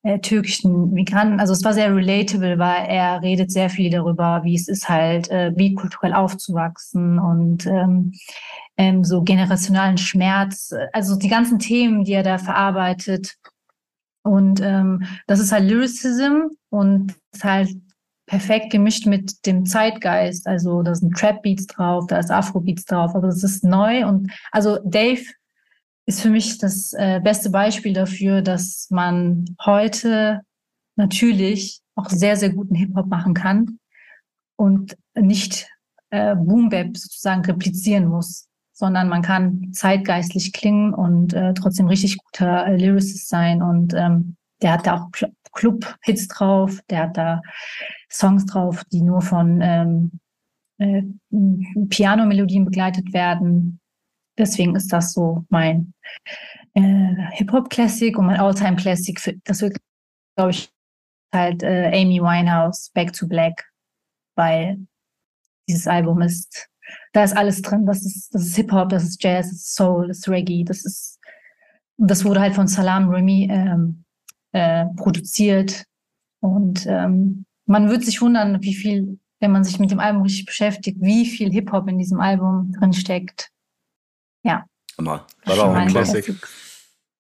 äh, 0.03 0.19
türkischen 0.19 0.91
Migranten. 0.91 1.41
Also 1.41 1.53
es 1.53 1.65
war 1.65 1.73
sehr 1.73 1.95
relatable, 1.95 2.59
weil 2.59 2.87
er 2.87 3.23
redet 3.23 3.53
sehr 3.53 3.71
viel 3.71 3.91
darüber, 3.91 4.41
wie 4.45 4.55
es 4.55 4.69
ist 4.69 4.89
halt, 4.89 5.31
äh, 5.31 5.53
wie 5.57 5.75
kulturell 5.75 6.13
aufzuwachsen 6.13 7.19
und 7.19 7.67
ähm, 7.67 8.13
ähm, 8.77 9.05
so 9.05 9.23
generationalen 9.23 9.99
Schmerz. 9.99 10.75
Also 10.93 11.17
die 11.17 11.29
ganzen 11.29 11.59
Themen, 11.59 12.05
die 12.05 12.13
er 12.13 12.23
da 12.23 12.39
verarbeitet. 12.39 13.37
Und 14.25 14.61
ähm, 14.61 15.05
das 15.27 15.41
ist 15.41 15.53
halt 15.53 15.69
Lyricism 15.69 16.49
und 16.71 17.15
ist 17.33 17.45
halt 17.45 17.71
perfekt 18.27 18.71
gemischt 18.71 19.07
mit 19.07 19.45
dem 19.47 19.67
Zeitgeist. 19.67 20.47
Also 20.47 20.83
da 20.83 20.95
sind 20.95 21.17
Trap-Beats 21.17 21.67
drauf, 21.67 22.07
da 22.07 22.19
ist 22.19 22.31
Afro-Beats 22.31 22.87
drauf, 22.87 23.15
aber 23.15 23.29
es 23.29 23.43
ist 23.43 23.65
neu. 23.65 24.07
Und 24.07 24.33
also 24.53 24.79
Dave 24.85 25.23
ist 26.07 26.21
für 26.21 26.31
mich 26.31 26.59
das 26.59 26.93
äh, 26.95 27.21
beste 27.23 27.51
Beispiel 27.51 27.93
dafür, 27.93 28.43
dass 28.43 28.89
man 28.91 29.45
heute 29.65 30.41
natürlich 30.97 31.81
auch 31.95 32.09
sehr, 32.09 32.37
sehr 32.37 32.51
guten 32.51 32.75
Hip-Hop 32.75 33.07
machen 33.07 33.35
kann 33.35 33.79
und 34.57 34.97
nicht 35.15 35.69
äh, 36.11 36.35
Boom-Bap 36.35 36.97
sozusagen 36.97 37.45
replizieren 37.45 38.07
muss, 38.07 38.49
sondern 38.73 39.09
man 39.09 39.23
kann 39.23 39.73
zeitgeistlich 39.73 40.53
klingen 40.53 40.95
und 40.95 41.35
äh, 41.35 41.55
trotzdem 41.55 41.87
richtig 41.87 42.19
guter 42.19 42.67
äh, 42.67 42.77
Lyricist 42.77 43.29
sein. 43.29 43.63
Und 43.63 43.95
ähm, 43.95 44.37
der 44.61 44.73
hat 44.73 44.87
da 44.87 44.95
auch 44.97 45.11
Club-Hits 45.53 46.29
drauf, 46.29 46.81
der 46.89 47.05
hat 47.05 47.17
da 47.17 47.43
Songs 48.11 48.47
drauf, 48.47 48.85
die 48.91 49.03
nur 49.03 49.21
von 49.21 49.61
ähm, 49.63 50.11
äh, 50.79 51.03
Piano-Melodien 51.89 52.65
begleitet 52.65 53.13
werden. 53.13 53.81
Deswegen 54.39 54.75
ist 54.77 54.93
das 54.93 55.13
so 55.13 55.45
mein 55.49 55.93
äh, 56.75 57.15
Hip-Hop-Classic 57.33 58.17
und 58.17 58.27
mein 58.27 58.41
All-Time-Classic. 58.41 59.41
Das 59.45 59.61
wird, 59.61 59.77
glaube 60.37 60.53
ich, 60.53 60.71
halt 61.33 61.63
äh, 61.63 61.89
Amy 61.89 62.21
Winehouse, 62.21 62.91
Back 62.95 63.13
to 63.13 63.27
Black, 63.27 63.71
weil 64.37 64.79
dieses 65.69 65.87
Album 65.87 66.23
ist, 66.23 66.69
da 67.13 67.25
ist 67.25 67.37
alles 67.37 67.63
drin. 67.63 67.87
Das 67.87 68.05
ist, 68.05 68.35
das 68.35 68.43
ist 68.47 68.57
Hip-Hop, 68.57 68.89
das 68.89 69.05
ist 69.05 69.23
Jazz, 69.23 69.49
das 69.49 69.59
ist 69.59 69.75
Soul, 69.75 70.09
das 70.09 70.19
ist 70.19 70.29
Reggae, 70.29 70.65
das 70.65 70.85
ist, 70.85 71.21
das 71.99 72.25
wurde 72.25 72.41
halt 72.41 72.55
von 72.55 72.69
Salam 72.69 73.09
Remy 73.09 73.49
ähm, 73.51 74.05
äh, 74.53 74.87
produziert. 74.97 75.85
Und 76.41 76.87
ähm, 76.87 77.45
man 77.67 77.89
wird 77.89 78.05
sich 78.05 78.21
wundern, 78.21 78.63
wie 78.63 78.75
viel, 78.75 79.19
wenn 79.41 79.53
man 79.53 79.65
sich 79.65 79.79
mit 79.79 79.91
dem 79.91 80.01
Album 80.01 80.23
richtig 80.23 80.47
beschäftigt, 80.47 80.99
wie 81.01 81.27
viel 81.27 81.53
Hip-Hop 81.53 81.89
in 81.89 81.99
diesem 81.99 82.21
Album 82.21 82.73
drin 82.73 82.93
steckt. 82.93 83.51
Ja. 84.43 84.65
War 84.97 85.27
da 85.45 85.63
auch 85.63 85.75
ein 85.75 85.89
Classic. 85.89 86.29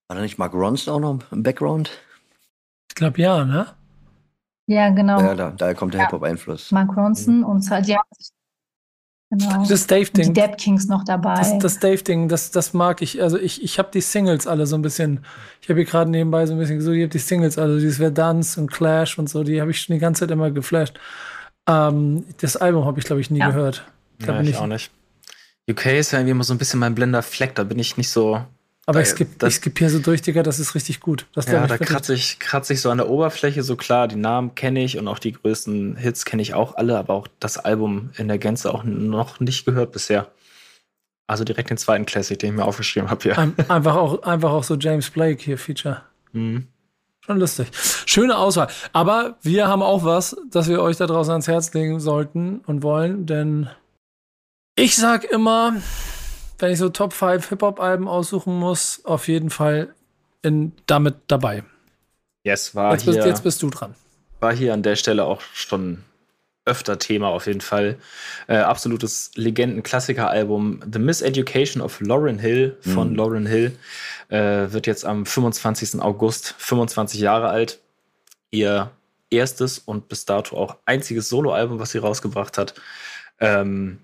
War 0.09 0.16
da 0.16 0.23
nicht 0.23 0.39
Mark 0.39 0.55
Ronson 0.55 0.94
auch 0.94 1.01
noch 1.01 1.32
im 1.32 1.43
Background? 1.43 1.90
Ich 2.89 2.94
glaube 2.94 3.20
ja, 3.20 3.44
ne? 3.44 3.66
Ja, 4.66 4.90
genau. 4.90 5.20
Ja, 5.20 5.35
da, 5.35 5.51
daher 5.51 5.74
kommt 5.74 5.94
der 5.94 6.03
ja. 6.03 6.07
Hip-Hop-Einfluss. 6.07 6.70
Mark 6.70 6.97
Ronson 6.97 7.39
mhm. 7.39 7.44
und 7.44 7.70
halt, 7.70 7.86
ja. 7.86 8.01
Genau. 9.31 9.65
Das 9.66 9.86
Dave-Ding. 9.86 10.27
Die 10.27 10.32
Depp 10.35 10.59
Kings 10.59 10.89
noch 10.89 11.05
dabei. 11.05 11.36
Das, 11.36 11.59
das 11.59 11.78
Dave-Ding, 11.78 12.28
das, 12.28 12.51
das 12.51 12.74
mag 12.74 13.01
ich. 13.01 13.23
Also 13.23 13.39
ich, 13.39 13.62
ich 13.62 13.78
habe 13.78 13.89
die 13.90 14.03
Singles 14.03 14.47
alle 14.47 14.66
so 14.66 14.77
ein 14.77 14.82
bisschen, 14.82 15.24
ich 15.62 15.70
habe 15.70 15.81
hier 15.81 15.89
gerade 15.89 16.11
nebenbei 16.11 16.44
so 16.44 16.53
ein 16.53 16.59
bisschen 16.59 16.77
gesucht, 16.77 16.97
ich 16.97 17.03
habe 17.03 17.09
die 17.09 17.19
Singles, 17.19 17.57
also 17.57 17.78
dieses 17.78 17.97
Verdance 17.97 18.61
und 18.61 18.70
Clash 18.70 19.19
und 19.19 19.31
so, 19.31 19.43
die 19.43 19.62
habe 19.62 19.70
ich 19.70 19.81
schon 19.81 19.94
die 19.94 20.01
ganze 20.01 20.20
Zeit 20.20 20.31
immer 20.31 20.51
geflasht. 20.51 21.01
Ähm, 21.66 22.27
das 22.43 22.59
Album 22.59 22.85
habe 22.85 22.99
ich, 22.99 23.07
glaube 23.07 23.23
ich, 23.23 23.31
nie 23.31 23.39
ja. 23.39 23.49
gehört. 23.49 23.86
Da 24.19 24.35
ja, 24.35 24.40
ich, 24.43 24.51
ich 24.51 24.57
auch 24.59 24.66
nicht. 24.66 24.90
UK 25.70 25.86
ist 25.86 26.12
ja 26.12 26.18
irgendwie 26.18 26.32
immer 26.32 26.44
so 26.44 26.55
ein 26.55 26.59
bisschen 26.59 26.80
mein 26.80 26.94
blender 26.94 27.22
Fleck, 27.22 27.55
da 27.55 27.64
bin 27.64 27.78
ich 27.78 27.97
nicht 27.97 28.10
so. 28.10 28.44
Aber 28.84 29.01
ich 29.01 29.09
skippe 29.09 29.48
skipp 29.48 29.78
hier 29.78 29.90
so 29.90 30.01
durch, 30.01 30.22
Digga, 30.22 30.43
das 30.43 30.59
ist 30.59 30.74
richtig 30.74 31.01
gut. 31.01 31.26
Das 31.34 31.47
ja, 31.47 31.66
da 31.66 31.78
kratze 31.78 32.14
ich, 32.14 32.40
kratz 32.40 32.68
ich 32.70 32.80
so 32.80 32.90
an 32.90 32.98
der 32.98 33.09
Oberfläche, 33.09 33.62
so 33.62 33.76
klar, 33.76 34.09
die 34.09 34.16
Namen 34.16 34.56
kenne 34.56 34.82
ich 34.82 34.98
und 34.98 35.06
auch 35.06 35.20
die 35.20 35.32
größten 35.32 35.97
Hits 35.97 36.24
kenne 36.24 36.43
ich 36.43 36.55
auch 36.55 36.74
alle, 36.76 36.98
aber 36.98 37.14
auch 37.14 37.28
das 37.39 37.59
Album 37.59 38.10
in 38.16 38.26
der 38.26 38.39
Gänze 38.39 38.74
auch 38.74 38.82
noch 38.82 39.39
nicht 39.39 39.64
gehört 39.64 39.93
bisher. 39.93 40.32
Also 41.28 41.44
direkt 41.44 41.70
den 41.70 41.76
zweiten 41.76 42.06
Classic, 42.06 42.36
den 42.36 42.51
ich 42.51 42.56
mir 42.56 42.64
aufgeschrieben 42.64 43.09
habe 43.09 43.22
hier. 43.22 43.39
Einfach 43.68 43.94
auch, 43.94 44.22
einfach 44.24 44.51
auch 44.51 44.64
so 44.64 44.74
James 44.74 45.09
Blake 45.10 45.43
hier, 45.43 45.56
Feature. 45.56 46.02
Mhm. 46.32 46.66
Schon 47.24 47.39
lustig. 47.39 47.68
Schöne 48.05 48.36
Auswahl. 48.36 48.66
Aber 48.93 49.39
wir 49.43 49.68
haben 49.68 49.82
auch 49.82 50.05
was, 50.05 50.36
das 50.51 50.68
wir 50.68 50.82
euch 50.82 50.97
da 50.97 51.06
draußen 51.06 51.30
ans 51.30 51.47
Herz 51.47 51.72
legen 51.72 52.01
sollten 52.01 52.59
und 52.66 52.82
wollen, 52.82 53.26
denn 53.26 53.70
ich 54.74 54.97
sag 54.97 55.24
immer, 55.24 55.77
wenn 56.59 56.73
ich 56.73 56.78
so 56.78 56.89
Top 56.89 57.12
5 57.12 57.49
Hip-Hop-Alben 57.49 58.09
aussuchen 58.09 58.59
muss, 58.59 59.05
auf 59.05 59.28
jeden 59.28 59.51
Fall 59.51 59.94
in, 60.43 60.73
damit 60.86 61.16
dabei. 61.27 61.65
Yes, 62.44 62.74
war 62.74 62.93
jetzt 62.93 63.07
bist, 63.07 63.19
hier, 63.19 63.27
jetzt 63.27 63.43
bist 63.43 63.62
du 63.62 63.70
dran. 63.70 63.94
War 64.40 64.55
hier 64.55 64.74
an 64.74 64.82
der 64.82 64.97
Stelle 64.97 65.24
auch 65.24 65.40
schon 65.53 66.05
öfter 66.65 66.99
Thema 66.99 67.28
auf 67.28 67.47
jeden 67.47 67.61
Fall. 67.61 67.99
Äh, 68.47 68.59
absolutes 68.59 69.32
Legenden-Klassiker-Album 69.35 70.81
The 70.90 70.99
Miseducation 70.99 71.82
of 71.82 72.01
Lauren 72.01 72.39
Hill 72.39 72.77
von 72.81 73.11
mhm. 73.11 73.16
Lauren 73.16 73.47
Hill 73.47 73.77
äh, 74.28 74.73
wird 74.73 74.86
jetzt 74.86 75.05
am 75.05 75.27
25. 75.27 76.01
August 76.01 76.55
25 76.59 77.20
Jahre 77.20 77.49
alt. 77.49 77.81
Ihr 78.51 78.90
erstes 79.31 79.78
und 79.78 80.09
bis 80.09 80.24
dato 80.24 80.57
auch 80.57 80.77
einziges 80.85 81.28
Soloalbum, 81.28 81.78
was 81.78 81.90
sie 81.90 81.99
rausgebracht 81.99 82.59
hat. 82.59 82.74
Ähm, 83.40 83.99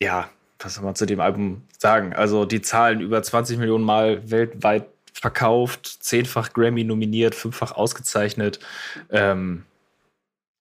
ja, 0.00 0.30
was 0.58 0.74
soll 0.74 0.84
man 0.84 0.94
zu 0.94 1.06
dem 1.06 1.20
Album 1.20 1.62
sagen? 1.78 2.12
Also 2.14 2.44
die 2.44 2.62
Zahlen 2.62 3.00
über 3.00 3.22
20 3.22 3.58
Millionen 3.58 3.84
Mal 3.84 4.30
weltweit 4.30 4.86
verkauft, 5.12 5.86
zehnfach 6.00 6.52
Grammy 6.52 6.84
nominiert, 6.84 7.34
fünffach 7.34 7.72
ausgezeichnet. 7.72 8.60
Ähm, 9.10 9.64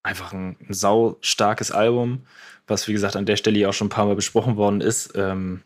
einfach 0.03 0.33
ein, 0.33 0.55
ein 0.67 0.73
sau 0.73 1.17
starkes 1.21 1.71
Album, 1.71 2.25
was 2.67 2.87
wie 2.87 2.93
gesagt 2.93 3.15
an 3.15 3.25
der 3.25 3.35
Stelle 3.35 3.59
ja 3.59 3.69
auch 3.69 3.73
schon 3.73 3.87
ein 3.87 3.91
paar 3.91 4.05
Mal 4.05 4.15
besprochen 4.15 4.55
worden 4.55 4.81
ist. 4.81 5.13
Ähm, 5.15 5.63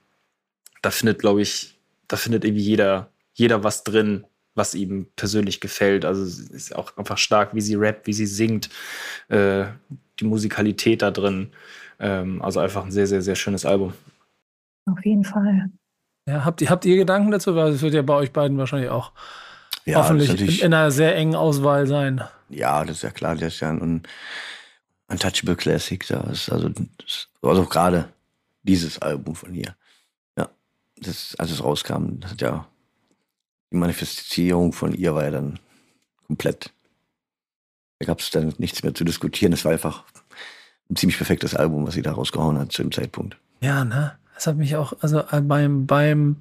da 0.81 0.91
findet, 0.91 1.19
glaube 1.19 1.41
ich, 1.41 1.77
da 2.07 2.17
findet 2.17 2.45
irgendwie 2.45 2.63
jeder, 2.63 3.11
jeder 3.33 3.63
was 3.63 3.83
drin, 3.83 4.25
was 4.55 4.73
ihm 4.75 5.07
persönlich 5.15 5.59
gefällt. 5.59 6.05
Also 6.05 6.23
ist 6.23 6.75
auch 6.75 6.97
einfach 6.97 7.17
stark, 7.17 7.53
wie 7.53 7.61
sie 7.61 7.75
rappt, 7.75 8.07
wie 8.07 8.13
sie 8.13 8.25
singt, 8.25 8.69
äh, 9.27 9.65
die 10.19 10.25
Musikalität 10.25 11.01
da 11.01 11.11
drin. 11.11 11.51
Ähm, 11.99 12.41
also 12.41 12.59
einfach 12.59 12.85
ein 12.85 12.91
sehr, 12.91 13.07
sehr, 13.07 13.21
sehr 13.21 13.35
schönes 13.35 13.65
Album. 13.65 13.93
Auf 14.85 15.03
jeden 15.05 15.23
Fall. 15.23 15.69
Ja, 16.27 16.45
habt 16.45 16.61
ihr, 16.61 16.69
habt 16.69 16.85
ihr 16.85 16.95
Gedanken 16.95 17.31
dazu? 17.31 17.55
Weil 17.55 17.71
es 17.73 17.81
wird 17.81 17.93
ja 17.93 18.01
bei 18.01 18.13
euch 18.13 18.31
beiden 18.31 18.57
wahrscheinlich 18.57 18.89
auch 18.89 19.11
ja, 19.85 19.97
hoffentlich 19.97 20.29
in, 20.29 20.67
in, 20.67 20.73
einer 20.73 20.91
sehr 20.91 21.15
engen 21.15 21.35
Auswahl 21.35 21.87
sein. 21.87 22.21
Ja, 22.49 22.83
das 22.85 22.97
ist 22.97 23.03
ja 23.03 23.11
klar, 23.11 23.35
das 23.35 23.53
ist 23.55 23.59
ja 23.59 23.69
ein 23.69 24.03
Untouchable 25.07 25.55
Classic. 25.55 26.05
Das 26.07 26.49
also, 26.49 26.69
das, 26.69 27.27
also 27.41 27.65
gerade 27.65 28.09
dieses 28.63 28.99
Album 28.99 29.35
von 29.35 29.53
hier. 29.53 29.75
Ja, 30.37 30.49
das, 30.97 31.35
als 31.37 31.51
es 31.51 31.63
rauskam, 31.63 32.19
das 32.19 32.31
hat 32.31 32.41
ja 32.41 32.67
die 33.71 33.77
Manifestierung 33.77 34.73
von 34.73 34.93
ihr 34.93 35.13
war 35.13 35.23
ja 35.23 35.31
dann 35.31 35.59
komplett. 36.27 36.71
Da 37.99 38.05
gab 38.05 38.19
es 38.19 38.29
dann 38.29 38.53
nichts 38.57 38.83
mehr 38.83 38.93
zu 38.93 39.03
diskutieren. 39.03 39.53
Es 39.53 39.65
war 39.65 39.73
einfach 39.73 40.05
ein 40.89 40.95
ziemlich 40.95 41.17
perfektes 41.17 41.55
Album, 41.55 41.85
was 41.85 41.93
sie 41.93 42.01
da 42.01 42.11
rausgehauen 42.11 42.57
hat 42.57 42.71
zu 42.71 42.81
dem 42.81 42.91
Zeitpunkt. 42.91 43.37
Ja, 43.61 43.85
ne? 43.85 44.13
Das 44.35 44.47
hat 44.47 44.55
mich 44.55 44.75
auch, 44.75 44.93
also 45.01 45.19
äh, 45.19 45.41
beim, 45.41 45.85
beim 45.85 46.37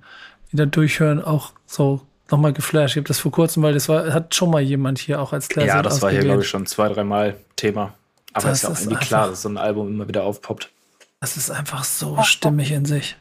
wieder 0.51 0.67
durchhören 0.67 1.23
auch 1.23 1.53
so 1.67 2.01
nochmal 2.31 2.53
geflasht. 2.53 2.95
Ich 2.95 3.01
habe 3.01 3.09
das 3.09 3.19
vor 3.19 3.33
kurzem, 3.33 3.63
weil 3.63 3.75
das 3.75 3.89
war, 3.89 4.13
hat 4.13 4.35
schon 4.35 4.51
mal 4.51 4.63
jemand 4.63 4.99
hier 4.99 5.21
auch 5.21 5.33
als 5.33 5.49
Classic 5.49 5.69
Ja, 5.69 5.83
das 5.83 6.01
war 6.01 6.11
hier, 6.11 6.21
glaube 6.21 6.43
ich, 6.43 6.49
schon 6.49 6.67
zwei, 6.67 6.89
dreimal 6.89 7.37
Thema. 7.57 7.95
Aber 8.33 8.51
es 8.51 8.59
ist 8.59 8.63
ja 8.63 8.69
auch 8.71 8.79
irgendwie 8.79 9.05
klar, 9.05 9.29
dass 9.29 9.43
so 9.43 9.49
ein 9.49 9.59
Album 9.59 9.89
immer 9.89 10.09
wieder 10.09 10.25
aufpoppt. 10.25 10.71
Das 11.21 11.37
ist 11.37 11.51
einfach 11.51 11.85
so 11.85 12.23
stimmig 12.23 12.71
in 12.71 12.85
sich. 12.85 13.17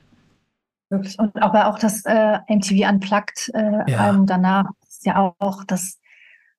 Wirklich. 0.90 1.18
Und 1.20 1.36
aber 1.42 1.68
auch 1.68 1.80
das 1.80 2.06
äh, 2.06 2.38
MTV 2.48 2.88
Unplugged 2.90 3.52
äh, 3.54 3.92
ja. 3.92 3.98
Album 4.00 4.26
danach 4.26 4.66
ist 4.88 5.06
ja 5.06 5.34
auch, 5.40 5.64
das 5.66 6.00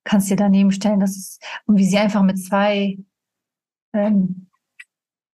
kannst 0.05 0.28
du 0.28 0.35
dir 0.35 0.43
daneben 0.45 0.73
stellen, 0.73 1.01
das 1.01 1.16
ist, 1.16 1.43
und 1.66 1.77
wie 1.77 1.86
sie 1.86 1.99
einfach 1.99 2.23
mit 2.23 2.39
zwei 2.39 2.99
ähm, 3.93 4.48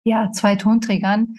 ja, 0.04 0.32
zwei 0.32 0.56
Tonträgern. 0.56 1.36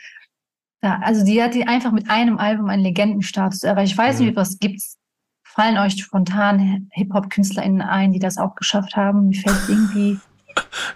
Ja, 0.82 1.00
also 1.02 1.24
die 1.24 1.42
hat 1.42 1.54
die 1.54 1.66
einfach 1.66 1.92
mit 1.92 2.08
einem 2.08 2.38
Album 2.38 2.70
einen 2.70 2.82
Legendenstatus 2.82 3.62
erreicht. 3.62 3.92
Ich 3.92 3.98
weiß 3.98 4.18
mhm. 4.18 4.26
nicht, 4.26 4.36
was 4.36 4.58
gibt's. 4.58 4.96
Fallen 5.42 5.78
euch 5.78 6.00
spontan 6.00 6.88
Hip-Hop-KünstlerInnen 6.92 7.82
ein, 7.82 8.12
die 8.12 8.20
das 8.20 8.38
auch 8.38 8.54
geschafft 8.54 8.96
haben? 8.96 9.28
Mir 9.28 9.40
fällt 9.40 9.68
irgendwie. 9.68 10.20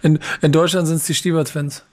In, 0.03 0.21
in 0.43 0.53
Deutschland 0.53 0.87
sind 0.87 0.97
es 0.97 1.07
die 1.07 1.15
Stieber-Twins. 1.15 1.85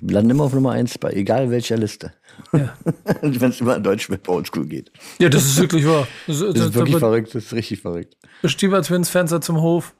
Landen 0.00 0.30
immer 0.30 0.44
auf 0.44 0.52
Nummer 0.52 0.72
eins 0.72 0.98
bei 0.98 1.12
egal 1.12 1.50
welcher 1.50 1.76
Liste. 1.76 2.12
Ja. 2.52 2.74
Wenn 3.22 3.50
es 3.50 3.60
immer 3.60 3.76
in 3.76 3.82
Deutsch 3.82 4.08
mit 4.08 4.28
Oldschool 4.28 4.66
geht. 4.66 4.90
Ja, 5.18 5.28
das 5.28 5.44
ist 5.44 5.60
wirklich 5.60 5.86
wahr. 5.86 6.06
Das, 6.26 6.40
das, 6.40 6.54
das 6.54 6.64
ist 6.66 6.74
wirklich 6.74 6.98
verrückt, 6.98 7.34
das 7.34 7.44
ist 7.44 7.52
richtig 7.52 7.80
verrückt. 7.80 8.16
Stieber-Twins, 8.44 9.10
Fenster 9.10 9.40
zum 9.40 9.60
Hof. 9.60 9.94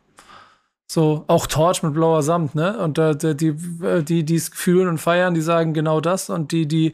So, 0.93 1.25
auch 1.27 1.47
Torch 1.47 1.83
mit 1.83 1.95
blauer 1.95 2.23
Samt, 2.23 2.55
ne? 2.55 2.77
Und 2.77 2.99
äh, 2.99 3.35
die, 3.35 3.55
die, 4.05 4.25
die 4.25 4.35
es 4.35 4.51
fühlen 4.53 4.89
und 4.89 4.99
feiern, 4.99 5.33
die 5.33 5.41
sagen 5.41 5.73
genau 5.73 6.03
das. 6.03 6.29
Und 6.29 6.53
die, 6.53 6.69
die 6.69 6.93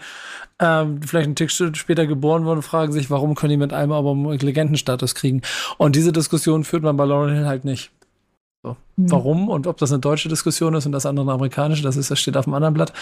ähm, 0.61 1.03
vielleicht 1.03 1.27
einen 1.27 1.35
Tick 1.35 1.51
später 1.51 2.07
geboren 2.07 2.45
wurden, 2.45 2.63
fragen 2.63 2.93
sich, 2.93 3.11
warum 3.11 3.35
können 3.35 3.51
die 3.51 3.57
mit 3.57 3.73
einem 3.73 3.91
Album 3.91 4.31
Legendenstatus 4.31 5.17
kriegen? 5.17 5.43
Und 5.79 5.97
diese 5.97 6.13
Diskussion 6.13 6.63
führt 6.63 6.85
man 6.85 6.97
bei 6.97 7.07
Lauren 7.07 7.35
Hill 7.35 7.47
halt 7.47 7.65
nicht. 7.65 7.91
So. 8.63 8.77
Mhm. 8.95 9.11
Warum 9.11 9.49
und 9.49 9.67
ob 9.67 9.79
das 9.79 9.91
eine 9.91 9.99
deutsche 9.99 10.29
Diskussion 10.29 10.75
ist 10.75 10.87
und 10.87 10.93
das 10.93 11.05
andere 11.05 11.25
eine 11.25 11.33
amerikanische, 11.33 11.83
das 11.83 11.97
ist, 11.97 12.09
das 12.09 12.21
steht 12.21 12.37
auf 12.37 12.45
dem 12.45 12.55
anderen 12.55 12.75
Blatt. 12.75 12.93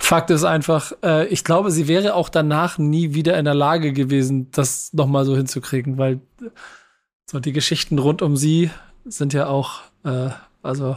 Fakt 0.00 0.28
ist 0.28 0.44
einfach, 0.44 0.92
äh, 1.02 1.28
ich 1.28 1.44
glaube, 1.44 1.70
sie 1.70 1.88
wäre 1.88 2.14
auch 2.14 2.28
danach 2.28 2.76
nie 2.76 3.14
wieder 3.14 3.38
in 3.38 3.46
der 3.46 3.54
Lage 3.54 3.94
gewesen, 3.94 4.50
das 4.50 4.92
nochmal 4.92 5.24
so 5.24 5.34
hinzukriegen, 5.34 5.96
weil 5.96 6.20
so 7.24 7.40
die 7.40 7.54
Geschichten 7.54 7.98
rund 7.98 8.20
um 8.20 8.36
sie 8.36 8.70
sind 9.06 9.32
ja 9.32 9.46
auch 9.46 9.80
äh, 10.04 10.30
also 10.62 10.96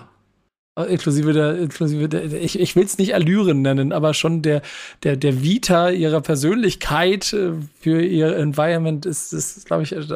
Inklusive 0.77 1.31
der, 1.31 1.57
inklusive 1.57 2.09
der, 2.09 2.33
ich, 2.33 2.59
ich 2.59 2.75
will 2.75 2.83
es 2.83 2.97
nicht 2.97 3.15
Allüren 3.15 3.61
nennen, 3.61 3.93
aber 3.93 4.13
schon 4.13 4.41
der, 4.41 4.61
der, 5.03 5.15
der 5.15 5.41
Vita 5.41 5.89
ihrer 5.89 6.19
Persönlichkeit 6.19 7.31
äh, 7.31 7.53
für 7.79 8.01
ihr 8.01 8.35
Environment 8.35 9.05
ist, 9.05 9.31
ist 9.31 9.65
glaube 9.65 9.83
ich, 9.83 9.93
ist 9.93 10.11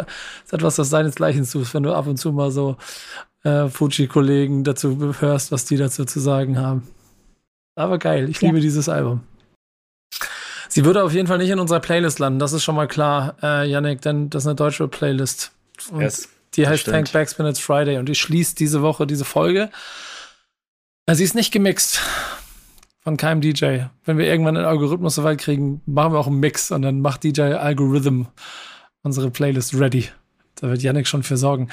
etwas, 0.51 0.77
was 0.77 0.89
seinesgleichen 0.89 1.45
sucht, 1.45 1.73
wenn 1.73 1.83
du 1.83 1.93
ab 1.93 2.07
und 2.07 2.17
zu 2.17 2.33
mal 2.33 2.51
so 2.51 2.75
äh, 3.43 3.69
Fuji-Kollegen 3.69 4.65
dazu 4.65 5.13
hörst, 5.21 5.53
was 5.53 5.63
die 5.63 5.77
dazu 5.77 6.03
zu 6.03 6.19
sagen 6.19 6.59
haben. 6.59 6.89
Aber 7.75 7.97
geil, 7.97 8.29
ich 8.29 8.41
ja. 8.41 8.49
liebe 8.49 8.59
dieses 8.59 8.89
Album. 8.89 9.21
Sie 10.67 10.83
würde 10.83 11.05
auf 11.05 11.13
jeden 11.13 11.27
Fall 11.27 11.37
nicht 11.37 11.49
in 11.49 11.59
unserer 11.59 11.79
Playlist 11.79 12.19
landen, 12.19 12.39
das 12.39 12.51
ist 12.51 12.65
schon 12.65 12.75
mal 12.75 12.87
klar, 12.89 13.37
äh, 13.41 13.65
Yannick, 13.65 14.01
denn 14.01 14.29
das 14.29 14.43
ist 14.43 14.47
eine 14.47 14.55
deutsche 14.55 14.89
Playlist. 14.89 15.53
Und 15.89 16.01
yes, 16.01 16.27
die 16.55 16.67
heißt 16.67 16.85
Thank 16.85 17.11
Backspin 17.11 17.45
It's 17.45 17.59
Friday 17.59 17.97
und 17.97 18.07
die 18.07 18.15
schließt 18.15 18.59
diese 18.59 18.81
Woche 18.81 19.05
diese 19.07 19.25
Folge. 19.25 19.69
Sie 21.11 21.23
ist 21.23 21.35
nicht 21.35 21.51
gemixt 21.51 22.01
von 22.99 23.17
keinem 23.17 23.41
DJ. 23.41 23.85
Wenn 24.05 24.17
wir 24.17 24.27
irgendwann 24.27 24.57
einen 24.57 24.65
Algorithmus 24.65 25.15
so 25.15 25.23
weit 25.23 25.39
kriegen, 25.39 25.81
machen 25.85 26.13
wir 26.13 26.19
auch 26.19 26.27
einen 26.27 26.39
Mix 26.39 26.71
und 26.71 26.81
dann 26.81 27.01
macht 27.01 27.23
DJ 27.23 27.53
Algorithm 27.53 28.27
unsere 29.01 29.31
Playlist 29.31 29.73
ready. 29.73 30.09
Da 30.55 30.69
wird 30.69 30.81
Yannick 30.81 31.07
schon 31.07 31.23
für 31.23 31.37
sorgen. 31.37 31.69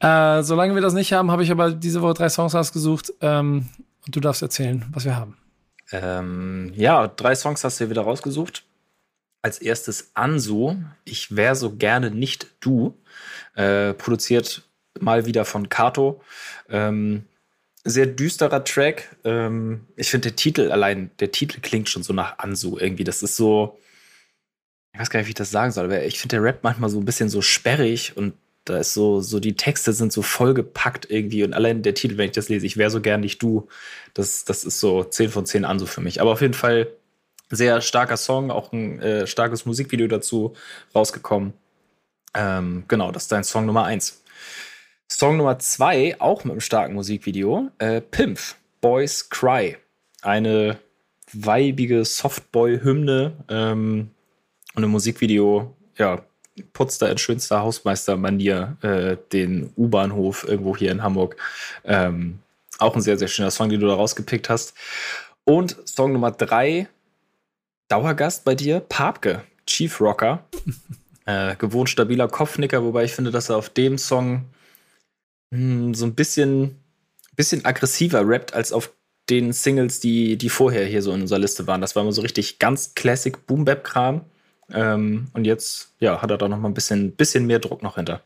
Äh, 0.00 0.42
solange 0.42 0.74
wir 0.74 0.82
das 0.82 0.94
nicht 0.94 1.12
haben, 1.12 1.30
habe 1.30 1.42
ich 1.42 1.50
aber 1.50 1.72
diese 1.72 2.02
Woche 2.02 2.14
drei 2.14 2.28
Songs 2.28 2.54
ausgesucht. 2.54 3.12
Ähm, 3.20 3.68
und 4.06 4.16
du 4.16 4.20
darfst 4.20 4.42
erzählen, 4.42 4.86
was 4.92 5.04
wir 5.04 5.16
haben. 5.16 5.36
Ähm, 5.92 6.72
ja, 6.74 7.08
drei 7.08 7.34
Songs 7.34 7.64
hast 7.64 7.78
du 7.78 7.84
hier 7.84 7.90
wieder 7.90 8.02
rausgesucht. 8.02 8.64
Als 9.42 9.58
erstes 9.58 10.10
Ansu, 10.14 10.76
Ich 11.04 11.36
wäre 11.36 11.54
so 11.54 11.76
gerne 11.76 12.10
nicht 12.10 12.48
du. 12.60 12.96
Äh, 13.58 13.94
produziert 13.94 14.62
mal 15.00 15.26
wieder 15.26 15.44
von 15.44 15.68
Kato. 15.68 16.20
Ähm, 16.68 17.24
sehr 17.82 18.06
düsterer 18.06 18.62
Track. 18.62 19.16
Ähm, 19.24 19.86
ich 19.96 20.10
finde 20.10 20.28
der 20.28 20.36
Titel 20.36 20.70
allein, 20.70 21.10
der 21.18 21.32
Titel 21.32 21.60
klingt 21.60 21.88
schon 21.88 22.04
so 22.04 22.12
nach 22.12 22.38
Ansu 22.38 22.78
irgendwie. 22.78 23.02
Das 23.02 23.20
ist 23.22 23.34
so, 23.34 23.76
ich 24.92 25.00
weiß 25.00 25.10
gar 25.10 25.18
nicht, 25.18 25.26
wie 25.26 25.30
ich 25.30 25.34
das 25.34 25.50
sagen 25.50 25.72
soll, 25.72 25.86
aber 25.86 26.04
ich 26.04 26.20
finde 26.20 26.36
der 26.36 26.44
Rap 26.44 26.60
manchmal 26.62 26.88
so 26.88 27.00
ein 27.00 27.04
bisschen 27.04 27.28
so 27.28 27.42
sperrig 27.42 28.16
und 28.16 28.34
da 28.64 28.78
ist 28.78 28.94
so, 28.94 29.20
so 29.20 29.40
die 29.40 29.56
Texte 29.56 29.92
sind 29.92 30.12
so 30.12 30.22
vollgepackt 30.22 31.10
irgendwie 31.10 31.42
und 31.42 31.52
allein 31.52 31.82
der 31.82 31.94
Titel, 31.94 32.16
wenn 32.16 32.26
ich 32.26 32.32
das 32.32 32.48
lese, 32.48 32.66
ich 32.66 32.76
wäre 32.76 32.90
so 32.90 33.00
gern 33.00 33.22
nicht 33.22 33.42
du, 33.42 33.66
das, 34.14 34.44
das 34.44 34.62
ist 34.62 34.78
so 34.78 35.02
10 35.02 35.30
von 35.30 35.46
10 35.46 35.64
Ansu 35.64 35.86
für 35.86 36.00
mich. 36.00 36.20
Aber 36.20 36.30
auf 36.30 36.42
jeden 36.42 36.54
Fall 36.54 36.86
sehr 37.50 37.80
starker 37.80 38.18
Song, 38.18 38.52
auch 38.52 38.72
ein 38.72 39.00
äh, 39.00 39.26
starkes 39.26 39.66
Musikvideo 39.66 40.06
dazu 40.06 40.54
rausgekommen. 40.94 41.54
Ähm, 42.34 42.84
genau, 42.88 43.10
das 43.12 43.24
ist 43.24 43.32
dein 43.32 43.44
Song 43.44 43.66
Nummer 43.66 43.84
1. 43.84 44.22
Song 45.10 45.38
Nummer 45.38 45.58
zwei, 45.58 46.20
auch 46.20 46.44
mit 46.44 46.52
einem 46.52 46.60
starken 46.60 46.94
Musikvideo, 46.94 47.70
äh, 47.78 48.00
Pimpf, 48.00 48.56
Boys 48.80 49.30
Cry. 49.30 49.76
Eine 50.20 50.78
weibige 51.32 52.04
Softboy-Hymne 52.04 53.32
ähm, 53.48 54.10
und 54.74 54.84
ein 54.84 54.90
Musikvideo, 54.90 55.74
ja, 55.96 56.22
putzt 56.72 57.00
da 57.02 57.08
in 57.08 57.18
schönster 57.18 57.62
Hausmeister-Manier 57.62 58.76
äh, 58.82 59.16
den 59.32 59.72
U-Bahnhof 59.76 60.46
irgendwo 60.46 60.76
hier 60.76 60.92
in 60.92 61.02
Hamburg. 61.02 61.36
Ähm, 61.84 62.40
auch 62.78 62.94
ein 62.94 63.00
sehr, 63.02 63.18
sehr 63.18 63.28
schöner 63.28 63.50
Song, 63.50 63.68
den 63.68 63.80
du 63.80 63.86
da 63.86 63.94
rausgepickt 63.94 64.48
hast. 64.48 64.74
Und 65.44 65.76
Song 65.84 66.12
Nummer 66.12 66.32
drei, 66.32 66.88
Dauergast 67.88 68.44
bei 68.44 68.54
dir, 68.54 68.80
Papke, 68.80 69.42
Chief 69.66 70.00
Rocker. 70.00 70.44
äh, 71.28 71.56
gewohnt 71.56 71.90
stabiler 71.90 72.26
Kopfnicker, 72.26 72.82
wobei 72.82 73.04
ich 73.04 73.12
finde, 73.12 73.30
dass 73.30 73.50
er 73.50 73.58
auf 73.58 73.68
dem 73.68 73.98
Song 73.98 74.46
hm, 75.52 75.92
so 75.94 76.06
ein 76.06 76.14
bisschen, 76.14 76.76
bisschen 77.36 77.66
aggressiver 77.66 78.26
rappt 78.26 78.54
als 78.54 78.72
auf 78.72 78.94
den 79.28 79.52
Singles, 79.52 80.00
die, 80.00 80.38
die 80.38 80.48
vorher 80.48 80.86
hier 80.86 81.02
so 81.02 81.12
in 81.12 81.20
unserer 81.20 81.38
Liste 81.38 81.66
waren. 81.66 81.82
Das 81.82 81.94
war 81.94 82.02
immer 82.02 82.12
so 82.12 82.22
richtig 82.22 82.58
ganz 82.58 82.94
Classic 82.94 83.46
Boom 83.46 83.66
Bap 83.66 83.84
Kram. 83.84 84.22
Ähm, 84.72 85.28
und 85.34 85.44
jetzt, 85.44 85.94
ja, 86.00 86.22
hat 86.22 86.30
er 86.30 86.38
da 86.38 86.48
noch 86.48 86.58
mal 86.58 86.68
ein 86.68 86.74
bisschen, 86.74 87.12
bisschen 87.14 87.46
mehr 87.46 87.58
Druck 87.58 87.82
noch 87.82 87.96
hinter. 87.96 88.22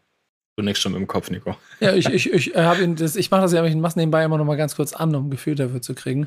Du 0.57 0.63
nickst 0.63 0.83
schon 0.83 0.93
mit 0.93 1.01
dem 1.01 1.07
Kopf, 1.07 1.31
Nico. 1.31 1.57
Ja, 1.81 1.95
ich, 1.95 2.07
ich, 2.07 2.31
ich 2.31 2.55
habe 2.55 2.83
ihn, 2.83 2.95
das, 2.95 3.17
ich 3.17 3.31
mache 3.31 3.41
das 3.43 3.53
ja, 3.53 3.65
ich 3.65 3.75
mache 3.75 3.99
nebenbei 3.99 4.23
immer 4.23 4.37
noch 4.37 4.45
mal 4.45 4.57
ganz 4.57 4.77
kurz 4.77 4.93
an, 4.93 5.15
um 5.15 5.27
ein 5.27 5.31
Gefühl 5.31 5.55
dafür 5.55 5.81
zu 5.81 5.95
kriegen. 5.95 6.27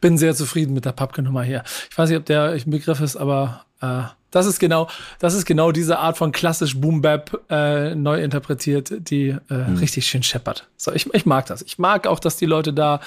Bin 0.00 0.16
sehr 0.16 0.36
zufrieden 0.36 0.74
mit 0.74 0.84
der 0.84 0.92
Pappke-Nummer 0.92 1.42
hier. 1.42 1.64
Ich 1.90 1.98
weiß 1.98 2.08
nicht, 2.08 2.18
ob 2.18 2.24
der 2.24 2.50
ein 2.50 2.70
Begriff 2.70 3.00
ist, 3.00 3.16
aber 3.16 3.64
äh, 3.80 4.02
das 4.30 4.46
ist 4.46 4.60
genau, 4.60 4.88
das 5.18 5.34
ist 5.34 5.44
genau 5.44 5.72
diese 5.72 5.98
Art 5.98 6.16
von 6.16 6.30
klassisch 6.30 6.80
Boom 6.80 7.02
Bap 7.02 7.40
äh, 7.50 7.96
neu 7.96 8.22
interpretiert, 8.22 8.92
die 8.96 9.28
äh, 9.28 9.54
mhm. 9.54 9.78
richtig 9.78 10.06
schön 10.06 10.22
scheppert. 10.22 10.68
So, 10.76 10.92
ich, 10.92 11.12
ich 11.12 11.26
mag 11.26 11.46
das. 11.46 11.62
Ich 11.62 11.76
mag 11.78 12.06
auch, 12.06 12.20
dass 12.20 12.36
die 12.36 12.46
Leute 12.46 12.72
da 12.72 13.00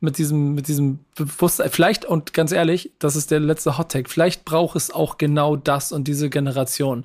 mit 0.00 0.16
diesem, 0.16 0.54
mit 0.54 0.68
diesem 0.68 1.00
Bewusstsein, 1.14 1.70
vielleicht, 1.70 2.06
und 2.06 2.32
ganz 2.32 2.52
ehrlich, 2.52 2.90
das 2.98 3.16
ist 3.16 3.30
der 3.30 3.40
letzte 3.40 3.76
Hot 3.76 3.90
Take, 3.90 4.08
vielleicht 4.08 4.46
braucht 4.46 4.76
es 4.76 4.90
auch 4.90 5.18
genau 5.18 5.56
das 5.56 5.92
und 5.92 6.08
diese 6.08 6.30
Generation, 6.30 7.04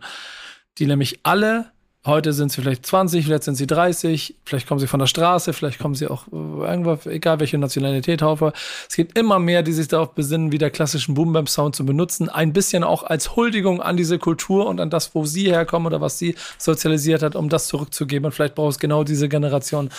die 0.77 0.85
nämlich 0.85 1.19
alle 1.23 1.71
Heute 2.03 2.33
sind 2.33 2.51
sie 2.51 2.61
vielleicht 2.61 2.83
20, 2.83 3.25
vielleicht 3.25 3.43
sind 3.43 3.53
sie 3.53 3.67
30, 3.67 4.35
vielleicht 4.43 4.67
kommen 4.67 4.79
sie 4.79 4.87
von 4.87 4.99
der 4.99 5.05
Straße, 5.05 5.53
vielleicht 5.53 5.77
kommen 5.77 5.93
sie 5.93 6.07
auch 6.07 6.25
äh, 6.29 6.35
irgendwo, 6.35 6.97
egal 7.07 7.39
welche 7.39 7.59
Nationalität 7.59 8.23
haufe. 8.23 8.53
Es 8.89 8.95
gibt 8.95 9.15
immer 9.15 9.37
mehr, 9.37 9.61
die 9.61 9.71
sich 9.71 9.87
darauf 9.87 10.15
besinnen, 10.15 10.51
wieder 10.51 10.71
klassischen 10.71 11.13
Boom 11.13 11.31
Bap 11.31 11.47
Sound 11.47 11.75
zu 11.75 11.85
benutzen. 11.85 12.27
Ein 12.27 12.53
bisschen 12.53 12.83
auch 12.83 13.03
als 13.03 13.35
Huldigung 13.35 13.83
an 13.83 13.97
diese 13.97 14.17
Kultur 14.17 14.65
und 14.65 14.79
an 14.79 14.89
das, 14.89 15.13
wo 15.13 15.25
sie 15.25 15.51
herkommen 15.51 15.85
oder 15.85 16.01
was 16.01 16.17
sie 16.17 16.33
sozialisiert 16.57 17.21
hat, 17.21 17.35
um 17.35 17.49
das 17.49 17.67
zurückzugeben. 17.67 18.25
Und 18.25 18.31
vielleicht 18.31 18.55
braucht 18.55 18.71
es 18.71 18.79
genau 18.79 19.03
diese 19.03 19.29
Generation, 19.29 19.91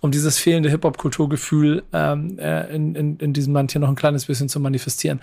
um 0.00 0.10
dieses 0.10 0.38
fehlende 0.38 0.70
Hip-Hop-Kulturgefühl 0.70 1.82
ähm, 1.92 2.38
äh, 2.38 2.74
in, 2.74 2.94
in, 2.94 3.18
in 3.18 3.34
diesem 3.34 3.52
Land 3.52 3.72
hier 3.72 3.82
noch 3.82 3.90
ein 3.90 3.96
kleines 3.96 4.24
bisschen 4.24 4.48
zu 4.48 4.60
manifestieren. 4.60 5.20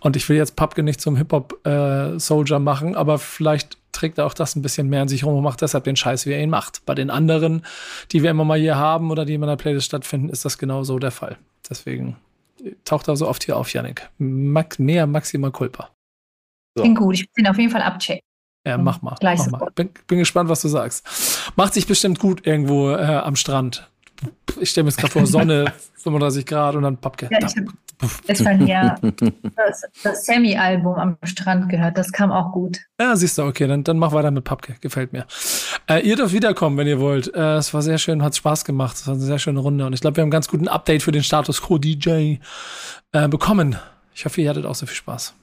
Und 0.00 0.16
ich 0.16 0.28
will 0.28 0.36
jetzt 0.36 0.56
Papke 0.56 0.82
nicht 0.82 1.00
zum 1.00 1.14
Hip-Hop-Soldier 1.14 2.56
äh, 2.56 2.58
machen, 2.58 2.96
aber 2.96 3.20
vielleicht 3.20 3.78
trägt 3.96 4.18
er 4.18 4.26
auch 4.26 4.34
das 4.34 4.54
ein 4.54 4.62
bisschen 4.62 4.88
mehr 4.88 5.02
in 5.02 5.08
sich 5.08 5.24
rum 5.24 5.36
und 5.36 5.42
macht 5.42 5.62
deshalb 5.62 5.84
den 5.84 5.96
Scheiß, 5.96 6.26
wie 6.26 6.32
er 6.32 6.42
ihn 6.42 6.50
macht. 6.50 6.84
Bei 6.86 6.94
den 6.94 7.10
anderen, 7.10 7.64
die 8.12 8.22
wir 8.22 8.30
immer 8.30 8.44
mal 8.44 8.58
hier 8.58 8.76
haben 8.76 9.10
oder 9.10 9.24
die 9.24 9.34
in 9.34 9.40
meiner 9.40 9.56
Playlist 9.56 9.86
stattfinden, 9.86 10.28
ist 10.28 10.44
das 10.44 10.58
genau 10.58 10.84
so 10.84 10.98
der 10.98 11.10
Fall. 11.10 11.38
Deswegen 11.68 12.16
taucht 12.84 13.08
er 13.08 13.16
so 13.16 13.28
oft 13.28 13.44
hier 13.44 13.56
auf, 13.56 13.72
Yannick. 13.72 14.08
Max, 14.18 14.78
mehr 14.78 15.06
Maxima 15.06 15.50
Culpa. 15.50 15.90
So. 16.76 16.82
Klingt 16.82 16.98
gut, 16.98 17.14
ich 17.14 17.32
bin 17.32 17.46
auf 17.46 17.58
jeden 17.58 17.70
Fall 17.70 17.82
abchecken. 17.82 18.22
Ja, 18.66 18.78
mach 18.78 19.00
mal. 19.00 19.16
Mach 19.22 19.50
mal. 19.50 19.70
Bin, 19.74 19.90
bin, 20.08 20.18
gespannt, 20.18 20.50
was 20.50 20.60
du 20.60 20.68
sagst. 20.68 21.52
Macht 21.54 21.74
sich 21.74 21.86
bestimmt 21.86 22.18
gut 22.18 22.46
irgendwo 22.46 22.90
äh, 22.90 22.96
am 22.96 23.36
Strand. 23.36 23.88
Ich 24.60 24.70
stelle 24.70 24.84
mir 24.84 24.90
jetzt 24.90 24.98
gerade 24.98 25.12
vor, 25.12 25.26
Sonne, 25.26 25.72
35 25.96 26.46
Grad 26.46 26.76
und 26.76 26.82
dann 26.82 26.96
Pappke. 26.96 27.28
Ja, 27.30 27.38
gestern 28.26 28.66
ja 28.66 28.96
das, 29.56 29.82
das 30.02 30.26
Sammy-Album 30.26 30.94
am 30.94 31.16
Strand 31.24 31.68
gehört. 31.68 31.96
Das 31.96 32.12
kam 32.12 32.30
auch 32.30 32.52
gut. 32.52 32.78
Ja, 33.00 33.16
siehst 33.16 33.38
du, 33.38 33.44
okay, 33.44 33.66
dann, 33.66 33.84
dann 33.84 33.98
mach 33.98 34.12
weiter 34.12 34.30
mit 34.30 34.44
Papke. 34.44 34.76
Gefällt 34.80 35.12
mir. 35.12 35.26
Äh, 35.88 36.06
ihr 36.06 36.16
dürft 36.16 36.34
wiederkommen, 36.34 36.76
wenn 36.76 36.86
ihr 36.86 37.00
wollt. 37.00 37.34
Äh, 37.34 37.56
es 37.56 37.72
war 37.72 37.82
sehr 37.82 37.98
schön, 37.98 38.22
hat 38.22 38.36
Spaß 38.36 38.64
gemacht. 38.64 38.96
Es 38.96 39.06
war 39.06 39.14
eine 39.14 39.22
sehr 39.22 39.38
schöne 39.38 39.60
Runde. 39.60 39.86
Und 39.86 39.92
ich 39.92 40.00
glaube, 40.00 40.16
wir 40.16 40.22
haben 40.22 40.26
einen 40.26 40.32
ganz 40.32 40.48
guten 40.48 40.68
Update 40.68 41.02
für 41.02 41.12
den 41.12 41.22
Status 41.22 41.62
Quo 41.62 41.78
DJ 41.78 42.36
äh, 43.12 43.28
bekommen. 43.28 43.76
Ich 44.14 44.24
hoffe, 44.24 44.40
ihr 44.40 44.50
hattet 44.50 44.66
auch 44.66 44.74
so 44.74 44.86
viel 44.86 44.96
Spaß. 44.96 45.34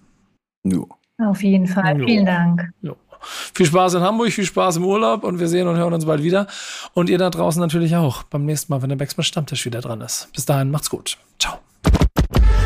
Jo. 0.64 0.88
Auf 1.20 1.44
jeden 1.44 1.68
Fall. 1.68 2.00
Jo. 2.00 2.06
Vielen 2.06 2.26
Dank. 2.26 2.70
Jo. 2.82 2.96
Viel 3.54 3.66
Spaß 3.66 3.96
in 3.96 4.02
Hamburg, 4.02 4.32
viel 4.32 4.46
Spaß 4.46 4.78
im 4.78 4.86
Urlaub 4.86 5.24
und 5.24 5.40
wir 5.40 5.48
sehen 5.48 5.68
und 5.68 5.78
hören 5.78 5.94
uns 5.94 6.06
bald 6.06 6.24
wieder. 6.24 6.48
Und 6.94 7.10
ihr 7.10 7.18
da 7.18 7.30
draußen 7.30 7.60
natürlich 7.60 7.96
auch 7.96 8.24
beim 8.24 8.46
nächsten 8.46 8.72
Mal, 8.72 8.82
wenn 8.82 8.90
der 8.90 8.96
Backspin 8.96 9.24
Stammtisch 9.24 9.66
wieder 9.66 9.82
dran 9.82 10.02
ist. 10.02 10.30
Bis 10.34 10.46
dahin, 10.46 10.72
macht's 10.72 10.90
gut. 10.90 11.18
Ciao. 11.40 11.60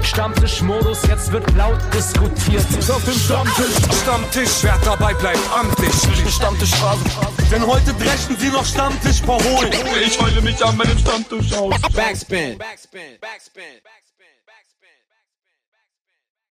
Stammtischmodus, 0.04 1.06
jetzt 1.08 1.32
wird 1.32 1.46
laut 1.56 1.80
diskutiert. 1.94 2.66
Auf 2.90 3.04
dem 3.04 3.14
Stammtisch, 3.14 3.76
Stammtisch, 4.02 4.64
wer 4.64 4.78
dabei 4.84 5.14
bleibt, 5.14 5.40
amtlich. 5.54 5.94
Stammtisch 6.34 6.72
Phase. 6.76 7.04
Denn 7.52 7.66
heute 7.68 7.94
brechen 7.94 8.38
sie 8.38 8.50
noch 8.50 8.66
Stammtisch 8.66 9.22
verholen. 9.22 9.72
Ich 10.06 10.20
heule 10.20 10.42
mich 10.42 10.64
an 10.64 10.78
meinem 10.78 10.98
Stammtisch 10.98 11.54
aus. 11.54 11.76
Backspin. 11.94 12.58
Backspin. 12.58 13.20
Backspin. 13.20 13.64
Backspin. 13.84 14.07